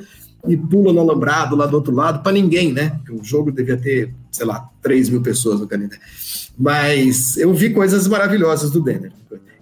e 0.48 0.58
pula 0.58 0.94
no 0.94 1.00
alambrado 1.00 1.56
lá 1.56 1.66
do 1.66 1.76
outro 1.76 1.94
lado, 1.94 2.24
para 2.24 2.32
ninguém, 2.32 2.72
né? 2.72 3.00
O 3.10 3.24
jogo 3.24 3.52
devia 3.52 3.78
ter, 3.78 4.14
sei 4.32 4.46
lá, 4.46 4.70
3 4.82 5.10
mil 5.10 5.22
pessoas 5.22 5.60
no 5.60 5.68
Canindé. 5.68 5.98
Mas 6.58 7.38
eu 7.38 7.54
vi 7.54 7.70
coisas 7.72 8.08
maravilhosas 8.08 8.72
do 8.72 8.82
Denner. 8.82 9.12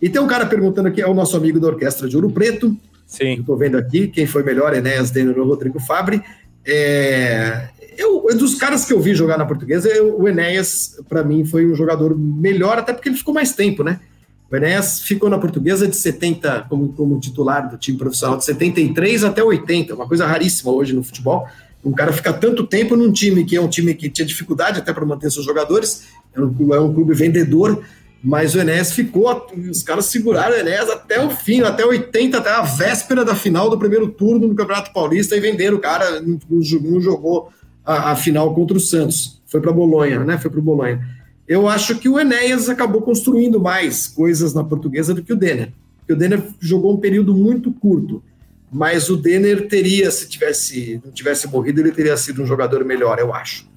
E 0.02 0.10
tem 0.10 0.22
um 0.22 0.28
cara 0.28 0.46
perguntando 0.46 0.88
aqui, 0.88 1.02
é 1.02 1.08
o 1.08 1.14
nosso 1.14 1.36
amigo 1.36 1.60
da 1.60 1.68
Orquestra 1.68 2.08
de 2.08 2.16
Ouro 2.16 2.30
Preto. 2.30 2.76
Sim. 3.06 3.40
Estou 3.40 3.58
vendo 3.58 3.78
aqui 3.78 4.08
quem 4.08 4.26
foi 4.26 4.44
melhor, 4.44 4.74
Enéas 4.74 5.12
Denner 5.12 5.38
ou 5.38 5.48
Rodrigo 5.48 5.80
Fabre. 5.80 6.22
É, 6.66 7.70
eu, 7.98 8.26
dos 8.38 8.56
caras 8.56 8.86
que 8.86 8.94
eu 8.94 9.00
vi 9.00 9.14
jogar 9.14 9.38
na 9.38 9.46
portuguesa, 9.46 9.90
eu, 9.90 10.20
o 10.20 10.28
Enéas, 10.28 11.00
para 11.08 11.24
mim, 11.24 11.46
foi 11.46 11.66
um 11.66 11.76
jogador 11.76 12.18
melhor, 12.18 12.78
até 12.78 12.94
porque 12.94 13.10
ele 13.10 13.18
ficou 13.18 13.34
mais 13.34 13.54
tempo, 13.54 13.84
né? 13.84 14.00
O 14.52 14.56
Enéas 14.56 15.00
ficou 15.00 15.30
na 15.30 15.38
portuguesa 15.38 15.88
de 15.88 15.96
70, 15.96 16.68
como, 16.70 16.90
como 16.94 17.20
titular 17.20 17.70
do 17.70 17.78
time 17.78 17.98
profissional, 17.98 18.38
de 18.38 18.46
73 18.46 19.24
até 19.24 19.44
80, 19.44 19.96
uma 19.96 20.08
coisa 20.08 20.26
raríssima 20.26 20.72
hoje 20.72 20.94
no 20.94 21.04
futebol. 21.04 21.48
um 21.84 21.92
cara 21.92 22.14
ficar 22.14 22.34
tanto 22.34 22.66
tempo 22.66 22.96
num 22.96 23.12
time 23.12 23.44
que 23.44 23.56
é 23.56 23.62
um 23.62 23.68
time 23.68 23.94
que 23.94 24.10
tinha 24.10 24.26
dificuldade 24.26 24.80
até 24.80 24.94
para 24.94 25.06
manter 25.06 25.32
seus 25.32 25.46
jogadores, 25.46 26.06
é 26.34 26.42
um, 26.42 26.74
é 26.74 26.80
um 26.80 26.94
clube 26.94 27.14
vendedor, 27.14 27.84
mas 28.24 28.56
o 28.56 28.60
Enéas 28.60 28.92
ficou, 28.92 29.48
os 29.70 29.84
caras 29.84 30.06
seguraram 30.06 30.56
o 30.56 30.60
Enéas 30.60 30.90
até 30.90 31.24
o 31.24 31.30
fim, 31.30 31.62
até 31.62 31.86
80, 31.86 32.38
até 32.38 32.50
a 32.50 32.62
véspera 32.62 33.24
da 33.24 33.36
final 33.36 33.70
do 33.70 33.78
primeiro 33.78 34.08
turno 34.08 34.48
no 34.48 34.56
Campeonato 34.56 34.92
Paulista 34.94 35.36
e 35.36 35.40
venderam 35.40 35.78
o 35.78 35.80
cara, 35.80 36.22
não, 36.22 36.40
não 36.50 37.02
jogou 37.02 37.50
a, 37.86 38.12
a, 38.12 38.16
final 38.16 38.54
contra 38.56 38.78
o 38.78 38.80
Santos, 38.80 39.42
foi 39.46 39.62
para 39.62 39.72
Bolonha, 39.72 40.24
né? 40.24 40.38
Foi 40.40 40.50
para 40.50 40.60
Bolonha. 40.60 41.08
Eu 41.48 41.68
acho 41.68 41.98
que 41.98 42.10
o 42.10 42.20
Enéas 42.20 42.70
acabou 42.70 43.02
construindo 43.02 43.60
mais 43.60 44.08
coisas 44.08 44.54
na 44.54 44.64
portuguesa 44.64 45.14
do 45.14 45.24
que 45.24 45.34
o 45.34 45.36
Denner. 45.36 45.72
Porque 46.00 46.14
o 46.14 46.16
Denner 46.16 46.42
jogou 46.60 46.96
um 46.96 47.00
período 47.00 47.36
muito 47.36 47.72
curto, 47.72 48.24
mas 48.72 49.10
o 49.10 49.18
Denner 49.18 49.68
teria, 49.68 50.10
se 50.12 50.28
tivesse 50.28 51.02
não 51.04 51.12
tivesse 51.12 51.48
morrido, 51.48 51.82
ele 51.82 51.92
teria 51.92 52.18
sido 52.18 52.42
um 52.42 52.46
jogador 52.46 52.84
melhor, 52.84 53.20
eu 53.20 53.34
acho. 53.34 53.68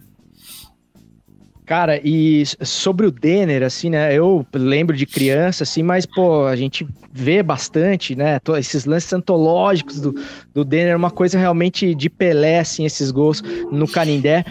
Cara, 1.69 2.01
e 2.03 2.45
sobre 2.63 3.07
o 3.07 3.11
Denner, 3.11 3.63
assim, 3.63 3.91
né? 3.91 4.15
Eu 4.15 4.47
lembro 4.55 4.97
de 4.97 5.05
criança, 5.05 5.65
assim, 5.65 5.83
mas, 5.83 6.07
pô, 6.07 6.47
a 6.47 6.57
gente 6.57 6.89
vê 7.13 7.43
bastante, 7.43 8.17
né? 8.17 8.41
Esses 8.59 8.87
lances 8.87 9.13
antológicos 9.13 10.01
do, 10.01 10.15
do 10.55 10.65
Denner, 10.65 10.97
uma 10.97 11.11
coisa 11.11 11.39
realmente 11.39 11.95
de 11.95 12.09
Pelé, 12.09 12.61
assim, 12.61 12.87
esses 12.87 13.11
gols 13.11 13.43
no 13.71 13.87
Canindé. 13.87 14.47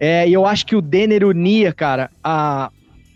É, 0.00 0.26
e 0.26 0.32
eu 0.32 0.46
acho 0.46 0.64
que 0.64 0.74
o 0.74 0.80
Denner 0.80 1.26
unia, 1.26 1.74
cara, 1.74 2.10
a, 2.24 2.70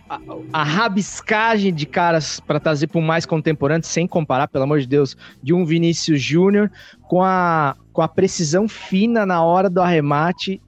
a, 0.08 0.20
a 0.52 0.62
rabiscagem 0.62 1.72
de 1.72 1.86
caras 1.86 2.38
para 2.38 2.60
trazer 2.60 2.88
para 2.88 2.98
o 2.98 3.02
mais 3.02 3.24
contemporâneo, 3.24 3.86
sem 3.86 4.06
comparar, 4.06 4.48
pelo 4.48 4.64
amor 4.64 4.80
de 4.80 4.86
Deus, 4.86 5.16
de 5.42 5.54
um 5.54 5.64
Vinícius 5.64 6.20
Júnior 6.20 6.70
com 7.08 7.22
a, 7.22 7.74
com 7.90 8.02
a 8.02 8.08
precisão 8.08 8.68
fina 8.68 9.24
na 9.24 9.42
hora 9.42 9.70
do 9.70 9.80
arremate 9.80 10.60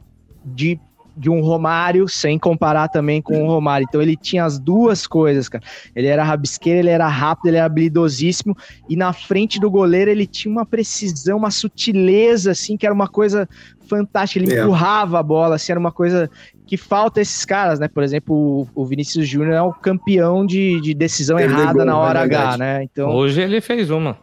de 0.42 0.80
de 1.16 1.30
um 1.30 1.40
Romário, 1.40 2.06
sem 2.08 2.38
comparar 2.38 2.88
também 2.88 3.22
com 3.22 3.42
o 3.42 3.46
Romário. 3.46 3.86
Então 3.88 4.02
ele 4.02 4.16
tinha 4.16 4.44
as 4.44 4.58
duas 4.58 5.06
coisas, 5.06 5.48
cara. 5.48 5.64
Ele 5.94 6.06
era 6.06 6.22
rabisqueiro, 6.22 6.80
ele 6.80 6.90
era 6.90 7.08
rápido, 7.08 7.46
ele 7.48 7.56
era 7.56 7.66
habilidosíssimo, 7.66 8.56
e 8.88 8.96
na 8.96 9.12
frente 9.12 9.58
do 9.58 9.70
goleiro 9.70 10.10
ele 10.10 10.26
tinha 10.26 10.52
uma 10.52 10.66
precisão, 10.66 11.38
uma 11.38 11.50
sutileza, 11.50 12.50
assim, 12.50 12.76
que 12.76 12.84
era 12.84 12.94
uma 12.94 13.08
coisa 13.08 13.48
fantástica. 13.88 14.44
Ele 14.44 14.54
é. 14.54 14.62
empurrava 14.62 15.18
a 15.18 15.22
bola, 15.22 15.56
assim, 15.56 15.72
era 15.72 15.80
uma 15.80 15.92
coisa 15.92 16.30
que 16.66 16.76
falta 16.76 17.20
esses 17.20 17.44
caras, 17.44 17.78
né? 17.78 17.88
Por 17.88 18.02
exemplo, 18.02 18.68
o, 18.74 18.84
Vinícius 18.84 19.26
Júnior 19.26 19.54
é 19.54 19.62
o 19.62 19.72
campeão 19.72 20.44
de, 20.44 20.80
de 20.80 20.92
decisão 20.92 21.38
ele 21.38 21.52
errada 21.52 21.84
na 21.84 21.96
hora 21.96 22.20
H, 22.20 22.58
né? 22.58 22.82
Então... 22.82 23.10
Hoje 23.10 23.40
ele 23.40 23.60
fez 23.60 23.90
uma. 23.90 24.18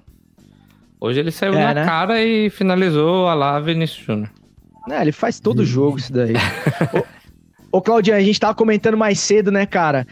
Hoje 1.00 1.20
ele 1.20 1.32
saiu 1.32 1.54
é, 1.54 1.64
na 1.64 1.74
né? 1.74 1.86
cara 1.86 2.22
e 2.22 2.50
finalizou 2.50 3.28
a 3.28 3.34
lá 3.34 3.60
Vinícius 3.60 4.06
Júnior. 4.06 4.30
É, 4.90 5.02
ele 5.02 5.12
faz 5.12 5.40
todo 5.40 5.60
o 5.60 5.66
jogo 5.66 5.98
isso 5.98 6.12
daí. 6.12 6.34
ô, 7.72 7.78
ô 7.78 7.82
Claudinho, 7.82 8.18
a 8.18 8.22
gente 8.22 8.40
tava 8.40 8.54
comentando 8.54 8.98
mais 8.98 9.20
cedo, 9.20 9.52
né, 9.52 9.66
cara? 9.66 10.06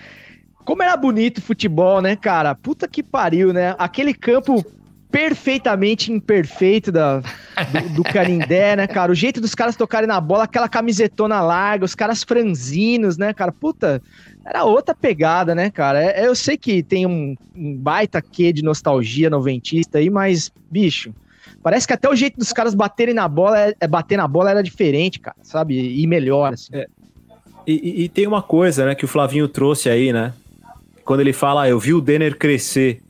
Como 0.63 0.83
era 0.83 0.95
bonito 0.95 1.39
o 1.39 1.41
futebol, 1.41 2.01
né, 2.01 2.15
cara? 2.15 2.55
Puta 2.55 2.87
que 2.87 3.03
pariu, 3.03 3.51
né? 3.51 3.75
Aquele 3.77 4.13
campo 4.13 4.63
perfeitamente 5.11 6.11
imperfeito 6.11 6.91
da, 6.91 7.19
do, 7.19 7.89
do 7.95 8.03
Canindé, 8.03 8.77
né, 8.77 8.87
cara? 8.87 9.11
O 9.11 9.15
jeito 9.15 9.41
dos 9.41 9.53
caras 9.53 9.75
tocarem 9.75 10.07
na 10.07 10.21
bola, 10.21 10.45
aquela 10.45 10.69
camisetona 10.69 11.41
larga, 11.41 11.83
os 11.83 11.93
caras 11.93 12.23
franzinos, 12.23 13.17
né, 13.17 13.33
cara? 13.33 13.51
Puta, 13.51 14.01
era 14.45 14.63
outra 14.63 14.95
pegada, 14.95 15.53
né, 15.53 15.69
cara? 15.69 16.01
É, 16.01 16.25
eu 16.25 16.33
sei 16.33 16.57
que 16.57 16.81
tem 16.81 17.05
um, 17.05 17.35
um 17.53 17.75
baita 17.75 18.21
quê 18.21 18.53
de 18.53 18.63
nostalgia 18.63 19.29
noventista 19.29 19.97
aí, 19.97 20.09
mas, 20.09 20.49
bicho, 20.69 21.13
Parece 21.63 21.85
que 21.85 21.93
até 21.93 22.09
o 22.09 22.15
jeito 22.15 22.39
dos 22.39 22.51
caras 22.51 22.73
baterem 22.73 23.13
na 23.13 23.27
bola, 23.27 23.59
é, 23.59 23.75
é 23.79 23.87
bater 23.87 24.17
na 24.17 24.27
bola 24.27 24.49
era 24.49 24.63
diferente, 24.63 25.19
cara, 25.19 25.37
sabe? 25.43 26.01
E 26.01 26.07
melhor, 26.07 26.53
assim. 26.53 26.73
É. 26.73 26.87
E, 27.65 28.03
e, 28.03 28.09
tem 28.09 28.25
uma 28.25 28.41
coisa, 28.41 28.85
né, 28.85 28.95
que 28.95 29.05
o 29.05 29.07
Flavinho 29.07 29.47
trouxe 29.47 29.89
aí, 29.89 30.11
né? 30.11 30.33
Quando 31.05 31.19
ele 31.19 31.33
fala, 31.33 31.63
ah, 31.63 31.69
eu 31.69 31.79
vi 31.79 31.93
o 31.93 32.01
Denner 32.01 32.35
crescer. 32.37 33.01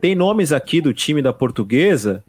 Tem 0.00 0.14
nomes 0.14 0.52
aqui 0.52 0.80
do 0.80 0.94
time 0.94 1.20
da 1.20 1.32
portuguesa 1.32 2.22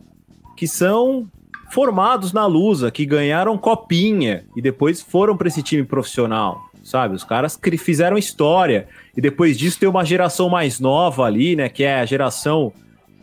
que 0.57 0.67
são 0.67 1.27
formados 1.69 2.33
na 2.33 2.45
Lusa, 2.45 2.89
que 2.89 3.05
ganharam 3.05 3.57
copinha 3.57 4.43
e 4.55 4.61
depois 4.61 5.01
foram 5.01 5.37
para 5.37 5.47
esse 5.47 5.61
time 5.61 5.83
profissional, 5.83 6.69
sabe? 6.83 7.15
Os 7.15 7.23
caras 7.23 7.59
fizeram 7.77 8.17
história. 8.17 8.87
E 9.15 9.21
depois 9.21 9.57
disso 9.57 9.79
tem 9.79 9.87
uma 9.87 10.03
geração 10.03 10.49
mais 10.49 10.79
nova 10.79 11.23
ali, 11.23 11.55
né? 11.55 11.69
Que 11.69 11.83
é 11.83 11.99
a 11.99 12.05
geração 12.05 12.73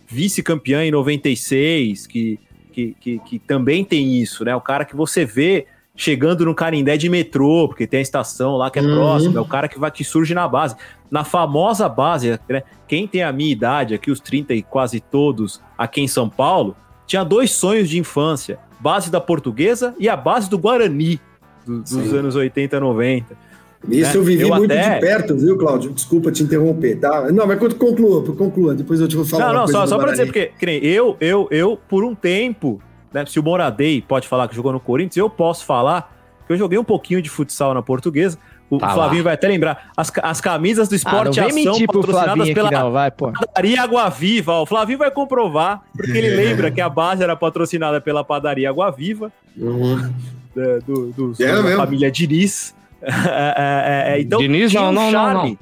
vice-campeã 0.06 0.84
em 0.84 0.90
96, 0.90 2.06
que, 2.06 2.38
que, 2.72 2.96
que, 3.00 3.18
que, 3.18 3.38
também 3.38 3.84
tem 3.84 4.20
isso, 4.20 4.44
né? 4.44 4.54
O 4.54 4.60
cara 4.60 4.84
que 4.84 4.94
você 4.94 5.24
vê 5.24 5.66
chegando 5.96 6.44
no 6.44 6.54
Carindé 6.54 6.96
de 6.96 7.08
metrô, 7.08 7.66
porque 7.68 7.86
tem 7.86 7.98
a 7.98 8.02
estação 8.02 8.56
lá 8.56 8.70
que 8.70 8.78
é 8.78 8.82
uhum. 8.82 8.94
próxima, 8.94 9.38
é 9.38 9.40
o 9.40 9.46
cara 9.46 9.66
que 9.66 9.78
vai 9.78 9.90
que 9.90 10.04
surge 10.04 10.34
na 10.34 10.46
base. 10.46 10.76
Na 11.10 11.24
famosa 11.24 11.88
base, 11.88 12.38
né? 12.48 12.62
Quem 12.86 13.06
tem 13.06 13.22
a 13.22 13.32
minha 13.32 13.50
idade 13.50 13.94
aqui, 13.94 14.10
os 14.10 14.20
30 14.20 14.54
e 14.54 14.62
quase 14.62 15.00
todos 15.00 15.60
aqui 15.76 16.00
em 16.00 16.08
São 16.08 16.28
Paulo, 16.28 16.76
tinha 17.06 17.24
dois 17.24 17.52
sonhos 17.52 17.88
de 17.88 17.98
infância: 17.98 18.58
base 18.78 19.10
da 19.10 19.20
portuguesa 19.20 19.94
e 19.98 20.08
a 20.08 20.16
base 20.16 20.50
do 20.50 20.58
Guarani, 20.58 21.20
do, 21.64 21.80
dos 21.80 22.12
anos 22.12 22.36
80, 22.36 22.78
90. 22.78 23.45
Isso 23.88 24.12
né? 24.12 24.16
eu 24.16 24.22
vivi 24.22 24.42
eu 24.42 24.48
muito 24.56 24.72
até... 24.72 24.94
de 24.94 25.00
perto, 25.00 25.36
viu, 25.36 25.56
Cláudio? 25.56 25.92
Desculpa 25.92 26.32
te 26.32 26.42
interromper, 26.42 26.98
tá? 26.98 27.30
Não, 27.32 27.46
mas 27.46 27.58
conclua, 27.74 28.24
conclua, 28.34 28.74
depois 28.74 29.00
eu 29.00 29.08
te 29.08 29.16
vou 29.16 29.24
falar. 29.24 29.48
Não, 29.48 29.60
não, 29.60 29.68
só, 29.68 29.86
só 29.86 29.98
para 29.98 30.12
dizer, 30.12 30.26
porque 30.26 30.50
eu, 30.82 31.16
eu, 31.20 31.46
eu, 31.50 31.78
por 31.88 32.04
um 32.04 32.14
tempo, 32.14 32.80
né, 33.12 33.24
se 33.26 33.38
o 33.38 33.42
Moradei 33.42 34.02
pode 34.02 34.26
falar 34.26 34.48
que 34.48 34.56
jogou 34.56 34.72
no 34.72 34.80
Corinthians, 34.80 35.16
eu 35.16 35.30
posso 35.30 35.64
falar 35.64 36.14
que 36.46 36.52
eu 36.52 36.56
joguei 36.56 36.78
um 36.78 36.84
pouquinho 36.84 37.20
de 37.20 37.28
futsal 37.28 37.74
na 37.74 37.82
portuguesa. 37.82 38.38
O 38.68 38.78
tá 38.78 38.90
Flavinho 38.90 39.22
lá. 39.22 39.24
vai 39.24 39.34
até 39.34 39.46
lembrar. 39.46 39.90
As, 39.96 40.12
as 40.22 40.40
camisas 40.40 40.88
do 40.88 40.94
ah, 40.94 40.96
Esporte 40.96 41.40
ah, 41.40 41.46
Ação 41.46 41.86
patrocinadas 41.86 42.50
pela 42.50 42.70
não, 42.70 42.90
vai, 42.90 43.10
pô. 43.10 43.32
Padaria 43.32 43.80
Água 43.80 44.08
Viva. 44.08 44.54
O 44.54 44.66
Flavinho 44.66 44.98
vai 44.98 45.10
comprovar, 45.10 45.82
porque 45.96 46.18
ele 46.18 46.30
lembra 46.34 46.70
que 46.70 46.80
a 46.80 46.88
base 46.88 47.22
era 47.22 47.36
patrocinada 47.36 48.00
pela 48.00 48.24
Padaria 48.24 48.68
Água 48.68 48.90
Viva. 48.90 49.32
Uhum. 49.56 50.12
Do, 50.54 51.12
do, 51.12 51.32
do, 51.32 51.42
é 51.42 51.62
da 51.62 51.76
família 51.76 52.10
Diniz. 52.10 52.74
É, 53.06 54.12
é, 54.12 54.16
é, 54.16 54.20
então, 54.20 54.40
Diniz, 54.40 54.70
tinha 54.70 54.82
não, 54.82 54.90
um 54.90 54.92
não, 54.92 55.10
charme, 55.10 55.58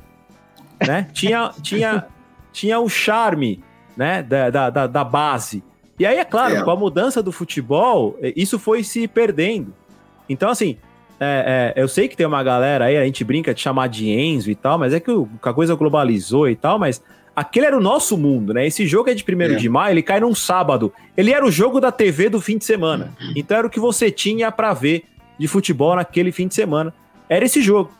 não, 0.80 0.86
Né? 0.88 1.08
Tinha, 1.12 1.50
tinha, 1.62 2.06
tinha 2.52 2.78
o 2.78 2.88
charme 2.88 3.62
né? 3.96 4.22
da, 4.22 4.70
da, 4.70 4.86
da 4.86 5.04
base. 5.04 5.62
E 5.98 6.06
aí, 6.06 6.18
é 6.18 6.24
claro, 6.24 6.56
é. 6.56 6.62
com 6.62 6.70
a 6.70 6.76
mudança 6.76 7.22
do 7.22 7.30
futebol, 7.30 8.18
isso 8.34 8.58
foi 8.58 8.82
se 8.82 9.06
perdendo. 9.06 9.72
Então, 10.28 10.50
assim, 10.50 10.76
é, 11.20 11.72
é, 11.76 11.82
eu 11.82 11.86
sei 11.86 12.08
que 12.08 12.16
tem 12.16 12.26
uma 12.26 12.42
galera 12.42 12.86
aí, 12.86 12.96
a 12.96 13.04
gente 13.04 13.22
brinca 13.22 13.54
de 13.54 13.60
chamar 13.60 13.88
de 13.88 14.08
Enzo 14.08 14.50
e 14.50 14.54
tal, 14.54 14.78
mas 14.78 14.92
é 14.92 14.98
que 14.98 15.10
a 15.42 15.52
coisa 15.52 15.74
globalizou 15.74 16.48
e 16.48 16.56
tal, 16.56 16.78
mas 16.78 17.02
aquele 17.36 17.66
era 17.66 17.76
o 17.76 17.80
nosso 17.80 18.16
mundo, 18.18 18.52
né? 18.52 18.66
Esse 18.66 18.86
jogo 18.86 19.10
é 19.10 19.14
de 19.14 19.24
1 19.24 19.42
é. 19.42 19.54
de 19.54 19.68
maio, 19.68 19.92
ele 19.92 20.02
cai 20.02 20.18
num 20.18 20.34
sábado. 20.34 20.92
Ele 21.16 21.32
era 21.32 21.44
o 21.44 21.50
jogo 21.50 21.80
da 21.80 21.92
TV 21.92 22.28
do 22.28 22.40
fim 22.40 22.58
de 22.58 22.64
semana. 22.64 23.12
Então 23.36 23.58
era 23.58 23.66
o 23.66 23.70
que 23.70 23.78
você 23.78 24.10
tinha 24.10 24.50
para 24.50 24.72
ver 24.72 25.04
de 25.38 25.46
futebol 25.46 25.94
naquele 25.94 26.32
fim 26.32 26.48
de 26.48 26.54
semana 26.54 26.92
era 27.28 27.44
esse 27.44 27.62
jogo. 27.62 27.90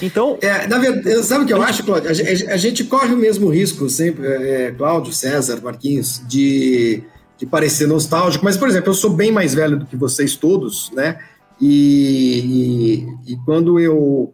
Então. 0.00 0.38
É, 0.40 0.66
na 0.66 0.78
verdade, 0.78 1.22
sabe 1.24 1.44
o 1.44 1.46
que 1.46 1.52
eu 1.52 1.62
acho, 1.62 1.84
Cláudio? 1.84 2.10
A, 2.10 2.56
gente 2.56 2.84
corre 2.84 3.12
o 3.12 3.16
mesmo 3.16 3.48
risco 3.48 3.88
sempre, 3.88 4.26
é, 4.26 4.62
é, 4.66 4.70
Cláudio, 4.72 5.12
César, 5.12 5.60
Marquinhos, 5.62 6.22
de, 6.26 7.02
de 7.36 7.46
parecer 7.46 7.86
nostálgico, 7.86 8.44
mas, 8.44 8.56
por 8.56 8.68
exemplo, 8.68 8.90
eu 8.90 8.94
sou 8.94 9.10
bem 9.10 9.32
mais 9.32 9.54
velho 9.54 9.78
do 9.78 9.86
que 9.86 9.96
vocês 9.96 10.36
todos, 10.36 10.90
né? 10.92 11.18
E, 11.60 13.06
e, 13.26 13.32
e 13.32 13.36
quando 13.44 13.78
eu 13.78 14.32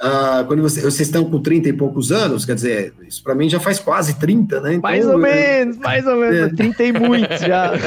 Uh, 0.00 0.46
quando 0.46 0.62
você, 0.62 0.80
vocês 0.80 1.08
estão 1.08 1.28
com 1.28 1.42
30 1.42 1.70
e 1.70 1.72
poucos 1.72 2.12
anos, 2.12 2.44
quer 2.44 2.54
dizer, 2.54 2.94
isso 3.08 3.20
para 3.20 3.34
mim 3.34 3.48
já 3.48 3.58
faz 3.58 3.80
quase 3.80 4.14
30, 4.16 4.60
né? 4.60 4.74
Então, 4.74 4.80
mais 4.80 5.04
ou 5.04 5.14
é, 5.14 5.64
menos, 5.64 5.76
mais 5.78 6.06
ou 6.06 6.14
menos, 6.14 6.52
é, 6.52 6.54
30 6.54 6.84
e 6.84 6.92
muitos 6.92 7.40
já. 7.40 7.72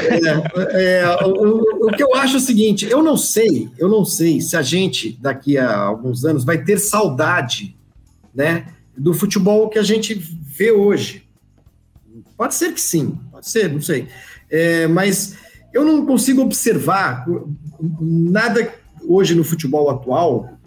É, 0.72 1.00
é, 1.00 1.16
o, 1.24 1.86
o, 1.86 1.92
que 1.92 2.02
eu 2.02 2.14
acho 2.14 2.34
é 2.34 2.36
o 2.36 2.40
seguinte, 2.40 2.86
eu 2.86 3.02
não 3.02 3.16
sei, 3.16 3.70
eu 3.78 3.88
não 3.88 4.04
sei 4.04 4.42
se 4.42 4.54
a 4.58 4.60
gente 4.60 5.18
daqui 5.22 5.56
a 5.56 5.74
alguns 5.74 6.22
anos 6.26 6.44
vai 6.44 6.62
ter 6.62 6.78
saudade, 6.78 7.74
né, 8.34 8.66
do 8.96 9.14
futebol 9.14 9.70
que 9.70 9.78
a 9.78 9.82
gente 9.82 10.14
vê 10.14 10.70
hoje. 10.70 11.26
Pode 12.36 12.54
ser 12.54 12.72
que 12.72 12.80
sim, 12.80 13.18
pode 13.30 13.48
ser, 13.48 13.72
não 13.72 13.80
sei. 13.80 14.06
É, 14.50 14.86
mas 14.86 15.34
eu 15.72 15.82
não 15.82 16.04
consigo 16.04 16.42
observar 16.42 17.24
nada 18.00 18.70
hoje 19.08 19.34
no 19.34 19.44
futebol 19.44 19.88
atual 19.88 20.58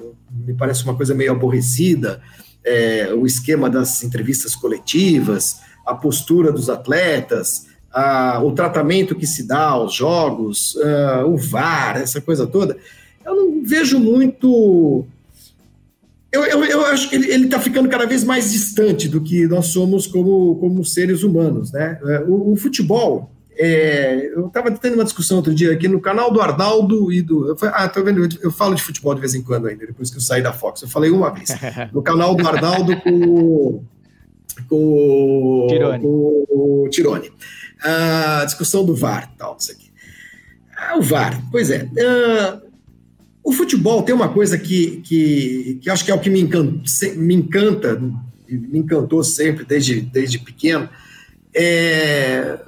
me 0.45 0.53
parece 0.53 0.83
uma 0.83 0.95
coisa 0.95 1.13
meio 1.13 1.31
aborrecida, 1.31 2.21
é, 2.63 3.13
o 3.13 3.25
esquema 3.25 3.69
das 3.69 4.03
entrevistas 4.03 4.55
coletivas, 4.55 5.59
a 5.85 5.93
postura 5.93 6.51
dos 6.51 6.69
atletas, 6.69 7.67
a, 7.91 8.41
o 8.43 8.51
tratamento 8.51 9.15
que 9.15 9.27
se 9.27 9.47
dá 9.47 9.67
aos 9.69 9.93
jogos, 9.93 10.77
a, 10.77 11.25
o 11.25 11.37
VAR, 11.37 11.97
essa 11.97 12.19
coisa 12.19 12.45
toda. 12.45 12.77
Eu 13.25 13.35
não 13.35 13.63
vejo 13.63 13.99
muito. 13.99 15.05
Eu, 16.31 16.43
eu, 16.43 16.65
eu 16.65 16.85
acho 16.87 17.09
que 17.09 17.15
ele 17.15 17.45
está 17.45 17.59
ficando 17.59 17.87
cada 17.87 18.05
vez 18.05 18.23
mais 18.23 18.51
distante 18.51 19.07
do 19.07 19.21
que 19.21 19.47
nós 19.47 19.67
somos 19.67 20.05
como, 20.05 20.55
como 20.57 20.83
seres 20.83 21.23
humanos. 21.23 21.71
Né? 21.71 21.97
É, 22.03 22.19
o, 22.27 22.51
o 22.51 22.55
futebol 22.57 23.31
É, 23.57 24.31
eu 24.35 24.47
estava 24.47 24.69
tendo 24.71 24.95
uma 24.95 25.03
discussão 25.03 25.37
outro 25.37 25.53
dia 25.53 25.71
aqui 25.71 25.87
no 25.87 26.01
canal 26.01 26.31
do 26.31 26.41
Arnaldo 26.41 27.11
e 27.11 27.21
do. 27.21 27.47
Eu, 27.49 27.57
ah, 27.73 27.87
tô 27.87 28.03
vendo, 28.03 28.27
eu 28.41 28.51
falo 28.51 28.75
de 28.75 28.81
futebol 28.81 29.15
de 29.15 29.21
vez 29.21 29.33
em 29.33 29.41
quando 29.41 29.67
ainda, 29.67 29.85
depois 29.85 30.09
que 30.09 30.17
eu 30.17 30.21
saí 30.21 30.41
da 30.41 30.51
Fox. 30.51 30.81
Eu 30.81 30.89
falei 30.89 31.09
uma 31.09 31.31
vez. 31.31 31.49
No 31.93 32.01
canal 32.01 32.35
do 32.35 32.47
Arnaldo 32.47 32.95
com, 33.01 33.83
com, 34.67 35.67
Tirone. 35.69 36.01
com 36.01 36.45
o 36.49 36.89
Tirone. 36.89 37.31
A 37.81 38.43
discussão 38.45 38.85
do 38.85 38.95
VAR, 38.95 39.31
tal, 39.37 39.55
isso 39.59 39.71
aqui. 39.71 39.91
Ah, 40.77 40.97
o 40.97 41.01
VAR, 41.01 41.41
pois 41.51 41.69
é. 41.69 41.87
Ah, 41.99 42.59
o 43.43 43.51
futebol 43.51 44.01
tem 44.03 44.13
uma 44.13 44.29
coisa 44.29 44.57
que, 44.57 45.01
que, 45.01 45.79
que 45.81 45.89
acho 45.89 46.03
que 46.03 46.11
é 46.11 46.15
o 46.15 46.19
que 46.19 46.31
me 46.31 46.41
encanta, 46.41 46.81
me 47.15 47.35
encanta, 47.35 48.01
me 48.49 48.79
encantou 48.79 49.23
sempre 49.23 49.63
desde, 49.63 50.01
desde 50.01 50.39
pequeno. 50.39 50.89
É, 51.55 52.59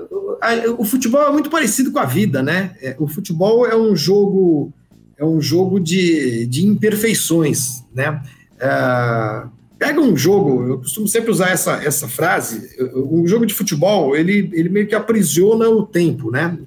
o 0.77 0.85
futebol 0.85 1.21
é 1.21 1.31
muito 1.31 1.49
parecido 1.49 1.91
com 1.91 1.99
a 1.99 2.05
vida, 2.05 2.41
né? 2.41 2.75
É, 2.81 2.95
o 2.97 3.07
futebol 3.07 3.65
é 3.65 3.75
um 3.75 3.95
jogo 3.95 4.71
é 5.17 5.25
um 5.25 5.41
jogo 5.41 5.79
de, 5.79 6.45
de 6.45 6.65
imperfeições, 6.65 7.83
né? 7.93 8.21
É, 8.59 9.43
pega 9.77 9.99
um 9.99 10.15
jogo, 10.15 10.63
eu 10.63 10.77
costumo 10.77 11.07
sempre 11.07 11.31
usar 11.31 11.49
essa, 11.49 11.83
essa 11.83 12.07
frase, 12.07 12.69
um 12.95 13.27
jogo 13.27 13.45
de 13.45 13.53
futebol, 13.53 14.15
ele, 14.15 14.49
ele 14.53 14.69
meio 14.69 14.87
que 14.87 14.95
aprisiona 14.95 15.67
o 15.69 15.85
tempo, 15.85 16.31
né? 16.31 16.57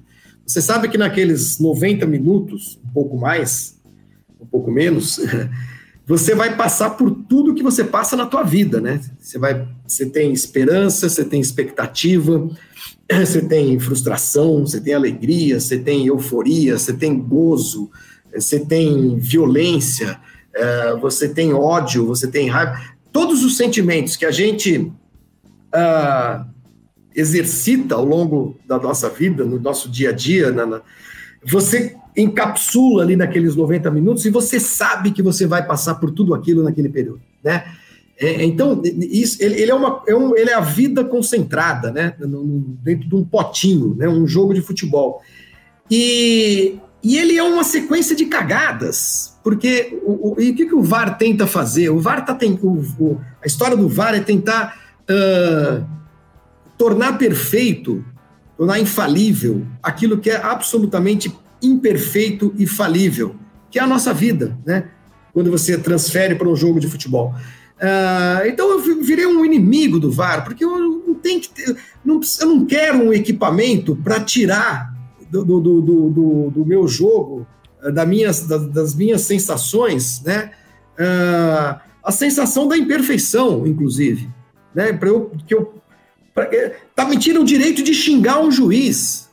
Você 0.45 0.61
sabe 0.61 0.89
que 0.89 0.97
naqueles 0.97 1.59
90 1.59 2.05
minutos, 2.05 2.79
um 2.85 2.93
pouco 2.93 3.17
mais, 3.17 3.79
um 4.39 4.45
pouco 4.45 4.69
menos, 4.69 5.19
você 6.11 6.35
vai 6.35 6.57
passar 6.57 6.89
por 6.89 7.09
tudo 7.09 7.53
que 7.53 7.63
você 7.63 7.85
passa 7.85 8.17
na 8.17 8.25
tua 8.25 8.43
vida, 8.43 8.81
né? 8.81 8.99
Você 9.17 9.39
vai, 9.39 9.65
você 9.87 10.05
tem 10.05 10.33
esperança, 10.33 11.07
você 11.07 11.23
tem 11.23 11.39
expectativa, 11.39 12.49
você 13.09 13.41
tem 13.41 13.79
frustração, 13.79 14.67
você 14.67 14.81
tem 14.81 14.93
alegria, 14.93 15.57
você 15.57 15.77
tem 15.79 16.07
euforia, 16.07 16.77
você 16.77 16.91
tem 16.91 17.17
gozo, 17.17 17.89
você 18.35 18.59
tem 18.59 19.17
violência, 19.19 20.19
eh, 20.53 20.97
você 21.01 21.29
tem 21.29 21.53
ódio, 21.53 22.05
você 22.05 22.27
tem 22.27 22.49
raiva. 22.49 22.77
Todos 23.13 23.41
os 23.45 23.55
sentimentos 23.55 24.17
que 24.17 24.25
a 24.25 24.31
gente 24.31 24.91
ah, 25.71 26.45
exercita 27.15 27.95
ao 27.95 28.03
longo 28.03 28.57
da 28.67 28.77
nossa 28.77 29.07
vida, 29.09 29.45
no 29.45 29.57
nosso 29.61 29.89
dia 29.89 30.09
a 30.09 30.11
dia, 30.11 30.51
na- 30.51 30.65
na- 30.65 30.81
você 31.41 31.95
encapsula 32.15 33.03
ali 33.03 33.15
naqueles 33.15 33.55
90 33.55 33.89
minutos 33.91 34.25
e 34.25 34.29
você 34.29 34.59
sabe 34.59 35.11
que 35.11 35.21
você 35.21 35.45
vai 35.47 35.65
passar 35.65 35.95
por 35.95 36.11
tudo 36.11 36.33
aquilo 36.33 36.63
naquele 36.63 36.89
período, 36.89 37.21
né? 37.43 37.63
É, 38.19 38.43
então, 38.45 38.79
isso, 38.83 39.41
ele, 39.43 39.59
ele 39.61 39.71
é 39.71 39.73
uma, 39.75 40.03
é 40.07 40.15
um- 40.15 40.35
ele 40.37 40.51
é 40.51 40.53
a 40.53 40.59
vida 40.61 41.03
concentrada, 41.03 41.91
né? 41.91 42.13
Dentro 42.83 43.09
de 43.09 43.15
um 43.15 43.23
potinho, 43.23 43.95
né? 43.97 44.07
Um 44.07 44.27
jogo 44.27 44.53
de 44.53 44.61
futebol. 44.61 45.21
E, 45.89 46.77
e 47.03 47.17
ele 47.17 47.35
é 47.37 47.41
uma 47.43 47.63
sequência 47.63 48.15
de 48.15 48.25
cagadas, 48.25 49.37
porque 49.43 49.99
o, 50.05 50.33
o- 50.33 50.35
e 50.41 50.51
o 50.51 50.55
que, 50.55 50.67
que 50.67 50.75
o 50.75 50.83
VAR 50.83 51.17
tenta 51.17 51.47
fazer? 51.47 51.89
O 51.89 51.99
VAR 51.99 52.23
tá 52.23 52.35
tem, 52.35 52.59
o- 52.61 52.83
o- 52.99 53.19
a 53.43 53.47
história 53.47 53.75
do 53.75 53.89
VAR 53.89 54.13
é 54.13 54.19
tentar 54.19 54.79
ah, 55.09 55.81
tornar 56.77 57.17
perfeito, 57.17 58.05
tornar 58.55 58.79
infalível 58.79 59.65
aquilo 59.81 60.17
que 60.19 60.29
é 60.29 60.37
absolutamente 60.37 61.33
imperfeito 61.61 62.53
e 62.57 62.65
falível, 62.65 63.35
que 63.69 63.79
é 63.79 63.81
a 63.81 63.87
nossa 63.87 64.13
vida, 64.13 64.57
né? 64.65 64.85
Quando 65.33 65.49
você 65.49 65.77
transfere 65.77 66.35
para 66.35 66.49
um 66.49 66.55
jogo 66.55 66.79
de 66.79 66.87
futebol. 66.87 67.33
Ah, 67.79 68.41
então 68.45 68.69
eu 68.69 68.79
vi- 68.79 69.01
virei 69.01 69.25
um 69.25 69.43
inimigo 69.45 69.99
do 69.99 70.11
VAR, 70.11 70.43
porque 70.43 70.63
eu 70.63 70.77
não 70.79 71.15
tenho 71.15 71.39
que 71.41 71.49
ter, 71.49 71.75
não, 72.03 72.19
eu 72.39 72.47
não 72.47 72.65
quero 72.65 72.97
um 72.99 73.13
equipamento 73.13 73.95
para 73.95 74.19
tirar 74.19 74.93
do, 75.31 75.43
do, 75.45 75.59
do, 75.61 75.81
do- 75.81 76.49
do- 76.51 76.65
meu 76.65 76.87
jogo, 76.87 77.47
da 77.93 78.05
minhas, 78.05 78.45
da- 78.45 78.57
das 78.57 78.93
minhas 78.93 79.21
sensações, 79.21 80.21
né? 80.23 80.51
Ah, 80.99 81.81
a 82.03 82.11
sensação 82.11 82.67
da 82.67 82.77
imperfeição, 82.77 83.65
inclusive, 83.65 84.29
né? 84.75 84.91
Para 84.93 85.09
eu 85.09 85.31
que 85.47 85.53
eu 85.53 85.73
pra, 86.33 86.45
eh, 86.53 86.75
tá 86.95 87.05
me 87.05 87.17
tira 87.17 87.39
o 87.39 87.43
direito 87.45 87.81
de 87.83 87.93
xingar 87.93 88.41
um 88.41 88.51
juiz, 88.51 89.29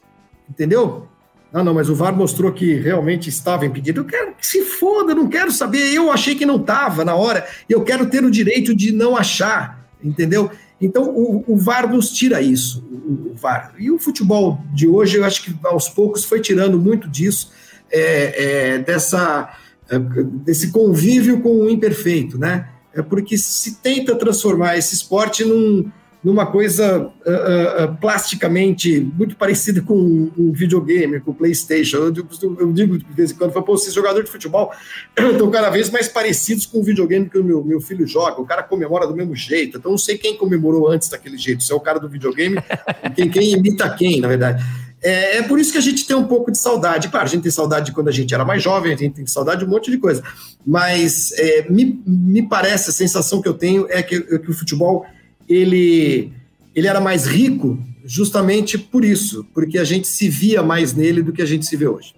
entendeu? 0.48 1.07
Ah, 1.52 1.64
não, 1.64 1.72
mas 1.72 1.88
o 1.88 1.94
VAR 1.94 2.14
mostrou 2.14 2.52
que 2.52 2.74
realmente 2.74 3.28
estava 3.28 3.64
impedido. 3.64 4.00
Eu 4.00 4.04
quero 4.04 4.34
que 4.34 4.46
se 4.46 4.62
foda, 4.62 5.14
não 5.14 5.28
quero 5.28 5.50
saber. 5.50 5.94
Eu 5.94 6.12
achei 6.12 6.34
que 6.34 6.44
não 6.44 6.56
estava 6.56 7.04
na 7.04 7.14
hora. 7.14 7.46
Eu 7.68 7.82
quero 7.82 8.06
ter 8.06 8.22
o 8.22 8.30
direito 8.30 8.74
de 8.74 8.92
não 8.92 9.16
achar, 9.16 9.88
entendeu? 10.02 10.50
Então 10.80 11.10
o, 11.10 11.44
o 11.46 11.56
VAR 11.56 11.90
nos 11.90 12.10
tira 12.10 12.40
isso, 12.40 12.84
o, 12.90 13.32
o 13.32 13.34
VAR. 13.34 13.74
E 13.78 13.90
o 13.90 13.98
futebol 13.98 14.60
de 14.72 14.86
hoje, 14.86 15.16
eu 15.16 15.24
acho 15.24 15.42
que 15.42 15.54
aos 15.64 15.88
poucos 15.88 16.24
foi 16.24 16.40
tirando 16.40 16.78
muito 16.78 17.08
disso, 17.08 17.50
é, 17.90 18.74
é, 18.74 18.78
dessa, 18.78 19.52
é, 19.90 19.98
desse 19.98 20.70
convívio 20.70 21.40
com 21.40 21.50
o 21.64 21.70
imperfeito, 21.70 22.38
né? 22.38 22.68
É 22.94 23.02
porque 23.02 23.36
se 23.36 23.76
tenta 23.76 24.14
transformar 24.14 24.76
esse 24.76 24.94
esporte 24.94 25.44
num, 25.44 25.90
numa 26.22 26.46
coisa 26.46 27.10
ah, 27.24 27.84
ah, 27.84 27.88
plasticamente 27.88 29.00
muito 29.16 29.36
parecida 29.36 29.80
com 29.80 29.94
um, 30.36 30.52
videogame, 30.52 31.20
com 31.20 31.30
o 31.30 31.34
PlayStation. 31.34 31.98
Eu, 31.98 32.10
digo- 32.10 32.28
eu 32.58 32.72
digo 32.72 32.98
de 32.98 33.12
vez 33.12 33.30
em 33.30 33.34
quando, 33.34 33.52
falo, 33.52 33.64
pô, 33.64 33.74
esses 33.74 33.94
jogadores 33.94 34.26
de 34.26 34.32
futebol 34.32 34.72
estão 35.16 35.50
cada 35.50 35.70
vez 35.70 35.90
mais 35.90 36.08
parecidos 36.08 36.66
com 36.66 36.80
o 36.80 36.82
videogame 36.82 37.28
que 37.28 37.38
o 37.38 37.44
meu, 37.44 37.64
meu 37.64 37.80
filho 37.80 38.06
joga. 38.06 38.40
O 38.40 38.46
cara 38.46 38.62
comemora 38.62 39.06
do 39.06 39.14
mesmo 39.14 39.34
jeito. 39.34 39.78
Então, 39.78 39.92
não 39.92 39.98
sei 39.98 40.18
quem 40.18 40.36
comemorou 40.36 40.88
antes 40.88 41.08
daquele 41.08 41.38
jeito, 41.38 41.62
se 41.62 41.72
é 41.72 41.74
o 41.74 41.80
cara 41.80 42.00
do 42.00 42.08
videogame, 42.08 42.56
quem, 43.14 43.30
quem 43.30 43.52
imita 43.52 43.88
quem, 43.90 44.20
na 44.20 44.28
verdade. 44.28 44.64
É, 45.00 45.36
é 45.36 45.42
por 45.42 45.60
isso 45.60 45.70
que 45.70 45.78
a 45.78 45.82
gente 45.82 46.04
tem 46.04 46.16
um 46.16 46.24
pouco 46.24 46.50
de 46.50 46.58
saudade. 46.58 47.08
Claro, 47.08 47.26
a 47.26 47.28
gente 47.28 47.42
tem 47.42 47.52
saudade 47.52 47.86
de 47.86 47.92
quando 47.92 48.08
a 48.08 48.12
gente 48.12 48.34
era 48.34 48.44
mais 48.44 48.60
jovem, 48.60 48.92
a 48.92 48.96
gente 48.96 49.14
tem 49.14 49.26
saudade 49.26 49.60
de 49.60 49.66
um 49.66 49.68
monte 49.68 49.90
de 49.90 49.98
coisa. 49.98 50.22
Mas 50.66 51.32
é, 51.38 51.70
me, 51.70 52.02
me 52.04 52.48
parece, 52.48 52.90
a 52.90 52.92
sensação 52.92 53.40
que 53.40 53.48
eu 53.48 53.54
tenho 53.54 53.86
é 53.88 54.02
que, 54.02 54.16
é 54.16 54.38
que 54.38 54.50
o 54.50 54.54
futebol 54.54 55.06
ele, 55.48 56.32
ele 56.74 56.86
era 56.86 57.00
mais 57.00 57.26
rico 57.26 57.78
justamente 58.04 58.78
por 58.78 59.04
isso, 59.04 59.44
porque 59.54 59.78
a 59.78 59.84
gente 59.84 60.06
se 60.08 60.28
via 60.28 60.62
mais 60.62 60.94
nele 60.94 61.22
do 61.22 61.32
que 61.32 61.42
a 61.42 61.46
gente 61.46 61.66
se 61.66 61.76
vê 61.76 61.86
hoje. 61.86 62.14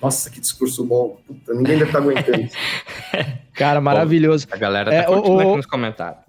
Nossa, 0.00 0.28
que 0.30 0.40
discurso 0.40 0.84
bom. 0.84 1.18
Puta, 1.26 1.54
ninguém 1.54 1.78
deve 1.78 1.84
estar 1.90 1.98
aguentando 1.98 2.40
isso. 2.42 2.56
Cara, 3.54 3.80
maravilhoso. 3.80 4.46
A 4.50 4.56
galera 4.56 4.90
tá 4.90 4.96
É, 4.96 5.02
curtindo 5.04 5.36
o- 5.36 5.38
aqui 5.40 5.48
o- 5.50 5.56
nos 5.56 5.66
comentários. 5.66 6.22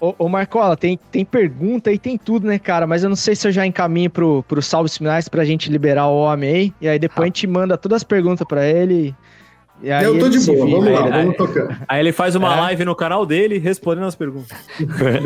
Ô, 0.00 0.12
ô 0.18 0.28
Marcola, 0.28 0.76
tem, 0.76 0.98
tem 1.12 1.24
pergunta 1.24 1.92
e 1.92 1.98
tem 1.98 2.18
tudo, 2.18 2.46
né, 2.48 2.58
cara? 2.58 2.84
Mas 2.86 3.04
eu 3.04 3.08
não 3.08 3.14
sei 3.16 3.36
se 3.36 3.46
eu 3.46 3.52
já 3.52 3.64
encaminho 3.64 4.10
pro, 4.10 4.42
pro 4.44 4.60
salve 4.60 4.90
finais 4.90 5.28
pra 5.28 5.44
gente 5.44 5.70
liberar 5.70 6.08
o 6.08 6.16
homem 6.18 6.50
aí. 6.50 6.72
E 6.80 6.88
aí 6.88 6.98
depois 6.98 7.22
a 7.22 7.26
gente 7.26 7.46
manda 7.46 7.76
todas 7.78 7.96
as 7.96 8.02
perguntas 8.04 8.44
pra 8.48 8.66
ele. 8.66 9.14
E 9.82 9.90
aí 9.92 10.04
Eu 10.04 10.18
tô 10.18 10.28
de 10.28 10.40
boa, 10.40 10.66
vira. 10.66 10.76
vamos 10.80 10.92
lá, 10.92 11.04
aí, 11.16 11.22
vamos 11.22 11.36
tocando. 11.36 11.76
Aí 11.88 12.00
ele 12.00 12.12
faz 12.12 12.34
uma 12.34 12.52
É. 12.56 12.60
live 12.62 12.84
no 12.84 12.94
canal 12.96 13.24
dele 13.24 13.58
respondendo 13.58 14.06
as 14.06 14.16
perguntas. 14.16 14.56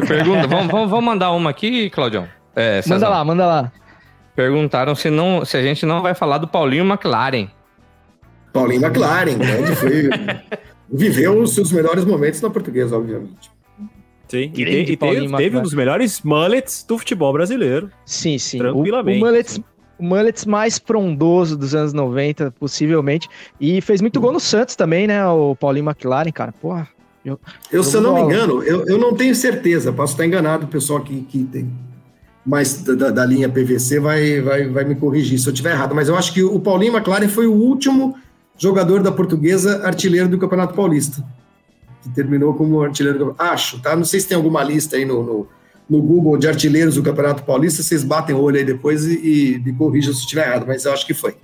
Pergunta, 0.07 0.47
vamos, 0.47 0.66
vamos, 0.70 0.91
vamos 0.91 1.05
mandar 1.05 1.31
uma 1.33 1.51
aqui, 1.51 1.89
Claudião. 1.91 2.29
É, 2.55 2.83
Manda 2.87 3.09
lá, 3.09 3.24
manda 3.24 3.47
lá. 3.47 3.73
Perguntaram 4.37 4.95
se, 4.95 5.09
não, 5.11 5.45
se 5.45 5.57
a 5.57 5.62
gente 5.62 5.85
não 5.87 6.03
vai 6.03 6.15
falar 6.15 6.39
do 6.39 6.47
Paulinho 6.49 6.85
McLaren. 6.85 7.49
Paulinho 8.53 8.85
McLaren, 8.85 9.39
grande, 9.39 9.74
foi, 9.77 10.11
viveu 10.93 11.39
os 11.41 11.55
seus 11.55 11.73
melhores 11.73 12.05
momentos 12.05 12.41
na 12.43 12.51
portuguesa, 12.51 12.97
obviamente. 12.97 13.51
Sim, 14.29 14.39
e, 14.45 14.49
te- 14.51 14.61
e 14.62 14.65
teve, 14.65 14.97
Paulinho 14.97 15.37
teve 15.37 15.57
um 15.59 15.62
dos 15.62 15.74
melhores 15.74 16.23
mullets 16.23 16.85
do 16.87 16.97
futebol 16.99 17.33
brasileiro. 17.33 17.91
Sim, 18.05 18.39
sim. 18.39 18.59
O- 18.59 18.62
Tranquilamente. 18.62 19.19
O, 19.23 19.27
Mullets, 19.27 19.61
o 20.03 20.05
Mullets 20.05 20.45
mais 20.45 20.79
frondoso 20.79 21.57
dos 21.57 21.74
anos 21.74 21.93
90, 21.93 22.51
possivelmente. 22.59 23.29
E 23.61 23.81
fez 23.81 24.01
muito 24.01 24.20
gol 24.20 24.33
no 24.33 24.41
Santos 24.41 24.74
também, 24.74 25.07
né? 25.07 25.24
O 25.29 25.55
Paulinho 25.55 25.87
McLaren, 25.89 26.33
cara. 26.33 26.53
Porra. 26.53 26.89
Eu, 27.70 27.85
se 27.85 27.97
eu 27.97 28.01
não 28.01 28.15
me 28.16 28.20
engano, 28.23 28.65
eu, 28.65 28.85
eu 28.85 28.99
não 28.99 29.15
tenho 29.15 29.33
certeza, 29.33 29.93
posso 29.93 30.15
estar 30.15 30.27
enganado, 30.27 30.65
o 30.65 30.69
pessoal 30.69 31.01
que, 31.01 31.20
que 31.23 31.45
tem 31.45 31.70
mais 32.45 32.83
da, 32.83 32.95
da- 32.97 33.11
da 33.11 33.24
linha 33.24 33.49
PVC 33.49 34.01
vai, 34.01 34.41
vai, 34.41 34.69
vai 34.69 34.85
me 34.85 34.97
corrigir 34.97 35.39
se 35.39 35.47
eu 35.49 35.53
estiver 35.53 35.70
errado, 35.70 35.95
mas 35.95 36.09
eu 36.09 36.16
acho 36.16 36.33
que 36.35 36.43
o 36.43 36.59
Paulinho 36.59 36.93
McLaren 36.97 37.29
foi 37.29 37.47
o 37.47 37.53
último 37.53 38.16
jogador 38.59 39.05
da 39.05 39.12
portuguesa 39.12 39.87
artilheiro 39.87 40.29
do 40.29 40.37
Campeonato 40.37 40.74
Paulista, 40.74 41.24
que 42.03 42.09
terminou 42.09 42.55
como 42.55 42.83
artilheiro 42.83 43.16
do 43.20 43.35
Acho, 43.39 43.81
tá? 43.81 43.95
Não 43.95 44.05
sei 44.05 44.19
se 44.19 44.27
tem 44.27 44.37
alguma 44.37 44.65
lista 44.65 44.97
aí 44.97 45.05
no, 45.05 45.23
no, 45.23 45.47
no 45.93 46.01
Google 46.01 46.39
de 46.39 46.48
artilheiros 46.48 46.94
do 46.94 47.02
Campeonato 47.02 47.43
Paulista, 47.43 47.82
vocês 47.82 48.02
batem 48.02 48.35
o 48.35 48.40
olho 48.40 48.56
aí 48.56 48.64
depois 48.64 49.05
e, 49.05 49.56
e 49.56 49.59
me 49.59 49.74
corrijam 49.74 50.14
se 50.14 50.20
estiver 50.20 50.48
errado, 50.48 50.64
mas 50.66 50.86
eu 50.86 50.93
acho 50.93 51.06
que 51.06 51.12
foi. 51.12 51.36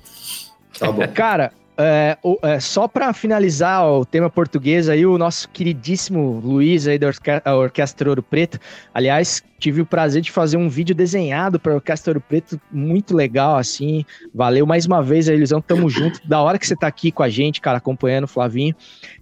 Tá 0.79 0.91
bom. 0.91 1.07
Cara, 1.13 1.53
é, 1.77 2.17
é, 2.43 2.59
só 2.59 2.89
pra 2.89 3.13
finalizar 3.13 3.85
ó, 3.85 4.01
o 4.01 4.07
tema 4.07 4.31
português 4.31 4.89
aí, 4.89 5.05
o 5.05 5.19
nosso 5.19 5.51
queridíssimo 5.51 6.41
Luiz 6.43 6.89
aí 6.89 6.99
da 6.99 7.09
Orquestra 7.55 8.09
Ouro 8.09 8.23
Preto. 8.23 8.59
Aliás, 8.95 9.45
tive 9.59 9.81
o 9.81 9.87
prazer 9.87 10.23
de 10.23 10.31
fazer 10.31 10.57
um 10.57 10.69
vídeo 10.69 10.95
desenhado 10.95 11.59
para 11.59 11.73
a 11.73 11.75
Orquestra 11.77 12.13
Ouro 12.13 12.21
Preto, 12.21 12.61
muito 12.71 13.15
legal, 13.15 13.57
assim. 13.57 14.05
Valeu 14.33 14.65
mais 14.65 14.87
uma 14.87 15.03
vez 15.03 15.29
aí, 15.29 15.35
Elisão. 15.35 15.61
Tamo 15.61 15.89
junto. 15.91 16.21
Da 16.27 16.41
hora 16.41 16.59
que 16.59 16.67
você 16.67 16.77
tá 16.77 16.87
aqui 16.87 17.11
com 17.11 17.23
a 17.23 17.29
gente, 17.29 17.61
cara, 17.61 17.79
acompanhando 17.79 18.25
o 18.25 18.29
Flavinho. 18.29 18.75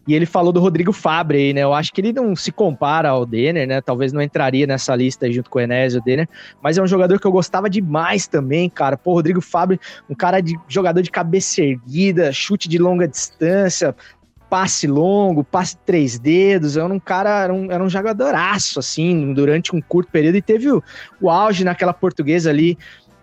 E 0.06 0.14
ele 0.14 0.26
falou 0.26 0.52
do 0.52 0.60
Rodrigo 0.60 0.92
Fabre 0.92 1.38
aí, 1.38 1.52
né? 1.52 1.62
Eu 1.62 1.74
acho 1.74 1.92
que 1.92 2.00
ele 2.00 2.12
não 2.12 2.36
se 2.36 2.52
compara 2.52 3.08
ao 3.08 3.26
Denner, 3.26 3.66
né? 3.66 3.80
Talvez 3.80 4.12
não 4.12 4.22
entraria 4.22 4.66
nessa 4.66 4.94
lista 4.94 5.26
aí 5.26 5.32
junto 5.32 5.50
com 5.50 5.58
o 5.58 5.62
Enésio 5.62 6.00
Denner, 6.00 6.28
mas 6.62 6.78
é 6.78 6.82
um 6.82 6.86
jogador 6.86 7.18
que 7.18 7.26
eu 7.26 7.32
gostava 7.32 7.68
demais 7.68 8.28
também, 8.28 8.70
cara. 8.70 8.96
Pô, 8.96 9.14
Rodrigo 9.14 9.40
Fabre, 9.40 9.80
um 10.08 10.14
cara 10.14 10.40
de 10.40 10.54
jogador 10.68 11.02
de 11.02 11.10
cabeça 11.10 11.60
erguida, 11.60 12.30
chute 12.32 12.68
de 12.68 12.78
longa 12.78 13.08
distância, 13.08 13.96
passe 14.48 14.86
longo, 14.86 15.42
passe 15.42 15.76
três 15.84 16.18
dedos, 16.18 16.76
era 16.76 16.92
um 16.92 17.00
cara, 17.00 17.42
era 17.42 17.52
um, 17.52 17.70
era 17.70 17.82
um 17.82 17.88
jogadoraço, 17.88 18.78
assim, 18.78 19.32
durante 19.32 19.74
um 19.74 19.80
curto 19.80 20.10
período, 20.10 20.36
e 20.36 20.42
teve 20.42 20.70
o, 20.70 20.82
o 21.20 21.30
auge 21.30 21.64
naquela 21.64 21.92
portuguesa 21.92 22.50
ali 22.50 22.78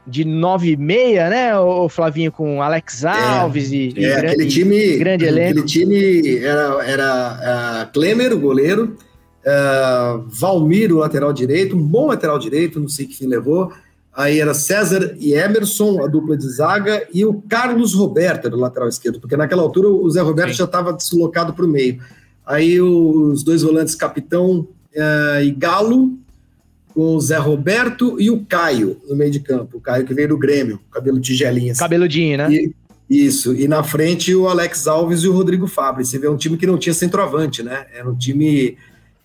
de 0.06 0.26
9 0.26 0.72
e 0.72 0.78
meia, 0.78 1.30
né, 1.30 1.58
o 1.58 1.88
Flavinho, 1.88 2.32
com 2.32 2.62
Alex 2.62 3.06
Alves 3.06 3.72
é, 3.72 3.76
e, 3.76 3.94
e 3.96 4.06
é, 4.06 4.16
grande, 4.16 4.28
aquele 4.28 4.48
time, 4.48 4.98
grande 4.98 5.26
elenco. 5.26 5.60
Aquele 5.60 5.66
time 5.66 6.38
era, 6.40 6.86
era 6.86 7.88
uh, 7.88 7.94
Klemer, 7.94 8.34
o 8.34 8.40
goleiro, 8.40 8.98
uh, 9.46 10.26
Valmir, 10.28 10.92
o 10.92 10.98
lateral 10.98 11.32
direito, 11.32 11.78
um 11.78 11.82
bom 11.82 12.08
lateral 12.08 12.38
direito, 12.38 12.82
não 12.82 12.90
sei 12.90 13.06
que 13.06 13.16
fim 13.16 13.28
levou, 13.28 13.72
Aí 14.16 14.40
era 14.40 14.54
César 14.54 15.16
e 15.20 15.34
Emerson, 15.34 16.04
a 16.04 16.08
dupla 16.08 16.38
de 16.38 16.48
zaga, 16.48 17.08
e 17.12 17.26
o 17.26 17.42
Carlos 17.50 17.96
Roberto 17.96 18.50
do 18.50 18.58
lateral 18.58 18.88
esquerdo, 18.88 19.20
porque 19.20 19.36
naquela 19.36 19.64
altura 19.64 19.90
o 19.90 20.10
Zé 20.10 20.22
Roberto 20.22 20.52
Sim. 20.52 20.58
já 20.58 20.66
estava 20.66 20.94
deslocado 20.94 21.54
para 21.54 21.66
o 21.66 21.68
meio. 21.68 22.00
Aí 22.46 22.80
os 22.80 23.42
dois 23.42 23.64
volantes, 23.64 23.96
Capitão 23.96 24.68
uh, 24.96 25.44
e 25.44 25.50
Galo, 25.52 26.18
com 26.94 27.16
o 27.16 27.22
Zé 27.22 27.38
Roberto 27.38 28.22
e 28.22 28.30
o 28.30 28.46
Caio 28.46 28.98
no 29.10 29.16
meio 29.16 29.32
de 29.32 29.40
campo. 29.40 29.78
O 29.78 29.82
Caio 29.82 30.06
que 30.06 30.14
veio 30.14 30.30
do 30.30 30.38
Grêmio, 30.38 30.80
cabelo 30.92 31.20
tigelinha. 31.20 31.74
Cabeludinho, 31.74 32.38
né? 32.38 32.52
E, 32.52 32.72
isso, 33.10 33.56
e 33.56 33.68
na 33.68 33.84
frente 33.84 34.34
o 34.36 34.48
Alex 34.48 34.88
Alves 34.88 35.24
e 35.24 35.28
o 35.28 35.34
Rodrigo 35.34 35.66
Fábio. 35.68 36.06
Você 36.06 36.20
vê 36.20 36.28
um 36.28 36.38
time 36.38 36.56
que 36.56 36.68
não 36.68 36.78
tinha 36.78 36.94
centroavante, 36.94 37.64
né? 37.64 37.88
Era 37.94 38.08
um 38.10 38.16
time 38.16 38.78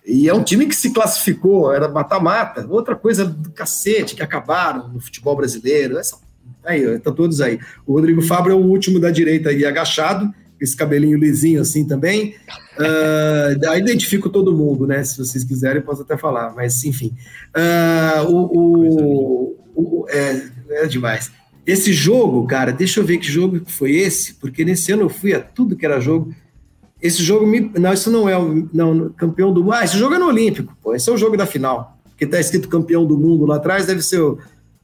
e 0.09 0.27
é 0.27 0.33
um 0.33 0.43
time 0.43 0.65
que 0.65 0.75
se 0.75 0.91
classificou, 0.91 1.71
era 1.71 1.87
mata-mata, 1.87 2.65
outra 2.67 2.95
coisa 2.95 3.23
do 3.23 3.51
cacete, 3.51 4.15
que 4.15 4.23
acabaram 4.23 4.89
no 4.89 4.99
futebol 4.99 5.35
brasileiro. 5.35 5.99
Essa, 5.99 6.17
aí, 6.65 6.81
estão 6.95 7.13
todos 7.13 7.39
aí. 7.41 7.59
O 7.85 7.93
Rodrigo 7.93 8.21
Fábio 8.23 8.51
é 8.51 8.55
o 8.55 8.65
último 8.65 8.99
da 8.99 9.11
direita 9.11 9.49
aí, 9.49 9.63
agachado, 9.63 10.33
esse 10.59 10.75
cabelinho 10.75 11.17
lisinho 11.17 11.61
assim 11.61 11.85
também. 11.85 12.35
Uh, 12.77 13.77
identifico 13.77 14.29
todo 14.29 14.55
mundo, 14.55 14.87
né? 14.87 15.03
Se 15.03 15.17
vocês 15.17 15.43
quiserem, 15.43 15.81
posso 15.81 16.01
até 16.01 16.17
falar, 16.17 16.55
mas 16.55 16.83
enfim. 16.83 17.15
Uh, 17.55 18.31
o, 18.31 18.57
o, 18.57 19.57
o 19.75 20.05
é, 20.09 20.41
é 20.71 20.85
demais. 20.87 21.31
Esse 21.67 21.93
jogo, 21.93 22.47
cara, 22.47 22.71
deixa 22.71 22.99
eu 22.99 23.03
ver 23.03 23.19
que 23.19 23.31
jogo 23.31 23.61
foi 23.67 23.91
esse, 23.91 24.33
porque 24.33 24.65
nesse 24.65 24.91
ano 24.91 25.03
eu 25.03 25.09
fui 25.09 25.35
a 25.35 25.39
tudo 25.39 25.75
que 25.75 25.85
era 25.85 25.99
jogo. 25.99 26.33
Esse 27.01 27.23
jogo 27.23 27.47
me. 27.47 27.71
Não, 27.77 27.93
isso 27.93 28.11
não 28.11 28.27
é 28.27 28.37
o 28.37 28.67
não, 28.73 29.09
campeão 29.09 29.53
do 29.53 29.61
mundo. 29.61 29.73
Ah, 29.73 29.83
esse 29.83 29.97
jogo 29.97 30.15
é 30.15 30.19
no 30.19 30.27
Olímpico, 30.27 30.75
pô. 30.81 30.93
Esse 30.93 31.09
é 31.09 31.13
o 31.13 31.17
jogo 31.17 31.37
da 31.37 31.45
final. 31.45 31.97
Porque 32.09 32.27
tá 32.27 32.39
escrito 32.39 32.67
campeão 32.67 33.05
do 33.05 33.17
mundo 33.17 33.45
lá 33.45 33.55
atrás, 33.55 33.85
deve 33.85 34.01
ser 34.01 34.19
o. 34.19 34.37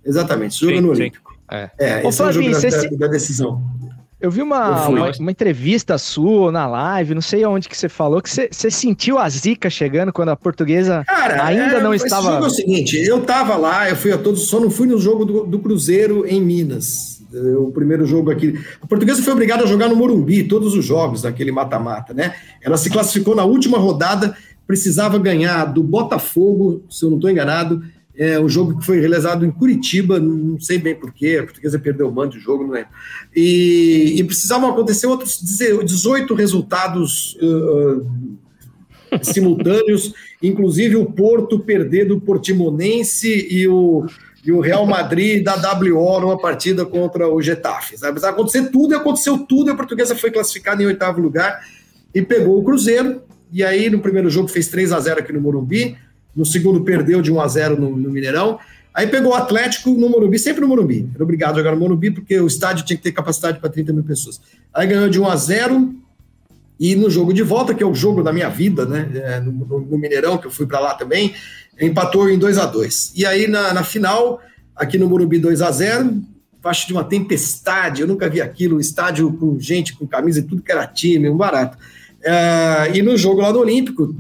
Exatamente, 0.04 0.54
esse 0.54 0.62
jogo 0.62 0.72
sim, 0.72 0.78
é 0.78 0.82
no 0.82 0.90
Olímpico. 0.90 1.32
Sim. 1.32 1.36
É, 1.52 1.70
é 1.78 2.06
Ô, 2.06 2.10
esse 2.10 2.18
Flavinho, 2.18 2.54
é 2.54 2.58
o 2.58 2.62
jogo 2.62 2.72
da, 2.72 2.82
se... 2.82 2.98
da, 2.98 3.08
decisão. 3.08 3.62
Eu 4.20 4.32
vi 4.32 4.42
uma, 4.42 4.88
uma, 4.88 5.12
uma, 5.20 5.32
entrevista 5.32 5.98
sua 5.98 6.52
na 6.52 6.66
live, 6.66 7.14
não 7.14 7.22
sei 7.22 7.44
aonde 7.44 7.68
que 7.68 7.78
você 7.78 7.90
falou, 7.90 8.22
que 8.22 8.30
você, 8.30 8.48
você 8.50 8.72
sentiu 8.72 9.20
a 9.20 9.28
zica 9.28 9.70
chegando 9.70 10.14
quando 10.14 10.30
a 10.30 10.36
portuguesa 10.36 11.04
Cara, 11.06 11.46
ainda 11.46 11.78
é, 11.78 11.84
não 11.84 11.94
estava. 11.94 12.22
Esse 12.22 12.32
jogo 12.32 12.46
é 12.46 12.48
o 12.48 12.50
seguinte: 12.50 12.98
eu 13.04 13.22
tava 13.22 13.58
lá, 13.58 13.90
eu 13.90 13.96
fui 13.96 14.14
a 14.14 14.18
todos, 14.18 14.48
só 14.48 14.60
não 14.60 14.72
fui 14.72 14.88
no 14.88 14.98
jogo 14.98 15.26
do, 15.26 15.46
do 15.46 15.60
Cruzeiro 15.60 16.26
em 16.26 16.42
Minas 16.42 17.15
o 17.58 17.72
primeiro 17.72 18.06
jogo 18.06 18.32
aqui. 18.32 18.60
A 18.82 18.88
portuguesa 18.88 19.22
foi 19.22 19.34
obrigada 19.34 19.64
a 19.64 19.68
jogar 19.68 19.90
no 19.90 19.96
Morumbi, 19.96 20.44
todos 20.44 20.74
os 20.76 20.86
jogos 20.86 21.22
daquele 21.22 21.52
mata-mata, 21.52 22.14
né? 22.14 22.36
Ela 22.62 22.78
se 22.78 22.90
classificou 22.90 23.36
na 23.36 23.44
última 23.44 23.78
rodada, 23.78 24.36
precisava 24.66 25.18
ganhar 25.20 25.66
do 25.66 25.84
Botafogo, 25.84 26.84
se 26.90 27.04
eu 27.04 27.10
não 27.10 27.18
estou 27.18 27.30
enganado. 27.30 27.84
É 28.18 28.40
um 28.40 28.48
jogo 28.48 28.80
que 28.80 28.86
foi 28.86 29.00
realizado 29.00 29.46
em 29.46 29.52
Curitiba, 29.52 30.20
não 30.20 30.58
sei 30.58 30.78
bem 30.78 30.96
porquê, 30.96 31.38
a 31.40 31.44
portuguesa 31.44 31.78
perdeu 31.78 32.08
o 32.08 32.14
mando 32.14 32.32
de 32.32 32.40
jogo, 32.40 32.64
não 32.64 32.72
lembro. 32.72 32.90
E, 33.36 34.16
e 34.18 34.24
precisavam 34.24 34.70
acontecer 34.70 35.06
outros 35.06 35.38
18 35.38 36.34
resultados 36.34 37.38
uh, 37.42 38.06
simultâneos, 39.22 40.14
inclusive 40.42 40.96
o 40.96 41.06
Porto 41.06 41.60
perder 41.60 42.06
do 42.06 42.22
Portimonense 42.22 43.48
e 43.50 43.68
o, 43.68 44.06
e 44.46 44.52
o 44.52 44.60
Real 44.60 44.86
Madrid 44.86 45.44
da 45.44 45.56
WO 45.56 46.20
numa 46.20 46.38
partida 46.38 46.86
contra 46.86 47.28
o 47.28 47.42
Getafe. 47.42 47.98
Sabe? 47.98 48.24
Acontecer 48.24 48.70
tudo 48.70 48.94
e 48.94 48.96
aconteceu 48.96 49.40
tudo, 49.40 49.70
e 49.70 49.74
a 49.74 49.76
portuguesa 49.76 50.16
foi 50.16 50.30
classificada 50.30 50.84
em 50.84 50.86
oitavo 50.86 51.20
lugar 51.20 51.60
e 52.14 52.22
pegou 52.22 52.60
o 52.60 52.64
Cruzeiro. 52.64 53.24
E 53.52 53.64
aí, 53.64 53.90
no 53.90 54.00
primeiro 54.00 54.30
jogo, 54.30 54.48
fez 54.48 54.68
3 54.68 54.92
a 54.92 55.00
0 55.00 55.20
aqui 55.22 55.34
no 55.34 55.42
Morumbi, 55.42 55.98
no 56.36 56.46
segundo, 56.46 56.84
perdeu 56.84 57.22
de 57.22 57.32
1 57.32 57.42
a 57.42 57.48
0 57.48 57.82
no, 57.82 57.98
no 57.98 58.12
Mineirão. 58.12 58.60
Aí 58.94 59.08
pegou 59.08 59.32
o 59.32 59.36
Atlético 59.36 59.90
no 59.92 60.10
Morumbi, 60.10 60.38
sempre 60.38 60.62
no 60.62 60.68
Morumbi. 60.68 61.10
Era 61.14 61.24
obrigado 61.24 61.56
a 61.56 61.58
jogar 61.58 61.72
no 61.72 61.80
Morumbi, 61.80 62.12
porque 62.12 62.40
o 62.40 62.46
estádio 62.46 62.86
tinha 62.86 62.96
que 62.96 63.04
ter 63.04 63.12
capacidade 63.12 63.60
para 63.60 63.70
30 63.70 63.94
mil 63.94 64.04
pessoas. 64.04 64.40
Aí 64.74 64.88
ganhou 64.88 65.10
de 65.10 65.20
1 65.20 65.28
a 65.28 65.36
0 65.36 65.96
e 66.80 66.96
no 66.96 67.10
jogo 67.10 67.34
de 67.34 67.42
volta, 67.42 67.74
que 67.74 67.84
é 67.84 67.86
o 67.86 67.96
jogo 67.96 68.22
da 68.22 68.34
minha 68.34 68.50
vida, 68.50 68.86
né? 68.86 69.10
É, 69.14 69.40
no, 69.40 69.52
no, 69.52 69.98
Mineirão, 69.98 70.38
que 70.38 70.48
eu 70.48 70.52
fui 70.52 70.66
para 70.66 70.80
lá 70.80 70.94
também, 70.94 71.34
empatou 71.80 72.30
em 72.30 72.38
2 72.38 72.58
a 72.58 72.66
2 72.66 73.14
E 73.16 73.26
aí 73.26 73.48
na, 73.48 73.74
na 73.74 73.84
final, 73.84 74.42
aqui 74.76 74.98
no 74.98 75.08
Morumbi 75.08 75.40
2 75.40 75.62
a 75.62 75.72
0 75.72 76.22
acho 76.64 76.88
de 76.88 76.94
uma 76.94 77.04
tempestade, 77.04 78.02
eu 78.02 78.08
nunca 78.08 78.28
vi 78.28 78.42
aquilo, 78.42 78.78
um 78.78 78.80
estádio 78.80 79.32
com 79.34 79.60
gente 79.60 79.96
com 79.96 80.08
camisa 80.08 80.40
e 80.40 80.44
tudo 80.44 80.64
que 80.64 80.72
era 80.72 80.88
time, 80.88 81.30
um 81.30 81.38
barato. 81.38 81.78
É, 82.24 82.92
e 82.96 83.04
no 83.04 83.16
jogo 83.16 83.42
lá 83.42 83.54
no 83.54 83.60
Olímpico, 83.60 84.16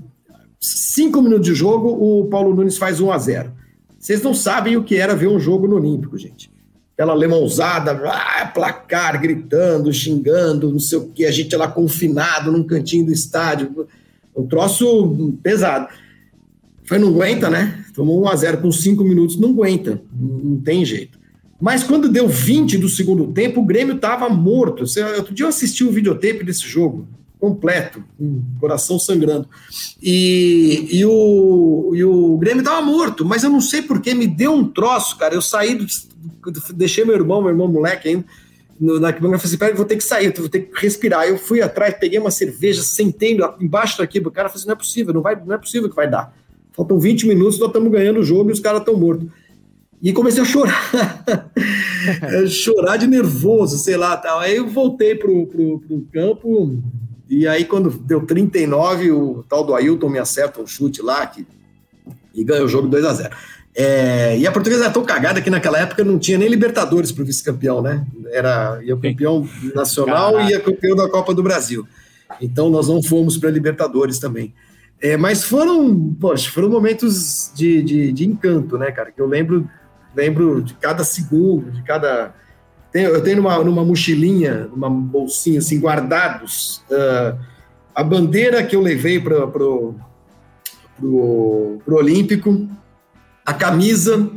cinco 0.60 1.22
minutos 1.22 1.48
de 1.48 1.56
jogo, 1.56 1.90
o 1.90 2.26
Paulo 2.26 2.56
Nunes 2.56 2.77
faz 2.77 2.99
1 2.99 3.11
a 3.11 3.18
0 3.18 3.52
Vocês 3.98 4.22
não 4.22 4.34
sabem 4.34 4.77
o 4.77 4.84
que 4.84 4.95
era 4.95 5.15
ver 5.15 5.27
um 5.27 5.40
jogo 5.40 5.68
no 5.68 5.76
Olímpico, 5.76 6.18
gente. 6.18 6.52
Aquela 6.95 7.11
alemãozada, 7.11 7.91
ah, 7.91 8.49
placar, 8.53 9.22
gritando, 9.22 9.91
xingando, 9.91 10.72
não 10.72 10.80
sei 10.80 10.97
o 10.97 11.09
que, 11.09 11.26
a 11.26 11.31
gente 11.31 11.55
lá 11.55 11.67
confinado 11.67 12.51
num 12.51 12.63
cantinho 12.63 13.05
do 13.05 13.11
estádio. 13.11 13.85
Um 14.35 14.47
troço 14.47 15.38
pesado. 15.43 15.89
Foi, 16.85 16.97
não 16.97 17.09
aguenta, 17.09 17.49
né? 17.49 17.84
Tomou 17.93 18.23
1 18.23 18.27
a 18.30 18.35
0 18.35 18.57
com 18.59 18.72
5 18.72 19.03
minutos, 19.03 19.38
não 19.38 19.49
aguenta, 19.49 20.01
não 20.13 20.57
tem 20.57 20.85
jeito. 20.85 21.19
Mas 21.59 21.84
quando 21.84 22.09
deu 22.09 22.27
20 22.27 22.77
do 22.77 22.88
segundo 22.88 23.27
tempo, 23.27 23.61
o 23.61 23.65
Grêmio 23.65 23.95
estava 23.95 24.30
morto. 24.30 24.84
Outro 25.17 25.34
dia 25.34 25.45
eu 25.45 25.49
assisti 25.49 25.84
o 25.84 25.91
videotape 25.91 26.43
desse 26.43 26.67
jogo, 26.67 27.07
completo, 27.45 28.03
com 28.17 28.41
coração 28.59 28.97
sangrando. 28.97 29.47
E, 30.01 30.88
e, 30.91 31.05
o, 31.05 31.91
e 31.93 32.03
o 32.03 32.35
Grêmio 32.38 32.61
estava 32.61 32.81
morto, 32.81 33.23
mas 33.23 33.43
eu 33.43 33.51
não 33.51 33.61
sei 33.61 33.84
porquê, 33.84 34.15
me 34.15 34.26
deu 34.26 34.51
um 34.51 34.67
troço, 34.67 35.15
cara. 35.15 35.35
Eu 35.35 35.43
saí, 35.43 35.76
do, 35.76 35.85
deixei 36.73 37.05
meu 37.05 37.13
irmão, 37.13 37.39
meu 37.41 37.51
irmão 37.51 37.67
moleque 37.67 38.09
ainda, 38.09 38.26
no, 38.80 38.99
na 38.99 39.09
arquibancada, 39.09 39.43
falei 39.43 39.67
assim, 39.67 39.77
vou 39.77 39.85
ter 39.85 39.95
que 39.95 40.03
sair, 40.03 40.34
vou 40.35 40.49
ter 40.49 40.61
que 40.61 40.81
respirar. 40.81 41.27
Eu 41.27 41.38
fui 41.38 41.61
atrás, 41.61 41.95
peguei 41.99 42.17
uma 42.17 42.31
cerveja, 42.31 42.81
sentei 42.81 43.38
embaixo 43.59 43.99
daqui, 43.99 44.17
o 44.17 44.31
cara 44.31 44.49
falou 44.49 44.59
assim, 44.59 44.67
não 44.67 44.73
é 44.73 44.77
possível, 44.77 45.13
não, 45.13 45.22
vai, 45.22 45.35
não 45.35 45.53
é 45.53 45.57
possível 45.59 45.88
que 45.88 45.95
vai 45.95 46.09
dar. 46.09 46.34
Faltam 46.72 46.99
20 46.99 47.27
minutos, 47.27 47.59
nós 47.59 47.69
estamos 47.69 47.91
ganhando 47.91 48.19
o 48.19 48.23
jogo 48.23 48.49
e 48.49 48.53
os 48.53 48.59
caras 48.59 48.80
estão 48.80 48.97
mortos. 48.97 49.30
E 50.01 50.11
comecei 50.11 50.41
a 50.41 50.45
chorar. 50.45 50.91
chorar 52.49 52.97
de 52.97 53.07
nervoso, 53.07 53.77
sei 53.77 53.95
lá. 53.95 54.17
Tal. 54.17 54.39
Aí 54.39 54.55
eu 54.55 54.67
voltei 54.67 55.15
pro, 55.15 55.47
pro, 55.47 55.80
pro 55.80 56.07
campo. 56.11 56.84
E 57.30 57.47
aí, 57.47 57.65
quando 57.65 57.89
deu 57.89 58.26
39, 58.26 59.11
o 59.11 59.45
tal 59.49 59.64
do 59.64 59.73
Ailton 59.73 60.10
me 60.10 60.19
acerta 60.19 60.61
um 60.61 60.68
chute 60.68 61.02
lá 61.02 61.26
que, 61.26 61.45
e 62.34 62.43
ganha 62.43 62.64
o 62.64 62.68
jogo 62.68 62.88
2 62.88 63.06
a 63.06 63.14
0 63.14 63.35
é, 63.77 64.38
e 64.38 64.47
a 64.47 64.52
portuguesa 64.53 64.85
era 64.85 64.93
tão 64.93 65.03
cagada 65.03 65.41
que 65.41 65.49
naquela 65.49 65.77
época 65.77 66.02
não 66.02 66.18
tinha 66.18 66.38
nem 66.38 66.47
Libertadores 66.47 67.11
para 67.11 67.23
o 67.23 67.26
vice-campeão, 67.26 67.81
né? 67.81 68.06
Era 68.31 68.80
ia 68.81 68.95
campeão 68.95 69.45
nacional 69.76 70.31
Caraca. 70.31 70.49
e 70.49 70.53
ia 70.53 70.61
campeão 70.61 70.95
da 70.95 71.10
Copa 71.10 71.34
do 71.34 71.43
Brasil. 71.43 71.85
Então 72.39 72.69
nós 72.69 72.88
não 72.88 73.03
fomos 73.03 73.38
para 73.38 73.49
Libertadores 73.49 74.18
também. 74.18 74.53
É, 75.02 75.18
mas 75.18 75.43
foram, 75.43 76.15
poxa, 76.19 76.49
foram 76.52 76.69
momentos 76.69 77.52
de, 77.53 77.84
de, 77.84 78.11
de, 78.14 78.26
encanto, 78.26 78.77
né, 78.77 78.91
cara? 78.93 79.11
Que 79.11 79.22
eu 79.22 79.27
lembro, 79.27 79.69
lembro 80.15 80.61
de 80.61 80.73
cada 80.76 81.03
segundo, 81.03 81.69
de 81.69 81.84
cada. 81.84 82.34
Eu 83.03 83.22
tenho 83.22 83.38
numa, 83.38 83.63
numa 83.63 83.84
mochilinha, 83.84 84.67
numa 84.67 84.89
bolsinha, 84.89 85.59
assim, 85.59 85.80
guardados, 85.80 86.84
uh, 86.89 87.38
a 87.93 88.03
bandeira 88.03 88.63
que 88.63 88.76
eu 88.76 88.81
levei 88.81 89.19
para 89.19 89.47
pro, 89.47 89.95
pro, 90.97 91.80
pro 91.84 91.95
Olímpico, 91.95 92.67
a 93.45 93.53
camisa 93.53 94.30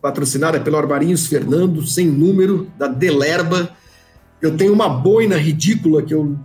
patrocinada 0.00 0.58
pelo 0.60 0.76
Armarinhos 0.76 1.26
Fernando, 1.28 1.86
sem 1.86 2.06
número, 2.06 2.70
da 2.76 2.88
Delerba. 2.88 3.70
Eu 4.40 4.56
tenho 4.56 4.72
uma 4.72 4.88
boina 4.88 5.36
ridícula 5.36 6.02
que 6.02 6.12
eu 6.12 6.36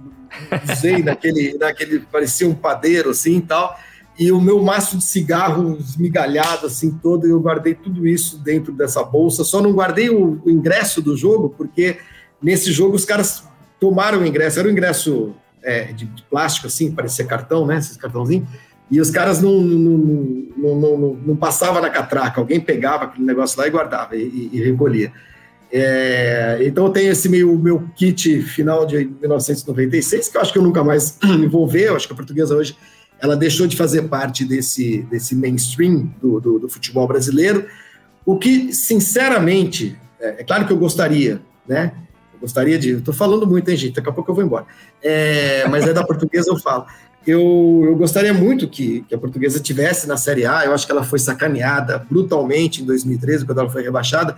usei 0.71 1.01
naquele, 1.01 1.57
naquele, 1.59 1.99
parecia 1.99 2.47
um 2.47 2.53
padeiro 2.53 3.09
assim 3.09 3.38
e 3.38 3.41
tal. 3.41 3.77
E 4.19 4.31
o 4.31 4.41
meu 4.41 4.61
maço 4.64 4.98
de 4.98 5.03
cigarro 5.03 5.77
esmigalhado 5.80 6.65
assim 6.65 6.91
todo, 6.91 7.27
eu 7.27 7.39
guardei 7.39 7.76
tudo 7.76 8.07
isso 8.07 8.39
dentro 8.39 8.73
dessa 8.73 9.03
bolsa. 9.03 9.44
Só 9.44 9.61
não 9.61 9.72
guardei 9.73 10.10
o, 10.10 10.41
o 10.44 10.49
ingresso 10.49 11.02
do 11.02 11.15
jogo, 11.15 11.53
porque 11.56 11.98
nesse 12.41 12.72
jogo 12.72 12.95
os 12.95 13.06
caras 13.06 13.44
tomaram 13.80 14.19
o 14.19 14.26
ingresso, 14.26 14.60
era 14.60 14.68
o 14.68 14.72
ingresso 14.72 15.35
é, 15.61 15.94
de, 15.94 16.06
de, 16.06 16.23
plástico, 16.23 16.65
assim, 16.65 16.91
parecia 16.91 17.26
cartão, 17.26 17.65
né? 17.68 17.77
Esses 17.77 17.95
cartãozinhos. 17.95 18.48
E 18.89 18.99
os 18.99 19.11
caras 19.11 19.41
não, 19.41 19.61
não, 19.61 19.98
não, 20.57 20.98
não, 20.98 21.14
não 21.14 21.35
passavam 21.35 21.81
na 21.81 21.89
catraca, 21.89 22.39
alguém 22.39 22.60
pegava 22.60 23.03
aquele 23.03 23.26
negócio 23.26 23.60
lá 23.60 23.68
e 23.68 23.69
guardava 23.69 24.15
e, 24.15 24.49
e 24.52 24.64
recolhia. 24.64 25.11
É, 25.72 26.60
então 26.61 26.85
eu 26.85 26.91
tenho 26.91 27.11
esse 27.11 27.27
meu, 27.27 27.56
meu 27.57 27.84
kit 27.95 28.41
final 28.41 28.85
de 28.85 29.06
1996, 29.06 30.30
que 30.30 30.38
eu 30.38 30.41
acho 30.41 30.53
que 30.53 30.57
eu 30.57 30.64
nunca 30.64 30.84
mais 30.84 31.19
me 31.23 31.49
eu 31.81 31.95
acho 31.95 32.07
que 32.07 32.14
a 32.14 32.15
portuguesa 32.15 32.56
hoje 32.56 32.76
ela 33.19 33.35
deixou 33.35 33.68
de 33.68 33.76
fazer 33.76 34.03
parte 34.03 34.45
desse, 34.45 35.03
desse 35.03 35.35
mainstream 35.35 36.11
do, 36.22 36.39
do, 36.39 36.60
do 36.60 36.69
futebol 36.69 37.07
brasileiro, 37.07 37.65
o 38.26 38.38
que, 38.38 38.73
sinceramente, 38.73 39.98
é, 40.19 40.41
é, 40.41 40.44
claro 40.44 40.65
que 40.65 40.73
eu 40.73 40.77
gostaria, 40.77 41.41
né? 41.68 41.94
Eu 42.34 42.41
gostaria 42.41 42.77
de. 42.77 42.91
Estou 42.91 43.14
falando 43.14 43.48
muito, 43.48 43.69
hein, 43.69 43.77
gente? 43.77 43.95
Daqui 43.95 44.10
a 44.10 44.11
pouco 44.11 44.30
eu 44.30 44.35
vou 44.35 44.44
embora. 44.44 44.65
É, 45.02 45.68
mas 45.69 45.88
é 45.88 45.94
da 45.94 46.03
portuguesa 46.03 46.49
eu 46.52 46.57
falo 46.57 46.85
eu, 47.27 47.84
eu 47.85 47.95
gostaria 47.98 48.34
muito 48.34 48.69
que, 48.69 49.02
que, 49.02 49.14
a 49.14 49.18
portuguesa 49.18 49.60
tivesse 49.60 50.07
na 50.07 50.15
Série 50.15 50.45
A. 50.45 50.64
Eu 50.64 50.73
acho 50.73 50.85
que 50.85 50.91
ela 50.94 51.03
foi 51.03 51.19
sacaneada 51.19 51.99
brutalmente 52.10 52.81
em 52.81 52.85
2013, 52.85 53.45
quando 53.45 53.60
ela 53.60 53.69
foi 53.69 53.84
rebaixada. 53.84 54.38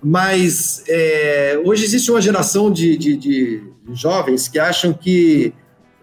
Mas 0.00 0.84
é, 0.88 1.60
hoje 1.64 1.84
existe 1.84 2.10
uma 2.12 2.20
geração 2.20 2.70
de, 2.70 2.96
de, 2.96 3.16
de, 3.16 3.72
jovens 3.92 4.46
que 4.46 4.58
acham 4.58 4.92
que 4.92 5.52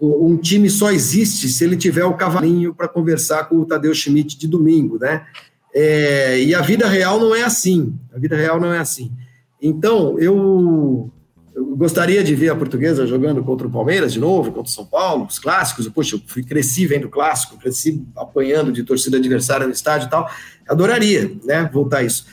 um 0.00 0.36
time 0.36 0.70
só 0.70 0.90
existe 0.90 1.48
se 1.48 1.64
ele 1.64 1.76
tiver 1.76 2.04
o 2.04 2.14
cavalinho 2.14 2.74
para 2.74 2.88
conversar 2.88 3.44
com 3.48 3.56
o 3.56 3.66
Tadeu 3.66 3.94
Schmidt 3.94 4.38
de 4.38 4.48
domingo, 4.48 4.98
né? 4.98 5.26
É, 5.74 6.42
e 6.42 6.54
a 6.54 6.60
vida 6.60 6.88
real 6.88 7.20
não 7.20 7.34
é 7.34 7.42
assim. 7.42 7.94
A 8.14 8.18
vida 8.18 8.36
real 8.36 8.60
não 8.60 8.72
é 8.72 8.78
assim. 8.78 9.12
Então, 9.60 10.18
eu 10.18 11.10
eu 11.54 11.76
gostaria 11.76 12.22
de 12.22 12.34
ver 12.34 12.48
a 12.48 12.56
portuguesa 12.56 13.06
jogando 13.06 13.42
contra 13.42 13.66
o 13.66 13.70
Palmeiras 13.70 14.12
de 14.12 14.20
novo, 14.20 14.52
contra 14.52 14.70
o 14.70 14.72
São 14.72 14.86
Paulo, 14.86 15.26
os 15.26 15.38
clássicos. 15.38 15.88
Poxa, 15.88 16.16
eu 16.16 16.20
fui, 16.26 16.42
cresci 16.42 16.86
vendo 16.86 17.08
clássico, 17.08 17.58
cresci 17.58 18.02
apanhando 18.16 18.72
de 18.72 18.82
torcida 18.82 19.18
adversária 19.18 19.66
no 19.66 19.72
estádio 19.72 20.06
e 20.06 20.10
tal. 20.10 20.30
Adoraria, 20.68 21.30
né, 21.44 21.68
voltar 21.72 21.98
a 21.98 22.02
isso. 22.02 22.24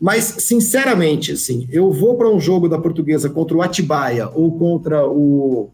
Mas, 0.00 0.24
sinceramente, 0.40 1.32
assim, 1.32 1.66
eu 1.70 1.90
vou 1.92 2.16
para 2.16 2.28
um 2.28 2.38
jogo 2.38 2.68
da 2.68 2.78
portuguesa 2.78 3.30
contra 3.30 3.56
o 3.56 3.62
Atibaia 3.62 4.28
ou 4.28 4.58
contra 4.58 5.06
o 5.06 5.70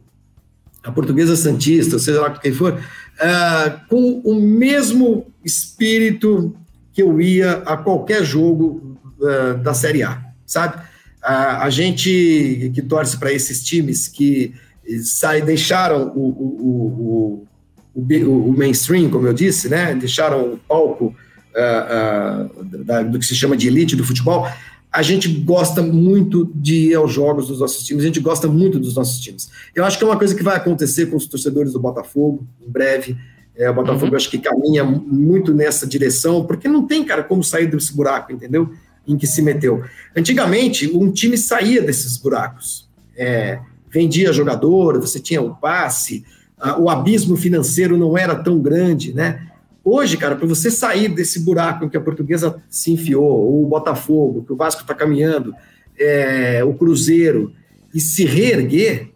a 0.83 0.91
portuguesa 0.91 1.37
Santista, 1.37 1.99
seja 1.99 2.21
lá 2.21 2.31
quem 2.31 2.53
for, 2.53 2.73
uh, 2.75 3.81
com 3.89 4.21
o 4.25 4.35
mesmo 4.35 5.27
espírito 5.45 6.55
que 6.93 7.03
eu 7.03 7.21
ia 7.21 7.53
a 7.67 7.77
qualquer 7.77 8.25
jogo 8.25 8.99
uh, 9.19 9.59
da 9.63 9.75
Série 9.75 10.03
A, 10.03 10.23
sabe? 10.47 10.83
A, 11.23 11.65
a 11.65 11.71
gente 11.71 12.73
que 12.75 12.83
torce 12.83 13.17
para 13.19 13.33
esses 13.33 13.63
times 13.63 14.09
que 14.09 14.55
sai, 15.03 15.43
deixaram 15.43 16.13
o, 16.15 16.29
o, 16.29 17.47
o, 17.95 18.49
o, 18.49 18.55
mainstream, 18.57 19.11
como 19.11 19.27
eu 19.27 19.33
disse, 19.33 19.69
né? 19.69 19.95
deixaram 19.95 20.55
o 20.55 20.59
palco 20.59 21.15
uh, 21.55 22.61
uh, 22.61 22.85
da, 22.85 23.03
do 23.03 23.19
que 23.19 23.27
se 23.27 23.35
chama 23.35 23.57
de 23.57 23.69
elite 23.69 23.95
do 23.95 24.05
futebol, 24.05 24.49
a 24.93 25.03
gente 25.03 25.29
gosta 25.29 25.83
muito 25.83 26.51
de 26.55 26.91
ir 26.91 26.95
aos 26.95 27.13
jogos 27.13 27.49
dos 27.49 27.61
nossos 27.61 27.85
times, 27.85 28.03
a 28.03 28.07
gente 28.07 28.21
gosta 28.21 28.49
muito 28.49 28.79
dos 28.79 28.95
nossos 28.95 29.21
times. 29.21 29.51
Eu 29.75 29.85
acho 29.85 29.97
que 29.97 30.05
é 30.05 30.07
uma 30.07 30.19
coisa 30.19 30.35
que 30.35 30.43
vai 30.43 30.57
acontecer 30.57 31.07
com 31.07 31.17
os 31.17 31.27
torcedores 31.27 31.73
do 31.73 31.81
Botafogo 31.81 32.47
em 32.61 32.71
breve. 32.71 33.17
É, 33.57 33.71
o 33.71 33.75
Botafogo 33.75 34.13
uhum. 34.13 34.17
acho 34.17 34.31
que 34.31 34.39
caminha 34.39 34.85
muito 34.85 35.55
nessa 35.55 35.87
direção, 35.87 36.45
porque 36.45 36.67
não 36.67 36.87
tem, 36.87 37.05
cara, 37.05 37.23
como 37.23 37.45
sair 37.45 37.67
desse 37.67 37.95
buraco, 37.95 38.33
entendeu? 38.33 38.71
em 39.07 39.17
que 39.17 39.27
se 39.27 39.43
meteu. 39.43 39.83
Antigamente, 40.17 40.91
um 40.95 41.11
time 41.11 41.37
saía 41.37 41.83
desses 41.83 42.17
buracos. 42.17 42.89
É, 43.17 43.59
vendia 43.91 44.33
jogador, 44.33 45.01
você 45.01 45.19
tinha 45.19 45.43
o 45.43 45.55
passe, 45.55 46.25
a, 46.59 46.79
o 46.79 46.89
abismo 46.89 47.37
financeiro 47.37 47.97
não 47.97 48.17
era 48.17 48.35
tão 48.35 48.61
grande, 48.61 49.13
né? 49.13 49.49
Hoje, 49.85 50.17
cara, 50.17 50.37
para 50.37 50.47
você 50.47 50.71
sair 50.71 51.09
desse 51.09 51.41
buraco 51.41 51.89
que 51.89 51.97
a 51.97 52.01
portuguesa 52.01 52.63
se 52.69 52.93
enfiou, 52.93 53.25
ou 53.25 53.65
o 53.65 53.69
Botafogo, 53.69 54.45
que 54.45 54.53
o 54.53 54.57
Vasco 54.57 54.83
está 54.83 54.95
caminhando, 54.95 55.55
é, 55.99 56.63
o 56.65 56.75
Cruzeiro, 56.75 57.53
e 57.95 58.01
se 58.01 58.25
reerguer, 58.25 59.11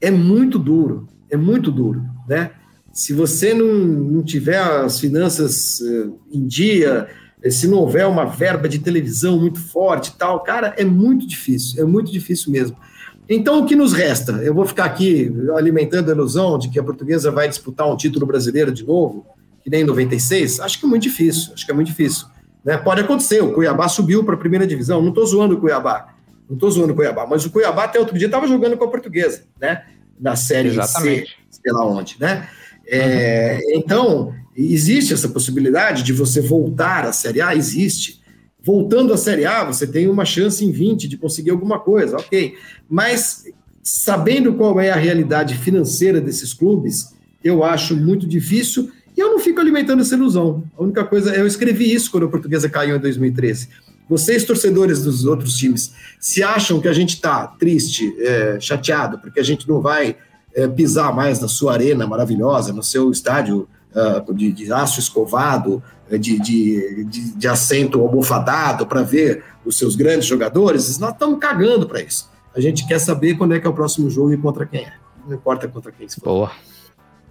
é 0.00 0.10
muito 0.10 0.58
duro, 0.58 1.08
é 1.28 1.36
muito 1.36 1.70
duro, 1.70 2.02
né? 2.28 2.52
Se 2.92 3.12
você 3.12 3.54
não, 3.54 3.66
não 3.66 4.22
tiver 4.22 4.58
as 4.58 4.98
finanças 4.98 5.80
uh, 5.80 6.18
em 6.32 6.44
dia, 6.46 7.06
se 7.48 7.68
não 7.68 7.78
houver 7.78 8.06
uma 8.06 8.24
verba 8.24 8.68
de 8.68 8.78
televisão 8.80 9.38
muito 9.38 9.60
forte 9.60 10.08
e 10.08 10.14
tal, 10.14 10.40
cara, 10.42 10.74
é 10.76 10.84
muito 10.84 11.26
difícil, 11.26 11.80
é 11.80 11.86
muito 11.86 12.10
difícil 12.10 12.50
mesmo. 12.50 12.76
Então, 13.28 13.60
o 13.60 13.66
que 13.66 13.76
nos 13.76 13.92
resta? 13.92 14.32
Eu 14.42 14.52
vou 14.52 14.66
ficar 14.66 14.86
aqui 14.86 15.32
alimentando 15.56 16.10
a 16.10 16.14
ilusão 16.14 16.58
de 16.58 16.68
que 16.68 16.80
a 16.80 16.82
portuguesa 16.82 17.30
vai 17.30 17.48
disputar 17.48 17.88
um 17.88 17.96
título 17.96 18.26
brasileiro 18.26 18.72
de 18.72 18.84
novo, 18.84 19.24
que 19.62 19.70
nem 19.70 19.82
em 19.82 19.84
96? 19.84 20.60
Acho 20.60 20.78
que 20.78 20.86
é 20.86 20.88
muito 20.88 21.02
difícil, 21.02 21.52
acho 21.52 21.64
que 21.64 21.70
é 21.70 21.74
muito 21.74 21.88
difícil. 21.88 22.26
Né? 22.64 22.76
Pode 22.76 23.00
acontecer, 23.00 23.42
o 23.42 23.52
Cuiabá 23.52 23.88
subiu 23.88 24.24
para 24.24 24.34
a 24.34 24.38
primeira 24.38 24.66
divisão, 24.66 25.00
não 25.00 25.10
estou 25.10 25.26
zoando 25.26 25.56
o 25.56 25.60
Cuiabá, 25.60 26.14
não 26.48 26.54
estou 26.54 26.70
zoando 26.70 26.92
o 26.92 26.96
Cuiabá, 26.96 27.26
mas 27.26 27.44
o 27.44 27.50
Cuiabá 27.50 27.84
até 27.84 27.98
outro 27.98 28.16
dia 28.18 28.26
estava 28.26 28.46
jogando 28.46 28.76
com 28.76 28.84
a 28.84 28.88
portuguesa, 28.88 29.44
né? 29.60 29.84
Na 30.18 30.36
série 30.36 30.68
Exatamente. 30.68 31.30
C, 31.50 31.60
sei 31.62 31.72
lá 31.72 31.86
onde, 31.86 32.16
né? 32.20 32.48
É, 32.86 33.60
uhum. 33.62 33.78
Então, 33.78 34.34
Existe 34.62 35.14
essa 35.14 35.28
possibilidade 35.28 36.02
de 36.02 36.12
você 36.12 36.40
voltar 36.40 37.06
à 37.06 37.12
Série 37.12 37.40
A? 37.40 37.54
Existe. 37.54 38.20
Voltando 38.62 39.12
à 39.12 39.16
Série 39.16 39.46
A, 39.46 39.64
você 39.64 39.86
tem 39.86 40.08
uma 40.08 40.24
chance 40.24 40.64
em 40.64 40.70
20 40.70 41.08
de 41.08 41.16
conseguir 41.16 41.50
alguma 41.50 41.78
coisa, 41.78 42.16
ok. 42.16 42.54
Mas 42.88 43.44
sabendo 43.82 44.52
qual 44.54 44.78
é 44.78 44.90
a 44.90 44.96
realidade 44.96 45.56
financeira 45.56 46.20
desses 46.20 46.52
clubes, 46.52 47.14
eu 47.42 47.64
acho 47.64 47.96
muito 47.96 48.26
difícil 48.26 48.90
e 49.20 49.22
eu 49.22 49.28
não 49.28 49.38
fico 49.38 49.60
alimentando 49.60 50.00
essa 50.00 50.14
ilusão. 50.14 50.64
A 50.78 50.82
única 50.82 51.04
coisa, 51.04 51.34
eu 51.34 51.46
escrevi 51.46 51.92
isso 51.92 52.10
quando 52.10 52.24
a 52.24 52.28
portuguesa 52.30 52.70
caiu 52.70 52.96
em 52.96 52.98
2013. 52.98 53.68
Vocês, 54.08 54.44
torcedores 54.44 55.02
dos 55.02 55.26
outros 55.26 55.58
times, 55.58 55.92
se 56.18 56.42
acham 56.42 56.80
que 56.80 56.88
a 56.88 56.92
gente 56.94 57.10
está 57.16 57.46
triste, 57.46 58.16
é, 58.18 58.58
chateado, 58.58 59.18
porque 59.18 59.38
a 59.38 59.42
gente 59.42 59.68
não 59.68 59.82
vai 59.82 60.16
é, 60.54 60.66
pisar 60.66 61.14
mais 61.14 61.38
na 61.38 61.48
sua 61.48 61.74
arena 61.74 62.06
maravilhosa, 62.06 62.72
no 62.72 62.82
seu 62.82 63.10
estádio 63.10 63.68
uh, 63.94 64.32
de, 64.32 64.52
de, 64.52 64.72
aço 64.72 64.98
escovado, 64.98 65.82
eh, 66.10 66.16
de, 66.16 66.40
de, 66.40 67.04
de, 67.04 67.36
de 67.36 67.46
assento 67.46 68.00
almofadado 68.00 68.86
para 68.86 69.02
ver 69.02 69.44
os 69.66 69.76
seus 69.76 69.96
grandes 69.96 70.24
jogadores, 70.24 70.98
nós 70.98 71.12
estamos 71.12 71.38
cagando 71.38 71.86
para 71.86 72.00
isso. 72.00 72.30
A 72.56 72.60
gente 72.60 72.86
quer 72.86 72.98
saber 72.98 73.34
quando 73.34 73.54
é 73.54 73.60
que 73.60 73.66
é 73.66 73.70
o 73.70 73.74
próximo 73.74 74.08
jogo 74.08 74.32
e 74.32 74.38
contra 74.38 74.64
quem 74.64 74.80
é. 74.80 74.94
Não 75.26 75.36
importa 75.36 75.68
contra 75.68 75.92
quem 75.92 76.08
se 76.08 76.18
for. 76.18 76.24
Boa. 76.24 76.50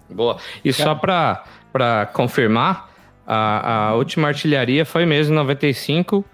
Boa. 0.08 0.38
E 0.64 0.72
só 0.72 0.94
para 0.94 1.44
confirmar, 2.12 2.90
a, 3.26 3.88
a 3.88 3.94
última 3.94 4.28
artilharia 4.28 4.84
foi 4.84 5.06
mesmo 5.06 5.32
em 5.32 5.36
95, 5.36 6.24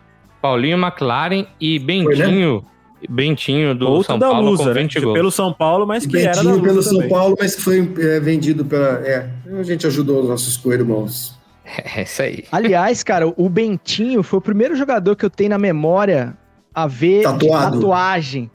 Paulinho 0.40 0.78
McLaren 0.78 1.46
e 1.60 1.78
Bentinho. 1.78 2.60
Foi, 2.60 2.70
né? 2.70 2.76
Bentinho 3.08 3.74
do 3.74 3.86
Outro 3.88 4.06
São 4.06 4.18
da 4.18 4.30
Paulo 4.30 4.50
Lusa, 4.50 4.64
com 4.64 4.72
20 4.72 4.94
né? 4.94 5.00
gols. 5.02 5.14
Pelo 5.14 5.30
São 5.30 5.52
Paulo, 5.52 5.86
mas 5.86 6.06
que 6.06 6.12
Bentinho 6.12 6.30
era 6.30 6.42
da 6.42 6.50
Lusa 6.50 6.62
pelo 6.62 6.82
também. 6.82 7.00
São 7.00 7.08
Paulo, 7.08 7.36
mas 7.38 7.54
que 7.54 7.62
foi 7.62 7.92
é, 7.98 8.20
vendido 8.20 8.64
pela... 8.64 9.06
É, 9.06 9.28
a 9.58 9.62
gente 9.62 9.86
ajudou 9.86 10.22
os 10.22 10.28
nossos 10.28 10.56
co-irmãos. 10.56 11.36
É 11.96 12.02
isso 12.02 12.22
aí. 12.22 12.44
Aliás, 12.52 13.02
cara, 13.02 13.26
o 13.26 13.48
Bentinho 13.48 14.22
foi 14.22 14.38
o 14.38 14.42
primeiro 14.42 14.76
jogador 14.76 15.16
que 15.16 15.24
eu 15.24 15.30
tenho 15.30 15.50
na 15.50 15.58
memória 15.58 16.36
a 16.72 16.86
ver 16.86 17.24
tatuagem. 17.24 18.48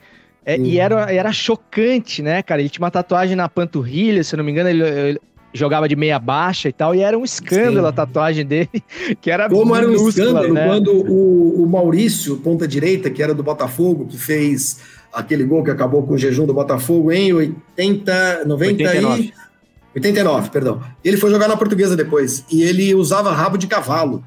É, 0.45 0.57
hum. 0.57 0.63
E 0.63 0.79
era, 0.79 1.13
era 1.13 1.31
chocante, 1.33 2.21
né, 2.21 2.41
cara? 2.41 2.61
Ele 2.61 2.69
tinha 2.69 2.83
uma 2.83 2.89
tatuagem 2.89 3.35
na 3.35 3.49
panturrilha, 3.49 4.23
se 4.23 4.33
eu 4.33 4.37
não 4.37 4.45
me 4.45 4.51
engano, 4.51 4.69
ele, 4.69 4.83
ele 4.83 5.21
jogava 5.53 5.87
de 5.87 5.95
meia 5.95 6.19
baixa 6.19 6.69
e 6.69 6.73
tal, 6.73 6.95
e 6.95 7.01
era 7.01 7.17
um 7.17 7.23
escândalo 7.23 7.81
Sim. 7.81 7.89
a 7.89 7.91
tatuagem 7.91 8.45
dele, 8.45 8.69
que 9.21 9.29
era 9.29 9.49
Como 9.49 9.75
era 9.75 9.87
um 9.87 10.09
escândalo 10.09 10.53
né? 10.53 10.65
quando 10.65 10.91
o, 10.91 11.63
o 11.63 11.69
Maurício, 11.69 12.37
ponta 12.37 12.67
direita, 12.67 13.09
que 13.09 13.21
era 13.21 13.33
do 13.33 13.43
Botafogo, 13.43 14.05
que 14.05 14.17
fez 14.17 14.79
aquele 15.11 15.43
gol 15.43 15.63
que 15.63 15.71
acabou 15.71 16.03
com 16.03 16.13
o 16.13 16.17
jejum 16.17 16.45
do 16.45 16.53
Botafogo 16.53 17.11
em 17.11 17.33
80, 17.33 18.45
90 18.45 18.83
89. 18.83 19.21
e 19.21 19.33
89, 19.93 20.49
perdão. 20.49 20.81
Ele 21.03 21.17
foi 21.17 21.29
jogar 21.29 21.47
na 21.47 21.57
Portuguesa 21.57 21.95
depois 21.95 22.45
e 22.49 22.63
ele 22.63 22.95
usava 22.95 23.31
rabo 23.33 23.57
de 23.57 23.67
cavalo 23.67 24.23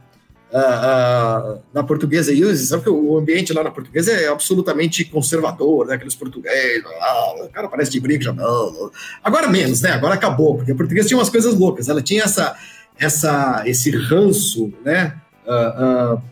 uh, 0.54 1.56
uh, 1.56 1.62
na 1.72 1.82
portuguesa. 1.82 2.32
E 2.32 2.56
sabe 2.56 2.84
que 2.84 2.88
o 2.88 3.18
ambiente 3.18 3.52
lá 3.52 3.64
na 3.64 3.70
portuguesa 3.70 4.12
é 4.12 4.28
absolutamente 4.28 5.04
conservador, 5.04 5.86
né? 5.86 5.96
Aqueles 5.96 6.14
portugueses, 6.14 6.84
ah, 7.00 7.34
o 7.44 7.48
cara 7.48 7.68
parece 7.68 7.90
de 7.90 8.00
brinco 8.00 8.22
já 8.22 8.32
não. 8.32 8.90
Agora 9.22 9.48
menos, 9.48 9.80
né? 9.80 9.90
Agora 9.90 10.14
acabou, 10.14 10.56
porque 10.56 10.72
a 10.72 10.74
portuguesa 10.76 11.08
tinha 11.08 11.18
umas 11.18 11.30
coisas 11.30 11.54
loucas. 11.54 11.88
Ela 11.88 12.00
tinha 12.00 12.22
essa, 12.22 12.56
essa, 12.98 13.62
esse 13.66 13.90
ranço, 13.90 14.72
né? 14.84 15.16
Uh, 15.44 16.22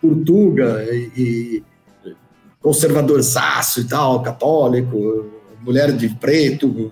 Portuga 0.00 0.82
e, 0.90 1.10
e 1.16 1.64
conservadorzaço 2.62 3.80
e 3.80 3.84
tal, 3.84 4.22
católico, 4.22 5.26
mulher 5.62 5.92
de 5.92 6.08
preto, 6.08 6.90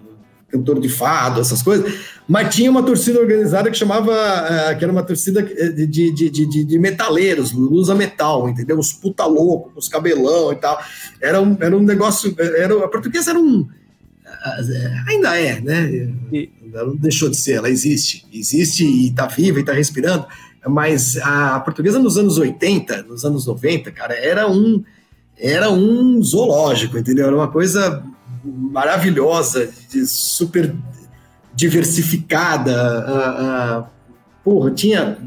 cantor 0.50 0.80
de 0.80 0.88
fado, 0.88 1.40
essas 1.40 1.62
coisas, 1.62 1.92
mas 2.26 2.54
tinha 2.54 2.70
uma 2.70 2.82
torcida 2.82 3.20
organizada 3.20 3.70
que 3.70 3.76
chamava, 3.76 4.12
uh, 4.12 4.78
que 4.78 4.84
era 4.84 4.92
uma 4.92 5.02
torcida 5.02 5.42
de, 5.42 5.86
de, 5.86 6.10
de, 6.10 6.30
de, 6.30 6.64
de 6.64 6.78
metaleiros, 6.78 7.52
lusa 7.52 7.94
metal, 7.94 8.48
entendeu? 8.48 8.78
Os 8.78 8.92
puta 8.92 9.26
louco, 9.26 9.72
os 9.76 9.88
cabelão 9.88 10.52
e 10.52 10.56
tal. 10.56 10.82
Era 11.20 11.40
um, 11.40 11.56
era 11.60 11.76
um 11.76 11.82
negócio, 11.82 12.34
era, 12.38 12.84
a 12.84 12.88
portuguesa 12.88 13.30
era 13.30 13.38
um, 13.38 13.68
ainda 15.06 15.38
é, 15.38 15.60
né? 15.60 16.12
Ela 16.72 16.86
não 16.86 16.96
deixou 16.96 17.28
de 17.28 17.36
ser, 17.36 17.54
ela 17.54 17.70
existe. 17.70 18.26
Existe 18.32 18.84
e 18.84 19.08
está 19.08 19.26
viva 19.26 19.58
e 19.58 19.60
está 19.60 19.72
respirando. 19.72 20.26
Mas 20.66 21.16
a 21.18 21.60
portuguesa 21.60 21.98
nos 21.98 22.18
anos 22.18 22.36
80, 22.36 23.04
nos 23.04 23.24
anos 23.24 23.46
90, 23.46 23.90
cara, 23.92 24.14
era 24.14 24.48
um, 24.48 24.82
era 25.36 25.70
um 25.70 26.22
zoológico, 26.22 26.98
entendeu? 26.98 27.26
Era 27.26 27.36
uma 27.36 27.48
coisa 27.48 28.02
maravilhosa, 28.56 29.70
super 30.06 30.74
diversificada. 31.54 33.04
Uh, 33.06 33.82
uh, 33.82 33.86
porra, 34.44 34.70
tinha 34.70 35.18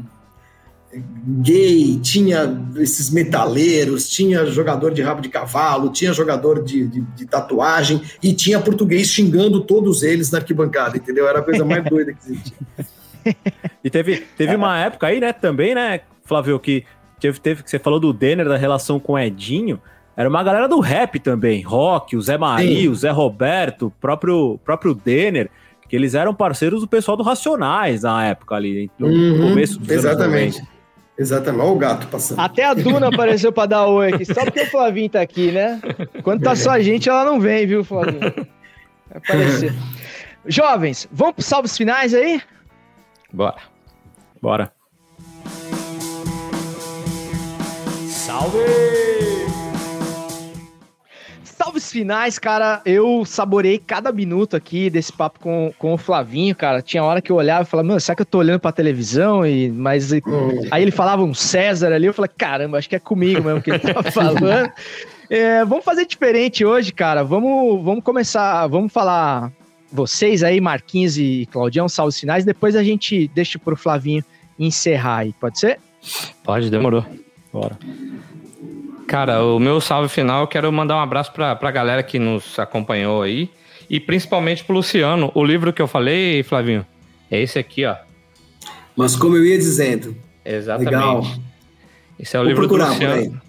gay, 1.24 1.98
tinha 2.00 2.60
esses 2.76 3.10
metaleiros, 3.10 4.08
tinha 4.08 4.44
jogador 4.46 4.92
de 4.92 5.00
rabo 5.00 5.20
de 5.20 5.28
cavalo, 5.28 5.90
tinha 5.90 6.12
jogador 6.12 6.62
de, 6.62 6.86
de, 6.86 7.00
de, 7.00 7.26
tatuagem 7.26 8.02
e 8.22 8.32
tinha 8.34 8.60
português 8.60 9.08
xingando 9.08 9.62
todos 9.62 10.02
eles 10.02 10.30
na 10.30 10.38
arquibancada, 10.38 10.96
entendeu? 10.96 11.26
Era 11.26 11.38
a 11.38 11.42
coisa 11.42 11.64
mais 11.64 11.84
doida 11.84 12.12
que 12.12 12.18
existia. 12.24 12.56
E 13.84 13.88
teve, 13.88 14.16
teve 14.36 14.56
uma 14.56 14.76
época 14.80 15.06
aí, 15.06 15.20
né, 15.20 15.32
também, 15.32 15.76
né, 15.76 16.00
Flávio, 16.24 16.58
que 16.58 16.84
teve, 17.20 17.38
teve 17.38 17.62
que 17.62 17.70
você 17.70 17.78
falou 17.78 18.00
do 18.00 18.12
Denner, 18.12 18.48
da 18.48 18.56
relação 18.56 18.98
com 18.98 19.12
o 19.12 19.18
Edinho, 19.18 19.80
era 20.16 20.28
uma 20.28 20.42
galera 20.42 20.68
do 20.68 20.80
rap 20.80 21.18
também, 21.18 21.62
Rock, 21.62 22.16
o 22.16 22.22
Zé 22.22 22.36
Maria, 22.36 22.90
o 22.90 22.94
Zé 22.94 23.10
Roberto, 23.10 23.86
o 23.86 23.90
próprio, 23.90 24.58
próprio 24.64 24.94
Denner, 24.94 25.50
que 25.88 25.96
eles 25.96 26.14
eram 26.14 26.34
parceiros 26.34 26.80
do 26.80 26.88
pessoal 26.88 27.16
do 27.16 27.22
Racionais 27.22 28.02
na 28.02 28.24
época 28.26 28.54
ali, 28.54 28.90
no 28.98 29.08
uhum, 29.08 29.48
começo 29.48 29.78
dos 29.78 29.90
Exatamente. 29.90 30.62
Exatamente, 31.18 31.62
olha 31.62 31.72
o 31.72 31.76
gato 31.76 32.06
passando. 32.08 32.40
Até 32.40 32.64
a 32.64 32.74
Duna 32.74 33.08
apareceu 33.08 33.52
para 33.52 33.66
dar 33.66 33.86
oi 33.86 34.12
aqui, 34.12 34.24
só 34.24 34.44
porque 34.44 34.62
o 34.62 34.66
Flavinho 34.70 35.10
tá 35.10 35.20
aqui, 35.20 35.52
né? 35.52 35.80
Quando 36.22 36.42
tá 36.42 36.56
só 36.56 36.70
a 36.70 36.80
gente, 36.80 37.08
ela 37.08 37.24
não 37.24 37.38
vem, 37.38 37.66
viu, 37.66 37.84
Flavinho? 37.84 38.20
Vai 38.20 39.18
aparecer. 39.18 39.74
Jovens, 40.46 41.06
vamos 41.12 41.34
para 41.34 41.44
salvos 41.44 41.76
finais 41.76 42.14
aí? 42.14 42.40
Bora. 43.32 43.58
Bora. 44.40 44.72
Salve! 48.08 49.31
Salves 51.52 51.90
finais, 51.90 52.38
cara. 52.38 52.80
Eu 52.84 53.24
saborei 53.24 53.78
cada 53.78 54.10
minuto 54.10 54.56
aqui 54.56 54.90
desse 54.90 55.12
papo 55.12 55.38
com, 55.40 55.72
com 55.78 55.94
o 55.94 55.98
Flavinho, 55.98 56.54
cara. 56.54 56.82
Tinha 56.82 57.04
hora 57.04 57.20
que 57.20 57.30
eu 57.30 57.36
olhava 57.36 57.62
e 57.62 57.66
falava, 57.66 57.88
mano, 57.88 58.00
será 58.00 58.16
que 58.16 58.22
eu 58.22 58.26
tô 58.26 58.38
olhando 58.38 58.60
pra 58.60 58.72
televisão? 58.72 59.46
E, 59.46 59.70
mas 59.70 60.12
hum. 60.12 60.20
aí 60.70 60.82
ele 60.82 60.90
falava 60.90 61.22
um 61.22 61.34
César 61.34 61.92
ali, 61.92 62.06
eu 62.06 62.14
falei, 62.14 62.30
caramba, 62.36 62.78
acho 62.78 62.88
que 62.88 62.96
é 62.96 62.98
comigo 62.98 63.42
mesmo 63.44 63.62
que 63.62 63.70
ele 63.70 63.78
tá 63.78 64.02
falando. 64.10 64.72
É, 65.30 65.64
vamos 65.64 65.84
fazer 65.84 66.06
diferente 66.06 66.64
hoje, 66.64 66.92
cara. 66.92 67.22
Vamos, 67.22 67.82
vamos 67.84 68.02
começar, 68.02 68.66
vamos 68.66 68.92
falar 68.92 69.52
vocês 69.92 70.42
aí, 70.42 70.60
Marquinhos 70.60 71.18
e 71.18 71.46
Claudião, 71.50 71.88
salves 71.88 72.18
finais. 72.18 72.44
Depois 72.44 72.74
a 72.74 72.82
gente 72.82 73.28
deixa 73.28 73.58
pro 73.58 73.76
Flavinho 73.76 74.24
encerrar 74.58 75.18
aí, 75.18 75.34
pode 75.34 75.58
ser? 75.58 75.78
Pode, 76.42 76.70
demorou. 76.70 77.04
Bora. 77.52 77.78
Cara, 79.06 79.44
o 79.44 79.58
meu 79.58 79.80
salve 79.80 80.08
final, 80.08 80.42
eu 80.42 80.46
quero 80.46 80.72
mandar 80.72 80.96
um 80.96 81.00
abraço 81.00 81.32
para 81.32 81.58
a 81.60 81.70
galera 81.70 82.02
que 82.02 82.18
nos 82.18 82.58
acompanhou 82.58 83.22
aí. 83.22 83.50
E 83.90 84.00
principalmente 84.00 84.64
pro 84.64 84.74
Luciano. 84.74 85.30
O 85.34 85.44
livro 85.44 85.72
que 85.72 85.82
eu 85.82 85.86
falei, 85.86 86.42
Flavinho, 86.42 86.86
é 87.30 87.40
esse 87.40 87.58
aqui, 87.58 87.84
ó. 87.84 87.96
Mas 88.96 89.16
como 89.16 89.36
eu 89.36 89.44
ia 89.44 89.58
dizendo. 89.58 90.16
Exatamente. 90.44 90.94
Legal. 90.94 91.26
Esse 92.18 92.36
é 92.36 92.40
o 92.40 92.42
Vou 92.42 92.48
livro 92.48 92.66
do 92.66 92.76
Luciano. 92.76 93.40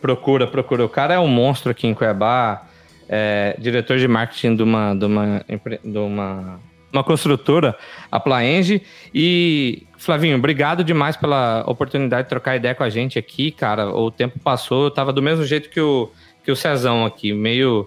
Procura, 0.00 0.46
procura. 0.46 0.84
O 0.84 0.88
cara 0.88 1.14
é 1.14 1.18
um 1.18 1.28
monstro 1.28 1.70
aqui 1.70 1.86
em 1.86 1.94
Cuiabá. 1.94 2.66
É, 3.08 3.56
diretor 3.58 3.96
de 3.96 4.06
marketing 4.06 4.56
de 4.56 4.62
uma, 4.62 4.94
de 4.94 5.06
uma, 5.06 5.44
de 5.82 5.98
uma, 5.98 6.60
uma 6.92 7.04
construtora, 7.04 7.76
a 8.10 8.18
Plaenge. 8.18 8.82
E 9.14 9.86
Flavinho, 9.96 10.36
obrigado 10.36 10.82
demais 10.82 11.16
pela 11.16 11.64
oportunidade 11.66 12.24
de 12.24 12.28
trocar 12.28 12.56
ideia 12.56 12.74
com 12.74 12.84
a 12.84 12.90
gente 12.90 13.18
aqui, 13.18 13.50
cara. 13.50 13.90
O 13.90 14.10
tempo 14.10 14.38
passou, 14.38 14.84
eu 14.84 14.90
tava 14.90 15.12
do 15.12 15.22
mesmo 15.22 15.44
jeito 15.44 15.68
que 15.70 15.80
o, 15.80 16.10
que 16.44 16.50
o 16.50 16.56
Cezão 16.56 17.04
aqui, 17.04 17.32
meio 17.32 17.86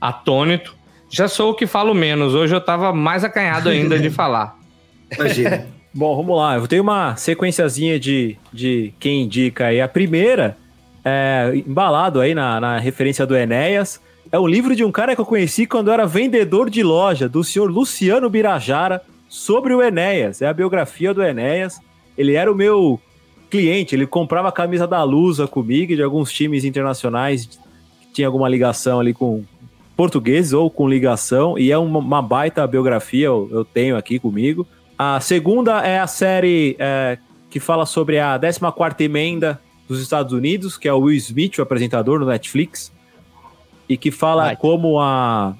atônito. 0.00 0.76
Já 1.08 1.28
sou 1.28 1.50
o 1.50 1.54
que 1.54 1.66
falo 1.66 1.94
menos, 1.94 2.34
hoje 2.34 2.54
eu 2.54 2.60
tava 2.60 2.92
mais 2.92 3.22
acanhado 3.24 3.68
ainda 3.68 3.98
de 3.98 4.08
falar. 4.10 4.56
Imagina. 5.14 5.66
Bom, 5.94 6.16
vamos 6.16 6.36
lá. 6.38 6.56
Eu 6.56 6.66
tenho 6.66 6.82
uma 6.82 7.16
sequenciazinha 7.16 8.00
de, 8.00 8.38
de 8.50 8.94
quem 8.98 9.24
indica 9.24 9.66
aí. 9.66 9.78
A 9.78 9.86
primeira, 9.86 10.56
é, 11.04 11.52
embalado 11.54 12.18
aí 12.18 12.34
na, 12.34 12.58
na 12.58 12.78
referência 12.78 13.26
do 13.26 13.36
Enéas, 13.36 14.00
é 14.32 14.38
um 14.38 14.46
livro 14.46 14.74
de 14.74 14.82
um 14.82 14.90
cara 14.90 15.14
que 15.14 15.20
eu 15.20 15.26
conheci 15.26 15.66
quando 15.66 15.88
eu 15.88 15.92
era 15.92 16.06
vendedor 16.06 16.70
de 16.70 16.82
loja, 16.82 17.28
do 17.28 17.44
senhor 17.44 17.70
Luciano 17.70 18.30
Birajara 18.30 19.02
sobre 19.28 19.74
o 19.74 19.82
Enéas. 19.82 20.40
É 20.40 20.48
a 20.48 20.54
biografia 20.54 21.12
do 21.12 21.22
Enéas. 21.22 21.78
Ele 22.16 22.32
era 22.32 22.50
o 22.50 22.54
meu 22.54 22.98
cliente, 23.50 23.94
ele 23.94 24.06
comprava 24.06 24.48
a 24.48 24.52
camisa 24.52 24.86
da 24.86 25.02
Lusa 25.02 25.46
comigo, 25.46 25.94
de 25.94 26.02
alguns 26.02 26.32
times 26.32 26.64
internacionais 26.64 27.44
que 27.44 27.58
tinha 28.14 28.26
alguma 28.26 28.48
ligação 28.48 28.98
ali 28.98 29.12
com 29.12 29.44
portugueses 29.94 30.54
ou 30.54 30.70
com 30.70 30.88
ligação, 30.88 31.58
e 31.58 31.70
é 31.70 31.76
uma, 31.76 31.98
uma 31.98 32.22
baita 32.22 32.66
biografia, 32.66 33.26
eu, 33.26 33.50
eu, 33.52 33.64
tenho 33.66 33.98
aqui 33.98 34.18
comigo. 34.18 34.66
A 34.96 35.20
segunda 35.20 35.86
é 35.86 36.00
a 36.00 36.06
série 36.06 36.74
é, 36.78 37.18
que 37.50 37.60
fala 37.60 37.84
sobre 37.84 38.18
a 38.18 38.38
14ª 38.38 38.98
emenda 39.02 39.60
dos 39.86 40.00
Estados 40.00 40.32
Unidos, 40.32 40.78
que 40.78 40.88
é 40.88 40.92
o 40.92 41.00
Will 41.00 41.16
Smith, 41.18 41.58
o 41.58 41.62
apresentador 41.62 42.18
no 42.18 42.24
Netflix, 42.24 42.90
e 43.92 43.96
que 43.98 44.10
fala 44.10 44.44
Ai. 44.44 44.56
como 44.56 44.98
a 44.98 45.54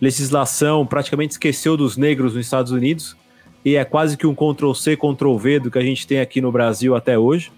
legislação 0.00 0.86
praticamente 0.86 1.32
esqueceu 1.32 1.76
dos 1.76 1.94
negros 1.98 2.34
nos 2.34 2.46
Estados 2.46 2.72
Unidos 2.72 3.14
e 3.62 3.76
é 3.76 3.84
quase 3.84 4.16
que 4.16 4.26
um 4.26 4.34
Ctrl-C, 4.34 4.96
Ctrl-V 4.96 5.60
do 5.60 5.70
que 5.70 5.78
a 5.78 5.82
gente 5.82 6.06
tem 6.06 6.20
aqui 6.20 6.40
no 6.40 6.50
Brasil 6.50 6.96
até 6.96 7.18
hoje. 7.18 7.52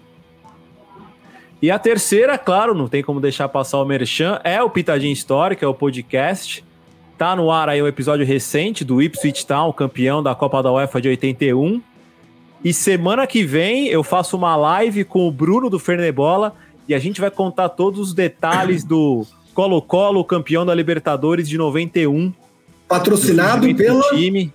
E 1.61 1.71
a 1.71 1.79
terceira, 1.79 2.37
claro, 2.37 2.75
não 2.75 2.89
tem 2.89 3.01
como 3.01 3.21
deixar 3.21 3.47
passar 3.47 3.79
o 3.79 3.85
merchan, 3.85 4.41
é 4.43 4.61
o 4.61 4.69
Pitadinha 4.69 5.13
Histórica, 5.13 5.65
é 5.65 5.69
o 5.69 5.73
podcast. 5.73 6.65
Tá 7.17 7.33
no 7.33 7.49
ar 7.49 7.69
aí 7.69 7.81
um 7.81 7.87
episódio 7.87 8.25
recente 8.25 8.83
do 8.83 9.01
Ipswich 9.01 9.47
Town, 9.47 9.71
campeão 9.71 10.21
da 10.21 10.35
Copa 10.35 10.61
da 10.61 10.69
UEFA 10.69 10.99
de 10.99 11.07
81. 11.07 11.81
E 12.61 12.73
semana 12.73 13.25
que 13.25 13.45
vem 13.45 13.87
eu 13.87 14.03
faço 14.03 14.35
uma 14.35 14.57
live 14.57 15.05
com 15.05 15.25
o 15.25 15.31
Bruno 15.31 15.69
do 15.69 15.79
Fernebola 15.79 16.53
e 16.89 16.93
a 16.93 16.99
gente 16.99 17.21
vai 17.21 17.31
contar 17.31 17.69
todos 17.69 18.01
os 18.01 18.13
detalhes 18.13 18.83
do 18.83 19.25
Colo-Colo, 19.59 20.23
campeão 20.23 20.65
da 20.65 20.73
Libertadores 20.73 21.49
de 21.49 21.57
91. 21.57 22.31
Patrocinado 22.87 23.75
pela 23.75 24.01
time, 24.15 24.53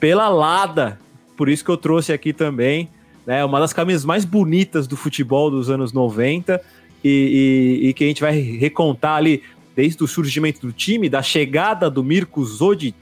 pela 0.00 0.30
Lada. 0.30 0.98
Por 1.36 1.50
isso 1.50 1.62
que 1.62 1.70
eu 1.70 1.76
trouxe 1.76 2.14
aqui 2.14 2.32
também, 2.32 2.88
né? 3.26 3.44
Uma 3.44 3.60
das 3.60 3.74
camisas 3.74 4.06
mais 4.06 4.24
bonitas 4.24 4.86
do 4.86 4.96
futebol 4.96 5.50
dos 5.50 5.68
anos 5.68 5.92
90 5.92 6.62
e, 7.04 7.82
e, 7.82 7.88
e 7.88 7.92
que 7.92 8.04
a 8.04 8.06
gente 8.06 8.22
vai 8.22 8.40
recontar 8.40 9.16
ali 9.16 9.42
desde 9.76 10.02
o 10.02 10.08
surgimento 10.08 10.62
do 10.62 10.72
time, 10.72 11.10
da 11.10 11.20
chegada 11.20 11.90
do 11.90 12.02
Mirko 12.02 12.42
Zodic, 12.42 12.96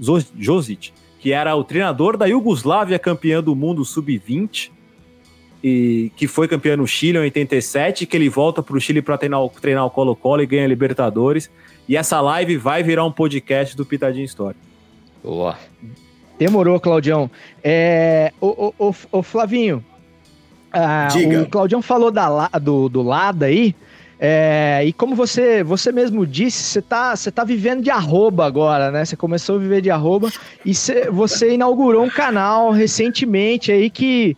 Zodic, 0.00 0.92
que 1.18 1.32
era 1.32 1.56
o 1.56 1.64
treinador 1.64 2.16
da 2.16 2.26
Iugoslávia, 2.26 3.00
campeã 3.00 3.42
do 3.42 3.56
mundo 3.56 3.84
sub-20, 3.84 4.70
e 5.62 6.10
que 6.16 6.26
foi 6.26 6.46
campeão 6.46 6.76
no 6.76 6.86
Chile 6.86 7.18
em 7.18 7.22
87, 7.22 8.06
que 8.06 8.16
ele 8.16 8.28
volta 8.28 8.62
para 8.62 8.76
o 8.76 8.80
Chile 8.80 9.02
para 9.02 9.18
treinar, 9.18 9.40
treinar 9.60 9.84
o 9.84 9.90
Colo-Colo 9.90 10.42
e 10.42 10.46
ganha 10.46 10.64
a 10.64 10.68
Libertadores. 10.68 11.50
E 11.88 11.96
essa 11.96 12.20
live 12.20 12.56
vai 12.56 12.82
virar 12.82 13.04
um 13.04 13.12
podcast 13.12 13.76
do 13.76 13.84
Pitadinho 13.84 14.24
História. 14.24 14.58
Boa. 15.22 15.56
Demorou, 16.38 16.78
Claudião. 16.78 17.30
É, 17.62 18.32
o, 18.40 18.72
o, 18.78 18.94
o, 19.12 19.22
Flavinho, 19.22 19.84
ah, 20.72 21.08
o 21.42 21.46
Claudião 21.46 21.80
falou 21.80 22.10
da, 22.10 22.48
do, 22.60 22.88
do 22.88 23.02
Lada 23.02 23.46
aí, 23.46 23.74
é, 24.18 24.82
e 24.84 24.92
como 24.92 25.14
você, 25.14 25.62
você 25.62 25.92
mesmo 25.92 26.26
disse, 26.26 26.62
você 26.62 26.80
tá, 26.80 27.14
você 27.14 27.30
tá 27.30 27.44
vivendo 27.44 27.82
de 27.82 27.90
arroba 27.90 28.46
agora, 28.46 28.90
né? 28.90 29.04
Você 29.04 29.14
começou 29.14 29.56
a 29.56 29.58
viver 29.58 29.82
de 29.82 29.90
arroba 29.90 30.30
e 30.64 30.74
cê, 30.74 31.10
você 31.10 31.52
inaugurou 31.52 32.02
um 32.02 32.08
canal 32.08 32.70
recentemente 32.70 33.70
aí 33.70 33.90
que 33.90 34.36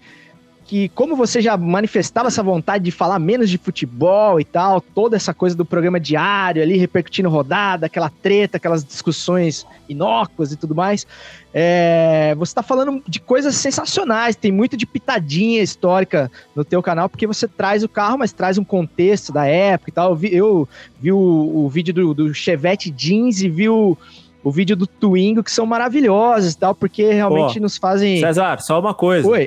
que 0.68 0.90
como 0.90 1.16
você 1.16 1.40
já 1.40 1.56
manifestava 1.56 2.28
essa 2.28 2.42
vontade 2.42 2.84
de 2.84 2.90
falar 2.90 3.18
menos 3.18 3.48
de 3.48 3.56
futebol 3.56 4.38
e 4.38 4.44
tal, 4.44 4.82
toda 4.82 5.16
essa 5.16 5.32
coisa 5.32 5.56
do 5.56 5.64
programa 5.64 5.98
diário 5.98 6.62
ali, 6.62 6.76
repercutindo 6.76 7.30
rodada, 7.30 7.86
aquela 7.86 8.10
treta, 8.10 8.58
aquelas 8.58 8.84
discussões 8.84 9.66
inócuas 9.88 10.52
e 10.52 10.56
tudo 10.56 10.74
mais, 10.74 11.06
é, 11.54 12.34
você 12.36 12.50
está 12.50 12.62
falando 12.62 13.02
de 13.08 13.18
coisas 13.18 13.54
sensacionais, 13.54 14.36
tem 14.36 14.52
muito 14.52 14.76
de 14.76 14.84
pitadinha 14.84 15.62
histórica 15.62 16.30
no 16.54 16.62
teu 16.62 16.82
canal, 16.82 17.08
porque 17.08 17.26
você 17.26 17.48
traz 17.48 17.82
o 17.82 17.88
carro, 17.88 18.18
mas 18.18 18.30
traz 18.30 18.58
um 18.58 18.64
contexto 18.64 19.32
da 19.32 19.46
época 19.46 19.90
e 19.90 19.94
tal. 19.94 20.10
Eu 20.10 20.16
vi, 20.16 20.34
eu 20.34 20.68
vi 21.00 21.12
o, 21.12 21.18
o 21.18 21.68
vídeo 21.70 21.94
do, 21.94 22.12
do 22.12 22.34
Chevette 22.34 22.90
Jeans 22.90 23.40
e 23.40 23.48
vi 23.48 23.70
o 23.70 23.96
o 24.44 24.52
vídeo 24.52 24.76
do 24.76 24.86
Twingo, 24.86 25.42
que 25.42 25.50
são 25.50 25.66
maravilhosos 25.66 26.52
e 26.52 26.58
tal, 26.58 26.72
porque 26.72 27.12
realmente 27.12 27.58
nos 27.58 27.76
fazem. 27.76 28.20
César, 28.20 28.60
só 28.60 28.78
uma 28.78 28.94
coisa. 28.94 29.26
Oi. 29.28 29.46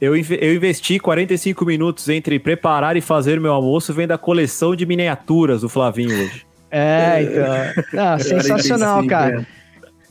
Eu, 0.00 0.14
eu 0.14 0.54
investi 0.54 0.98
45 0.98 1.64
minutos 1.64 2.08
entre 2.08 2.38
preparar 2.38 2.96
e 2.96 3.00
fazer 3.00 3.40
meu 3.40 3.52
almoço 3.52 3.94
vendo 3.94 4.12
a 4.12 4.18
coleção 4.18 4.76
de 4.76 4.84
miniaturas 4.84 5.62
do 5.62 5.68
Flavinho 5.68 6.10
hoje. 6.10 6.46
É, 6.70 7.22
então. 7.22 7.84
Não, 7.92 8.18
sensacional, 8.20 9.04
45, 9.04 9.08
cara. 9.08 9.40
é. 9.40 9.46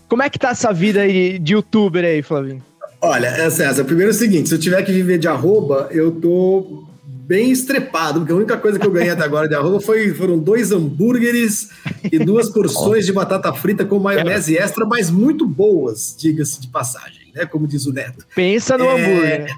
Como 0.07 0.23
é 0.23 0.29
que 0.29 0.39
tá 0.39 0.49
essa 0.49 0.71
vida 0.71 1.01
aí 1.01 1.37
de 1.39 1.53
youtuber 1.53 2.03
aí, 2.03 2.21
Flavinho? 2.21 2.63
Olha, 3.01 3.27
é, 3.27 3.49
César, 3.49 3.83
primeiro 3.83 4.11
é 4.11 4.15
o 4.15 4.17
seguinte: 4.17 4.49
se 4.49 4.55
eu 4.55 4.59
tiver 4.59 4.81
que 4.83 4.91
viver 4.91 5.17
de 5.17 5.27
arroba, 5.27 5.87
eu 5.91 6.11
tô 6.11 6.85
bem 7.03 7.51
estrepado, 7.51 8.19
porque 8.19 8.31
a 8.31 8.35
única 8.35 8.57
coisa 8.57 8.77
que 8.77 8.85
eu 8.85 8.91
ganhei 8.91 9.09
até 9.09 9.23
agora 9.23 9.47
de 9.47 9.55
arroba 9.55 9.81
foi, 9.81 10.13
foram 10.13 10.37
dois 10.37 10.71
hambúrgueres 10.71 11.69
e 12.11 12.19
duas 12.19 12.49
porções 12.53 13.05
de 13.05 13.11
batata 13.11 13.51
frita 13.51 13.83
com 13.83 13.97
maionese 13.97 14.55
extra, 14.55 14.85
mas 14.85 15.09
muito 15.09 15.47
boas, 15.47 16.15
diga-se 16.17 16.61
de 16.61 16.67
passagem, 16.67 17.14
né? 17.35 17.45
Como 17.45 17.67
diz 17.67 17.85
o 17.85 17.93
Neto. 17.93 18.25
Pensa 18.33 18.77
no 18.77 18.85
É. 18.85 18.91
hambúrguer. 18.91 19.55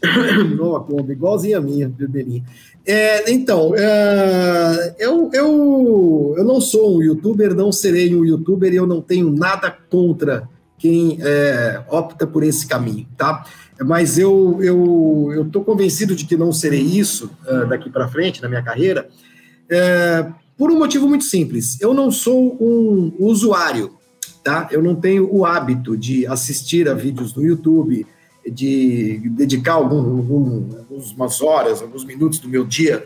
Numa 0.56 0.80
Kombi, 0.80 1.12
igualzinha 1.12 1.58
a 1.58 1.60
minha, 1.60 1.88
vermelhinha. 1.88 2.42
É, 2.86 3.30
então, 3.30 3.74
é, 3.76 4.96
eu, 4.98 5.30
eu, 5.34 6.34
eu 6.38 6.44
não 6.44 6.60
sou 6.60 6.96
um 6.96 7.02
youtuber, 7.02 7.54
não 7.54 7.70
serei 7.70 8.14
um 8.14 8.24
youtuber 8.24 8.72
e 8.72 8.76
eu 8.76 8.86
não 8.86 9.02
tenho 9.02 9.30
nada 9.30 9.70
contra 9.90 10.48
quem 10.78 11.18
é, 11.20 11.82
opta 11.90 12.26
por 12.26 12.42
esse 12.42 12.66
caminho, 12.66 13.06
tá? 13.16 13.44
Mas 13.84 14.18
eu 14.18 14.58
eu 14.62 15.30
eu 15.34 15.46
estou 15.46 15.62
convencido 15.62 16.14
de 16.14 16.24
que 16.24 16.36
não 16.36 16.52
serei 16.52 16.80
isso 16.80 17.30
é, 17.46 17.66
daqui 17.66 17.90
para 17.90 18.08
frente 18.08 18.40
na 18.40 18.48
minha 18.48 18.62
carreira, 18.62 19.08
é, 19.68 20.26
por 20.56 20.70
um 20.70 20.78
motivo 20.78 21.06
muito 21.06 21.24
simples. 21.24 21.78
Eu 21.80 21.92
não 21.92 22.10
sou 22.10 22.56
um 22.60 23.12
usuário, 23.18 23.92
tá? 24.50 24.68
Eu 24.72 24.82
não 24.82 24.96
tenho 24.96 25.32
o 25.32 25.46
hábito 25.46 25.96
de 25.96 26.26
assistir 26.26 26.88
a 26.88 26.94
vídeos 26.94 27.34
no 27.34 27.44
YouTube, 27.44 28.04
de 28.44 29.20
dedicar 29.30 29.74
algum, 29.74 29.98
algum, 29.98 30.68
algumas 30.90 31.40
horas, 31.40 31.80
alguns 31.80 32.04
minutos 32.04 32.40
do 32.40 32.48
meu 32.48 32.64
dia 32.64 33.04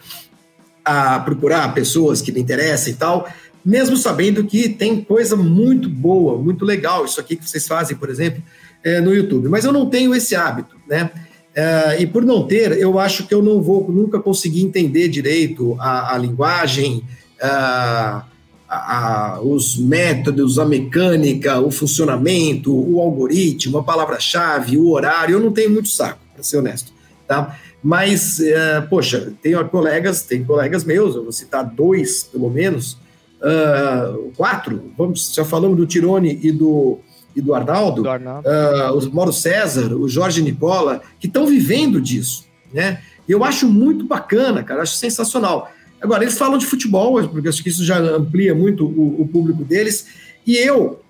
a 0.82 1.18
procurar 1.20 1.74
pessoas 1.74 2.22
que 2.22 2.32
me 2.32 2.40
interessam 2.40 2.92
e 2.92 2.96
tal, 2.96 3.28
mesmo 3.64 3.96
sabendo 3.96 4.44
que 4.44 4.68
tem 4.68 5.02
coisa 5.02 5.36
muito 5.36 5.88
boa, 5.88 6.38
muito 6.38 6.64
legal, 6.64 7.04
isso 7.04 7.20
aqui 7.20 7.36
que 7.36 7.48
vocês 7.48 7.66
fazem, 7.66 7.96
por 7.96 8.08
exemplo, 8.08 8.42
é, 8.82 9.00
no 9.00 9.14
YouTube. 9.14 9.48
Mas 9.48 9.64
eu 9.64 9.72
não 9.72 9.88
tenho 9.88 10.14
esse 10.14 10.34
hábito, 10.34 10.76
né? 10.88 11.10
É, 11.54 12.00
e 12.02 12.06
por 12.06 12.24
não 12.24 12.46
ter, 12.46 12.72
eu 12.72 12.98
acho 12.98 13.26
que 13.26 13.34
eu 13.34 13.42
não 13.42 13.62
vou 13.62 13.90
nunca 13.90 14.18
conseguir 14.18 14.62
entender 14.62 15.08
direito 15.08 15.76
a, 15.78 16.14
a 16.14 16.18
linguagem, 16.18 17.04
a, 17.40 18.24
a- 18.68 19.34
a- 19.36 19.40
os 19.40 19.76
métodos, 19.76 20.58
a 20.58 20.64
mecânica, 20.64 21.60
o 21.60 21.70
funcionamento, 21.70 22.72
o 22.74 23.00
algoritmo, 23.00 23.78
a 23.78 23.82
palavra-chave, 23.82 24.76
o 24.78 24.90
horário. 24.90 25.34
Eu 25.34 25.40
não 25.40 25.52
tenho 25.52 25.70
muito 25.70 25.88
saco, 25.88 26.18
para 26.34 26.42
ser 26.42 26.58
honesto, 26.58 26.92
tá? 27.26 27.56
Mas, 27.82 28.40
é, 28.40 28.80
poxa, 28.80 29.32
tenho 29.42 29.62
colegas, 29.68 30.22
tem 30.22 30.42
colegas 30.42 30.84
meus, 30.84 31.14
eu 31.14 31.22
vou 31.22 31.32
citar 31.32 31.64
dois, 31.64 32.22
pelo 32.24 32.48
menos, 32.50 32.96
ah, 33.42 34.14
quatro, 34.36 34.90
vamos, 34.96 35.32
já 35.34 35.44
falamos 35.44 35.76
do 35.76 35.86
Tirone 35.86 36.38
e 36.42 36.50
do, 36.50 36.98
e 37.36 37.42
do 37.42 37.52
Arnaldo, 37.54 38.02
Do 38.02 38.08
Arnaldo. 38.08 38.48
ah, 38.48 38.92
o 38.94 39.14
Mauro 39.14 39.32
César, 39.34 39.92
o 39.94 40.08
Jorge 40.08 40.40
Nicola, 40.40 41.02
que 41.20 41.26
estão 41.26 41.46
vivendo 41.46 42.00
disso, 42.00 42.46
né? 42.72 43.00
E 43.28 43.32
eu 43.32 43.42
acho 43.44 43.66
muito 43.68 44.04
bacana, 44.06 44.62
cara, 44.62 44.82
acho 44.82 44.96
sensacional. 44.96 45.70
Agora, 46.04 46.22
eles 46.22 46.38
falam 46.38 46.58
de 46.58 46.66
futebol, 46.66 47.26
porque 47.28 47.48
acho 47.48 47.62
que 47.62 47.68
isso 47.68 47.84
já 47.84 47.98
amplia 47.98 48.54
muito 48.54 48.86
o, 48.86 49.22
o 49.22 49.28
público 49.28 49.64
deles, 49.64 50.06
e 50.46 50.56
eu 50.56 51.00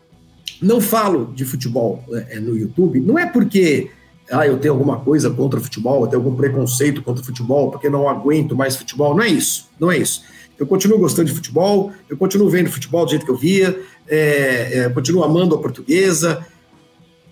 não 0.62 0.80
falo 0.80 1.32
de 1.34 1.44
futebol 1.44 2.02
é, 2.12 2.38
no 2.38 2.56
YouTube, 2.56 3.00
não 3.00 3.18
é 3.18 3.26
porque 3.26 3.90
ah, 4.30 4.46
eu 4.46 4.56
tenho 4.58 4.72
alguma 4.72 5.00
coisa 5.00 5.28
contra 5.28 5.60
futebol, 5.60 6.02
eu 6.02 6.06
tenho 6.06 6.22
algum 6.22 6.34
preconceito 6.34 7.02
contra 7.02 7.22
futebol, 7.22 7.70
porque 7.70 7.90
não 7.90 8.08
aguento 8.08 8.56
mais 8.56 8.76
futebol, 8.76 9.14
não 9.14 9.22
é 9.22 9.28
isso, 9.28 9.68
não 9.78 9.90
é 9.90 9.98
isso. 9.98 10.22
Eu 10.58 10.66
continuo 10.66 10.98
gostando 10.98 11.28
de 11.28 11.34
futebol, 11.34 11.92
eu 12.08 12.16
continuo 12.16 12.48
vendo 12.48 12.70
futebol 12.70 13.04
do 13.04 13.10
jeito 13.10 13.24
que 13.24 13.30
eu 13.30 13.36
via, 13.36 13.78
é, 14.08 14.78
é, 14.78 14.88
continuo 14.88 15.24
amando 15.24 15.54
a 15.54 15.58
portuguesa, 15.58 16.46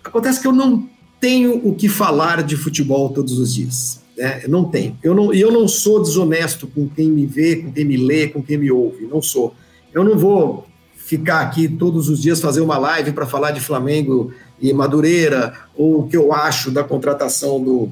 Acontece 0.05 0.41
que 0.41 0.47
eu 0.47 0.53
não 0.53 0.89
tenho 1.21 1.67
o 1.67 1.75
que 1.75 1.89
falar 1.89 2.43
de 2.43 2.57
futebol 2.57 3.11
todos 3.11 3.39
os 3.39 3.55
dias. 3.55 4.02
Né? 4.17 4.43
Não 4.49 4.65
tenho. 4.65 4.97
Eu 5.03 5.15
não, 5.15 5.33
eu 5.33 5.51
não 5.51 5.67
sou 5.67 6.03
desonesto 6.03 6.67
com 6.67 6.89
quem 6.89 7.11
me 7.11 7.27
vê, 7.27 7.57
com 7.57 7.73
quem 7.73 7.85
me 7.85 7.97
lê, 7.97 8.29
com 8.29 8.43
quem 8.43 8.59
me 8.59 8.71
ouve. 8.71 9.07
Não 9.07 9.23
sou. 9.23 9.55
Eu 9.93 10.05
não 10.05 10.17
vou 10.17 10.67
ficar 10.97 11.41
aqui 11.41 11.69
todos 11.69 12.09
os 12.09 12.23
dias 12.23 12.41
fazer 12.41 12.61
uma 12.61 12.79
live 12.79 13.13
para 13.13 13.27
falar 13.27 13.51
de 13.51 13.61
Flamengo 13.61 14.33
e 14.61 14.73
Madureira, 14.73 15.53
ou 15.77 16.01
o 16.01 16.09
que 16.09 16.17
eu 16.17 16.33
acho 16.33 16.71
da 16.71 16.85
contratação 16.85 17.63
do. 17.63 17.91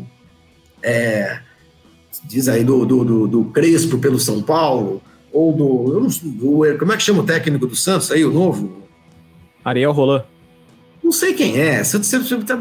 é, 0.82 1.40
diz 2.24 2.48
aí, 2.48 2.64
do, 2.64 2.86
do, 2.86 3.05
do, 3.05 3.28
do 3.28 3.44
Crespo 3.47 3.98
pelo 3.98 4.18
São 4.18 4.42
Paulo, 4.42 5.02
ou 5.32 5.52
do, 5.52 6.01
não, 6.01 6.06
do. 6.09 6.78
Como 6.78 6.92
é 6.92 6.97
que 6.97 7.02
chama 7.02 7.20
o 7.22 7.26
técnico 7.26 7.66
do 7.66 7.76
Santos 7.76 8.10
aí, 8.10 8.24
o 8.24 8.32
novo? 8.32 8.80
Ariel 9.64 9.92
Roland. 9.92 10.24
Não 11.10 11.12
sei 11.12 11.34
quem 11.34 11.60
é. 11.60 11.82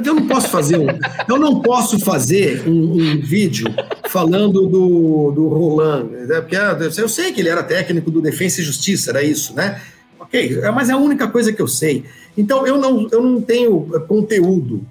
Eu 0.03 0.15
não 0.15 0.25
posso 0.25 0.49
fazer 0.49 0.79
um, 0.79 0.87
eu 1.27 1.37
não 1.37 1.61
posso 1.61 1.99
fazer 1.99 2.67
um, 2.67 2.93
um 2.93 3.21
vídeo 3.21 3.67
falando 4.09 4.65
do, 4.65 5.31
do 5.31 5.47
Roland, 5.49 6.05
né? 6.05 6.41
porque 6.41 6.55
ah, 6.55 6.75
eu 6.97 7.07
sei 7.07 7.31
que 7.31 7.41
ele 7.41 7.49
era 7.49 7.61
técnico 7.61 8.09
do 8.09 8.19
Defensa 8.19 8.59
e 8.59 8.63
Justiça, 8.63 9.11
era 9.11 9.21
isso, 9.21 9.53
né? 9.53 9.79
Ok, 10.19 10.59
mas 10.73 10.89
é 10.89 10.93
a 10.93 10.97
única 10.97 11.27
coisa 11.27 11.53
que 11.53 11.61
eu 11.61 11.67
sei. 11.67 12.05
Então 12.35 12.65
eu 12.65 12.79
não, 12.79 13.07
eu 13.11 13.21
não 13.21 13.39
tenho 13.39 13.81
conteúdo, 14.07 14.83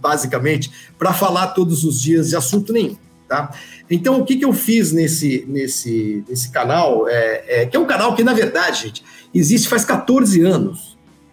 basicamente, 0.00 0.68
para 0.98 1.12
falar 1.12 1.48
todos 1.48 1.84
os 1.84 2.00
dias 2.00 2.30
de 2.30 2.36
assunto 2.36 2.72
nenhum, 2.72 2.96
tá? 3.28 3.52
Então 3.88 4.20
o 4.20 4.24
que, 4.24 4.34
que 4.34 4.44
eu 4.44 4.52
fiz 4.52 4.90
nesse, 4.90 5.44
nesse, 5.46 6.24
nesse 6.28 6.50
canal, 6.50 7.08
é, 7.08 7.44
é, 7.46 7.64
que 7.64 7.76
é 7.76 7.78
um 7.78 7.86
canal 7.86 8.16
que, 8.16 8.24
na 8.24 8.32
verdade, 8.32 8.82
gente, 8.82 9.04
existe 9.32 9.68
faz 9.68 9.84
14 9.84 10.42
anos, 10.42 10.91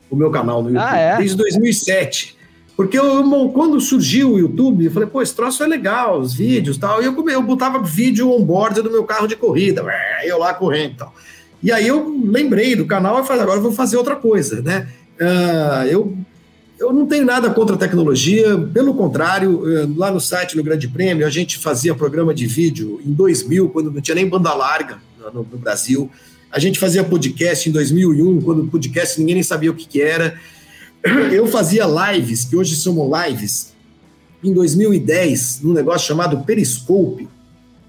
o 0.10 0.16
meu 0.16 0.32
canal 0.32 0.62
no 0.62 0.70
YouTube, 0.70 0.88
Ah, 0.88 0.98
é? 0.98 1.18
desde 1.18 1.38
2007. 1.38 2.38
Porque 2.76 2.98
eu, 2.98 3.52
quando 3.54 3.80
surgiu 3.82 4.34
o 4.34 4.40
YouTube, 4.40 4.86
eu 4.86 4.92
falei, 4.92 5.10
pô, 5.10 5.22
esse 5.22 5.36
troço 5.36 5.62
é 5.62 5.68
legal, 5.68 6.20
os 6.20 6.34
vídeos 6.34 6.78
e 6.78 6.80
tal. 6.80 7.02
E 7.02 7.06
eu, 7.06 7.30
eu 7.30 7.42
botava 7.42 7.84
vídeo 7.84 8.32
on-board 8.32 8.82
do 8.82 8.90
meu 8.90 9.04
carro 9.04 9.28
de 9.28 9.36
corrida, 9.36 9.84
eu 10.24 10.40
lá 10.40 10.54
correndo 10.54 10.94
e 10.94 10.96
tal. 10.96 11.14
E 11.62 11.72
aí 11.74 11.88
eu 11.88 12.18
lembrei 12.24 12.76
do 12.76 12.86
canal 12.86 13.22
e 13.22 13.28
falei, 13.28 13.42
agora 13.42 13.58
eu 13.58 13.64
vou 13.64 13.74
fazer 13.74 13.98
outra 13.98 14.16
coisa, 14.16 14.62
né? 14.62 14.88
Ah, 15.20 15.86
eu, 15.88 16.18
eu 16.80 16.94
não 16.94 17.06
tenho 17.06 17.26
nada 17.26 17.50
contra 17.50 17.76
a 17.76 17.78
tecnologia, 17.78 18.58
pelo 18.74 18.94
contrário, 18.94 19.62
eh, 19.70 19.86
lá 19.98 20.10
no 20.10 20.22
site, 20.22 20.56
no 20.56 20.64
Grande 20.64 20.88
Prêmio, 20.88 21.28
a 21.28 21.30
gente 21.30 21.58
fazia 21.58 21.94
programa 21.94 22.34
de 22.34 22.48
vídeo 22.48 23.02
em 23.06 23.12
2000, 23.12 23.68
quando 23.70 23.92
não 23.92 24.00
tinha 24.00 24.16
nem 24.16 24.26
banda 24.26 24.54
larga 24.54 25.00
no, 25.34 25.46
no 25.52 25.58
Brasil. 25.58 26.10
A 26.52 26.60
gente 26.60 26.80
fazia 26.80 27.04
podcast 27.04 27.70
em 27.70 27.72
2001, 27.72 28.42
quando 28.42 28.68
podcast 28.68 29.20
ninguém 29.20 29.36
nem 29.36 29.44
sabia 29.44 29.70
o 29.70 29.76
que, 29.76 29.88
que 29.88 30.02
era. 30.02 30.40
Eu 31.32 31.48
fazia 31.48 31.86
lives, 31.86 32.46
que 32.46 32.56
hoje 32.56 32.76
chamam 32.76 33.10
lives, 33.26 33.74
em 34.44 34.54
2010, 34.54 35.62
num 35.62 35.74
negócio 35.74 36.08
chamado 36.08 36.44
Periscope, 36.44 37.28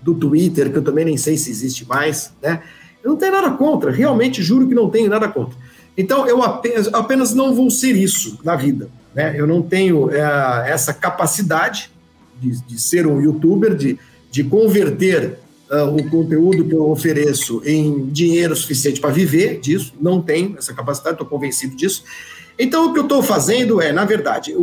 do 0.02 0.14
Twitter, 0.14 0.70
que 0.70 0.78
eu 0.78 0.82
também 0.82 1.04
nem 1.04 1.16
sei 1.16 1.36
se 1.36 1.50
existe 1.50 1.86
mais, 1.86 2.32
né? 2.42 2.62
Eu 3.02 3.10
não 3.10 3.16
tenho 3.16 3.32
nada 3.32 3.50
contra, 3.52 3.90
realmente 3.90 4.42
juro 4.42 4.68
que 4.68 4.74
não 4.74 4.90
tenho 4.90 5.08
nada 5.08 5.28
contra. 5.28 5.56
Então, 5.96 6.26
eu 6.26 6.42
apenas, 6.42 6.88
apenas 6.92 7.34
não 7.34 7.54
vou 7.54 7.70
ser 7.70 7.96
isso 7.96 8.38
na 8.44 8.56
vida, 8.56 8.90
né? 9.14 9.34
Eu 9.38 9.46
não 9.46 9.62
tenho 9.62 10.10
é, 10.10 10.70
essa 10.70 10.92
capacidade 10.92 11.90
de, 12.40 12.60
de 12.62 12.80
ser 12.80 13.06
um 13.06 13.20
youtuber, 13.20 13.74
de, 13.74 13.98
de 14.30 14.44
converter 14.44 15.38
ah, 15.70 15.84
o 15.84 16.08
conteúdo 16.10 16.64
que 16.64 16.74
eu 16.74 16.90
ofereço 16.90 17.62
em 17.64 18.06
dinheiro 18.06 18.54
suficiente 18.56 19.00
para 19.00 19.10
viver 19.10 19.60
disso, 19.60 19.92
não 20.00 20.20
tenho 20.20 20.56
essa 20.58 20.74
capacidade, 20.74 21.14
estou 21.14 21.26
convencido 21.26 21.76
disso. 21.76 22.02
Então, 22.58 22.90
o 22.90 22.92
que 22.92 22.98
eu 22.98 23.04
estou 23.04 23.22
fazendo 23.22 23.80
é, 23.80 23.90
na 23.92 24.04
verdade, 24.04 24.52
o- 24.54 24.60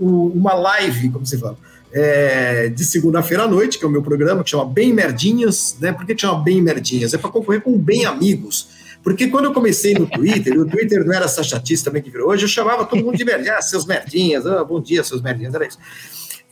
o- 0.00 0.32
uma 0.34 0.54
live, 0.54 1.08
como 1.10 1.26
se 1.26 1.36
fala, 1.38 1.56
é, 1.92 2.68
de 2.68 2.84
segunda-feira 2.84 3.42
à 3.44 3.48
noite, 3.48 3.76
que 3.78 3.84
é 3.84 3.88
o 3.88 3.90
meu 3.90 4.02
programa, 4.02 4.44
que 4.44 4.50
chama 4.50 4.64
Bem 4.64 4.92
Merdinhas, 4.92 5.76
né? 5.80 5.90
Por 5.92 6.06
que 6.06 6.14
que 6.14 6.20
chama 6.20 6.40
Bem 6.40 6.62
Merdinhas? 6.62 7.12
É 7.14 7.18
para 7.18 7.30
concorrer 7.30 7.60
com 7.62 7.76
Bem 7.76 8.04
Amigos. 8.06 8.68
Porque 9.02 9.26
quando 9.28 9.46
eu 9.46 9.52
comecei 9.54 9.94
no 9.94 10.06
Twitter, 10.06 10.56
o 10.60 10.66
Twitter 10.66 11.04
não 11.04 11.12
era 11.14 11.24
essa 11.24 11.42
chatice 11.42 11.82
também 11.82 12.02
que 12.02 12.10
virou 12.10 12.28
hoje, 12.28 12.44
eu 12.44 12.48
chamava 12.48 12.84
todo 12.84 13.02
mundo 13.02 13.16
de 13.16 13.24
merdinha, 13.24 13.54
ah, 13.56 13.62
seus 13.62 13.86
merdinhas, 13.86 14.46
ah, 14.46 14.62
bom 14.62 14.78
dia, 14.80 15.02
seus 15.02 15.22
merdinhas, 15.22 15.54
era 15.54 15.66
isso. 15.66 15.78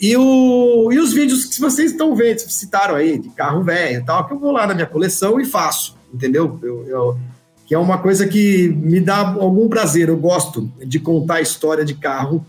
E, 0.01 0.17
o, 0.17 0.93
e 0.93 0.99
os 0.99 1.13
vídeos 1.13 1.45
que 1.45 1.61
vocês 1.61 1.91
estão 1.93 2.15
vendo, 2.15 2.39
citaram 2.41 2.95
aí, 2.95 3.19
de 3.19 3.29
carro 3.31 3.63
velho 3.65 4.01
e 4.01 4.05
tal, 4.05 4.27
que 4.27 4.33
eu 4.35 4.39
vou 4.39 4.53
lá 4.53 4.67
na 4.67 4.75
minha 4.75 4.87
coleção 4.87 5.41
e 5.41 5.45
faço, 5.45 5.97
entendeu? 6.13 6.59
Eu, 6.63 6.87
eu- 6.89 7.19
que 7.67 7.75
é 7.75 7.79
uma 7.79 7.99
coisa 7.99 8.27
que 8.27 8.69
me 8.69 8.99
dá 8.99 9.19
algum 9.19 9.69
prazer. 9.69 10.09
Eu 10.09 10.17
gosto 10.17 10.73
de 10.87 10.99
contar 10.99 11.35
a 11.35 11.41
história 11.43 11.85
de 11.85 11.93
carro, 11.95 12.43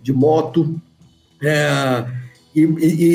de 0.00 0.12
moto, 0.12 0.76
é, 1.42 2.04
e, 2.54 2.60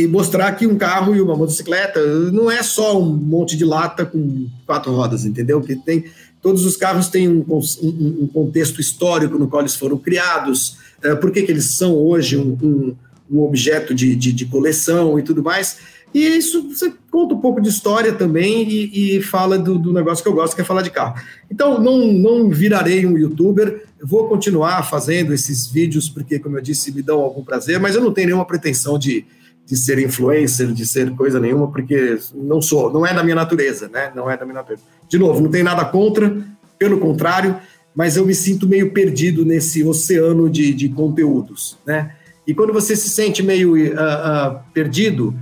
e- 0.03 0.07
mostrar 0.07 0.51
que 0.53 0.67
um 0.67 0.77
carro 0.77 1.15
e 1.15 1.21
uma 1.21 1.35
motocicleta 1.35 1.99
não 2.31 2.49
é 2.51 2.61
só 2.63 2.99
um 2.99 3.05
monte 3.15 3.55
de 3.55 3.63
lata 3.63 4.05
com 4.05 4.47
quatro 4.65 4.91
rodas, 4.93 5.23
entendeu? 5.25 5.61
Que 5.61 5.75
tem 5.77 6.03
todos 6.41 6.65
os 6.65 6.75
carros 6.75 7.07
têm 7.07 7.29
um, 7.29 7.45
um- 7.49 8.23
um 8.23 8.27
contexto 8.27 8.81
histórico 8.81 9.37
no 9.39 9.47
qual 9.47 9.61
eles 9.61 9.75
foram 9.75 9.97
criados, 9.97 10.77
é, 11.01 11.15
por 11.15 11.31
que, 11.31 11.41
que 11.43 11.51
eles 11.51 11.75
são 11.75 11.93
hoje 11.95 12.37
um, 12.37 12.95
um- 13.30 13.41
objeto 13.41 13.93
de, 13.93 14.15
de, 14.15 14.31
de, 14.31 14.45
coleção 14.45 15.18
e 15.19 15.23
tudo 15.23 15.43
mais. 15.43 15.77
E 16.14 16.26
isso 16.38 16.69
você 16.69 16.93
conta 17.11 17.35
um 17.35 17.41
pouco 17.41 17.60
de 17.60 17.69
história 17.69 18.14
também 18.14 18.68
e, 18.69 19.18
e 19.18 19.22
fala 19.22 19.57
do, 19.57 19.77
do, 19.77 19.91
negócio 19.91 20.23
que 20.23 20.30
eu 20.30 20.34
gosto, 20.34 20.56
que 20.56 20.61
é 20.61 20.65
falar 20.65 20.81
de 20.81 20.89
carro. 20.89 21.22
Então, 21.52 21.81
não, 21.81 22.07
não 22.07 22.49
virarei 22.49 23.06
um 23.06 23.18
youtuber, 23.18 23.84
vou 24.02 24.27
continuar 24.27 24.81
fazendo 24.84 25.34
esses 25.34 25.68
vídeos, 25.68 26.07
porque, 26.07 26.39
como 26.39 26.57
eu 26.57 26.61
disse, 26.61 26.91
me 26.91 27.02
dão 27.02 27.19
algum 27.19 27.43
prazer, 27.43 27.80
mas 27.80 27.95
eu 27.95 28.02
não 28.02 28.14
tenho 28.14 28.27
nenhuma 28.27 28.45
pretensão 28.45 28.97
de, 28.97 29.26
de 29.65 29.76
ser 29.76 29.99
influencer, 29.99 30.72
de 30.72 30.85
ser 30.85 31.11
coisa 31.15 31.39
nenhuma, 31.39 31.69
porque 31.69 32.18
não 32.34 32.61
sou, 32.61 32.93
não 32.93 33.06
é 33.06 33.14
da 33.14 33.23
minha 33.23 33.35
natureza, 33.35 33.89
né? 33.89 34.11
Não 34.15 34.30
é 34.30 34.38
da 34.38 34.45
minha 34.45 34.56
natureza. 34.56 34.84
De 35.10 35.18
novo, 35.18 35.41
não 35.41 35.49
tem 35.49 35.64
nada 35.64 35.84
contra, 35.84 36.38
pelo 36.77 36.99
contrário, 36.99 37.57
mas 37.95 38.15
eu 38.18 38.26
me 38.26 38.35
sinto 38.35 38.68
meio 38.68 38.91
perdido 38.91 39.45
nesse 39.45 39.84
oceano 39.84 40.49
de, 40.49 40.73
de 40.73 40.89
conteúdos, 40.89 41.77
né? 41.85 42.15
E 42.47 42.53
quando 42.53 42.72
você 42.72 42.95
se 42.95 43.09
sente 43.09 43.41
meio 43.41 43.76
uh, 43.76 43.93
uh, 43.93 44.59
perdido, 44.73 45.34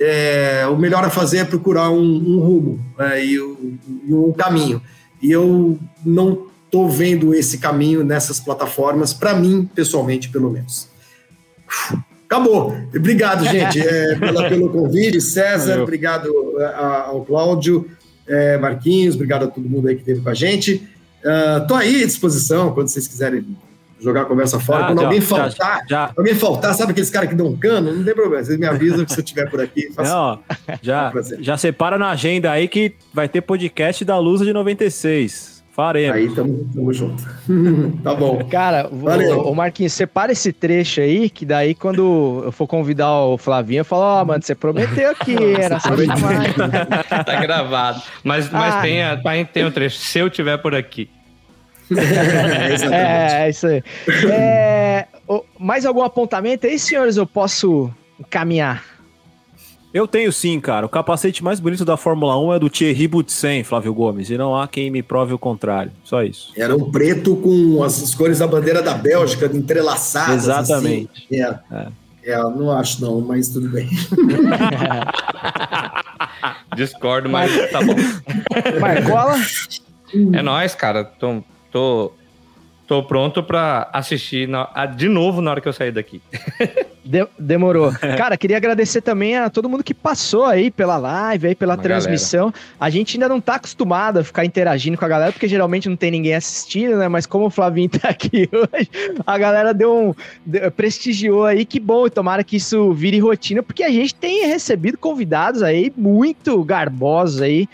é, 0.00 0.66
o 0.66 0.76
melhor 0.76 1.04
a 1.04 1.10
fazer 1.10 1.38
é 1.38 1.44
procurar 1.44 1.90
um, 1.90 2.00
um 2.00 2.40
rumo 2.40 2.80
uh, 2.98 3.18
e, 3.18 3.34
e, 4.08 4.14
um 4.14 4.32
caminho. 4.32 4.82
E 5.22 5.30
eu 5.30 5.78
não 6.04 6.46
estou 6.64 6.88
vendo 6.88 7.34
esse 7.34 7.58
caminho 7.58 8.02
nessas 8.02 8.40
plataformas, 8.40 9.12
para 9.12 9.34
mim, 9.34 9.68
pessoalmente, 9.74 10.28
pelo 10.30 10.50
menos. 10.50 10.88
Acabou. 12.24 12.74
Obrigado, 12.94 13.44
gente, 13.44 13.80
é, 13.80 14.16
pela, 14.16 14.48
pelo 14.48 14.70
convite. 14.70 15.20
César, 15.20 15.70
Valeu. 15.70 15.82
obrigado 15.82 16.30
a, 16.60 17.06
ao 17.08 17.24
Cláudio, 17.24 17.90
é, 18.26 18.56
Marquinhos, 18.56 19.16
obrigado 19.16 19.44
a 19.44 19.48
todo 19.48 19.68
mundo 19.68 19.88
aí 19.88 19.96
que 19.96 20.02
esteve 20.02 20.20
com 20.20 20.28
a 20.30 20.34
gente. 20.34 20.88
Estou 21.60 21.76
uh, 21.76 21.80
aí 21.80 22.02
à 22.02 22.06
disposição 22.06 22.72
quando 22.72 22.88
vocês 22.88 23.06
quiserem 23.06 23.44
jogar 24.00 24.22
a 24.22 24.24
conversa 24.24 24.58
fora. 24.58 24.84
Ah, 24.84 24.86
quando 24.88 25.00
já, 25.00 25.06
alguém 25.06 25.20
faltar, 25.20 25.50
já, 25.50 25.84
já. 25.88 26.10
alguém 26.16 26.34
faltar, 26.34 26.74
sabe 26.74 26.92
aqueles 26.92 27.10
caras 27.10 27.28
que 27.28 27.34
dão 27.34 27.46
um 27.46 27.56
cano? 27.56 27.92
Não 27.94 28.04
tem 28.04 28.14
problema. 28.14 28.44
Vocês 28.44 28.58
me 28.58 28.66
avisam 28.66 29.04
que 29.04 29.12
se 29.12 29.20
eu 29.20 29.24
estiver 29.24 29.48
por 29.50 29.60
aqui. 29.60 29.90
Faço, 29.94 30.12
não, 30.12 30.40
já, 30.82 31.12
já 31.38 31.56
separa 31.56 31.98
na 31.98 32.10
agenda 32.10 32.50
aí 32.50 32.68
que 32.68 32.94
vai 33.12 33.28
ter 33.28 33.40
podcast 33.42 34.04
da 34.04 34.18
Lusa 34.18 34.44
de 34.44 34.52
96. 34.52 35.60
Faremos. 35.72 36.16
Aí 36.16 36.34
tamo, 36.34 36.68
tamo 36.74 36.92
junto. 36.92 37.22
tá 38.02 38.14
bom. 38.14 38.44
Cara, 38.50 38.88
Valeu. 38.92 39.40
O, 39.40 39.52
o 39.52 39.54
Marquinhos, 39.54 39.92
separa 39.92 40.32
esse 40.32 40.52
trecho 40.52 41.00
aí, 41.00 41.30
que 41.30 41.46
daí 41.46 41.74
quando 41.74 42.42
eu 42.44 42.52
for 42.52 42.66
convidar 42.66 43.12
o 43.12 43.38
Flavinho, 43.38 43.80
eu 43.80 43.84
falo, 43.84 44.02
ó, 44.02 44.22
oh, 44.22 44.24
mano, 44.24 44.42
você 44.42 44.54
prometeu 44.54 45.14
que 45.14 45.36
era 45.54 45.78
só 45.78 45.96
chamar. 45.96 47.24
tá 47.24 47.40
gravado. 47.40 48.02
Mas, 48.24 48.50
mas 48.50 48.74
ah. 48.74 48.82
tem, 48.82 49.02
a, 49.02 49.16
tem 49.44 49.64
o 49.64 49.70
trecho, 49.70 49.98
se 49.98 50.18
eu 50.18 50.28
tiver 50.28 50.58
por 50.58 50.74
aqui. 50.74 51.08
é, 52.92 53.46
é, 53.46 53.50
isso 53.50 53.66
aí. 53.66 53.82
É, 54.30 55.06
mais 55.58 55.84
algum 55.84 56.02
apontamento 56.02 56.66
aí, 56.66 56.78
senhores? 56.78 57.16
Eu 57.16 57.26
posso 57.26 57.92
caminhar? 58.28 58.84
Eu 59.92 60.06
tenho 60.06 60.32
sim, 60.32 60.60
cara. 60.60 60.86
O 60.86 60.88
capacete 60.88 61.42
mais 61.42 61.58
bonito 61.58 61.84
da 61.84 61.96
Fórmula 61.96 62.38
1 62.38 62.54
é 62.54 62.58
do 62.60 62.70
Thierry 62.70 63.08
Boutsen, 63.08 63.64
Flávio 63.64 63.92
Gomes, 63.92 64.30
e 64.30 64.38
não 64.38 64.56
há 64.56 64.68
quem 64.68 64.88
me 64.88 65.02
prove 65.02 65.34
o 65.34 65.38
contrário. 65.38 65.90
Só 66.04 66.22
isso. 66.22 66.52
Era 66.56 66.76
um 66.76 66.92
preto 66.92 67.34
com 67.36 67.82
as 67.82 68.14
cores 68.14 68.38
da 68.38 68.46
bandeira 68.46 68.82
da 68.82 68.94
Bélgica 68.94 69.46
entrelaçadas. 69.46 70.48
Assim. 70.48 70.72
Exatamente. 70.72 71.10
Assim. 71.26 71.42
É. 71.42 71.58
É. 72.22 72.32
é. 72.32 72.38
não 72.38 72.70
acho 72.70 73.02
não, 73.02 73.20
mas 73.20 73.48
tudo 73.48 73.68
bem. 73.68 73.88
Discordo, 76.76 77.28
mas 77.28 77.50
tá 77.72 77.80
bom. 77.82 77.96
Marcola? 78.80 79.36
É 80.32 80.42
nóis, 80.42 80.74
cara. 80.76 81.04
Tô, 81.04 81.42
tô, 81.70 82.12
tô 82.86 83.02
pronto 83.02 83.42
para 83.42 83.88
assistir 83.92 84.48
na, 84.48 84.86
de 84.86 85.08
novo 85.08 85.40
na 85.40 85.52
hora 85.52 85.60
que 85.60 85.68
eu 85.68 85.72
sair 85.72 85.92
daqui. 85.92 86.20
De, 87.10 87.26
demorou. 87.38 87.90
Cara, 88.16 88.36
queria 88.36 88.56
agradecer 88.56 89.00
também 89.00 89.36
a 89.36 89.48
todo 89.48 89.68
mundo 89.68 89.82
que 89.82 89.94
passou 89.94 90.44
aí 90.44 90.70
pela 90.70 90.98
live, 90.98 91.48
aí 91.48 91.54
pela 91.54 91.74
Uma 91.74 91.82
transmissão. 91.82 92.50
Galera. 92.50 92.76
A 92.78 92.90
gente 92.90 93.16
ainda 93.16 93.28
não 93.28 93.40
tá 93.40 93.54
acostumado 93.54 94.18
a 94.18 94.24
ficar 94.24 94.44
interagindo 94.44 94.98
com 94.98 95.04
a 95.04 95.08
galera, 95.08 95.32
porque 95.32 95.48
geralmente 95.48 95.88
não 95.88 95.96
tem 95.96 96.10
ninguém 96.10 96.34
assistindo, 96.34 96.98
né? 96.98 97.08
Mas 97.08 97.26
como 97.26 97.46
o 97.46 97.50
Flavinho 97.50 97.88
tá 97.88 98.10
aqui 98.10 98.48
hoje, 98.52 98.90
a 99.26 99.38
galera 99.38 99.72
deu 99.72 99.92
um. 99.92 100.14
Deu, 100.44 100.70
prestigiou 100.70 101.46
aí, 101.46 101.64
que 101.64 101.80
bom. 101.80 102.06
E 102.06 102.10
tomara 102.10 102.44
que 102.44 102.56
isso 102.56 102.92
vire 102.92 103.18
rotina, 103.18 103.62
porque 103.62 103.82
a 103.82 103.90
gente 103.90 104.14
tem 104.14 104.46
recebido 104.46 104.98
convidados 104.98 105.62
aí 105.62 105.92
muito 105.96 106.62
garbosos 106.62 107.40
aí. 107.40 107.66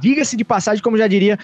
Diga-se 0.00 0.36
de 0.36 0.44
passagem, 0.44 0.82
como 0.82 0.98
já 0.98 1.06
diria 1.06 1.38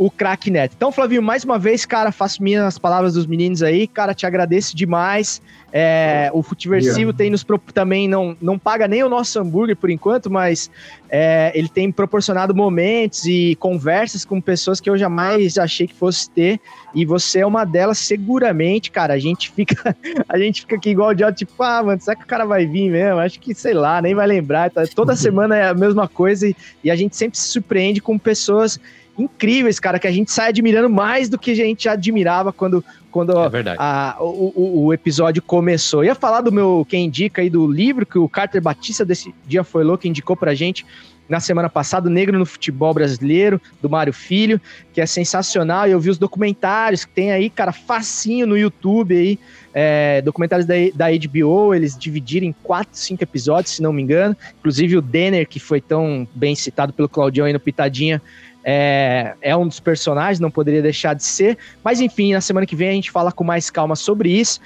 o 0.00 0.10
craque 0.10 0.50
Neto. 0.50 0.72
Então, 0.74 0.90
Flavinho, 0.90 1.20
mais 1.20 1.44
uma 1.44 1.58
vez, 1.58 1.84
cara, 1.84 2.10
faço 2.10 2.42
minhas 2.42 2.78
palavras 2.78 3.12
dos 3.12 3.26
meninos 3.26 3.62
aí. 3.62 3.86
Cara, 3.86 4.14
te 4.14 4.24
agradeço 4.24 4.74
demais. 4.74 5.42
É, 5.70 6.30
o 6.32 6.42
Futiversivo 6.42 6.98
yeah. 6.98 7.18
tem 7.18 7.28
nos 7.28 7.44
também 7.74 8.08
não, 8.08 8.34
não 8.40 8.58
paga 8.58 8.88
nem 8.88 9.04
o 9.04 9.10
nosso 9.10 9.38
hambúrguer 9.38 9.76
por 9.76 9.90
enquanto, 9.90 10.30
mas 10.30 10.70
é, 11.08 11.52
ele 11.54 11.68
tem 11.68 11.92
proporcionado 11.92 12.54
momentos 12.54 13.26
e 13.26 13.54
conversas 13.56 14.24
com 14.24 14.40
pessoas 14.40 14.80
que 14.80 14.88
eu 14.88 14.96
jamais 14.96 15.58
achei 15.58 15.86
que 15.86 15.94
fosse 15.94 16.30
ter. 16.30 16.58
E 16.94 17.04
você 17.04 17.40
é 17.40 17.46
uma 17.46 17.66
delas, 17.66 17.98
seguramente, 17.98 18.90
cara. 18.90 19.12
A 19.12 19.18
gente 19.18 19.50
fica, 19.50 19.94
a 20.26 20.38
gente 20.38 20.62
fica 20.62 20.76
aqui 20.76 20.90
igual 20.90 21.10
o 21.10 21.14
Dió, 21.14 21.30
tipo, 21.30 21.62
ah, 21.62 21.82
mano, 21.82 22.00
será 22.00 22.16
que 22.16 22.24
o 22.24 22.26
cara 22.26 22.46
vai 22.46 22.64
vir 22.64 22.90
mesmo? 22.90 23.20
Acho 23.20 23.38
que, 23.38 23.54
sei 23.54 23.74
lá, 23.74 24.00
nem 24.00 24.14
vai 24.14 24.26
lembrar. 24.26 24.70
Tá? 24.70 24.82
Toda 24.94 25.14
semana 25.14 25.58
é 25.58 25.68
a 25.68 25.74
mesma 25.74 26.08
coisa 26.08 26.48
e, 26.48 26.56
e 26.82 26.90
a 26.90 26.96
gente 26.96 27.14
sempre 27.14 27.38
se 27.38 27.48
surpreende 27.48 28.00
com 28.00 28.18
pessoas 28.18 28.80
incríveis, 29.18 29.78
cara, 29.78 29.98
que 29.98 30.06
a 30.06 30.12
gente 30.12 30.32
sai 30.32 30.48
admirando 30.48 30.88
mais 30.88 31.28
do 31.28 31.38
que 31.38 31.50
a 31.50 31.54
gente 31.54 31.88
admirava 31.88 32.52
quando, 32.52 32.84
quando 33.10 33.32
é 33.32 33.76
a, 33.78 34.16
o, 34.20 34.52
o, 34.54 34.84
o, 34.86 34.92
episódio 34.92 35.42
começou. 35.42 36.04
ia 36.04 36.14
falar 36.14 36.40
do 36.40 36.52
meu 36.52 36.86
quem 36.88 37.06
indica 37.06 37.42
aí 37.42 37.50
do 37.50 37.66
livro 37.66 38.06
que 38.06 38.18
o 38.18 38.28
Carter 38.28 38.62
Batista 38.62 39.04
desse 39.04 39.34
dia 39.46 39.64
foi 39.64 39.84
louco 39.84 40.06
indicou 40.06 40.36
pra 40.36 40.54
gente 40.54 40.84
na 41.30 41.38
semana 41.38 41.70
passada, 41.70 42.10
Negro 42.10 42.36
no 42.36 42.44
Futebol 42.44 42.92
Brasileiro, 42.92 43.60
do 43.80 43.88
Mário 43.88 44.12
Filho, 44.12 44.60
que 44.92 45.00
é 45.00 45.06
sensacional. 45.06 45.86
E 45.86 45.92
eu 45.92 46.00
vi 46.00 46.10
os 46.10 46.18
documentários 46.18 47.04
que 47.04 47.12
tem 47.12 47.30
aí, 47.30 47.48
cara, 47.48 47.70
facinho 47.70 48.48
no 48.48 48.58
YouTube 48.58 49.16
aí, 49.16 49.38
é, 49.72 50.20
documentários 50.22 50.66
da, 50.66 50.74
da 50.92 51.06
HBO, 51.08 51.72
eles 51.72 51.96
dividiram 51.96 52.48
em 52.48 52.52
quatro, 52.52 52.98
cinco 52.98 53.22
episódios, 53.22 53.76
se 53.76 53.82
não 53.82 53.92
me 53.92 54.02
engano. 54.02 54.36
Inclusive 54.58 54.96
o 54.96 55.00
Denner, 55.00 55.46
que 55.46 55.60
foi 55.60 55.80
tão 55.80 56.26
bem 56.34 56.56
citado 56.56 56.92
pelo 56.92 57.08
Claudião 57.08 57.46
aí 57.46 57.52
no 57.52 57.60
Pitadinha, 57.60 58.20
é, 58.64 59.34
é 59.40 59.56
um 59.56 59.66
dos 59.66 59.80
personagens, 59.80 60.40
não 60.40 60.50
poderia 60.50 60.82
deixar 60.82 61.14
de 61.14 61.24
ser. 61.24 61.56
Mas 61.82 62.00
enfim, 62.00 62.32
na 62.32 62.40
semana 62.40 62.66
que 62.66 62.76
vem 62.76 62.88
a 62.90 62.92
gente 62.92 63.10
fala 63.10 63.32
com 63.32 63.44
mais 63.44 63.70
calma 63.70 63.96
sobre 63.96 64.30
isso. 64.30 64.60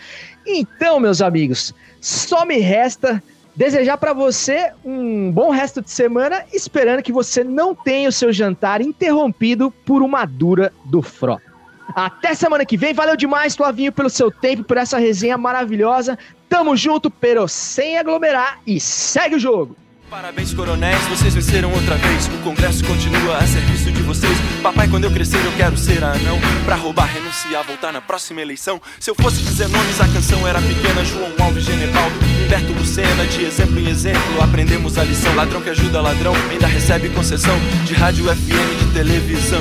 Então, 0.47 1.01
meus 1.01 1.23
amigos, 1.23 1.75
só 2.01 2.45
me 2.45 2.59
resta 2.59 3.23
desejar 3.57 3.97
para 3.99 4.13
você 4.13 4.73
um 4.85 5.31
bom 5.31 5.51
resto 5.51 5.81
de 5.81 5.91
semana, 5.91 6.45
esperando 6.53 7.03
que 7.03 7.13
você 7.13 7.45
não 7.45 7.75
tenha 7.75 8.09
o 8.09 8.13
seu 8.13 8.33
jantar 8.33 8.81
interrompido 8.81 9.71
por 9.71 10.03
uma 10.03 10.25
dura 10.25 10.73
do 10.85 11.01
Frota. 11.01 11.55
Até 11.95 12.35
semana 12.35 12.65
que 12.65 12.77
vem. 12.77 12.95
Valeu 12.95 13.17
demais, 13.17 13.55
Flavinho, 13.55 13.93
pelo 13.93 14.11
seu 14.11 14.31
tempo, 14.31 14.65
por 14.65 14.77
essa 14.77 14.99
resenha 14.99 15.37
maravilhosa. 15.37 16.19
Tamo 16.49 16.77
junto, 16.77 17.11
pero 17.11 17.47
sem 17.47 17.99
aglomerar 17.99 18.61
e 18.67 18.81
segue 18.81 19.37
o 19.37 19.39
jogo. 19.39 19.77
Parabéns, 20.11 20.55
coronéis, 20.55 21.03
vocês 21.09 21.35
venceram 21.35 21.73
outra 21.73 21.97
vez. 21.97 22.27
O 22.29 22.39
Congresso 22.43 22.85
continua 22.85 23.39
a 23.39 23.47
serviço 23.47 23.84
vocês. 24.15 24.39
Papai, 24.63 24.89
quando 24.89 25.05
eu 25.05 25.11
crescer, 25.11 25.45
eu 25.45 25.53
quero 25.53 25.77
ser 25.77 26.03
anão. 26.03 26.39
Pra 26.65 26.77
roubar, 26.77 27.07
renunciar, 27.07 27.65
voltar 27.65 27.93
na 27.93 28.01
próxima 28.01 28.41
eleição. 28.41 28.81
Se 28.99 29.11
eu 29.11 29.15
fosse 29.15 29.43
dizer 29.43 29.69
nomes, 29.69 30.01
a 30.01 30.09
canção 30.09 30.47
era 30.47 30.61
pequena. 30.61 31.05
João 31.05 31.31
Alves, 31.41 31.65
Genevaldo, 31.65 32.15
Humberto 32.45 32.73
Lucena. 32.73 33.27
De 33.27 33.45
exemplo 33.45 33.79
em 33.79 33.89
exemplo, 33.89 34.43
aprendemos 34.43 34.97
a 34.99 35.05
lição. 35.05 35.35
Ladrão 35.35 35.61
que 35.61 35.71
ajuda 35.71 36.01
ladrão, 36.01 36.35
ainda 36.51 36.67
recebe 36.67 37.09
concessão. 37.11 37.57
De 37.85 37.95
rádio 37.95 38.25
FM, 38.27 38.79
de 38.79 38.93
televisão. 38.93 39.61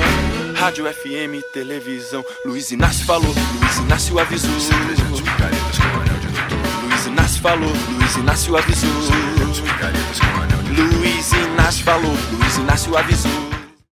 Rádio 0.54 0.86
FM, 0.86 1.42
televisão. 1.52 2.24
Luiz 2.46 2.70
Inácio 2.70 3.04
falou, 3.04 3.34
Luiz 3.60 3.78
Inácio 3.78 4.18
avisou. 4.18 4.50
Luiz 6.88 7.06
Inácio 7.06 7.42
falou, 7.42 7.72
Luiz 7.98 8.16
Inácio 8.16 8.56
avisou. 8.56 8.90
Luiz 10.76 11.32
Inácio 11.32 11.84
falou, 11.84 12.16
Luiz 12.32 12.56
Inácio 12.56 12.96
avisou. 12.96 13.53